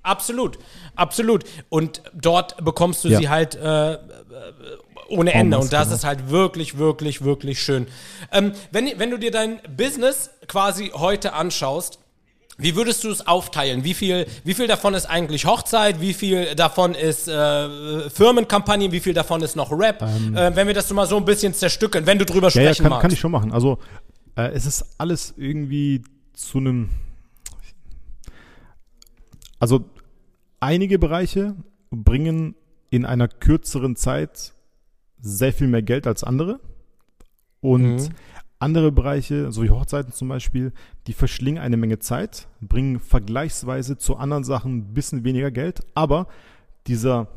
Absolut, 0.02 0.58
absolut. 0.96 1.44
Und 1.68 2.02
dort 2.14 2.64
bekommst 2.64 3.04
du 3.04 3.08
ja. 3.08 3.18
sie 3.18 3.28
halt 3.28 3.54
äh, 3.54 3.98
ohne 5.10 5.34
Ende. 5.34 5.58
Und 5.58 5.72
das 5.72 5.84
genau. 5.84 5.96
ist 5.96 6.04
halt 6.04 6.30
wirklich, 6.30 6.78
wirklich, 6.78 7.22
wirklich 7.22 7.62
schön. 7.62 7.86
Ähm, 8.32 8.52
wenn, 8.70 8.98
wenn 8.98 9.10
du 9.10 9.18
dir 9.18 9.30
dein 9.30 9.60
Business 9.76 10.30
quasi 10.48 10.90
heute 10.94 11.34
anschaust, 11.34 11.98
wie 12.60 12.76
würdest 12.76 13.04
du 13.04 13.10
es 13.10 13.26
aufteilen? 13.26 13.84
Wie 13.84 13.94
viel, 13.94 14.26
wie 14.44 14.54
viel 14.54 14.66
davon 14.66 14.94
ist 14.94 15.06
eigentlich 15.06 15.46
Hochzeit? 15.46 16.00
Wie 16.00 16.14
viel 16.14 16.54
davon 16.54 16.94
ist 16.94 17.28
äh, 17.28 18.10
Firmenkampagne? 18.10 18.92
Wie 18.92 19.00
viel 19.00 19.14
davon 19.14 19.42
ist 19.42 19.56
noch 19.56 19.72
Rap? 19.72 20.02
Ähm, 20.02 20.36
äh, 20.36 20.54
wenn 20.54 20.66
wir 20.66 20.74
das 20.74 20.88
so 20.88 20.94
mal 20.94 21.06
so 21.06 21.16
ein 21.16 21.24
bisschen 21.24 21.54
zerstückeln, 21.54 22.06
wenn 22.06 22.18
du 22.18 22.24
drüber 22.24 22.50
sprechen 22.50 22.64
ja, 22.64 22.72
ja, 22.72 22.82
kann, 22.82 22.90
magst. 22.90 23.02
kann 23.02 23.12
ich 23.12 23.20
schon 23.20 23.32
machen. 23.32 23.52
Also 23.52 23.78
äh, 24.36 24.48
es 24.52 24.66
ist 24.66 24.84
alles 24.98 25.34
irgendwie 25.36 26.02
zu 26.32 26.58
einem. 26.58 26.90
Also 29.58 29.84
einige 30.58 30.98
Bereiche 30.98 31.54
bringen 31.90 32.54
in 32.90 33.04
einer 33.04 33.28
kürzeren 33.28 33.96
Zeit 33.96 34.52
sehr 35.20 35.52
viel 35.52 35.66
mehr 35.66 35.82
Geld 35.82 36.06
als 36.06 36.24
andere. 36.24 36.60
Und 37.60 37.96
mhm. 37.96 38.08
Andere 38.60 38.92
Bereiche, 38.92 39.50
so 39.50 39.62
wie 39.62 39.70
Hochzeiten 39.70 40.12
zum 40.12 40.28
Beispiel, 40.28 40.72
die 41.06 41.14
verschlingen 41.14 41.62
eine 41.62 41.78
Menge 41.78 41.98
Zeit, 41.98 42.46
bringen 42.60 43.00
vergleichsweise 43.00 43.96
zu 43.96 44.16
anderen 44.16 44.44
Sachen 44.44 44.76
ein 44.76 44.94
bisschen 44.94 45.24
weniger 45.24 45.50
Geld, 45.50 45.80
aber 45.94 46.28
dieser 46.86 47.28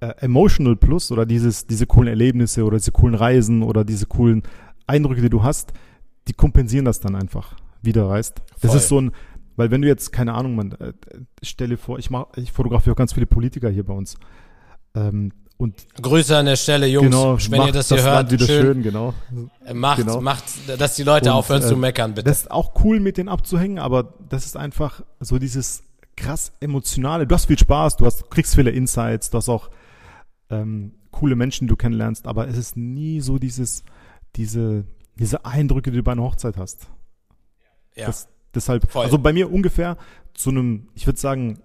äh, 0.00 0.08
Emotional 0.18 0.74
Plus 0.74 1.12
oder 1.12 1.24
dieses, 1.24 1.68
diese 1.68 1.86
coolen 1.86 2.08
Erlebnisse 2.08 2.64
oder 2.64 2.78
diese 2.78 2.90
coolen 2.90 3.14
Reisen 3.14 3.62
oder 3.62 3.84
diese 3.84 4.06
coolen 4.06 4.42
Eindrücke, 4.88 5.22
die 5.22 5.30
du 5.30 5.44
hast, 5.44 5.72
die 6.26 6.32
kompensieren 6.32 6.84
das 6.84 6.98
dann 6.98 7.14
einfach 7.14 7.54
wieder, 7.80 8.08
weißt? 8.08 8.42
Das 8.60 8.70
Voll. 8.72 8.76
ist 8.80 8.88
so 8.88 9.00
ein, 9.00 9.12
weil 9.54 9.70
wenn 9.70 9.82
du 9.82 9.88
jetzt, 9.88 10.12
keine 10.12 10.34
Ahnung, 10.34 10.56
man, 10.56 10.72
äh, 10.72 10.92
stelle 11.42 11.76
vor, 11.76 12.00
ich 12.00 12.10
ich 12.36 12.50
fotografiere 12.50 12.94
auch 12.94 12.98
ganz 12.98 13.12
viele 13.12 13.26
Politiker 13.26 13.70
hier 13.70 13.84
bei 13.84 13.94
uns. 13.94 14.16
Ähm, 14.94 15.32
und 15.56 15.86
Grüße 16.00 16.36
an 16.36 16.46
der 16.46 16.56
Stelle, 16.56 16.86
Jungs, 16.86 17.06
genau, 17.06 17.38
wenn 17.50 17.66
ihr 17.66 17.72
das 17.72 17.88
hier 17.88 17.98
das 17.98 18.06
hört. 18.06 18.30
Wieder 18.30 18.46
schön, 18.46 18.62
schön 18.62 18.82
genau. 18.82 19.14
Macht, 19.72 19.98
genau. 19.98 20.20
macht, 20.20 20.44
dass 20.78 20.96
die 20.96 21.04
Leute 21.04 21.30
und, 21.30 21.36
aufhören 21.36 21.62
äh, 21.62 21.66
zu 21.66 21.76
meckern, 21.76 22.14
bitte. 22.14 22.28
Das 22.28 22.42
ist 22.42 22.50
auch 22.50 22.72
cool, 22.84 22.98
mit 23.00 23.16
denen 23.16 23.28
abzuhängen, 23.28 23.78
aber 23.78 24.14
das 24.28 24.46
ist 24.46 24.56
einfach 24.56 25.02
so 25.20 25.38
dieses 25.38 25.84
krass 26.16 26.52
emotionale. 26.60 27.26
Du 27.26 27.34
hast 27.34 27.46
viel 27.46 27.58
Spaß, 27.58 27.96
du 27.96 28.06
hast, 28.06 28.30
kriegst 28.30 28.54
viele 28.54 28.70
Insights, 28.70 29.30
du 29.30 29.38
hast 29.38 29.48
auch 29.48 29.70
ähm, 30.50 30.94
coole 31.10 31.36
Menschen, 31.36 31.66
die 31.66 31.70
du 31.70 31.76
kennenlernst, 31.76 32.26
aber 32.26 32.48
es 32.48 32.56
ist 32.56 32.76
nie 32.76 33.20
so 33.20 33.38
dieses, 33.38 33.84
diese, 34.36 34.84
diese 35.16 35.44
Eindrücke, 35.44 35.90
die 35.90 35.98
du 35.98 36.02
bei 36.02 36.12
einer 36.12 36.22
Hochzeit 36.22 36.56
hast. 36.56 36.88
Ja. 37.94 38.06
Das, 38.06 38.28
deshalb, 38.54 38.90
Voll. 38.90 39.04
also 39.04 39.18
bei 39.18 39.32
mir 39.32 39.52
ungefähr 39.52 39.96
zu 40.34 40.50
einem, 40.50 40.88
ich 40.94 41.06
würde 41.06 41.20
sagen, 41.20 41.60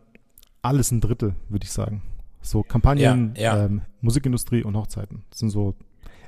alles 0.61 0.91
ein 0.91 1.01
Drittel, 1.01 1.35
würde 1.49 1.63
ich 1.63 1.71
sagen. 1.71 2.01
So 2.50 2.64
Kampagnen, 2.64 3.34
Ja, 3.36 3.56
ja. 3.56 3.66
Ähm, 3.66 3.82
Musikindustrie 4.02 4.64
und 4.64 4.76
Hochzeiten. 4.76 5.24
Das 5.30 5.39
sind 5.39 5.50
so 5.50 5.76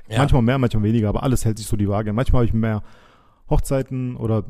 ja. 0.08 0.18
manchmal 0.18 0.42
mehr, 0.42 0.58
manchmal 0.58 0.82
weniger, 0.82 1.08
aber 1.08 1.22
alles 1.22 1.44
hält 1.44 1.58
sich 1.58 1.66
so 1.66 1.76
die 1.76 1.88
Waage. 1.88 2.12
Manchmal 2.12 2.40
habe 2.40 2.46
ich 2.46 2.54
mehr 2.54 2.82
Hochzeiten 3.48 4.16
oder 4.16 4.44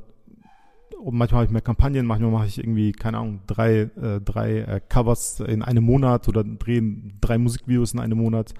manchmal 1.03 1.39
habe 1.41 1.47
ich 1.47 1.53
mehr 1.53 1.62
Kampagnen, 1.62 2.07
manchmal 2.07 2.31
mache 2.31 2.47
ich 2.47 2.59
irgendwie, 2.59 2.93
keine 2.93 3.18
Ahnung, 3.18 3.41
drei, 3.47 3.91
äh, 4.03 4.21
drei 4.23 4.59
äh, 4.59 4.81
Covers 4.89 5.41
in 5.41 5.62
einem 5.62 5.85
Monat 5.85 6.29
oder 6.29 6.45
drehen 6.45 7.14
drei 7.21 7.39
Musikvideos 7.39 7.93
in 7.93 8.01
einem 8.01 8.18
Monat. 8.18 8.55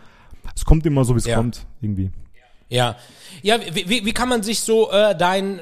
Es 0.55 0.65
kommt 0.65 0.87
immer 0.87 1.05
so, 1.05 1.15
wie 1.15 1.19
es 1.19 1.29
kommt, 1.29 1.67
irgendwie. 1.81 2.11
Ja. 2.69 2.97
Ja, 3.43 3.59
wie, 3.75 3.89
wie, 3.89 4.07
wie 4.07 4.13
kann 4.13 4.29
man 4.29 4.43
sich 4.43 4.61
so 4.61 4.91
äh, 4.91 5.17
deinen 5.17 5.61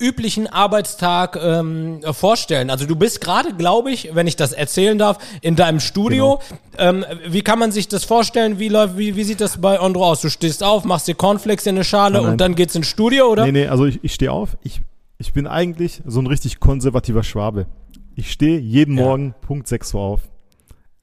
üblichen 0.00 0.46
Arbeitstag 0.46 1.36
ähm, 1.36 2.00
äh, 2.02 2.12
vorstellen? 2.12 2.70
Also 2.70 2.86
du 2.86 2.96
bist 2.96 3.20
gerade, 3.20 3.54
glaube 3.54 3.90
ich, 3.90 4.14
wenn 4.14 4.26
ich 4.26 4.36
das 4.36 4.52
erzählen 4.52 4.98
darf, 4.98 5.18
in 5.40 5.56
deinem 5.56 5.80
Studio. 5.80 6.40
Ähm, 6.78 7.04
wie 7.26 7.42
kann 7.42 7.58
man 7.58 7.70
sich 7.72 7.88
das 7.88 8.04
vorstellen? 8.04 8.58
Wie 8.58 8.68
läuft, 8.68 8.96
wie, 8.98 9.16
wie 9.16 9.24
sieht 9.24 9.40
das 9.40 9.60
bei 9.60 9.80
Ondro 9.80 10.06
aus? 10.06 10.20
Du 10.22 10.30
stehst 10.30 10.62
auf, 10.62 10.84
machst 10.84 11.06
dir 11.08 11.14
Cornflakes 11.14 11.66
in 11.66 11.76
eine 11.76 11.84
Schale 11.84 12.14
Nein, 12.14 12.22
nein. 12.22 12.32
und 12.32 12.40
dann 12.40 12.54
geht's 12.54 12.74
ins 12.74 12.86
Studio, 12.88 13.26
oder? 13.30 13.44
Nee, 13.46 13.52
nee, 13.52 13.66
also 13.66 13.84
ich, 13.86 14.02
ich 14.02 14.14
stehe 14.14 14.32
auf. 14.32 14.56
Ich, 14.62 14.80
ich 15.18 15.32
bin 15.32 15.46
eigentlich 15.46 16.00
so 16.06 16.20
ein 16.20 16.26
richtig 16.26 16.60
konservativer 16.60 17.22
Schwabe. 17.22 17.66
Ich 18.16 18.30
stehe 18.32 18.58
jeden 18.58 18.96
Ja. 18.96 19.04
Morgen 19.04 19.34
Punkt 19.40 19.66
6 19.68 19.94
Uhr 19.94 20.00
auf. 20.00 20.20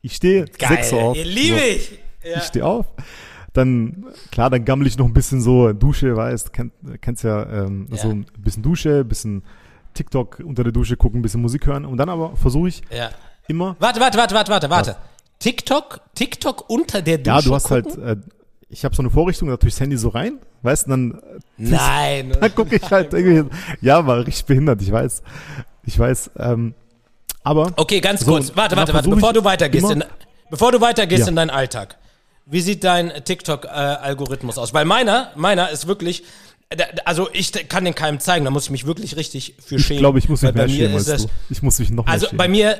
Ich 0.01 0.15
stehe 0.15 0.45
6 0.59 0.93
Uhr 0.93 1.01
auf. 1.03 1.17
liebe 1.23 1.57
So. 1.57 1.63
ich. 1.63 1.91
Ja. 2.23 2.37
Ich 2.37 2.43
stehe 2.43 2.65
auf. 2.65 2.85
Dann, 3.53 4.05
klar, 4.31 4.49
dann 4.49 4.63
gammel 4.63 4.87
ich 4.87 4.97
noch 4.97 5.05
ein 5.05 5.13
bisschen 5.13 5.41
so, 5.41 5.73
Dusche, 5.73 6.15
weißt, 6.15 6.53
kennt, 6.53 6.71
kennst 7.01 7.23
ja, 7.23 7.43
ähm, 7.65 7.87
Ja. 7.91 7.97
so 7.97 8.09
ein 8.09 8.25
bisschen 8.37 8.63
Dusche, 8.63 8.99
ein 9.01 9.07
bisschen 9.07 9.43
TikTok 9.93 10.41
unter 10.45 10.63
der 10.63 10.71
Dusche 10.71 10.95
gucken, 10.95 11.19
ein 11.19 11.21
bisschen 11.21 11.41
Musik 11.41 11.65
hören. 11.67 11.85
Und 11.85 11.97
dann 11.97 12.07
aber 12.09 12.35
versuche 12.37 12.69
ich 12.69 12.81
ja. 12.89 13.09
immer, 13.47 13.75
Warte, 13.79 13.99
warte, 13.99 14.17
warte, 14.17 14.33
warte, 14.35 14.51
warte, 14.51 14.69
warte. 14.69 14.95
TikTok, 15.39 15.99
TikTok 16.15 16.69
unter 16.69 17.01
der 17.01 17.17
Dusche 17.17 17.35
ja, 17.35 17.41
du 17.41 17.53
hast 17.55 17.65
gucken? 17.67 18.03
halt, 18.05 18.19
äh, 18.19 18.21
ich 18.69 18.85
habe 18.85 18.95
so 18.95 19.01
eine 19.01 19.09
Vorrichtung, 19.09 19.49
da 19.49 19.57
tue 19.57 19.67
ich 19.67 19.73
das 19.73 19.81
Handy 19.81 19.97
so 19.97 20.07
rein, 20.09 20.39
weißt, 20.61 20.87
und 20.87 20.91
dann 20.91 21.21
Nein. 21.57 22.31
Da 22.39 22.47
gucke 22.47 22.77
ich 22.77 22.89
halt 22.89 23.13
irgendwie. 23.13 23.53
Ja, 23.81 24.05
war 24.07 24.25
richtig 24.25 24.45
behindert, 24.45 24.81
ich 24.81 24.91
weiß. 24.91 25.23
Ich 25.83 25.99
weiß. 25.99 26.31
Ähm, 26.37 26.73
aber 27.43 27.73
Okay, 27.75 27.99
ganz 27.99 28.21
So, 28.21 28.31
kurz. 28.31 28.55
Warte, 28.55 28.77
warte, 28.77 28.93
dann 28.93 28.95
warte. 29.03 29.09
Bevor 29.09 29.33
du 29.33 29.43
weitergehst, 29.43 29.89
in, 29.91 30.03
bevor 30.49 30.71
du 30.71 30.79
weitergehst 30.79 31.23
Ja. 31.23 31.27
in 31.27 31.35
deinen 31.35 31.49
Alltag. 31.49 31.97
Wie 32.51 32.61
sieht 32.61 32.83
dein 32.83 33.11
TikTok-Algorithmus 33.23 34.57
aus? 34.57 34.73
Weil 34.73 34.85
meiner, 34.85 35.31
meiner 35.35 35.69
ist 35.69 35.87
wirklich, 35.87 36.23
also 37.05 37.29
ich 37.33 37.51
kann 37.69 37.85
den 37.85 37.95
keinem 37.95 38.19
zeigen, 38.19 38.45
da 38.45 38.51
muss 38.51 38.65
ich 38.65 38.69
mich 38.69 38.85
wirklich 38.85 39.15
richtig 39.15 39.55
für 39.65 39.77
ich 39.77 39.85
schämen. 39.85 39.99
glaube, 39.99 40.19
ich 40.19 40.29
muss 40.29 40.41
mich 40.41 40.53
mehr 40.53 40.69
schämen 40.69 40.93
als 40.95 41.07
ist 41.07 41.23
du. 41.23 41.27
das, 41.27 41.35
Ich 41.49 41.61
muss 41.63 41.79
mich 41.79 41.89
noch 41.89 42.05
mehr 42.05 42.13
Also 42.13 42.27
schämen. 42.27 42.37
bei 42.37 42.47
mir, 42.47 42.79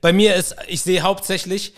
bei 0.00 0.12
mir 0.12 0.34
ist, 0.34 0.56
ich 0.66 0.80
sehe 0.82 1.02
hauptsächlich 1.02 1.74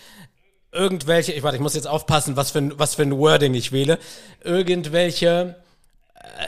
irgendwelche, 0.72 1.32
ich 1.32 1.42
warte, 1.42 1.56
ich 1.56 1.62
muss 1.62 1.74
jetzt 1.74 1.86
aufpassen, 1.88 2.36
was 2.36 2.50
für 2.52 2.58
ein, 2.58 2.78
was 2.78 2.94
für 2.94 3.02
ein 3.02 3.16
Wording 3.18 3.54
ich 3.54 3.72
wähle. 3.72 3.98
Irgendwelche, 4.44 5.56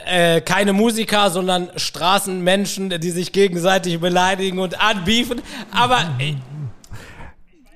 äh, 0.05 0.41
keine 0.41 0.73
Musiker, 0.73 1.31
sondern 1.31 1.69
Straßenmenschen, 1.75 2.89
die 3.01 3.11
sich 3.11 3.31
gegenseitig 3.31 3.99
beleidigen 3.99 4.59
und 4.59 4.79
anbiefen. 4.79 5.41
Aber 5.71 6.05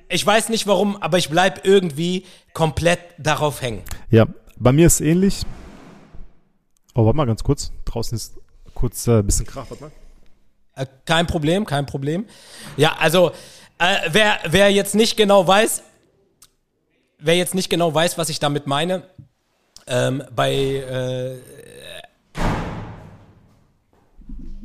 ich, 0.08 0.24
weiß 0.26 0.48
nicht 0.48 0.66
warum, 0.66 0.96
aber 1.02 1.18
ich 1.18 1.28
bleib 1.30 1.66
irgendwie 1.66 2.24
komplett 2.52 3.00
darauf 3.18 3.62
hängen. 3.62 3.82
Ja, 4.10 4.26
bei 4.58 4.72
mir 4.72 4.86
ist 4.86 5.00
ähnlich. 5.00 5.42
Oh, 6.94 7.04
warte 7.04 7.16
mal 7.16 7.26
ganz 7.26 7.42
kurz. 7.44 7.72
Draußen 7.84 8.16
ist 8.16 8.34
kurz 8.74 9.06
äh, 9.06 9.18
ein 9.18 9.26
bisschen 9.26 9.46
Krach. 9.46 9.66
Warte 9.68 9.84
mal. 9.84 9.90
Äh, 10.74 10.86
Kein 11.04 11.26
Problem, 11.26 11.64
kein 11.66 11.86
Problem. 11.86 12.26
Ja, 12.76 12.96
also 12.98 13.30
äh, 13.78 13.96
wer, 14.10 14.38
wer 14.48 14.70
jetzt 14.70 14.94
nicht 14.94 15.16
genau 15.16 15.46
weiß, 15.46 15.82
wer 17.18 17.36
jetzt 17.36 17.54
nicht 17.54 17.68
genau 17.70 17.94
weiß, 17.94 18.18
was 18.18 18.28
ich 18.28 18.38
damit 18.38 18.66
meine, 18.66 19.02
ähm, 19.86 20.22
bei 20.34 20.52
äh, 20.52 21.36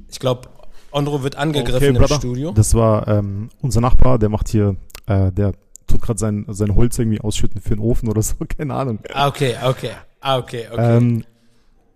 ich 0.09 0.19
glaube, 0.19 0.49
Ondro 0.91 1.23
wird 1.23 1.35
angegriffen 1.37 1.87
im 1.87 1.95
Brother. 1.95 2.15
Studio. 2.15 2.51
Das 2.51 2.73
war 2.73 3.07
ähm, 3.07 3.49
unser 3.61 3.79
Nachbar, 3.81 4.19
der 4.19 4.29
macht 4.29 4.49
hier, 4.49 4.75
äh, 5.12 5.32
der 5.32 5.53
tut 5.88 6.01
gerade 6.01 6.20
sein, 6.20 6.45
sein 6.49 6.76
Holz 6.76 6.97
irgendwie 6.97 7.22
ausschütten 7.22 7.62
für 7.62 7.76
den 7.76 7.80
Ofen 7.80 8.09
oder 8.09 8.22
so, 8.22 8.36
keine 8.57 8.74
Ahnung. 8.74 8.99
Ah, 9.14 9.28
okay, 9.28 9.55
okay. 9.64 9.91
Ah, 10.22 10.38
okay, 10.38 10.68
okay. 10.72 10.97
Ähm, 10.97 11.24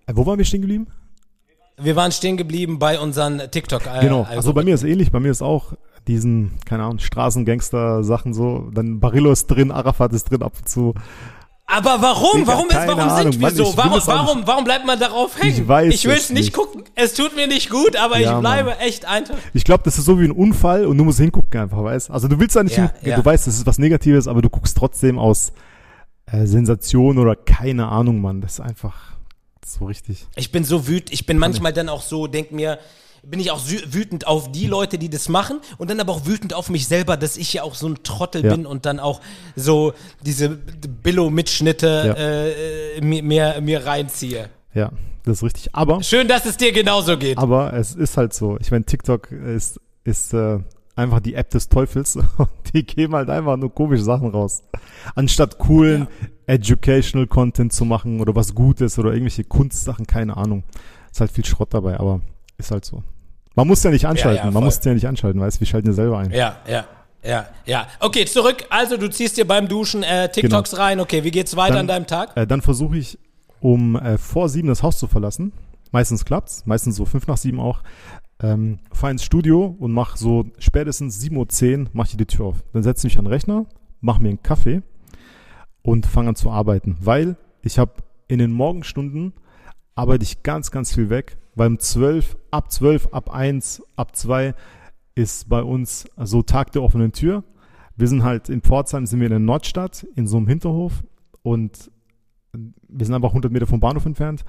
äh, 0.07 0.13
wo 0.15 0.25
waren 0.25 0.37
wir 0.37 0.45
stehen 0.45 0.61
geblieben? 0.61 0.87
Wir 1.77 1.95
waren 1.95 2.11
stehen 2.11 2.37
geblieben 2.37 2.79
bei 2.79 2.99
unseren 2.99 3.41
TikTok. 3.51 3.85
Äh, 3.85 4.01
Genau, 4.01 4.23
also 4.23 4.53
bei 4.53 4.63
mir 4.63 4.75
ist 4.75 4.83
ähnlich, 4.83 5.11
bei 5.11 5.19
mir 5.19 5.31
ist 5.31 5.41
auch 5.41 5.73
diesen, 6.07 6.51
keine 6.65 6.83
Ahnung, 6.83 6.99
Straßengangster-Sachen 6.99 8.33
so, 8.33 8.69
dann 8.73 8.99
Barillo 8.99 9.31
ist 9.31 9.47
drin, 9.47 9.71
Arafat 9.71 10.13
ist 10.13 10.29
drin 10.29 10.43
ab 10.43 10.53
und 10.57 10.69
zu. 10.69 10.93
Aber 11.67 11.99
warum? 12.01 12.41
Digga, 12.41 12.47
warum 12.53 12.67
keine 12.67 12.87
warum 12.91 13.09
Ahnung, 13.09 13.31
sind 13.31 13.41
wir 13.41 13.47
Mann, 13.47 13.55
so? 13.55 13.75
Warum, 13.75 13.99
warum, 14.05 14.41
warum 14.47 14.63
bleibt 14.63 14.85
man 14.85 14.99
darauf 14.99 15.41
hängen? 15.41 15.61
Ich 15.63 15.67
weiß 15.67 15.93
Ich 15.93 16.05
will 16.05 16.13
es 16.13 16.29
nicht. 16.29 16.53
gucken. 16.53 16.83
Es 16.93 17.15
tut 17.15 17.35
mir 17.35 17.47
nicht 17.47 17.69
gut, 17.71 17.95
aber 17.95 18.19
Ja, 18.19 18.35
ich 18.35 18.39
bleibe 18.39 18.69
Mann. 18.69 18.79
echt 18.79 19.05
einfach. 19.05 19.35
Ich 19.53 19.63
glaube, 19.63 19.81
das 19.83 19.97
ist 19.97 20.05
so 20.05 20.19
wie 20.19 20.25
ein 20.25 20.31
Unfall 20.31 20.85
und 20.85 20.97
du 20.97 21.03
musst 21.03 21.19
hingucken 21.19 21.59
einfach, 21.59 21.83
weißt? 21.83 22.11
Also 22.11 22.27
du 22.27 22.39
willst 22.39 22.55
da 22.55 22.63
nicht 22.63 22.77
Ja, 22.77 22.83
hingucken, 22.83 23.09
ja. 23.09 23.15
du 23.17 23.25
weißt, 23.25 23.47
das 23.47 23.55
ist 23.57 23.65
was 23.65 23.79
Negatives, 23.79 24.27
aber 24.27 24.41
du 24.43 24.49
guckst 24.49 24.77
trotzdem 24.77 25.17
aus 25.17 25.53
äh, 26.27 26.45
Sensation 26.45 27.17
oder 27.17 27.35
keine 27.35 27.87
Ahnung, 27.87 28.21
Mann. 28.21 28.41
Das 28.41 28.53
ist 28.53 28.59
einfach 28.59 28.95
so 29.65 29.85
richtig. 29.85 30.27
Ich 30.35 30.51
bin 30.51 30.63
so 30.63 30.87
wütend, 30.87 31.11
ich 31.13 31.25
bin 31.25 31.39
manchmal 31.39 31.73
dann 31.73 31.89
auch 31.89 32.03
so, 32.03 32.27
denk 32.27 32.51
mir, 32.51 32.77
bin 33.29 33.39
ich 33.39 33.51
auch 33.51 33.61
wütend 33.89 34.27
auf 34.27 34.51
die 34.51 34.67
Leute, 34.67 34.97
die 34.97 35.09
das 35.09 35.29
machen 35.29 35.59
und 35.77 35.89
dann 35.89 35.99
aber 35.99 36.11
auch 36.13 36.25
wütend 36.25 36.53
auf 36.53 36.69
mich 36.69 36.87
selber, 36.87 37.17
dass 37.17 37.37
ich 37.37 37.53
ja 37.53 37.63
auch 37.63 37.75
so 37.75 37.87
ein 37.87 38.03
Trottel 38.03 38.43
Ja. 38.45 38.55
bin 38.55 38.65
und 38.65 38.85
dann 38.85 38.99
auch 38.99 39.21
so 39.55 39.93
diese 40.25 40.49
Billo-Mitschnitte 40.49 41.87
Ja. 41.87 42.13
äh, 42.15 43.01
mir, 43.01 43.23
mir, 43.23 43.61
mir 43.61 43.85
reinziehe. 43.85 44.49
Ja, 44.73 44.91
das 45.23 45.37
ist 45.37 45.43
richtig. 45.43 45.75
Aber, 45.75 46.03
Schön, 46.03 46.27
dass 46.27 46.45
es 46.45 46.57
dir 46.57 46.71
genauso 46.71 47.17
geht. 47.17 47.37
aber 47.37 47.73
es 47.73 47.95
ist 47.95 48.17
halt 48.17 48.33
so. 48.33 48.57
Ich 48.59 48.71
meine, 48.71 48.85
TikTok 48.85 49.31
ist, 49.31 49.79
ist 50.03 50.33
äh, 50.33 50.59
einfach 50.95 51.19
die 51.19 51.35
App 51.35 51.49
des 51.51 51.69
Teufels 51.69 52.15
und 52.37 52.49
die 52.73 52.85
geben 52.85 53.15
halt 53.15 53.29
einfach 53.29 53.57
nur 53.57 53.73
komische 53.73 54.03
Sachen 54.03 54.29
raus. 54.31 54.63
Anstatt 55.15 55.57
coolen 55.57 56.07
Educational 56.47 57.27
Content 57.27 57.73
zu 57.73 57.85
machen 57.85 58.19
oder 58.19 58.35
was 58.35 58.53
Gutes 58.53 58.99
oder 58.99 59.11
irgendwelche 59.11 59.43
Kunstsachen, 59.45 60.05
keine 60.05 60.37
Ahnung. 60.37 60.63
Ist 61.11 61.21
halt 61.21 61.31
viel 61.31 61.45
Schrott 61.45 61.73
dabei, 61.73 61.99
aber 61.99 62.21
ist 62.57 62.71
halt 62.71 62.85
so. 62.85 63.01
Man 63.55 63.67
muss 63.67 63.83
ja 63.83 63.91
nicht 63.91 64.05
anschalten, 64.05 64.37
ja, 64.37 64.43
man 64.45 64.53
voll. 64.53 64.63
muss 64.65 64.79
ja 64.83 64.93
nicht 64.93 65.07
anschalten, 65.07 65.39
weißt 65.41 65.57
du, 65.57 65.59
wir 65.61 65.67
schalten 65.67 65.87
ja 65.87 65.93
selber 65.93 66.17
ein. 66.19 66.31
Ja, 66.31 66.57
ja, 66.69 66.85
ja, 67.23 67.47
ja. 67.65 67.87
Okay, 67.99 68.25
zurück. 68.25 68.65
Also 68.69 68.97
du 68.97 69.09
ziehst 69.09 69.37
dir 69.37 69.47
beim 69.47 69.67
Duschen 69.67 70.03
äh, 70.03 70.29
TikToks 70.29 70.77
rein. 70.77 70.99
Okay, 70.99 71.23
wie 71.23 71.31
geht's 71.31 71.55
weiter 71.55 71.73
Dann- 71.75 71.79
an 71.81 71.87
deinem 71.87 72.07
Tag? 72.07 72.35
Äh, 72.35 72.45
dann 72.45 72.61
versuche 72.61 72.97
ich, 72.97 73.17
um 73.61 73.95
äh, 73.95 74.17
vor 74.17 74.49
sieben 74.49 74.67
das 74.67 74.83
Haus 74.83 74.99
zu 74.99 75.07
verlassen. 75.07 75.53
Meistens 75.91 76.25
klappt's, 76.25 76.65
meistens 76.65 76.97
so 76.97 77.05
fünf 77.05 77.25
nach 77.27 77.37
sieben 77.37 77.59
auch. 77.59 77.81
Ähm, 78.41 78.79
fahr 78.91 79.11
ins 79.11 79.23
Studio 79.23 79.75
und 79.79 79.93
mach 79.93 80.17
so 80.17 80.45
spätestens 80.59 81.21
7.10 81.23 81.83
Uhr 81.85 81.89
mach 81.93 82.07
ich 82.07 82.17
die 82.17 82.25
Tür 82.25 82.47
auf. 82.47 82.57
Dann 82.73 82.83
setze 82.83 83.07
ich 83.07 83.13
mich 83.13 83.19
an 83.19 83.25
den 83.25 83.31
Rechner, 83.33 83.65
mach 84.01 84.19
mir 84.19 84.27
einen 84.29 84.43
Kaffee 84.43 84.81
und 85.81 86.05
fange 86.05 86.29
an 86.29 86.35
zu 86.35 86.51
arbeiten. 86.51 86.97
Weil 86.99 87.37
ich 87.61 87.79
habe 87.79 87.93
in 88.27 88.39
den 88.39 88.51
Morgenstunden 88.51 89.31
arbeite 89.95 90.23
ich 90.23 90.43
ganz, 90.43 90.69
ganz 90.71 90.93
viel 90.93 91.09
weg. 91.09 91.37
Weil 91.55 91.69
um 91.69 91.79
12, 91.79 92.37
ab 92.51 92.71
12, 92.71 93.07
ab 93.13 93.33
1, 93.33 93.81
ab 93.95 94.15
2 94.15 94.53
ist 95.15 95.49
bei 95.49 95.63
uns 95.63 96.05
so 96.17 96.41
Tag 96.41 96.71
der 96.73 96.83
offenen 96.83 97.13
Tür. 97.13 97.43
Wir 97.95 98.07
sind 98.07 98.23
halt 98.23 98.49
in 98.49 98.61
Pforzheim, 98.61 99.05
sind 99.05 99.19
wir 99.19 99.27
in 99.27 99.31
der 99.31 99.39
Nordstadt, 99.39 100.05
in 100.15 100.27
so 100.27 100.37
einem 100.37 100.47
Hinterhof 100.47 101.03
und 101.41 101.89
wir 102.53 103.05
sind 103.05 103.15
einfach 103.15 103.29
100 103.29 103.51
Meter 103.51 103.67
vom 103.67 103.79
Bahnhof 103.79 104.05
entfernt 104.05 104.43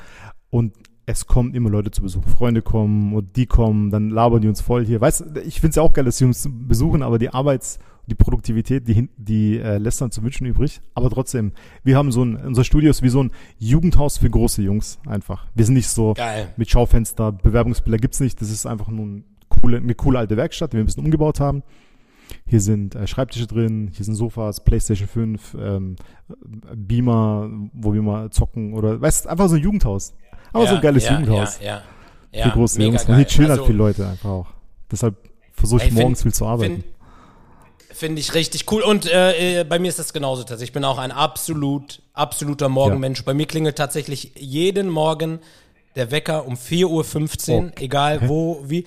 und 0.51 0.75
es 1.07 1.27
kommen 1.27 1.55
immer 1.55 1.71
Leute 1.71 1.93
zu 1.93 2.03
Besuch. 2.03 2.25
Freunde 2.25 2.63
kommen 2.63 3.15
und 3.15 3.37
die 3.37 3.47
kommen, 3.47 3.91
dann 3.91 4.11
labern 4.11 4.41
die 4.41 4.49
uns 4.49 4.61
voll 4.61 4.85
hier. 4.85 5.01
Weißt 5.01 5.37
ich 5.45 5.61
finde 5.61 5.71
es 5.71 5.77
ja 5.77 5.83
auch 5.83 5.93
geil, 5.93 6.05
dass 6.05 6.19
sie 6.19 6.25
uns 6.25 6.49
besuchen, 6.51 7.03
aber 7.03 7.21
die 7.21 7.31
Arbeits-, 7.31 7.79
die 8.07 8.15
Produktivität, 8.15 8.87
die, 8.87 9.09
die 9.17 9.59
äh, 9.59 9.79
lässt 9.79 10.01
dann 10.01 10.11
zu 10.11 10.23
wünschen 10.23 10.47
übrig. 10.47 10.81
Aber 10.95 11.11
trotzdem, 11.11 11.53
wir 11.83 11.97
haben 11.97 12.13
so 12.13 12.23
ein, 12.25 12.37
unser 12.37 12.63
Studio 12.65 12.91
ist 12.91 13.03
wie 13.03 13.09
so 13.09 13.23
ein 13.23 13.31
Jugendhaus 13.59 14.19
für 14.19 14.31
große 14.31 14.63
Jungs 14.63 14.99
einfach. 15.07 15.47
Wir 15.55 15.65
sind 15.65 15.75
nicht 15.75 15.89
so 15.89 16.15
Geil. 16.15 16.49
mit 16.57 16.71
Schaufenster, 16.71 17.33
Bewerbungsbilder 17.33 17.99
gibt's 17.99 18.21
nicht. 18.21 18.41
Das 18.41 18.51
ist 18.51 18.65
einfach 18.67 18.89
nur 18.89 19.07
ein 19.07 19.25
coole, 19.49 19.79
eine 19.79 19.95
coole 19.95 20.19
alte 20.19 20.37
Werkstatt, 20.37 20.73
die 20.73 20.77
wir 20.77 20.83
ein 20.85 20.87
bisschen 20.87 21.05
umgebaut 21.05 21.41
haben. 21.41 21.63
Hier 22.47 22.61
sind 22.61 22.95
äh, 22.95 23.07
Schreibtische 23.07 23.47
drin, 23.47 23.91
hier 23.93 24.05
sind 24.05 24.15
Sofas, 24.15 24.63
Playstation 24.65 25.09
5, 25.09 25.57
ähm, 25.61 25.97
Beamer, 26.75 27.51
wo 27.73 27.93
wir 27.95 28.03
mal 28.03 28.31
zocken 28.31 28.75
oder, 28.75 29.01
weißt 29.01 29.27
einfach 29.29 29.49
so 29.49 29.57
ein 29.57 29.63
Jugendhaus. 29.63 30.15
Aber 30.53 30.67
so 30.67 30.77
ein 30.77 30.81
geiles 30.81 31.05
ja, 31.05 31.13
Jugendhaus 31.13 31.61
Ja, 31.61 31.67
ja, 31.67 31.83
ja. 32.33 32.45
für 32.47 32.51
große 32.51 32.83
Jungs. 32.83 33.05
Und 33.05 33.17
hier 33.17 33.27
chillen 33.27 33.49
halt 33.51 33.59
Also, 33.61 33.67
viele 33.67 33.79
Leute 33.79 34.07
einfach 34.09 34.31
auch. 34.31 34.47
Deshalb 34.91 35.17
versuche 35.53 35.79
ich 35.83 35.85
Ey, 35.85 35.91
find- 35.91 36.01
morgens 36.03 36.23
viel 36.23 36.33
zu 36.35 36.47
arbeiten. 36.47 36.75
Finde 36.75 36.87
Finde 37.97 38.21
ich 38.21 38.35
richtig 38.35 38.71
cool. 38.71 38.83
Und 38.83 39.07
äh, 39.07 39.61
äh, 39.61 39.65
bei 39.65 39.79
mir 39.79 39.89
ist 39.89 39.99
das 39.99 40.13
genauso 40.13 40.43
tatsächlich. 40.43 40.69
Ich 40.69 40.75
bin 40.75 40.85
auch 40.85 40.99
ein 40.99 41.13
absolut, 41.13 42.03
absoluter 42.13 42.69
Morgenmensch. 42.69 43.25
Bei 43.25 43.33
mir 43.33 43.47
klingelt 43.47 43.77
tatsächlich 43.77 44.33
jeden 44.37 44.91
Morgen 44.91 45.41
der 45.95 46.11
Wecker 46.11 46.47
um 46.47 46.55
4.15 46.57 46.85
Uhr, 46.85 47.57
Okay. 47.69 47.85
egal 47.85 48.29
wo, 48.29 48.61
wie. 48.67 48.85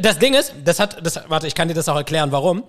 Das 0.00 0.20
Ding 0.20 0.34
ist, 0.34 0.54
das 0.64 0.78
hat, 0.78 1.04
das, 1.04 1.20
warte, 1.26 1.48
ich 1.48 1.56
kann 1.56 1.66
dir 1.66 1.74
das 1.74 1.88
auch 1.88 1.96
erklären, 1.96 2.30
warum. 2.30 2.62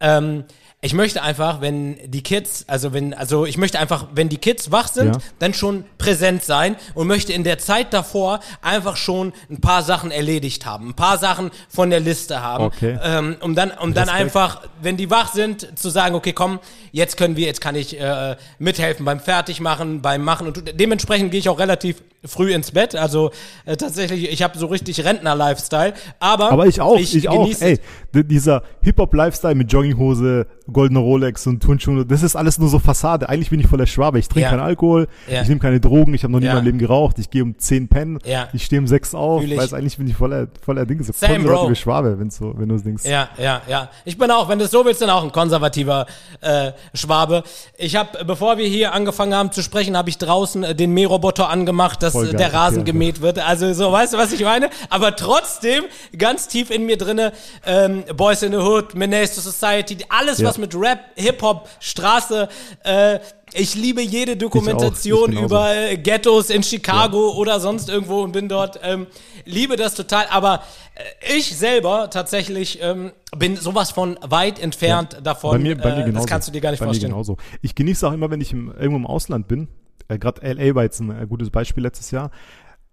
Ähm, 0.00 0.44
ich 0.82 0.94
möchte 0.94 1.22
einfach, 1.22 1.60
wenn 1.60 1.98
die 2.10 2.22
Kids, 2.22 2.64
also 2.66 2.94
wenn, 2.94 3.12
also 3.12 3.44
ich 3.44 3.58
möchte 3.58 3.78
einfach, 3.78 4.06
wenn 4.14 4.30
die 4.30 4.38
Kids 4.38 4.70
wach 4.72 4.88
sind, 4.88 5.14
Ja. 5.16 5.22
dann 5.38 5.52
schon 5.52 5.84
präsent 5.98 6.42
sein 6.42 6.74
und 6.94 7.06
möchte 7.06 7.34
in 7.34 7.44
der 7.44 7.58
Zeit 7.58 7.92
davor 7.92 8.40
einfach 8.62 8.96
schon 8.96 9.34
ein 9.50 9.60
paar 9.60 9.82
Sachen 9.82 10.10
erledigt 10.10 10.64
haben, 10.64 10.88
ein 10.90 10.94
paar 10.94 11.18
Sachen 11.18 11.50
von 11.68 11.90
der 11.90 12.00
Liste 12.00 12.40
haben, 12.42 12.64
Okay. 12.64 12.98
ähm, 13.02 13.36
um 13.40 13.54
dann, 13.54 13.72
um 13.72 13.92
dann 13.92 14.04
Respekt. 14.08 14.20
einfach, 14.24 14.62
wenn 14.80 14.96
die 14.96 15.10
wach 15.10 15.34
sind, 15.34 15.78
zu 15.78 15.90
sagen, 15.90 16.14
okay, 16.14 16.32
komm, 16.32 16.60
jetzt 16.92 17.18
können 17.18 17.36
wir, 17.36 17.44
jetzt 17.46 17.60
kann 17.60 17.74
ich 17.74 18.00
äh, 18.00 18.36
mithelfen 18.58 19.04
beim 19.04 19.20
Fertigmachen, 19.20 20.00
beim 20.00 20.22
Machen 20.24 20.46
und 20.46 20.80
dementsprechend 20.80 21.30
gehe 21.30 21.40
ich 21.40 21.50
auch 21.50 21.58
relativ 21.58 22.02
früh 22.24 22.52
ins 22.52 22.70
Bett. 22.72 22.94
Also 22.94 23.30
äh, 23.66 23.76
tatsächlich, 23.76 24.30
ich 24.30 24.42
habe 24.42 24.58
so 24.58 24.66
richtig 24.66 25.04
Rentner-Lifestyle, 25.04 25.92
aber 26.20 26.50
Aber 26.52 26.66
ich 26.66 26.80
auch, 26.80 26.98
ich, 26.98 27.28
auch. 27.28 27.42
genieße 27.44 27.64
Ey, 27.64 27.80
dieser 28.14 28.62
Hip-Hop-Lifestyle 28.82 29.54
mit 29.54 29.72
Jogginghose, 29.72 30.46
goldene 30.72 31.00
Rolex 31.00 31.46
und 31.46 31.62
Turnschuhe, 31.62 32.04
das 32.06 32.22
ist 32.22 32.36
alles 32.36 32.58
nur 32.58 32.68
so 32.68 32.78
Fassade. 32.78 33.28
Eigentlich 33.28 33.50
bin 33.50 33.60
ich 33.60 33.66
voller 33.66 33.86
Schwabe. 33.86 34.18
Ich 34.18 34.28
trinke 34.28 34.42
Ja. 34.42 34.50
keinen 34.50 34.60
Alkohol, 34.60 35.08
Ja. 35.30 35.42
ich 35.42 35.48
nehme 35.48 35.60
keine 35.60 35.80
Drogen, 35.80 36.14
ich 36.14 36.22
habe 36.22 36.32
noch 36.32 36.40
nie 36.40 36.46
Ja. 36.46 36.52
in 36.52 36.56
meinem 36.58 36.66
Leben 36.66 36.78
geraucht, 36.78 37.18
ich 37.18 37.30
gehe 37.30 37.42
um 37.42 37.58
10 37.58 37.88
pennen, 37.88 38.18
Ja. 38.24 38.48
ich 38.52 38.64
stehe 38.64 38.80
um 38.80 38.86
6 38.86 39.14
auf, 39.14 39.42
ich. 39.42 39.56
weiß 39.56 39.74
eigentlich 39.74 39.96
bin 39.98 40.06
ich 40.08 40.16
voller, 40.16 40.48
voller 40.64 40.86
Dinge, 40.86 41.02
so 41.04 41.12
Same, 41.12 41.34
konservative 41.34 41.66
Bro. 41.68 41.74
Schwabe, 41.74 42.18
wenn 42.18 42.30
so, 42.30 42.54
wenn 42.56 42.68
du 42.68 42.74
es 42.76 42.82
denkst. 42.82 43.04
Ja, 43.04 43.28
ja, 43.38 43.62
ja. 43.68 43.88
Ich 44.04 44.16
bin 44.18 44.30
auch, 44.30 44.48
wenn 44.48 44.58
du 44.58 44.64
es 44.64 44.70
so 44.70 44.84
willst, 44.84 45.00
dann 45.02 45.10
auch 45.10 45.22
ein 45.22 45.32
konservativer 45.32 46.06
äh, 46.40 46.72
Schwabe. 46.94 47.42
Ich 47.78 47.96
habe, 47.96 48.24
bevor 48.24 48.58
wir 48.58 48.66
hier 48.66 48.92
angefangen 48.94 49.34
haben 49.34 49.52
zu 49.52 49.62
sprechen, 49.62 49.96
habe 49.96 50.08
ich 50.10 50.18
draußen 50.18 50.62
äh, 50.64 50.74
den 50.74 50.92
Mähroboter 50.92 51.48
angemacht, 51.48 52.02
dass 52.02 52.14
äh, 52.14 52.26
geil, 52.26 52.34
der 52.36 52.52
Rasen 52.54 52.84
gemäht 52.84 53.20
wird. 53.20 53.38
Also 53.38 53.72
so, 53.72 53.90
weißt 53.92 54.14
du, 54.14 54.18
was 54.18 54.32
ich 54.32 54.42
meine? 54.42 54.70
Aber 54.88 55.16
trotzdem 55.16 55.84
ganz 56.16 56.48
tief 56.48 56.70
in 56.70 56.86
mir 56.86 56.96
drinne 56.96 57.32
ähm, 57.66 58.04
Boys 58.16 58.42
in 58.42 58.52
the 58.52 58.58
Hood, 58.58 58.94
Menace 58.94 59.34
to 59.34 59.40
Society, 59.40 59.98
alles 60.08 60.42
was 60.44 60.58
mit 60.60 60.74
Rap, 60.74 61.00
Hip-Hop, 61.16 61.68
Straße, 61.80 62.48
äh, 62.84 63.18
ich 63.52 63.74
liebe 63.74 64.00
jede 64.00 64.36
Dokumentation 64.36 65.32
Ich 65.32 65.40
über 65.40 65.74
äh, 65.74 65.96
Ghettos 65.96 66.50
in 66.50 66.62
Chicago 66.62 67.32
oder 67.32 67.58
sonst 67.58 67.88
irgendwo 67.88 68.22
und 68.22 68.30
bin 68.30 68.48
dort. 68.48 68.78
Ähm, 68.84 69.08
liebe 69.44 69.74
das 69.74 69.94
total, 69.94 70.26
aber 70.30 70.62
äh, 70.94 71.36
ich 71.36 71.56
selber 71.56 72.10
tatsächlich 72.10 72.78
ähm, 72.80 73.10
bin 73.36 73.56
sowas 73.56 73.90
von 73.90 74.16
weit 74.22 74.60
entfernt 74.60 75.18
davon. 75.24 75.50
Bei 75.52 75.58
mir, 75.58 75.76
bei 75.76 75.96
mir 75.96 76.02
äh, 76.02 76.04
genauso. 76.04 76.24
Das 76.24 76.26
kannst 76.30 76.46
du 76.48 76.52
dir 76.52 76.60
gar 76.60 76.70
nicht 76.70 76.78
bei 76.78 76.86
vorstellen. 76.86 77.10
Mir 77.10 77.14
genauso. 77.16 77.38
Ich 77.60 77.74
genieße 77.74 78.06
auch 78.06 78.12
immer, 78.12 78.30
wenn 78.30 78.40
ich 78.40 78.52
im, 78.52 78.68
irgendwo 78.70 78.96
im 78.98 79.06
Ausland 79.06 79.48
bin. 79.48 79.66
Äh, 80.06 80.18
Gerade 80.18 80.42
LA 80.52 80.74
war 80.76 80.84
jetzt 80.84 81.00
ein 81.00 81.28
gutes 81.28 81.50
Beispiel 81.50 81.82
letztes 81.82 82.10
Jahr. 82.12 82.30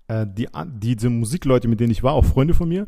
Die, 0.09 0.53
an- 0.53 0.80
diese 0.80 1.09
Musikleute, 1.09 1.68
mit 1.68 1.82
denen 1.82 1.91
ich 1.91 2.01
war, 2.01 2.13
auch 2.13 2.24
Freunde 2.24 2.53
von 2.53 2.70
mir, 2.70 2.88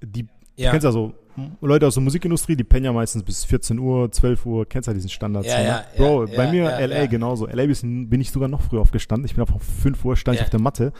die 0.00 0.28
Ja. 0.56 0.66
du 0.66 0.70
kennst 0.72 0.84
ja 0.84 0.92
so 0.92 1.14
Leute 1.60 1.86
aus 1.86 1.94
der 1.94 2.02
Musikindustrie, 2.02 2.56
die 2.56 2.64
pennen 2.64 2.84
ja 2.84 2.92
meistens 2.92 3.22
bis 3.22 3.44
14 3.44 3.78
Uhr, 3.78 4.12
12 4.12 4.44
Uhr, 4.44 4.66
kennst 4.68 4.86
ja 4.86 4.92
diesen 4.92 5.08
Standard. 5.08 5.46
Ja, 5.46 5.58
ne? 5.58 5.66
ja, 5.66 5.84
Bro, 5.96 6.26
ja, 6.26 6.36
bei 6.36 6.50
mir 6.50 6.64
ja, 6.64 6.84
LA 6.84 7.06
genauso. 7.06 7.46
LA 7.46 7.64
bin, 7.64 8.20
ich 8.20 8.30
sogar 8.30 8.48
noch 8.48 8.60
früher 8.60 8.80
aufgestanden. 8.80 9.24
Ich 9.24 9.34
bin 9.34 9.42
auf 9.42 9.50
5 9.62 10.04
Uhr 10.04 10.16
stand 10.16 10.36
ich 10.36 10.42
auf 10.42 10.50
der 10.50 10.60
Matte 10.60 10.92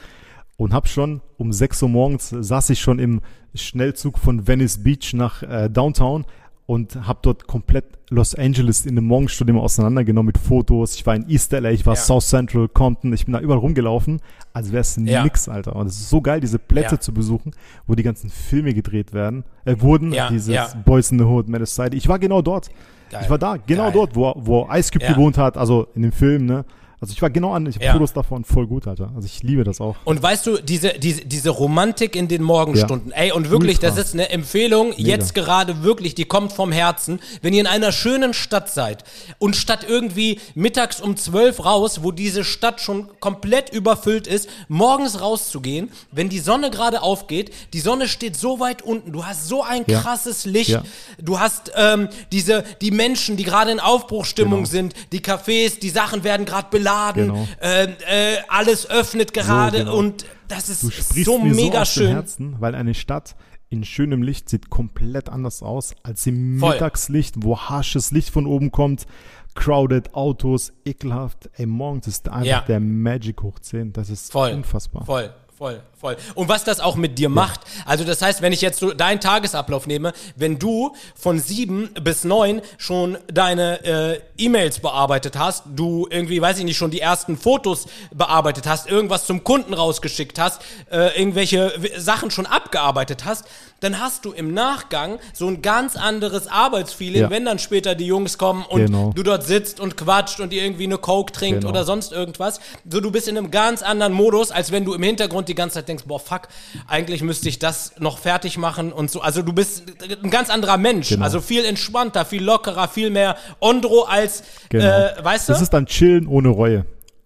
und 0.57 0.73
hab 0.73 0.87
schon 0.87 1.21
um 1.37 1.51
6 1.51 1.83
Uhr 1.83 1.89
morgens 1.89 2.29
saß 2.29 2.71
ich 2.71 2.79
schon 2.79 2.97
im 2.97 3.21
Schnellzug 3.53 4.17
von 4.17 4.47
Venice 4.47 4.83
Beach 4.83 5.13
nach 5.13 5.43
äh, 5.43 5.69
Downtown 5.69 6.25
und 6.65 7.07
hab 7.07 7.21
dort 7.23 7.45
komplett 7.47 7.85
Los 8.09 8.35
Angeles 8.35 8.85
in 8.85 8.95
der 8.95 9.01
Morgenstunde 9.01 9.51
immer 9.51 9.63
auseinandergenommen 9.63 10.27
mit 10.27 10.37
Fotos. 10.37 10.95
Ich 10.95 11.05
war 11.05 11.15
in 11.15 11.27
East 11.29 11.51
LA, 11.51 11.71
ich 11.71 11.85
war 11.85 11.95
Ja. 11.95 11.99
South 12.01 12.27
Central, 12.27 12.67
Compton, 12.69 13.11
ich 13.11 13.25
bin 13.25 13.33
da 13.33 13.39
überall 13.39 13.59
rumgelaufen, 13.59 14.21
als 14.53 14.71
wäre 14.71 14.81
es 14.81 14.95
Ja. 15.03 15.23
nix, 15.23 15.49
Alter. 15.49 15.75
Und 15.75 15.87
es 15.87 15.95
ist 15.99 16.09
so 16.09 16.21
geil, 16.21 16.39
diese 16.39 16.59
Plätze 16.59 16.95
Ja. 16.95 17.01
zu 17.01 17.13
besuchen, 17.13 17.51
wo 17.87 17.95
die 17.95 18.03
ganzen 18.03 18.29
Filme 18.29 18.73
gedreht 18.73 19.13
werden, 19.13 19.43
äh, 19.65 19.75
wurden, 19.79 20.13
Ja, 20.13 20.29
dieses. 20.29 20.55
Boys 20.85 21.11
in 21.11 21.19
the 21.19 21.25
Hood, 21.25 21.47
Menace 21.49 21.75
Society. 21.75 21.97
Ich 21.97 22.07
war 22.07 22.19
genau 22.19 22.41
dort. 22.41 22.69
Geil. 23.09 23.21
Ich 23.23 23.29
war 23.29 23.37
da, 23.37 23.57
genau 23.57 23.83
Geil. 23.85 23.91
dort, 23.93 24.15
wo, 24.15 24.33
wo 24.37 24.67
Ice 24.71 24.91
Cube 24.91 25.05
gewohnt 25.05 25.37
hat, 25.37 25.57
also 25.57 25.87
in 25.95 26.01
dem 26.03 26.11
Film, 26.11 26.45
ne? 26.45 26.65
Also 27.03 27.13
ich 27.13 27.21
war 27.21 27.29
genau 27.29 27.53
an, 27.53 27.65
ich 27.65 27.75
habe 27.75 27.85
Ja. 27.85 27.91
Fotos 27.93 28.13
davon, 28.13 28.45
voll 28.45 28.65
gut, 28.65 28.87
Alter. 28.87 29.11
Also 29.15 29.25
ich 29.25 29.43
liebe 29.43 29.63
das 29.65 29.81
auch. 29.81 29.95
Und 30.05 30.23
weißt 30.23 30.45
du, 30.47 30.57
diese, 30.61 30.93
diese, 30.97 31.25
diese 31.25 31.49
Romantik 31.49 32.15
in 32.15 32.27
den 32.29 32.41
Morgenstunden, 32.43 33.11
ey, 33.11 33.31
und 33.33 33.49
wirklich, 33.49 33.77
Ultra. 33.77 33.89
das 33.95 33.97
ist 34.07 34.13
eine 34.13 34.29
Empfehlung, 34.29 34.93
jetzt 34.97 35.35
gerade 35.35 35.83
wirklich, 35.83 36.15
die 36.15 36.25
kommt 36.25 36.53
vom 36.53 36.71
Herzen. 36.71 37.19
Wenn 37.41 37.53
ihr 37.53 37.59
in 37.61 37.67
einer 37.67 37.91
schönen 37.91 38.33
Stadt 38.33 38.69
seid 38.69 39.03
und 39.37 39.55
statt 39.57 39.85
irgendwie 39.87 40.39
mittags 40.55 41.01
um 41.01 41.17
12 41.17 41.65
raus, 41.65 42.03
wo 42.03 42.11
diese 42.13 42.43
Stadt 42.45 42.79
schon 42.79 43.09
komplett 43.19 43.69
überfüllt 43.73 44.25
ist, 44.27 44.47
morgens 44.69 45.19
rauszugehen, 45.19 45.91
wenn 46.11 46.29
die 46.29 46.39
Sonne 46.39 46.71
gerade 46.71 47.01
aufgeht, 47.01 47.51
die 47.73 47.79
Sonne 47.81 48.07
steht 48.07 48.37
so 48.37 48.59
weit 48.61 48.81
unten, 48.81 49.11
du 49.11 49.25
hast 49.25 49.47
so 49.49 49.61
ein 49.63 49.83
Ja. 49.87 49.99
krasses 49.99 50.45
Licht, 50.45 50.69
Ja. 50.69 50.83
du 51.21 51.39
hast 51.39 51.71
ähm, 51.75 52.07
diese, 52.31 52.63
die 52.81 52.91
Menschen, 52.91 53.35
die 53.35 53.43
gerade 53.43 53.71
in 53.71 53.79
Aufbruchstimmung 53.81 54.59
Genau. 54.63 54.69
sind, 54.71 54.93
die 55.11 55.19
Cafés, 55.19 55.79
die 55.79 55.89
Sachen 55.89 56.23
werden 56.23 56.45
gerade 56.45 56.67
beladen, 57.13 57.27
Genau. 57.27 57.47
ähm, 57.61 57.89
äh, 58.07 58.35
alles 58.47 58.89
öffnet 58.89 59.33
gerade 59.33 59.79
genau. 59.79 59.95
und 59.97 60.25
das 60.47 60.69
ist 60.69 60.81
so 61.25 61.39
mega 61.39 61.85
so 61.85 62.01
schön. 62.01 62.11
Herzen, 62.11 62.55
weil 62.59 62.75
eine 62.75 62.93
Stadt 62.93 63.35
in 63.69 63.83
schönem 63.83 64.21
Licht 64.21 64.49
sieht 64.49 64.69
komplett 64.69 65.29
anders 65.29 65.63
aus 65.63 65.95
als 66.03 66.25
im 66.27 66.59
Voll. 66.59 66.73
Mittagslicht, 66.73 67.35
wo 67.39 67.57
harsches 67.57 68.11
Licht 68.11 68.29
von 68.29 68.45
oben 68.45 68.71
kommt, 68.71 69.07
crowded 69.55 70.13
Autos, 70.13 70.73
ekelhaft. 70.85 71.49
Ey, 71.55 71.65
morgens 71.65 72.07
ist 72.07 72.27
einfach 72.29 72.45
Ja. 72.45 72.61
der 72.61 72.79
Magic 72.79 73.41
hoch 73.41 73.59
10. 73.59 73.91
Das 73.93 74.09
ist 74.09 74.31
Voll. 74.31 74.51
unfassbar. 74.51 75.05
Voll, 75.05 75.31
voll, 75.57 75.81
voll. 76.03 76.17
Und 76.35 76.49
was 76.49 76.65
das 76.65 76.81
auch 76.81 76.95
mit 76.97 77.17
dir 77.17 77.29
macht, 77.29 77.61
also 77.85 78.03
das 78.03 78.21
heißt, 78.21 78.41
wenn 78.41 78.51
ich 78.51 78.59
jetzt 78.59 78.79
so 78.79 78.91
deinen 78.93 79.21
Tagesablauf 79.21 79.87
nehme, 79.87 80.11
wenn 80.35 80.59
du 80.59 80.93
von 81.15 81.39
sieben 81.39 81.89
bis 82.01 82.25
neun 82.25 82.61
schon 82.77 83.17
deine 83.31 83.83
äh, 83.85 84.19
E-Mails 84.37 84.79
bearbeitet 84.79 85.37
hast, 85.37 85.63
du 85.73 86.05
irgendwie, 86.09 86.41
weiß 86.41 86.57
ich 86.59 86.65
nicht, 86.65 86.75
schon 86.75 86.91
die 86.91 86.99
ersten 86.99 87.37
Fotos 87.37 87.85
bearbeitet 88.13 88.67
hast, 88.67 88.89
irgendwas 88.89 89.25
zum 89.25 89.45
Kunden 89.45 89.73
rausgeschickt 89.73 90.39
hast, 90.39 90.61
äh, 90.91 91.17
irgendwelche 91.17 91.71
Sachen 91.97 92.31
schon 92.31 92.45
abgearbeitet 92.47 93.23
hast, 93.23 93.45
dann 93.79 93.99
hast 93.99 94.25
du 94.25 94.31
im 94.31 94.53
Nachgang 94.53 95.19
so 95.33 95.47
ein 95.47 95.61
ganz 95.61 95.95
anderes 95.95 96.47
Arbeitsfeeling, 96.47 97.21
Ja. 97.23 97.29
wenn 97.29 97.45
dann 97.45 97.59
später 97.59 97.95
die 97.95 98.05
Jungs 98.07 98.37
kommen 98.37 98.65
und 98.67 98.85
Genau. 98.87 99.11
du 99.15 99.23
dort 99.23 99.43
sitzt 99.45 99.79
und 99.79 99.95
quatscht 99.97 100.39
und 100.41 100.51
ihr 100.51 100.63
irgendwie 100.63 100.83
eine 100.85 100.97
Coke 100.97 101.31
trinkt 101.31 101.61
Genau. 101.61 101.69
oder 101.69 101.83
sonst 101.85 102.11
irgendwas. 102.11 102.59
So, 102.89 102.99
du 102.99 103.11
bist 103.11 103.27
in 103.29 103.37
einem 103.37 103.51
ganz 103.51 103.81
anderen 103.83 104.13
Modus, 104.13 104.51
als 104.51 104.71
wenn 104.71 104.83
du 104.85 104.93
im 104.93 105.03
Hintergrund 105.03 105.47
die 105.49 105.55
ganze 105.55 105.75
Zeit 105.75 105.87
denkst, 105.89 105.92
boah, 106.01 106.19
fuck, 106.19 106.47
eigentlich 106.87 107.21
müsste 107.21 107.47
ich 107.49 107.59
das 107.59 107.93
noch 107.99 108.17
fertig 108.17 108.57
machen 108.57 108.91
und 108.91 109.11
so. 109.11 109.21
Also 109.21 109.41
du 109.41 109.53
bist 109.53 109.83
ein 110.23 110.29
ganz 110.29 110.49
anderer 110.49 110.77
Mensch. 110.77 111.09
Genau. 111.09 111.23
Also 111.23 111.39
viel 111.41 111.63
entspannter, 111.65 112.25
viel 112.25 112.43
lockerer, 112.43 112.87
viel 112.87 113.09
mehr 113.09 113.37
Ondro 113.59 114.03
als, 114.03 114.43
Genau. 114.69 114.85
äh, 114.85 115.23
weißt 115.23 115.49
du? 115.49 115.53
Das 115.53 115.61
ist 115.61 115.73
dann 115.73 115.85
chillen 115.85 116.27
ohne 116.27 116.49
Reue. 116.49 116.85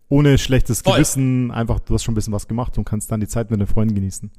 Ohne 0.09 0.37
schlechtes 0.37 0.81
Voll. 0.81 0.93
Gewissen. 0.95 1.51
Einfach, 1.51 1.79
du 1.79 1.93
hast 1.93 2.03
schon 2.03 2.13
ein 2.13 2.15
bisschen 2.15 2.33
was 2.33 2.47
gemacht 2.47 2.77
und 2.77 2.85
kannst 2.85 3.11
dann 3.11 3.19
die 3.19 3.27
Zeit 3.27 3.51
mit 3.51 3.59
den 3.59 3.67
Freunden 3.67 3.95
genießen. 3.95 4.31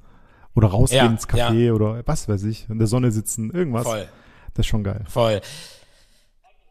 Oder 0.54 0.68
rausgehen 0.68 1.04
Ja, 1.04 1.10
ins 1.10 1.28
Café 1.28 1.72
oder 1.72 2.02
was 2.06 2.28
weiß 2.28 2.44
ich, 2.44 2.66
in 2.68 2.78
der 2.78 2.86
Sonne 2.88 3.12
sitzen, 3.12 3.50
irgendwas. 3.50 3.84
Voll. 3.84 4.08
Das 4.54 4.64
ist 4.64 4.70
schon 4.70 4.82
geil. 4.82 5.04
Voll. 5.08 5.40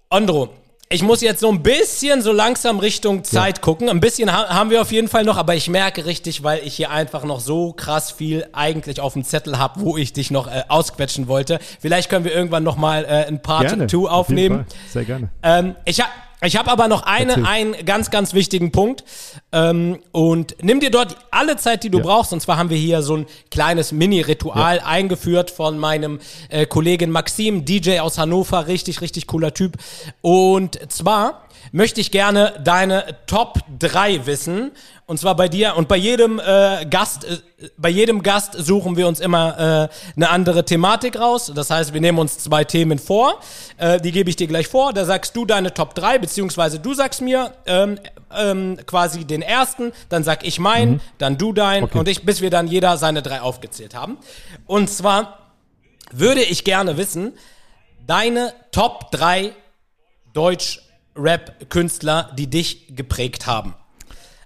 Ondro, 0.10 0.50
ich 0.90 1.04
muss 1.04 1.22
jetzt 1.22 1.42
so 1.42 1.50
ein 1.52 1.64
bisschen 1.64 2.22
so 2.22 2.32
langsam 2.32 2.80
Richtung 2.80 3.24
Zeit 3.24 3.62
gucken. 3.62 3.90
Ein 3.90 4.00
bisschen 4.00 4.32
ha 4.32 4.48
haben 4.50 4.70
wir 4.70 4.82
auf 4.82 4.92
jeden 4.92 5.10
Fall 5.10 5.24
noch, 5.26 5.38
aber 5.38 5.56
ich 5.56 5.70
merke 5.70 6.06
richtig, 6.06 6.44
weil 6.44 6.62
ich 6.64 6.76
hier 6.76 6.92
einfach 6.92 7.26
noch 7.26 7.42
so 7.42 7.74
krass 7.74 8.12
viel 8.12 8.48
eigentlich 8.54 9.02
auf 9.02 9.14
dem 9.14 9.24
Zettel 9.24 9.58
habe, 9.58 9.82
wo 9.82 9.98
ich 9.98 10.14
dich 10.14 10.32
noch 10.32 10.48
äh, 10.48 10.64
ausquetschen 10.70 11.28
wollte. 11.28 11.60
Vielleicht 11.82 12.10
können 12.10 12.24
wir 12.24 12.34
irgendwann 12.34 12.64
noch 12.64 12.78
mal 12.78 13.04
äh, 13.04 13.26
ein 13.26 13.42
Part 13.42 13.68
Gerne. 13.68 13.88
2 13.88 13.98
auf 13.98 13.98
jeden 13.98 14.08
aufnehmen. 14.08 14.56
Fall. 14.56 14.66
Sehr 14.90 15.06
gerne. 15.06 15.30
Ähm, 15.44 15.76
ich 15.84 16.00
habe 16.00 16.12
ich 16.42 16.56
hab 16.56 16.68
aber 16.68 16.88
noch 16.88 17.02
eine, 17.02 17.32
Erzähl. 17.32 17.46
einen 17.48 17.86
ganz, 17.86 18.12
ganz 18.12 18.34
wichtigen 18.34 18.72
Punkt. 18.72 19.04
Ähm, 19.54 20.00
und 20.12 20.56
nimm 20.62 20.80
dir 20.82 20.92
dort 20.92 21.16
alle 21.32 21.56
Zeit, 21.56 21.84
die 21.84 21.90
du 21.90 22.00
Ja. 22.00 22.04
brauchst. 22.04 22.34
Und 22.34 22.42
zwar 22.42 22.58
haben 22.58 22.70
wir 22.70 22.78
hier 22.78 23.02
so 23.02 23.16
ein 23.16 23.26
kleines 23.50 23.92
Mini-Ritual 23.94 24.82
eingeführt 24.82 25.52
von 25.52 25.78
meinem 25.78 26.20
äh, 26.50 26.66
Kollegen 26.66 27.12
Maxim, 27.12 27.64
DJ 27.64 28.00
aus 28.00 28.18
Hannover. 28.18 28.68
Richtig, 28.68 29.00
richtig 29.02 29.26
cooler 29.28 29.54
Typ. 29.54 29.78
Und 30.22 30.80
zwar 30.92 31.44
möchte 31.72 32.00
ich 32.02 32.12
gerne 32.12 32.60
deine 32.64 33.06
Top 33.26 33.60
3 33.80 34.26
wissen. 34.26 34.72
Und 35.06 35.20
zwar 35.20 35.36
bei 35.38 35.48
dir 35.48 35.76
und 35.78 35.88
bei 35.88 35.96
jedem 35.96 36.40
äh, 36.40 36.86
Gast, 36.90 37.24
äh, 37.24 37.38
bei 37.78 37.88
jedem 37.88 38.24
Gast 38.24 38.54
suchen 38.58 38.98
wir 38.98 39.08
uns 39.08 39.22
immer 39.22 39.90
äh, 39.90 40.14
eine 40.18 40.30
andere 40.30 40.66
Thematik 40.66 41.18
raus. 41.18 41.50
Das 41.56 41.70
heißt, 41.70 41.94
wir 41.94 42.02
nehmen 42.02 42.20
uns 42.20 42.38
zwei 42.40 42.66
Themen 42.66 43.00
vor. 43.00 43.40
Äh, 43.78 44.02
die 44.02 44.12
gebe 44.12 44.30
ich 44.30 44.36
dir 44.36 44.48
gleich 44.48 44.68
vor. 44.68 44.92
Da 44.92 45.06
sagst 45.06 45.34
du 45.38 45.46
deine 45.46 45.74
Top 45.74 45.96
3, 45.96 46.20
beziehungsweise 46.20 46.80
du 46.80 46.94
sagst 46.94 47.22
mir 47.22 47.54
ähm, 47.66 47.98
ähm, 48.38 48.78
quasi 48.86 49.24
den 49.24 49.37
ersten, 49.42 49.92
dann 50.10 50.24
sag 50.24 50.46
ich 50.46 50.60
meinen, 50.60 51.02
dann 51.18 51.38
du 51.38 51.54
deinen 51.54 51.86
Okay. 51.86 52.00
und 52.00 52.08
ich, 52.08 52.24
bis 52.26 52.42
wir 52.42 52.50
dann 52.50 52.68
jeder 52.68 52.98
seine 52.98 53.22
drei 53.22 53.42
aufgezählt 53.42 53.96
haben. 53.96 54.18
Und 54.66 54.90
zwar 54.90 55.54
würde 56.12 56.42
ich 56.44 56.64
gerne 56.64 56.98
wissen, 56.98 57.34
deine 58.06 58.54
Top 58.72 59.12
3 59.12 59.54
Deutsch-Rap-Künstler, 60.34 62.32
die 62.38 62.48
dich 62.48 62.96
geprägt 62.96 63.48
haben. 63.48 63.76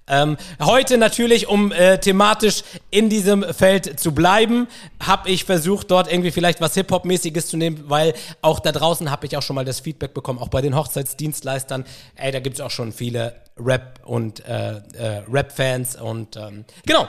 Ähm, 0.08 0.36
heute 0.60 0.98
natürlich, 0.98 1.48
um 1.48 1.72
äh, 1.72 1.98
thematisch 2.00 2.64
in 2.90 3.08
diesem 3.10 3.44
Feld 3.54 4.00
zu 4.00 4.14
bleiben, 4.14 4.68
habe 5.00 5.30
ich 5.30 5.46
versucht, 5.46 5.92
dort 5.92 6.12
irgendwie 6.12 6.32
vielleicht 6.32 6.60
was 6.60 6.74
Hip-Hop-mäßiges 6.74 7.48
zu 7.48 7.56
nehmen, 7.56 7.86
weil 7.88 8.14
auch 8.42 8.60
da 8.60 8.72
draußen 8.72 9.10
habe 9.12 9.26
ich 9.28 9.38
auch 9.38 9.42
schon 9.42 9.56
mal 9.56 9.64
das 9.64 9.80
Feedback 9.80 10.14
bekommen, 10.14 10.40
auch 10.40 10.50
bei 10.50 10.62
den 10.62 10.76
Hochzeitsdienstleistern, 10.76 11.86
ey, 12.16 12.32
da 12.32 12.40
gibt 12.40 12.56
es 12.56 12.62
auch 12.62 12.72
schon 12.72 12.92
viele 12.92 13.36
Rap- 13.58 14.00
und 14.04 14.44
äh, 14.46 14.78
äh, 14.98 15.24
Rap-Fans 15.32 15.96
und 15.96 16.36
ähm, 16.36 16.66
genau. 16.86 17.08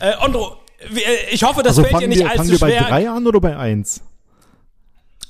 Äh, 0.00 0.12
Ondro, 0.22 0.58
äh, 0.80 1.30
ich 1.32 1.42
hoffe, 1.42 1.62
das 1.62 1.78
Also 1.78 1.82
fällt 1.82 1.92
dir 1.94 1.96
fangen 1.96 2.08
nicht 2.10 2.18
wir, 2.20 2.26
fangen 2.26 2.40
allzu 2.40 2.52
wir 2.52 2.58
bei 2.60 2.70
schwer. 2.70 2.84
drei 2.88 3.08
an 3.08 3.26
oder 3.26 3.40
bei 3.40 3.56
eins? 3.56 4.02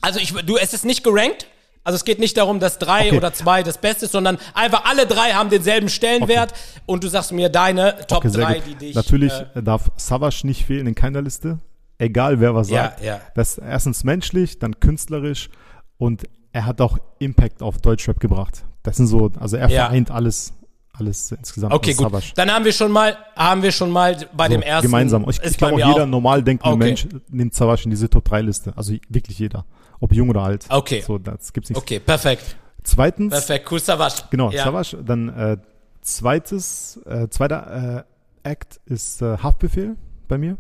Also 0.01 0.21
ich, 0.21 0.33
du, 0.33 0.57
es 0.57 0.75
ist 0.75 0.85
nicht 0.85 1.03
gerankt. 1.05 1.47
Also 1.85 1.97
es 1.97 2.05
geht 2.05 2.19
nicht 2.19 2.37
darum, 2.39 2.61
dass 2.61 2.79
drei 2.79 3.09
Okay. 3.09 3.17
oder 3.19 3.33
zwei 3.35 3.63
das 3.63 3.79
Beste 3.79 4.07
ist, 4.07 4.13
sondern 4.13 4.39
einfach 4.55 4.85
alle 4.87 5.07
drei 5.07 5.33
haben 5.33 5.51
denselben 5.51 5.89
Stellenwert 5.91 6.55
und 6.87 7.05
du 7.05 7.09
sagst 7.09 7.31
mir 7.33 7.51
deine 7.51 7.95
Top 8.09 8.19
Okay, 8.25 8.31
drei, 8.33 8.55
gut. 8.55 8.63
die 8.67 8.75
dich. 8.77 8.95
Natürlich 8.95 9.33
äh, 9.55 9.63
darf 9.63 9.91
Savage 9.97 10.47
nicht 10.47 10.65
fehlen 10.65 10.87
in 10.87 10.95
keiner 10.95 11.21
Liste. 11.23 11.59
Egal 11.99 12.41
wer 12.41 12.55
was 12.55 12.71
Ja, 12.71 12.85
sagt. 12.85 13.05
ja. 13.05 13.21
Das 13.35 13.59
ist 13.59 13.65
erstens 13.65 14.03
menschlich, 14.03 14.59
dann 14.59 14.81
künstlerisch 14.81 15.51
und 15.99 16.25
er 16.53 16.67
hat 16.67 16.81
auch 16.81 16.99
Impact 17.19 17.63
auf 17.63 17.79
Deutschrap 17.79 18.19
gebracht. 18.19 18.65
Das 18.83 18.97
sind 18.97 19.07
so, 19.07 19.31
also 19.39 19.57
er 19.57 19.69
Ja. 19.69 19.85
vereint 19.87 20.11
alles, 20.11 20.53
alles 20.93 21.33
insgesamt. 21.33 21.73
okay, 21.75 21.93
gut. 21.95 22.05
Savage. 22.07 22.33
Dann 22.35 22.51
haben 22.51 22.65
wir 22.65 22.73
schon 22.73 22.91
mal, 22.93 23.17
haben 23.37 23.63
wir 23.63 23.73
schon 23.73 23.91
mal 23.91 24.17
bei 24.33 24.49
dem 24.49 24.61
So, 24.63 24.67
ersten. 24.67 24.87
gemeinsam. 24.87 25.27
Ich, 25.29 25.41
ich 25.43 25.57
glaube 25.59 25.75
auch 25.75 25.89
jeder 25.89 26.05
auch. 26.05 26.09
normal 26.09 26.43
denkende 26.43 26.75
Okay. 26.75 26.85
Mensch 26.85 27.07
nimmt 27.31 27.55
Savage 27.55 27.83
in 27.85 27.91
diese 27.91 28.09
Top 28.09 28.25
3 28.25 28.41
Liste. 28.43 28.73
Also 28.77 28.95
wirklich 29.09 29.39
jeder. 29.39 29.65
Ob 30.01 30.13
jung 30.13 30.29
oder 30.31 30.43
alt. 30.43 30.67
Okay. 30.69 31.01
So, 31.01 31.19
das 31.19 31.53
gibt's 31.53 31.71
nicht. 31.71 31.79
Okay, 31.79 32.01
perfekt. 32.01 32.57
Zweitens, 32.83 33.31
Perfekt, 33.33 33.71
cool, 33.73 33.81
Savage. 33.81 34.25
Genau, 34.31 34.51
ja. 34.51 34.65
Savage. 34.65 35.03
Dann 35.03 35.29
äh, 35.31 35.57
zweites, 36.03 37.01
äh, 37.07 37.29
zweiter 37.29 38.05
äh, 38.45 38.49
Act 38.49 38.81
ist 38.85 39.23
äh, 39.23 39.39
Haftbefehl 39.39 39.97
bei 40.29 40.37
mir. 40.37 40.59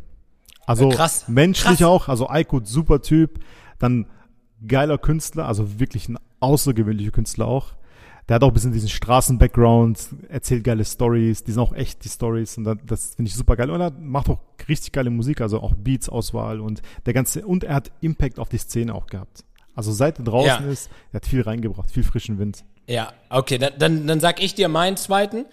Also 0.66 0.90
Äh, 0.90 0.94
krass. 0.94 1.24
menschlich 1.28 1.78
Krass. 1.80 1.88
auch, 1.88 2.08
also 2.08 2.28
Aykut, 2.30 2.66
super 2.66 3.02
Typ. 3.02 3.40
Dann 3.78 4.06
geiler 4.66 4.96
Künstler, 4.96 5.46
also 5.46 5.78
wirklich 5.78 6.08
ein 6.08 6.18
außergewöhnlicher 6.40 7.10
Künstler 7.10 7.46
auch. 7.46 7.74
Der 8.28 8.36
hat 8.36 8.42
auch 8.42 8.48
ein 8.48 8.54
bisschen 8.54 8.72
diesen 8.72 8.88
Straßen-Background, 8.88 9.98
erzählt 10.28 10.64
geile 10.64 10.84
Stories, 10.84 11.44
die 11.44 11.52
sind 11.52 11.60
auch 11.60 11.74
echt, 11.74 12.04
die 12.04 12.08
Stories. 12.08 12.56
Und 12.56 12.64
das, 12.86 13.14
finde 13.16 13.28
ich 13.28 13.34
super 13.34 13.56
geil. 13.56 13.70
Und 13.70 13.80
er 13.80 13.90
macht 13.90 14.28
auch 14.30 14.38
richtig 14.68 14.92
geile 14.92 15.10
Musik, 15.10 15.40
also 15.40 15.60
auch 15.60 15.74
Beats-Auswahl 15.74 16.60
und 16.60 16.80
der 17.04 17.12
ganze, 17.12 17.44
und 17.46 17.64
er 17.64 17.74
hat 17.74 17.90
Impact 18.00 18.38
auf 18.38 18.48
die 18.48 18.58
Szene 18.58 18.94
auch 18.94 19.06
gehabt. 19.06 19.44
Also 19.74 19.92
seit 19.92 20.18
er 20.20 20.24
draußen 20.24 20.64
Ja. 20.66 20.72
ist, 20.72 20.88
er 21.12 21.16
hat 21.16 21.26
viel 21.26 21.42
reingebracht, 21.42 21.90
viel 21.90 22.04
frischen 22.04 22.38
Wind. 22.38 22.64
Ja, 22.86 23.12
okay, 23.28 23.58
dann, 23.58 23.72
dann, 23.78 24.06
dann 24.06 24.20
sag 24.20 24.42
ich 24.42 24.54
dir 24.54 24.68
meinen 24.68 24.96
zweiten. 24.96 25.46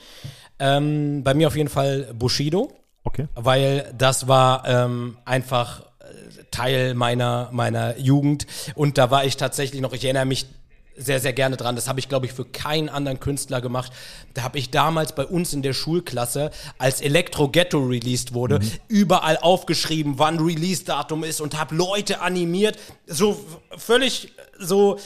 Ähm, 0.59 1.23
bei 1.23 1.33
mir 1.33 1.47
auf 1.47 1.55
jeden 1.55 1.69
Fall 1.69 2.13
Bushido. 2.13 2.71
Okay. 3.03 3.25
weil 3.33 3.91
das 3.97 4.27
war 4.27 4.63
ähm, 4.67 5.17
einfach 5.25 5.81
äh, 6.01 6.43
Teil 6.51 6.93
meiner, 6.93 7.49
meiner 7.51 7.97
Jugend 7.97 8.45
und 8.75 8.99
da 8.99 9.09
war 9.09 9.25
ich 9.25 9.37
tatsächlich 9.37 9.81
noch, 9.81 9.93
ich 9.93 10.03
erinnere 10.03 10.25
mich 10.27 10.45
sehr, 10.95 11.19
sehr 11.19 11.33
gerne 11.33 11.57
dran. 11.57 11.75
Das 11.75 11.87
habe 11.87 11.99
ich, 11.99 12.09
glaube 12.09 12.25
ich, 12.25 12.33
für 12.33 12.45
keinen 12.45 12.89
anderen 12.89 13.19
Künstler 13.19 13.61
gemacht. 13.61 13.91
Da 14.33 14.43
habe 14.43 14.59
ich 14.59 14.69
damals 14.69 15.13
bei 15.13 15.25
uns 15.25 15.53
in 15.53 15.61
der 15.61 15.73
Schulklasse, 15.73 16.51
als 16.77 17.01
Elektro 17.01 17.49
Ghetto 17.49 17.79
released 17.79 18.33
wurde, 18.33 18.59
überall 18.87 19.37
aufgeschrieben, 19.37 20.17
wann 20.17 20.39
Release-Datum 20.39 21.23
ist 21.23 21.41
und 21.41 21.57
habe 21.57 21.75
Leute 21.75 22.21
animiert. 22.21 22.77
So 23.07 23.43
völlig 23.77 24.33
so, 24.59 24.99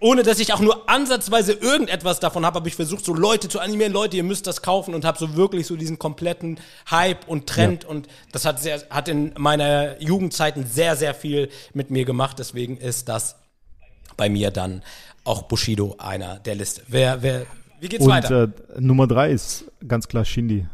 ohne 0.00 0.22
dass 0.22 0.40
ich 0.40 0.52
auch 0.52 0.60
nur 0.60 0.88
ansatzweise 0.88 1.52
irgendetwas 1.52 2.18
davon 2.18 2.44
habe, 2.44 2.56
habe 2.56 2.68
ich 2.68 2.74
versucht, 2.74 3.04
so 3.04 3.14
Leute 3.14 3.48
zu 3.48 3.60
animieren. 3.60 3.92
Leute, 3.92 4.16
ihr 4.16 4.24
müsst 4.24 4.46
das 4.46 4.62
kaufen 4.62 4.94
und 4.94 5.04
habe 5.04 5.18
so 5.18 5.36
wirklich 5.36 5.66
so 5.66 5.76
diesen 5.76 5.98
kompletten 5.98 6.58
Hype 6.90 7.28
und 7.28 7.46
Trend 7.46 7.84
und 7.84 8.08
das 8.32 8.44
hat 8.44 8.60
sehr, 8.60 8.82
hat 8.90 9.08
in 9.08 9.32
meiner 9.38 10.00
Jugendzeiten 10.02 10.66
sehr, 10.66 10.96
sehr 10.96 11.14
viel 11.14 11.50
mit 11.72 11.90
mir 11.90 12.04
gemacht. 12.04 12.38
Deswegen 12.38 12.76
ist 12.78 13.08
das 13.08 13.36
bei 14.16 14.28
mir 14.28 14.50
dann 14.50 14.82
auch 15.24 15.42
Bushido 15.42 15.94
einer 15.98 16.38
der 16.40 16.54
Liste. 16.54 16.82
Wer, 16.88 17.22
wer, 17.22 17.46
wie 17.80 17.88
geht's 17.88 18.04
Und 18.04 18.10
weiter? 18.10 18.44
äh, 18.76 18.80
Nummer 18.80 19.06
drei 19.06 19.30
ist 19.30 19.64
ganz 19.86 20.08
klar 20.08 20.24
Shindy. 20.24 20.66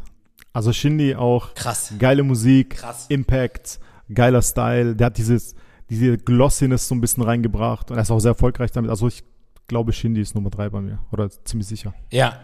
Also 0.52 0.72
Shindy 0.72 1.14
auch 1.14 1.54
Krass. 1.54 1.92
geile 1.98 2.22
Musik, 2.22 2.76
Krass. 2.76 3.06
Impact, 3.08 3.78
geiler 4.12 4.42
Style. 4.42 4.96
Der 4.96 5.06
hat 5.06 5.18
dieses, 5.18 5.54
diese 5.90 6.16
Glossiness 6.18 6.88
so 6.88 6.94
ein 6.94 7.00
bisschen 7.00 7.22
reingebracht 7.22 7.90
und 7.90 7.96
er 7.98 8.02
ist 8.02 8.10
auch 8.10 8.18
sehr 8.20 8.30
erfolgreich 8.30 8.70
damit. 8.72 8.90
Also 8.90 9.08
ich 9.08 9.22
glaube, 9.68 9.92
Shindy 9.92 10.20
ist 10.20 10.34
Nummer 10.34 10.50
drei 10.50 10.68
bei 10.70 10.80
mir. 10.80 10.98
Oder 11.12 11.30
ziemlich 11.44 11.68
sicher. 11.68 11.94
Ja, 12.10 12.40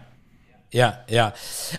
ja, 0.71 0.99
ja. 1.09 1.33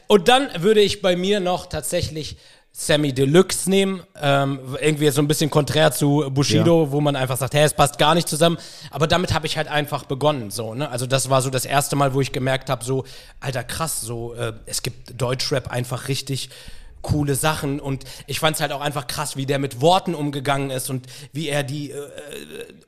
Und 0.08 0.28
dann 0.28 0.48
würde 0.58 0.80
ich 0.80 1.02
bei 1.02 1.16
mir 1.16 1.40
noch 1.40 1.66
tatsächlich 1.66 2.38
Sammy 2.78 3.14
Deluxe 3.14 3.70
nehmen. 3.70 4.02
Ähm, 4.20 4.60
irgendwie 4.78 5.08
so 5.08 5.22
ein 5.22 5.28
bisschen 5.28 5.48
konträr 5.48 5.92
zu 5.92 6.30
Bushido, 6.30 6.92
wo 6.92 7.00
man 7.00 7.16
einfach 7.16 7.38
sagt, 7.38 7.54
hey, 7.54 7.64
es 7.64 7.72
passt 7.72 7.96
gar 7.96 8.14
nicht 8.14 8.28
zusammen. 8.28 8.58
Aber 8.90 9.06
damit 9.06 9.32
habe 9.32 9.46
ich 9.46 9.56
halt 9.56 9.66
einfach 9.66 10.04
begonnen. 10.04 10.50
So, 10.50 10.74
ne? 10.74 10.90
Also 10.90 11.06
das 11.06 11.30
war 11.30 11.40
so 11.40 11.48
das 11.48 11.64
erste 11.64 11.96
Mal, 11.96 12.12
wo 12.12 12.20
ich 12.20 12.32
gemerkt 12.32 12.68
habe, 12.68 12.84
so, 12.84 13.04
alter 13.40 13.64
krass, 13.64 14.02
so, 14.02 14.34
äh, 14.34 14.52
es 14.66 14.82
gibt 14.82 15.18
Deutschrap 15.18 15.68
einfach 15.68 16.08
richtig 16.08 16.50
coole 17.06 17.36
Sachen 17.36 17.78
und 17.78 18.04
ich 18.26 18.40
fand 18.40 18.56
es 18.56 18.60
halt 18.60 18.72
auch 18.72 18.80
einfach 18.80 19.06
krass, 19.06 19.36
wie 19.36 19.46
der 19.46 19.60
mit 19.60 19.80
Worten 19.80 20.12
umgegangen 20.12 20.70
ist 20.70 20.90
und 20.90 21.06
wie 21.32 21.48
er 21.48 21.62
die 21.62 21.92
äh, 21.92 22.10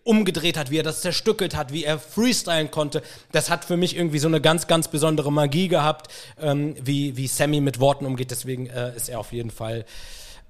umgedreht 0.02 0.56
hat, 0.56 0.72
wie 0.72 0.78
er 0.78 0.82
das 0.82 1.02
zerstückelt 1.02 1.54
hat, 1.54 1.72
wie 1.72 1.84
er 1.84 2.00
freestylen 2.00 2.72
konnte. 2.72 3.02
Das 3.30 3.48
hat 3.48 3.64
für 3.64 3.76
mich 3.76 3.96
irgendwie 3.96 4.18
so 4.18 4.26
eine 4.26 4.40
ganz, 4.40 4.66
ganz 4.66 4.88
besondere 4.88 5.30
Magie 5.30 5.68
gehabt, 5.68 6.10
ähm, 6.40 6.74
wie, 6.82 7.16
wie 7.16 7.28
Sammy 7.28 7.60
mit 7.60 7.78
Worten 7.78 8.06
umgeht. 8.06 8.32
Deswegen 8.32 8.66
äh, 8.66 8.96
ist 8.96 9.08
er 9.08 9.20
auf 9.20 9.32
jeden 9.32 9.52
Fall 9.52 9.84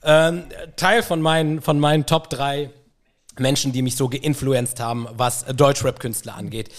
ähm, 0.03 0.45
Teil 0.77 1.03
von 1.03 1.21
meinen, 1.21 1.61
von 1.61 1.79
meinen 1.79 2.07
Top 2.07 2.31
3 2.31 2.71
Menschen, 3.39 3.73
die 3.73 3.83
mich 3.83 3.97
so 3.97 4.09
geinfluenced 4.09 4.81
haben, 4.81 5.09
was 5.13 5.45
Deutschrap-Künstler 5.45 6.37
angeht. 6.37 6.71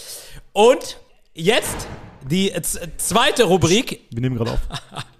Und 0.54 0.98
jetzt 1.36 1.88
die 2.28 2.52
äh, 2.52 2.62
zweite 2.98 3.44
Rubrik, 3.44 4.02
Wir 4.10 4.22
nehmen 4.22 4.38
gerade 4.38 4.54
auf. 4.54 4.60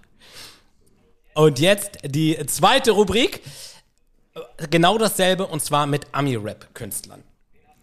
und 1.34 1.58
jetzt 1.58 1.98
die 2.04 2.36
zweite 2.46 2.92
Rubrik. 2.92 3.40
Genau 4.70 4.96
dasselbe 4.98 5.46
und 5.46 5.62
zwar 5.62 5.86
mit 5.86 6.06
Ami-Rap-Künstlern. 6.12 7.22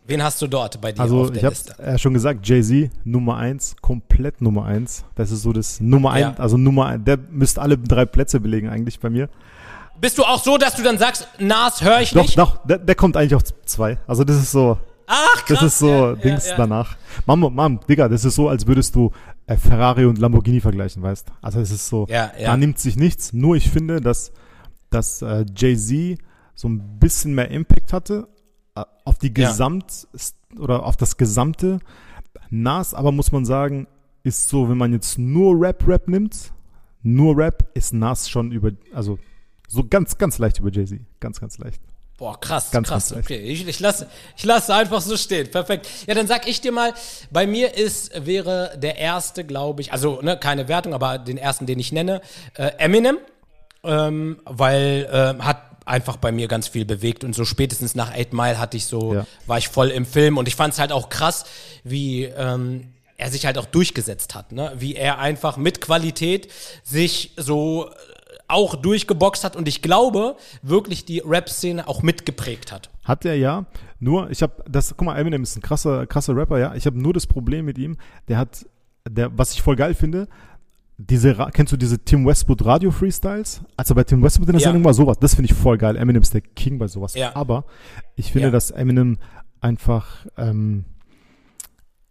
Wen 0.06 0.24
hast 0.24 0.42
du 0.42 0.48
dort 0.48 0.80
bei 0.80 0.94
dir 0.94 1.02
Also 1.02 1.22
auf 1.24 1.28
der 1.32 1.38
ich 1.38 1.44
habe 1.44 1.54
Liste? 1.54 1.76
ja 1.86 1.98
schon 1.98 2.14
gesagt, 2.14 2.48
Jay-Z 2.48 2.90
Nummer 3.04 3.36
eins, 3.38 3.76
komplett 3.82 4.42
Nummer 4.42 4.64
eins. 4.66 5.04
Das 5.16 5.32
ist 5.32 5.42
so 5.42 5.52
das 5.52 5.82
Nummer 5.82 6.18
Ja. 6.18 6.30
eins, 6.30 6.40
also 6.40 6.56
Nummer 6.56 6.86
eins. 6.86 7.04
Der 7.04 7.18
müsste 7.18 7.62
alle 7.62 7.78
drei 7.78 8.06
Plätze 8.06 8.40
belegen 8.40 8.70
eigentlich 8.70 9.00
bei 9.02 9.10
mir. 9.10 9.28
Bist 10.00 10.18
du 10.18 10.24
auch 10.24 10.42
so, 10.42 10.58
dass 10.58 10.76
du 10.76 10.84
dann 10.84 10.98
sagst, 10.98 11.28
Nas 11.40 11.82
höre 11.82 12.00
ich 12.02 12.12
Doch, 12.12 12.22
nicht? 12.22 12.38
doch, 12.38 12.66
der, 12.66 12.78
der 12.78 12.96
kommt 12.96 13.18
eigentlich 13.18 13.36
auf 13.36 13.44
zwei. 13.66 13.98
Also 14.08 14.24
das 14.24 14.38
ist 14.38 14.52
so, 14.52 14.78
Ach, 15.08 15.46
krass. 15.46 15.60
Das 15.60 15.64
ist 15.64 15.80
so 15.80 15.88
ja, 15.90 16.16
Dings 16.16 16.46
ja, 16.46 16.52
ja. 16.52 16.58
danach. 16.58 16.98
Mama, 17.26 17.50
Mom, 17.50 17.80
Digga, 17.88 18.10
das 18.10 18.26
ist 18.26 18.36
so, 18.36 18.50
als 18.50 18.68
würdest 18.68 18.94
du 18.94 19.12
äh, 19.48 19.56
Ferrari 19.56 20.06
und 20.06 20.18
Lamborghini 20.20 20.60
vergleichen, 20.60 21.02
weißt? 21.02 21.32
Also 21.42 21.62
es 21.62 21.72
ist 21.72 21.88
so, 21.88 22.06
Ja, 22.10 22.32
ja. 22.38 22.52
da 22.52 22.58
nimmt 22.58 22.78
sich 22.78 22.98
nichts. 22.98 23.32
Nur 23.34 23.56
ich 23.56 23.70
finde, 23.70 24.02
dass, 24.02 24.34
dass 24.90 25.22
äh, 25.22 25.46
Jay-Z 25.56 26.20
so 26.54 26.68
ein 26.68 27.00
bisschen 27.00 27.34
mehr 27.34 27.50
Impact 27.50 27.94
hatte 27.94 28.28
äh, 28.76 28.84
auf 29.06 29.18
die. 29.18 29.34
Gesamt 29.34 30.08
oder 30.60 30.84
auf 30.84 30.98
das 30.98 31.16
Gesamte. 31.18 31.80
Nas, 32.50 32.94
aber 32.94 33.12
muss 33.12 33.32
man 33.32 33.46
sagen, 33.46 33.88
ist 34.24 34.50
so, 34.50 34.70
wenn 34.70 34.78
man 34.78 34.92
jetzt 34.92 35.18
nur 35.18 35.60
Rap-Rap 35.60 36.08
nimmt, 36.10 36.52
nur 37.02 37.38
Rap, 37.38 37.70
ist 37.74 37.94
Nas 37.94 38.30
schon 38.30 38.52
über, 38.52 38.72
also 38.94 39.20
so 39.70 39.86
ganz, 39.88 40.18
ganz 40.18 40.38
leicht 40.38 40.60
über 40.60 40.70
Jay-Z. 40.72 41.00
Ganz, 41.22 41.40
ganz 41.40 41.58
leicht. 41.58 41.82
Boah, 42.18 42.40
krass, 42.40 42.72
Ganz, 42.72 42.88
krass. 42.88 43.10
ganz 43.10 43.24
okay, 43.26 43.38
ich, 43.38 43.68
ich 43.68 43.80
lasse 43.80 44.08
ich 44.36 44.44
lasse 44.44 44.74
einfach 44.74 45.02
so 45.02 45.16
stehen. 45.18 45.52
Perfekt. 45.52 45.88
Ja, 46.08 46.16
dann 46.16 46.26
sag 46.26 46.48
ich 46.48 46.62
dir 46.62 46.72
mal, 46.72 46.94
bei 47.30 47.46
mir 47.46 47.76
ist, 47.78 48.26
wäre 48.26 48.76
der 48.78 48.98
erste, 48.98 49.44
glaube 49.44 49.82
ich, 49.82 49.92
also 49.94 50.20
ne, 50.24 50.36
keine 50.38 50.68
Wertung, 50.68 50.96
aber 50.96 51.20
den 51.20 51.38
ersten, 51.38 51.68
den 51.68 51.78
ich 51.78 51.92
nenne, 51.92 52.22
äh, 52.56 52.72
Eminem, 52.80 53.18
ähm, 53.84 54.40
weil 54.46 55.08
äh, 55.40 55.44
hat 55.44 55.62
einfach 55.86 56.18
bei 56.18 56.32
mir 56.32 56.48
ganz 56.48 56.68
viel 56.68 56.86
bewegt 56.86 57.24
und 57.24 57.34
so 57.36 57.46
spätestens 57.46 57.96
nach 57.96 58.12
Eight 58.12 58.34
Mile 58.34 58.60
hatte 58.60 58.76
ich 58.78 58.86
so, 58.88 59.14
Ja. 59.14 59.26
war 59.46 59.58
ich 59.60 59.70
voll 59.70 59.90
im 59.90 60.06
Film 60.06 60.38
und 60.38 60.48
ich 60.48 60.56
fand 60.56 60.74
es 60.74 60.80
halt 60.80 60.92
auch 60.92 61.10
krass, 61.10 61.46
wie 61.84 62.24
ähm, 62.26 62.94
er 63.16 63.30
sich 63.32 63.46
halt 63.46 63.58
auch 63.58 63.66
durchgesetzt 63.66 64.36
hat, 64.36 64.52
ne? 64.52 64.74
wie 64.78 64.96
er 64.96 65.20
einfach 65.20 65.56
mit 65.58 65.80
Qualität 65.82 66.52
sich 66.84 67.32
so 67.38 67.90
auch 68.48 68.76
durchgeboxt 68.76 69.44
hat 69.44 69.56
und 69.56 69.68
ich 69.68 69.82
glaube 69.82 70.36
wirklich 70.62 71.06
die 71.06 71.20
Rap-Szene 71.26 71.88
auch 71.88 72.02
mitgeprägt 72.02 72.72
hat. 72.72 72.90
Hat 73.04 73.26
er 73.26 73.36
ja. 73.36 73.66
Nur, 74.00 74.30
ich 74.32 74.42
habe 74.42 74.64
das, 74.70 74.96
guck 74.96 75.06
mal, 75.06 75.18
Eminem 75.18 75.44
ist 75.44 75.56
ein 75.58 75.62
krasser, 75.62 76.06
krasser 76.08 76.36
Rapper, 76.36 76.58
ja. 76.60 76.76
Ich 76.76 76.86
habe 76.86 77.00
nur 77.02 77.14
das 77.14 77.28
Problem 77.28 77.66
mit 77.66 77.78
ihm, 77.78 77.98
der 78.28 78.38
hat, 78.38 78.66
der, 79.10 79.38
was 79.38 79.54
ich 79.54 79.62
voll 79.62 79.76
geil 79.76 79.94
finde, 79.94 80.28
diese, 81.00 81.36
kennst 81.54 81.72
du 81.74 81.78
diese 81.78 82.00
Tim 82.00 82.26
Westwood 82.26 82.66
Radio 82.66 82.90
Freestyles? 82.90 83.62
Also 83.76 83.94
bei 83.94 84.04
Tim 84.04 84.24
Westwood 84.24 84.48
in 84.48 84.54
der 84.54 84.62
Ja. 84.62 84.68
Sendung 84.70 84.84
war 84.84 84.94
sowas, 84.94 85.18
das 85.20 85.36
finde 85.36 85.52
ich 85.52 85.58
voll 85.58 85.78
geil. 85.78 85.96
Eminem 85.96 86.22
ist 86.24 86.34
der 86.34 86.42
King 86.42 86.80
bei 86.80 86.88
sowas. 86.88 87.14
Ja. 87.14 87.36
Aber 87.36 87.66
ich 88.16 88.32
finde, 88.32 88.48
Ja. 88.48 88.52
dass 88.52 88.72
Eminem 88.72 89.18
einfach 89.62 90.26
ähm, 90.38 90.86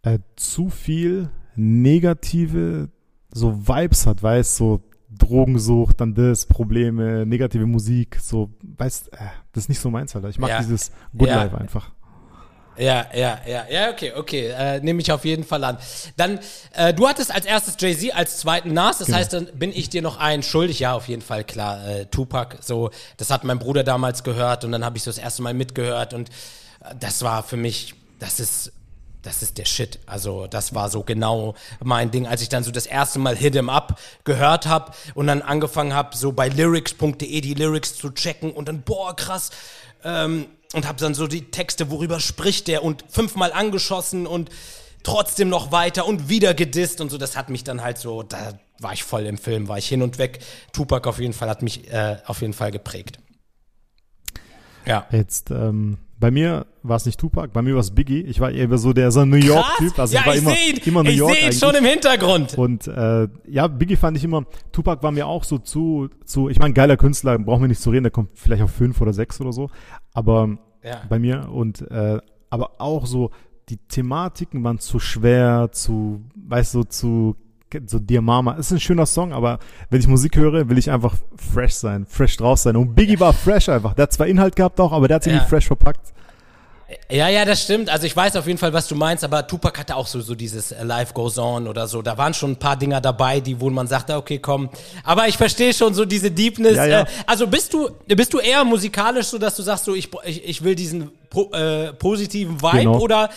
äh, 0.03 0.19
zu 0.35 0.69
viel 0.69 1.29
negative 1.55 2.89
so 3.31 3.67
Vibes 3.67 4.05
hat, 4.05 4.23
weißt 4.23 4.55
so 4.55 4.81
Drogensucht, 5.09 6.01
dann 6.01 6.13
das, 6.13 6.45
Probleme, 6.45 7.25
negative 7.25 7.65
Musik, 7.65 8.17
so, 8.21 8.49
weißt, 8.77 9.13
äh, 9.13 9.17
das 9.53 9.65
ist 9.65 9.69
nicht 9.69 9.79
so 9.79 9.89
meins, 9.89 10.15
Alter. 10.15 10.29
Ich 10.29 10.37
mag 10.39 10.49
Ja. 10.49 10.59
dieses 10.59 10.91
Good 11.17 11.29
Ja. 11.29 11.43
Life 11.43 11.57
einfach. 11.57 11.91
Ja, 12.79 13.07
ja, 13.11 13.39
ja, 13.47 13.63
ja, 13.71 13.89
okay, 13.89 14.13
okay, 14.15 14.47
äh, 14.55 14.79
nehme 14.81 15.01
ich 15.01 15.11
auf 15.11 15.25
jeden 15.25 15.43
Fall 15.43 15.63
an. 15.63 15.79
Dann, 16.15 16.39
äh, 16.75 16.93
du 16.93 17.07
hattest 17.07 17.33
als 17.33 17.47
erstes 17.47 17.75
Jay-Z, 17.79 18.13
als 18.15 18.37
zweiten 18.37 18.71
Nas, 18.73 18.99
das 18.99 19.07
Genau. 19.07 19.17
heißt, 19.17 19.33
dann 19.33 19.47
bin 19.55 19.71
ich 19.71 19.89
dir 19.89 20.03
noch 20.03 20.17
einen 20.17 20.43
schuldig. 20.43 20.77
Ja, 20.79 20.93
auf 20.93 21.07
jeden 21.07 21.23
Fall, 21.23 21.43
klar, 21.43 21.83
äh, 21.87 22.05
Tupac, 22.05 22.57
so, 22.61 22.91
das 23.17 23.31
hat 23.31 23.43
mein 23.43 23.57
Bruder 23.57 23.83
damals 23.83 24.23
gehört 24.23 24.63
und 24.63 24.71
dann 24.71 24.85
habe 24.85 24.95
ich 24.97 25.01
so 25.03 25.09
das 25.09 25.17
erste 25.17 25.41
Mal 25.41 25.55
mitgehört 25.55 26.13
und 26.13 26.29
äh, 26.81 26.93
das 26.99 27.23
war 27.23 27.41
für 27.41 27.57
mich, 27.57 27.95
das 28.19 28.39
ist, 28.39 28.71
das 29.21 29.41
ist 29.41 29.57
der 29.57 29.65
Shit. 29.65 29.99
Also 30.05 30.47
das 30.47 30.73
war 30.73 30.89
so 30.89 31.03
genau 31.03 31.55
mein 31.83 32.11
Ding, 32.11 32.27
als 32.27 32.41
ich 32.41 32.49
dann 32.49 32.63
so 32.63 32.71
das 32.71 32.85
erste 32.85 33.19
Mal 33.19 33.35
Hit 33.35 33.55
'em 33.55 33.69
Up 33.69 33.99
gehört 34.23 34.67
habe 34.67 34.91
und 35.15 35.27
dann 35.27 35.41
angefangen 35.41 35.93
habe, 35.93 36.15
so 36.15 36.31
bei 36.31 36.49
lyrics.de 36.49 37.41
die 37.41 37.53
Lyrics 37.53 37.95
zu 37.95 38.11
checken 38.11 38.51
und 38.51 38.67
dann, 38.67 38.81
boah, 38.83 39.15
krass, 39.15 39.51
ähm, 40.03 40.47
und 40.73 40.87
habe 40.87 40.99
dann 40.99 41.13
so 41.13 41.27
die 41.27 41.49
Texte, 41.51 41.89
worüber 41.91 42.19
spricht 42.19 42.67
der 42.67 42.83
und 42.83 43.03
fünfmal 43.09 43.53
angeschossen 43.53 44.27
und 44.27 44.49
trotzdem 45.03 45.49
noch 45.49 45.71
weiter 45.71 46.05
und 46.05 46.29
wieder 46.29 46.53
gedisst 46.53 47.01
und 47.01 47.09
so. 47.09 47.17
Das 47.17 47.37
hat 47.37 47.49
mich 47.49 47.63
dann 47.63 47.81
halt 47.81 47.97
so, 47.97 48.23
da 48.23 48.59
war 48.79 48.93
ich 48.93 49.03
voll 49.03 49.25
im 49.25 49.37
Film, 49.37 49.67
war 49.67 49.77
ich 49.77 49.87
hin 49.87 50.01
und 50.01 50.17
weg. 50.17 50.39
Tupac 50.73 51.07
auf 51.07 51.19
jeden 51.19 51.33
Fall 51.33 51.49
hat 51.49 51.61
mich 51.61 51.91
äh, 51.91 52.17
auf 52.25 52.41
jeden 52.41 52.53
Fall 52.53 52.71
geprägt. 52.71 53.19
Ja. 54.85 55.05
Jetzt, 55.11 55.51
ähm, 55.51 55.97
bei 56.19 56.31
mir 56.31 56.65
war 56.83 56.97
es 56.97 57.05
nicht 57.05 57.19
Tupac, 57.19 57.53
bei 57.53 57.61
mir 57.61 57.73
war 57.73 57.81
es 57.81 57.91
Biggie. 57.91 58.21
Ich 58.21 58.39
war 58.39 58.49
eher 58.51 58.75
so 58.77 58.91
der 58.93 59.11
so 59.11 59.19
ein 59.19 59.29
New 59.29 59.37
York-Typ. 59.37 59.99
Also 59.99 60.15
ja, 60.15 60.21
ich 60.21 60.25
war 60.27 60.35
ich 60.35 60.41
immer, 60.41 60.51
ihn, 60.51 60.77
immer 60.85 61.03
New 61.03 61.09
ich 61.09 61.17
York 61.17 61.35
sehe 61.35 61.45
ihn 61.47 61.53
schon 61.53 61.75
im 61.75 61.85
Hintergrund. 61.85 62.57
Und 62.57 62.87
äh, 62.87 63.27
ja, 63.47 63.67
Biggie 63.67 63.95
fand 63.95 64.17
ich 64.17 64.23
immer, 64.23 64.45
Tupac 64.71 65.03
war 65.03 65.11
mir 65.11 65.27
auch 65.27 65.43
so 65.43 65.57
zu, 65.59 66.09
zu 66.25 66.49
ich 66.49 66.59
meine, 66.59 66.73
geiler 66.73 66.97
Künstler, 66.97 67.37
brauchen 67.37 67.61
wir 67.61 67.67
nicht 67.67 67.81
zu 67.81 67.91
reden, 67.91 68.03
der 68.03 68.11
kommt 68.11 68.31
vielleicht 68.33 68.63
auf 68.63 68.71
fünf 68.71 68.99
oder 69.01 69.13
sechs 69.13 69.39
oder 69.41 69.51
so. 69.53 69.69
Aber 70.13 70.57
Ja. 70.83 71.01
bei 71.09 71.19
mir 71.19 71.49
und 71.51 71.81
äh, 71.91 72.19
aber 72.49 72.79
auch 72.81 73.05
so, 73.05 73.31
die 73.69 73.77
Thematiken 73.77 74.63
waren 74.63 74.79
zu 74.79 74.99
schwer, 74.99 75.69
zu, 75.71 76.21
weißt 76.35 76.73
du, 76.75 76.83
zu 76.83 77.35
so 77.87 77.99
Dear 77.99 78.21
Mama. 78.21 78.53
Ist 78.53 78.71
ein 78.71 78.79
schöner 78.79 79.05
Song, 79.05 79.33
aber 79.33 79.59
wenn 79.89 79.99
ich 79.99 80.07
Musik 80.07 80.35
höre, 80.35 80.69
will 80.69 80.77
ich 80.77 80.89
einfach 80.89 81.15
fresh 81.53 81.73
sein, 81.73 82.05
fresh 82.05 82.37
drauf 82.37 82.59
sein. 82.59 82.75
Und 82.75 82.95
Biggie 82.95 83.19
war 83.19 83.33
fresh 83.33 83.69
einfach. 83.69 83.93
Der 83.93 84.03
hat 84.03 84.13
zwar 84.13 84.27
Inhalt 84.27 84.55
gehabt 84.55 84.79
auch, 84.79 84.91
aber 84.91 85.07
der 85.07 85.15
hat 85.15 85.23
sich 85.23 85.31
Ja. 85.33 85.37
irgendwie 85.39 85.49
fresh 85.49 85.67
verpackt. 85.67 86.13
Ja, 87.11 87.27
ja, 87.27 87.43
das 87.43 87.63
stimmt. 87.63 87.89
Also 87.89 88.05
ich 88.07 88.15
weiß 88.15 88.37
auf 88.37 88.47
jeden 88.47 88.57
Fall, 88.57 88.71
was 88.71 88.87
du 88.87 88.95
meinst, 88.95 89.21
aber 89.25 89.45
Tupac 89.45 89.77
hatte 89.77 89.97
auch 89.97 90.07
so, 90.07 90.21
so 90.21 90.35
dieses 90.35 90.71
äh, 90.71 90.83
Life 90.85 91.13
Goes 91.13 91.37
On 91.37 91.67
oder 91.67 91.85
so. 91.85 92.01
Da 92.01 92.17
waren 92.17 92.33
schon 92.33 92.51
ein 92.51 92.55
paar 92.59 92.77
Dinger 92.77 93.01
dabei, 93.01 93.41
die, 93.41 93.59
wo 93.59 93.69
man 93.69 93.87
sagte, 93.87 94.15
okay, 94.15 94.39
komm. 94.39 94.69
Aber 95.03 95.27
ich 95.27 95.35
verstehe 95.35 95.73
schon 95.73 95.93
so 95.93 96.05
diese 96.05 96.31
Deepness. 96.31 96.77
Ja, 96.77 96.85
ja. 96.85 97.01
Äh, 97.01 97.05
also 97.25 97.45
bist 97.47 97.73
du, 97.73 97.89
bist 98.07 98.33
du 98.33 98.39
eher 98.39 98.63
musikalisch 98.63 99.27
so, 99.27 99.37
dass 99.37 99.57
du 99.57 99.63
sagst, 99.63 99.83
so, 99.83 99.95
ich, 99.95 100.09
ich, 100.23 100.45
ich 100.47 100.63
will 100.63 100.75
diesen 100.75 101.11
po, 101.29 101.51
äh, 101.51 101.91
positiven 101.91 102.61
Vibe 102.61 102.77
Genau. 102.77 102.99
oder, 102.99 103.29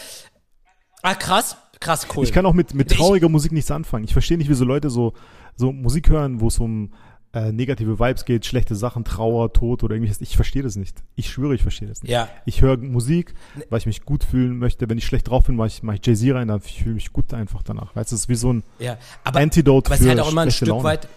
ah, 1.03 1.15
krass, 1.17 1.57
krass, 1.81 2.07
cool. 2.15 2.25
Ich 2.25 2.33
kann 2.33 2.47
auch 2.47 2.55
mit, 2.55 2.75
mit 2.75 2.91
Ich- 2.93 2.99
trauriger 2.99 3.29
Musik 3.29 3.53
nichts 3.53 3.71
anfangen. 3.71 4.05
Ich 4.05 4.13
verstehe 4.13 4.39
nicht, 4.39 4.49
wie 4.51 4.55
so 4.55 4.65
Leute 4.65 4.91
so, 4.91 5.15
so 5.57 5.73
Musik 5.73 6.09
hören, 6.09 6.41
wo 6.41 6.49
es 6.49 6.59
um 6.59 6.93
äh, 7.33 7.53
negative 7.53 8.01
Vibes 8.01 8.25
geht, 8.25 8.45
schlechte 8.45 8.75
Sachen, 8.75 9.05
Trauer, 9.05 9.53
Tod 9.53 9.85
oder 9.85 9.95
irgendwas. 9.95 10.21
Ich 10.21 10.35
verstehe 10.35 10.63
das 10.65 10.75
nicht. 10.75 11.03
Ich 11.15 11.31
schwöre, 11.31 11.55
ich 11.55 11.63
verstehe 11.63 11.87
das 11.87 12.03
nicht. 12.03 12.11
Ja. 12.11 12.29
Ich 12.45 12.61
höre 12.61 12.77
Musik, 12.77 13.35
weil 13.69 13.79
ich 13.79 13.87
mich 13.87 14.05
gut 14.05 14.25
fühlen 14.25 14.59
möchte. 14.59 14.89
Wenn 14.91 14.99
ich 14.99 15.07
schlecht 15.07 15.29
drauf 15.29 15.45
bin, 15.45 15.55
mache 15.55 15.69
ich, 15.69 15.83
mach 15.85 15.95
ich 15.95 16.05
Jay-Z 16.05 16.35
rein, 16.35 16.49
dann 16.49 16.61
fühle 16.61 16.91
ich 16.91 16.95
mich 16.95 17.13
gut 17.13 17.33
einfach 17.33 17.63
danach. 17.63 17.95
Weißt 17.95 18.11
du, 18.11 18.17
es 18.17 18.23
ist 18.23 18.29
wie 18.29 18.35
so 18.35 18.53
ein 18.53 18.63
ja. 18.81 18.97
Aber, 19.23 19.39
Antidote 19.39 19.87
aber 19.87 19.95
es 19.95 20.01
für 20.01 20.05
ist 20.07 20.11
halt 20.11 20.21
auch 20.21 20.33
immer 20.33 20.41
ein 20.43 20.51
Stück 20.51 20.69
Laune. 20.69 20.83
weit. 20.83 21.09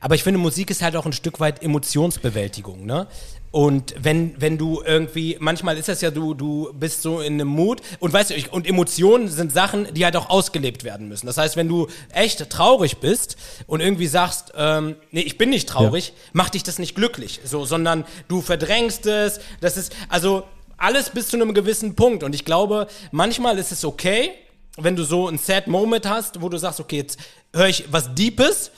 Aber 0.00 0.14
ich 0.14 0.22
finde, 0.22 0.38
Musik 0.38 0.70
ist 0.70 0.82
halt 0.82 0.96
auch 0.96 1.06
ein 1.06 1.12
Stück 1.12 1.40
weit 1.40 1.62
Emotionsbewältigung, 1.62 2.84
ne? 2.86 3.06
Und 3.52 3.94
wenn, 3.98 4.40
wenn 4.40 4.58
du 4.58 4.80
irgendwie, 4.84 5.36
manchmal 5.40 5.76
ist 5.76 5.88
das 5.88 6.00
ja, 6.02 6.12
du, 6.12 6.34
du 6.34 6.72
bist 6.72 7.02
so 7.02 7.20
in 7.20 7.34
einem 7.34 7.48
Mut 7.48 7.80
und 7.98 8.12
weißt 8.12 8.30
du, 8.30 8.34
ich- 8.34 8.52
und 8.52 8.64
Emotionen 8.64 9.26
sind 9.28 9.52
Sachen, 9.52 9.92
die 9.92 10.04
halt 10.04 10.14
auch 10.16 10.30
ausgelebt 10.30 10.84
werden 10.84 11.08
müssen. 11.08 11.26
Das 11.26 11.36
heißt, 11.36 11.56
wenn 11.56 11.66
du 11.68 11.88
echt 12.12 12.48
traurig 12.48 12.98
bist 12.98 13.36
und 13.66 13.80
irgendwie 13.80 14.06
sagst, 14.06 14.52
ähm, 14.56 14.94
nee, 15.10 15.22
ich 15.22 15.36
bin 15.36 15.50
nicht 15.50 15.68
traurig, 15.68 16.12
macht 16.32 16.54
dich 16.54 16.62
das 16.62 16.78
nicht 16.78 16.94
glücklich, 16.94 17.40
so, 17.44 17.64
sondern 17.64 18.04
du 18.28 18.40
verdrängst 18.40 19.06
es, 19.06 19.40
das 19.60 19.76
ist, 19.76 19.96
also 20.08 20.44
alles 20.76 21.10
bis 21.10 21.28
zu 21.28 21.36
einem 21.36 21.52
gewissen 21.52 21.96
Punkt. 21.96 22.22
Und 22.22 22.36
ich 22.36 22.44
glaube, 22.44 22.86
manchmal 23.10 23.58
ist 23.58 23.72
es 23.72 23.84
okay, 23.84 24.30
wenn 24.76 24.94
du 24.94 25.02
so 25.02 25.26
ein 25.26 25.38
Sad 25.38 25.66
Moment 25.66 26.08
hast, 26.08 26.40
wo 26.40 26.48
du 26.48 26.56
sagst, 26.56 26.78
okay, 26.78 26.98
jetzt 26.98 27.18
höre 27.52 27.66
ich 27.66 27.84
was 27.90 28.14
Deepes, 28.14 28.70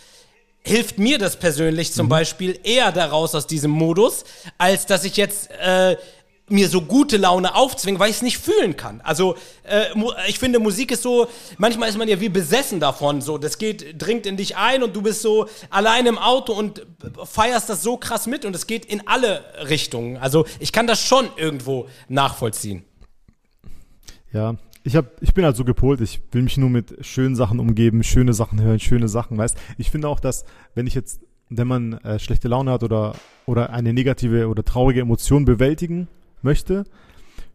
hilft 0.64 0.98
mir 0.98 1.18
das 1.18 1.36
persönlich 1.39 1.93
zum 1.93 2.09
Beispiel 2.09 2.59
eher 2.62 2.93
daraus 2.93 3.34
aus 3.34 3.47
diesem 3.47 3.70
Modus, 3.70 4.24
als 4.59 4.86
dass 4.86 5.05
ich 5.05 5.16
jetzt 5.16 5.51
äh, 5.51 5.97
mir 6.48 6.68
so 6.68 6.82
gute 6.82 7.16
Laune 7.16 7.55
aufzwinge, 7.55 7.98
weil 7.98 8.10
ich 8.10 8.16
es 8.16 8.22
nicht 8.22 8.39
fühlen 8.39 8.76
kann. 8.76 9.01
Also 9.01 9.36
äh, 9.64 9.86
ich 10.28 10.39
finde, 10.39 10.59
Musik 10.59 10.93
ist 10.93 11.02
so, 11.02 11.26
manchmal 11.56 11.89
ist 11.89 11.98
man 11.98 12.09
ja 12.09 12.20
wie 12.20 12.28
besessen 12.28 12.78
davon. 12.78 13.22
So, 13.22 13.39
das 13.39 13.59
geht, 13.59 14.01
dringt 14.01 14.26
in 14.26 14.36
dich 14.36 14.56
ein 14.56 14.82
und 14.82 14.94
du 14.94 15.02
bist 15.02 15.22
so 15.22 15.48
allein 15.70 16.06
im 16.06 16.18
Auto 16.18 16.52
und 16.52 16.86
feierst 17.24 17.68
das 17.68 17.82
so 17.82 17.97
krass 17.97 18.26
mit 18.26 18.44
und 18.44 18.55
es 18.55 18.66
geht 18.66 18.84
in 18.84 19.06
alle 19.09 19.44
Richtungen. 19.68 20.16
Also 20.18 20.44
ich 20.60 20.72
kann 20.72 20.86
das 20.86 21.05
schon 21.05 21.28
irgendwo 21.36 21.89
nachvollziehen. 22.09 22.84
Ja, 24.32 24.56
ich 24.84 24.96
hab, 24.96 25.20
ich 25.22 25.32
bin 25.34 25.44
halt 25.44 25.56
so 25.56 25.64
gepolt, 25.64 26.00
ich 26.00 26.20
will 26.32 26.42
mich 26.42 26.56
nur 26.59 26.70
mit 26.70 26.96
schönen 27.04 27.36
Sachen 27.36 27.60
umgeben, 27.60 28.02
schöne 28.02 28.32
Sachen 28.32 28.60
hören, 28.60 28.80
schöne 28.80 29.09
Sachen, 29.09 29.38
weißt. 29.38 29.56
Ich 29.78 29.90
finde 29.90 30.09
auch, 30.09 30.20
dass, 30.20 30.44
wenn 30.74 30.86
ich 30.86 30.94
jetzt, 30.94 31.20
wenn 31.50 31.68
man 31.68 31.94
äh, 31.98 32.18
schlechte 32.18 32.48
Laune 32.48 32.70
hat 32.72 32.82
oder, 32.82 33.14
oder 33.46 33.70
eine 33.70 33.92
negative 33.92 34.48
oder 34.48 34.64
traurige 34.64 35.00
Emotion 35.00 35.44
bewältigen 35.44 36.09
möchte, 36.42 36.84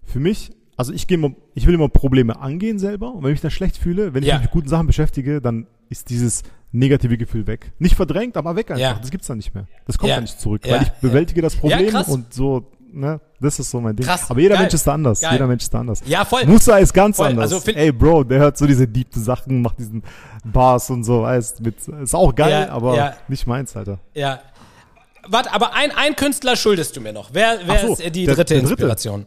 für 0.04 0.20
mich, 0.20 0.52
also 0.78 0.94
ich 0.94 1.08
gehe, 1.08 1.18
immer- 1.18 1.36
ich 1.54 1.68
will 1.68 1.74
immer 1.74 1.90
Probleme 1.90 2.40
angehen 2.40 2.80
selber 2.80 3.14
und 3.14 3.24
wenn 3.24 3.32
ich 3.32 3.36
mich 3.36 3.42
dann 3.42 3.52
schlecht 3.52 3.78
fühle, 3.78 4.14
wenn 4.14 4.24
ich 4.24 4.30
Ja. 4.30 4.36
mich 4.36 4.44
mit 4.44 4.52
guten 4.52 4.70
Sachen 4.70 4.88
beschäftige, 4.88 5.42
dann 5.42 5.68
ist 5.90 6.10
dieses 6.10 6.44
negative 6.72 7.18
Gefühl 7.18 7.48
weg. 7.48 7.72
Nicht 7.80 7.96
verdrängt, 7.96 8.38
aber 8.38 8.56
weg 8.56 8.70
einfach. 8.72 8.82
Ja. 8.82 8.94
Das 9.00 9.10
gibt's 9.10 9.28
dann 9.28 9.38
nicht 9.38 9.54
mehr. 9.56 9.68
Das 9.86 9.98
kommt 9.98 10.10
Ja. 10.10 10.16
dann 10.16 10.26
nicht 10.26 10.40
zurück, 10.40 10.62
weil 10.68 10.84
ich 10.84 10.90
bewältige 11.02 11.42
das 11.42 11.56
Problem 11.56 11.94
und 12.08 12.34
so, 12.34 12.72
ne, 12.98 13.20
das 13.40 13.60
ist 13.60 13.70
so 13.72 13.80
mein 13.80 13.96
Ding. 13.96 14.06
Krass. 14.06 14.30
Aber 14.30 14.40
jeder 14.40 14.56
Geil. 14.56 14.64
Mensch 14.64 14.74
ist 14.74 14.86
da 14.88 14.94
anders. 14.94 15.22
Geil. 15.22 15.34
Jeder 15.34 15.48
Mensch 15.48 15.64
ist 15.64 15.74
da 15.74 15.80
anders. 15.80 16.02
Ja, 16.06 16.26
voll. 16.26 16.46
Musa 16.46 16.78
ist 16.78 16.94
ganz 16.94 17.18
Voll, 17.18 17.28
anders. 17.28 17.54
also 17.54 17.72
Ey, 17.72 17.92
Bro, 17.92 18.24
der 18.26 18.40
hört 18.40 18.58
so 18.58 18.66
diese 18.66 18.88
deep 18.88 19.08
Sachen, 19.14 19.62
macht 19.62 19.80
diesen 19.80 20.04
Bars 20.44 20.90
und 20.90 21.04
so, 21.04 21.22
weißt, 21.24 21.62
mit, 21.62 21.76
ist 21.88 22.16
auch 22.16 22.34
geil, 22.36 22.68
Ja, 22.68 22.70
aber 22.74 22.96
ja. 22.96 23.14
nicht 23.28 23.46
meins, 23.48 23.76
Alter. 23.76 24.00
Ja. 24.14 24.40
Warte, 25.28 25.52
aber 25.54 25.74
ein, 25.74 25.92
ein 25.92 26.16
Künstler 26.16 26.56
schuldest 26.56 26.96
du 26.96 27.02
mir 27.02 27.12
noch. 27.14 27.30
Wer, 27.34 27.60
wer 27.66 27.80
so, 27.80 27.94
ist 27.94 28.16
die 28.16 28.26
der- 28.26 28.36
dritte 28.36 28.54
der 28.54 28.62
dritte. 28.64 28.72
Inspiration? 28.74 29.26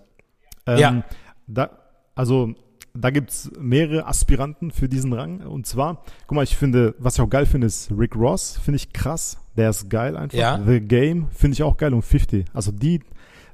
Ähm, 0.66 0.78
Ja. 0.78 1.02
Da, 1.46 1.70
also, 2.14 2.54
da 2.94 3.10
gibt's 3.10 3.50
mehrere 3.58 4.06
Aspiranten 4.06 4.70
für 4.70 4.88
diesen 4.88 5.12
Rang. 5.12 5.40
Und 5.42 5.66
zwar, 5.66 6.02
guck 6.26 6.36
mal, 6.36 6.42
ich 6.44 6.56
finde, 6.56 6.94
was 6.98 7.14
ich 7.14 7.20
auch 7.20 7.28
geil 7.28 7.44
finde, 7.46 7.66
ist 7.66 7.90
Rick 7.96 8.16
Ross, 8.16 8.58
finde 8.64 8.76
ich 8.76 8.92
krass. 8.92 9.36
Der 9.56 9.70
ist 9.70 9.90
geil 9.90 10.16
einfach. 10.16 10.38
Ja. 10.38 10.58
The 10.64 10.80
Game 10.80 11.28
finde 11.36 11.54
ich 11.54 11.62
auch 11.62 11.76
geil 11.76 11.92
und 11.92 12.02
50. 12.02 12.46
Also 12.54 12.72
die 12.72 13.00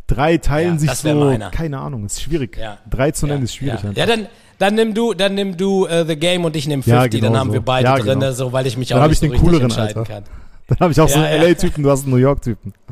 drei 0.07 0.37
teilen 0.39 0.74
Ja, 0.74 0.78
sich 0.81 0.91
so, 0.93 1.15
meiner. 1.15 1.51
keine 1.51 1.78
Ahnung, 1.78 2.07
ist 2.07 2.20
schwierig. 2.23 2.57
Ja. 2.57 2.78
Drei 2.89 3.11
zu 3.11 3.27
nennen 3.27 3.41
ja, 3.41 3.45
ist 3.45 3.55
schwierig 3.57 3.83
Ja, 3.83 3.91
ja 3.93 4.07
dann, 4.07 4.27
dann 4.59 4.74
nimm 4.74 4.95
du, 4.95 5.15
dann 5.15 5.35
nimm 5.35 5.57
du 5.57 5.87
äh, 5.87 6.05
The 6.07 6.16
Game 6.16 6.45
und 6.45 6.55
ich 6.57 6.66
nehme 6.66 6.83
50, 6.83 6.95
Ja, 6.95 7.07
genau 7.09 7.33
dann 7.33 7.41
haben 7.41 7.49
so. 7.49 7.55
wir 7.55 7.61
beide 7.61 7.89
Ja, 7.89 7.97
drin, 7.99 8.20
genau. 8.20 8.33
so, 8.33 8.53
weil 8.53 8.66
ich 8.66 8.77
mich 8.77 8.89
Dann 8.89 9.03
auch 9.03 9.09
nicht 9.09 9.23
ich 9.23 9.28
so 9.28 9.35
den 9.35 9.41
cooleren, 9.43 9.65
entscheiden 9.65 9.99
Alter. 9.99 10.05
kann. 10.15 10.24
Dann 10.69 10.78
habe 10.81 10.93
ich 10.93 11.01
auch 11.01 11.09
so 11.09 11.19
einen. 11.20 11.43
LA-Typen, 11.43 11.83
du 11.85 11.91
hast 11.91 12.03
einen 12.03 12.11
New 12.11 12.16
York-Typen. 12.19 12.73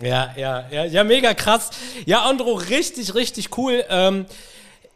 Ja, 0.00 0.28
ja, 0.36 0.64
ja, 0.70 0.84
ja, 0.84 1.04
mega 1.04 1.32
krass. 1.32 1.70
Ja, 2.04 2.22
Andro, 2.24 2.52
richtig, 2.52 3.14
richtig 3.14 3.56
cool. 3.56 3.82
Ähm, 3.88 4.26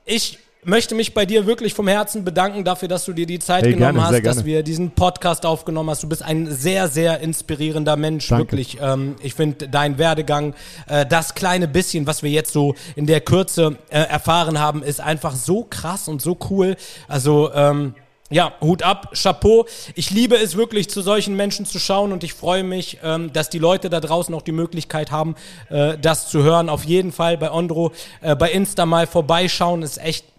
ich 0.05 0.39
möchte 0.65 0.95
mich 0.95 1.15
bei 1.15 1.27
dir 1.27 1.47
wirklich 1.47 1.75
vom 1.75 1.89
Herzen 1.89 2.25
bedanken 2.25 2.65
dafür, 2.65 2.89
dass 2.89 3.05
du 3.05 3.13
dir 3.13 3.27
die 3.27 3.39
Zeit 3.39 3.65
Ey, 3.65 3.73
genommen 3.73 3.95
gerne, 3.95 4.17
hast, 4.17 4.27
dass 4.27 4.45
wir 4.45 4.63
diesen 4.63 4.91
Podcast 4.91 5.47
aufgenommen 5.47 5.91
hast. 5.91 6.03
Du 6.03 6.09
bist 6.09 6.23
ein 6.23 6.51
sehr, 6.51 6.89
sehr 6.89 7.21
inspirierender 7.21 7.97
Mensch, 7.97 8.29
Danke. 8.29 8.45
wirklich. 8.45 8.79
Ähm, 8.81 9.17
ich 9.23 9.35
finde 9.35 9.69
dein 9.69 9.99
Werdegang, 9.99 10.55
äh, 10.89 11.07
das 11.07 11.35
kleine 11.35 11.69
bisschen, 11.69 12.07
was 12.07 12.23
wir 12.23 12.31
jetzt 12.31 12.53
so 12.53 12.75
in 12.97 13.07
der 13.07 13.21
Kürze 13.21 13.79
äh, 13.89 14.01
erfahren 14.01 14.59
haben, 14.59 14.83
ist 14.83 15.01
einfach 15.01 15.35
so 15.35 15.67
krass 15.69 16.09
und 16.09 16.21
so 16.21 16.37
cool. 16.51 16.77
Also 17.09 17.53
ähm, 17.55 17.95
ja, 18.33 18.53
Hut 18.61 18.85
ab, 18.85 19.13
Chapeau. 19.21 19.67
Ich 19.97 20.11
liebe 20.11 20.37
es 20.37 20.57
wirklich, 20.57 20.89
zu 20.89 21.03
solchen 21.03 21.35
Menschen 21.35 21.67
zu 21.67 21.81
schauen 21.81 22.13
und 22.13 22.23
ich 22.23 22.33
freue 22.33 22.63
mich, 22.63 22.99
ähm, 23.03 23.33
dass 23.33 23.51
die 23.51 23.59
Leute 23.59 23.91
da 23.91 23.99
draußen 23.99 24.33
auch 24.35 24.43
die 24.43 24.53
Möglichkeit 24.53 25.11
haben, 25.11 25.35
äh, 25.69 25.99
das 25.99 26.29
zu 26.29 26.45
hören. 26.45 26.69
Auf 26.69 26.85
jeden 26.85 27.11
Fall 27.11 27.37
bei 27.37 27.51
Ondro, 27.51 27.91
äh, 28.21 28.37
bei 28.37 28.53
Insta 28.53 28.87
mal 28.87 29.09
vorbeischauen, 29.09 29.83
ist 29.83 29.99
echt 29.99 30.30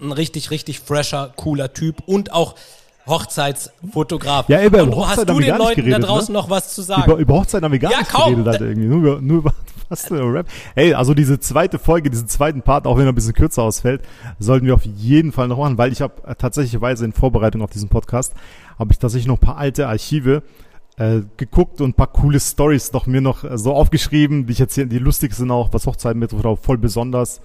ein 0.00 0.12
richtig, 0.12 0.50
richtig 0.50 0.80
fresher, 0.80 1.32
cooler 1.36 1.72
Typ 1.72 2.02
und 2.06 2.32
auch 2.32 2.54
Hochzeitsfotograf. 3.06 4.48
Ja, 4.48 4.66
bei 4.68 4.82
Ondro, 4.82 5.02
Hochzeit 5.02 5.18
hast 5.18 5.28
du 5.28 5.40
den 5.40 5.56
Leuten 5.58 5.76
geredet, 5.76 6.02
da 6.02 6.06
draußen 6.06 6.32
ne? 6.32 6.38
noch 6.38 6.50
was 6.50 6.74
zu 6.74 6.82
sagen? 6.82 7.04
Über, 7.04 7.16
über 7.20 7.34
Hochzeit 7.34 7.62
haben 7.62 7.72
wir 7.72 7.78
gar 7.78 7.92
Ja, 7.92 7.98
nicht 7.98 8.10
kaum. 8.10 8.30
geredet, 8.30 8.48
Alter, 8.48 8.64
irgendwie. 8.66 8.88
Nur 8.88 8.98
über, 8.98 9.20
nur 9.20 9.38
über 9.38 9.52
Was 9.90 10.06
für 10.06 10.14
ein 10.14 10.30
Rap. 10.30 10.46
Hey, 10.74 10.94
also 10.94 11.12
diese 11.12 11.38
zweite 11.38 11.78
Folge, 11.78 12.08
diesen 12.08 12.26
zweiten 12.26 12.62
Part, 12.62 12.86
auch 12.86 12.96
wenn 12.96 13.04
er 13.06 13.12
ein 13.12 13.14
bisschen 13.14 13.34
kürzer 13.34 13.62
ausfällt, 13.62 14.00
sollten 14.38 14.66
wir 14.66 14.74
auf 14.74 14.84
jeden 14.86 15.30
Fall 15.30 15.46
noch 15.46 15.58
machen, 15.58 15.76
weil 15.76 15.92
ich 15.92 16.00
habe 16.00 16.14
äh, 16.26 16.34
tatsächlicherweise 16.34 17.04
in 17.04 17.12
Vorbereitung 17.12 17.60
auf 17.60 17.70
diesen 17.70 17.90
Podcast, 17.90 18.32
habe 18.78 18.92
ich 18.92 18.98
tatsächlich 18.98 19.26
noch 19.28 19.36
ein 19.36 19.40
paar 19.46 19.58
alte 19.58 19.86
Archive 19.86 20.42
äh, 20.96 21.20
geguckt 21.36 21.82
und 21.82 21.90
ein 21.90 21.94
paar 21.94 22.06
coole 22.06 22.40
Stories 22.40 22.94
noch 22.94 23.06
mir 23.06 23.20
noch 23.20 23.44
äh, 23.44 23.58
so 23.58 23.74
aufgeschrieben, 23.74 24.46
die 24.46 24.54
ich 24.54 24.58
jetzt 24.58 24.74
hier, 24.74 24.86
die 24.86 24.98
lustig 24.98 25.34
sind 25.34 25.50
auch, 25.50 25.68
was 25.72 25.86
Hochzeiten 25.86 26.18
betrifft, 26.18 26.46
auch 26.46 26.58
voll 26.58 26.78
besonders. 26.78 27.42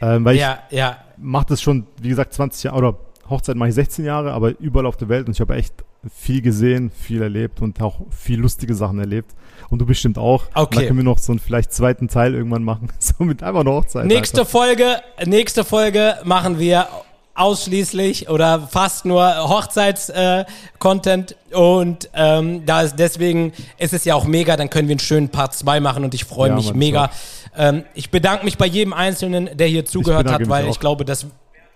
Ähm, 0.00 0.24
weil 0.24 0.36
Ja, 0.36 0.60
ich 0.70 0.78
ja. 0.78 0.96
Mache 1.18 1.46
das 1.48 1.62
schon, 1.62 1.86
wie 2.00 2.08
gesagt, 2.08 2.34
20 2.34 2.64
Jahre, 2.64 2.76
oder 2.76 2.96
Hochzeit 3.28 3.56
mache 3.56 3.70
ich 3.70 3.74
16 3.74 4.04
Jahre, 4.04 4.32
aber 4.32 4.58
überall 4.60 4.86
auf 4.86 4.96
der 4.96 5.08
Welt 5.08 5.26
und 5.26 5.32
ich 5.34 5.40
habe 5.40 5.54
echt 5.56 5.74
viel 6.14 6.40
gesehen, 6.42 6.90
viel 6.90 7.22
erlebt 7.22 7.60
und 7.60 7.80
auch 7.82 8.00
viel 8.10 8.38
lustige 8.38 8.74
Sachen 8.74 8.98
erlebt. 8.98 9.34
Und 9.68 9.80
du 9.80 9.86
bestimmt 9.86 10.18
auch. 10.18 10.44
Okay. 10.54 10.76
Da 10.76 10.86
können 10.86 10.98
wir 10.98 11.04
noch 11.04 11.18
so 11.18 11.32
einen 11.32 11.40
vielleicht 11.40 11.72
zweiten 11.72 12.06
Teil 12.08 12.34
irgendwann 12.34 12.62
machen. 12.62 12.88
So 13.00 13.24
mit 13.24 13.42
einfach 13.42 13.60
einer 13.60 13.72
Hochzeit. 13.72 14.06
Nächste 14.06 14.42
einfach. 14.42 14.52
Folge, 14.52 14.96
nächste 15.24 15.64
Folge 15.64 16.16
machen 16.24 16.58
wir 16.60 16.86
ausschließlich 17.34 18.30
oder 18.30 18.66
fast 18.66 19.04
nur 19.04 19.48
Hochzeits-Content 19.48 21.36
und 21.52 22.08
ähm, 22.14 22.64
da 22.64 22.82
ist 22.82 22.96
deswegen 22.98 23.52
ist 23.78 23.92
es 23.92 24.04
ja 24.04 24.14
auch 24.14 24.24
mega, 24.24 24.56
dann 24.56 24.70
können 24.70 24.88
wir 24.88 24.94
einen 24.94 25.00
schönen 25.00 25.28
Part 25.28 25.54
2 25.54 25.80
machen 25.80 26.04
und 26.04 26.14
ich 26.14 26.24
freue 26.24 26.50
Ja, 26.50 26.56
mich 26.56 26.68
Mann, 26.68 26.78
mega. 26.78 27.10
Ähm, 27.56 27.84
ich 27.94 28.10
bedanke 28.10 28.44
mich 28.44 28.58
bei 28.58 28.66
jedem 28.66 28.92
Einzelnen, 28.92 29.50
der 29.56 29.66
hier 29.66 29.84
zugehört 29.84 30.30
hat, 30.30 30.48
weil 30.48 30.68
ich 30.68 30.78
glaube, 30.78 31.04
das 31.04 31.26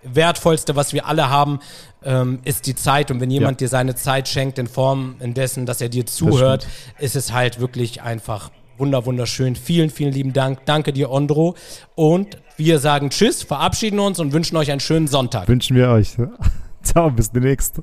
Wertvollste, 0.03 0.77
was 0.77 0.93
wir 0.93 1.07
alle 1.07 1.29
haben, 1.29 1.61
ähm, 2.03 2.41
ist 2.45 2.67
die 2.67 2.75
Zeit. 2.75 3.11
Und 3.11 3.21
wenn 3.21 3.31
jemand 3.31 3.61
Ja. 3.61 3.67
dir 3.67 3.69
seine 3.69 3.95
Zeit 3.95 4.29
schenkt 4.29 4.59
in 4.59 4.67
Form 4.67 5.17
dessen, 5.21 5.67
dass 5.67 5.81
er 5.81 5.89
dir 5.89 6.07
zuhört, 6.07 6.67
ist 6.99 7.17
es 7.17 7.33
halt 7.33 7.61
wirklich 7.61 8.03
einfach 8.03 8.51
wunder 8.79 9.05
wunderschön. 9.05 9.57
Vielen, 9.57 9.91
vielen 9.91 10.13
lieben 10.13 10.33
Dank. 10.33 10.65
Danke 10.65 10.93
dir, 10.95 11.11
Ondro. 11.11 11.55
Und 11.95 12.39
wir 12.57 12.79
sagen 12.79 13.11
Tschüss, 13.11 13.43
verabschieden 13.43 13.99
uns 14.01 14.19
und 14.19 14.33
wünschen 14.33 14.57
euch 14.57 14.71
einen 14.71 14.81
schönen 14.81 15.07
Sonntag. 15.07 15.49
Wünschen 15.49 15.77
wir 15.77 15.91
euch. 15.91 16.17
Ciao, 16.83 17.11
bis 17.11 17.31
demnächst. 17.31 17.83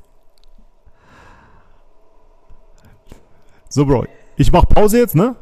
So, 3.70 3.86
Bro. 3.86 4.06
Ich 4.38 4.52
mach 4.52 4.68
Pause 4.68 5.00
jetzt, 5.00 5.16
ne? 5.16 5.36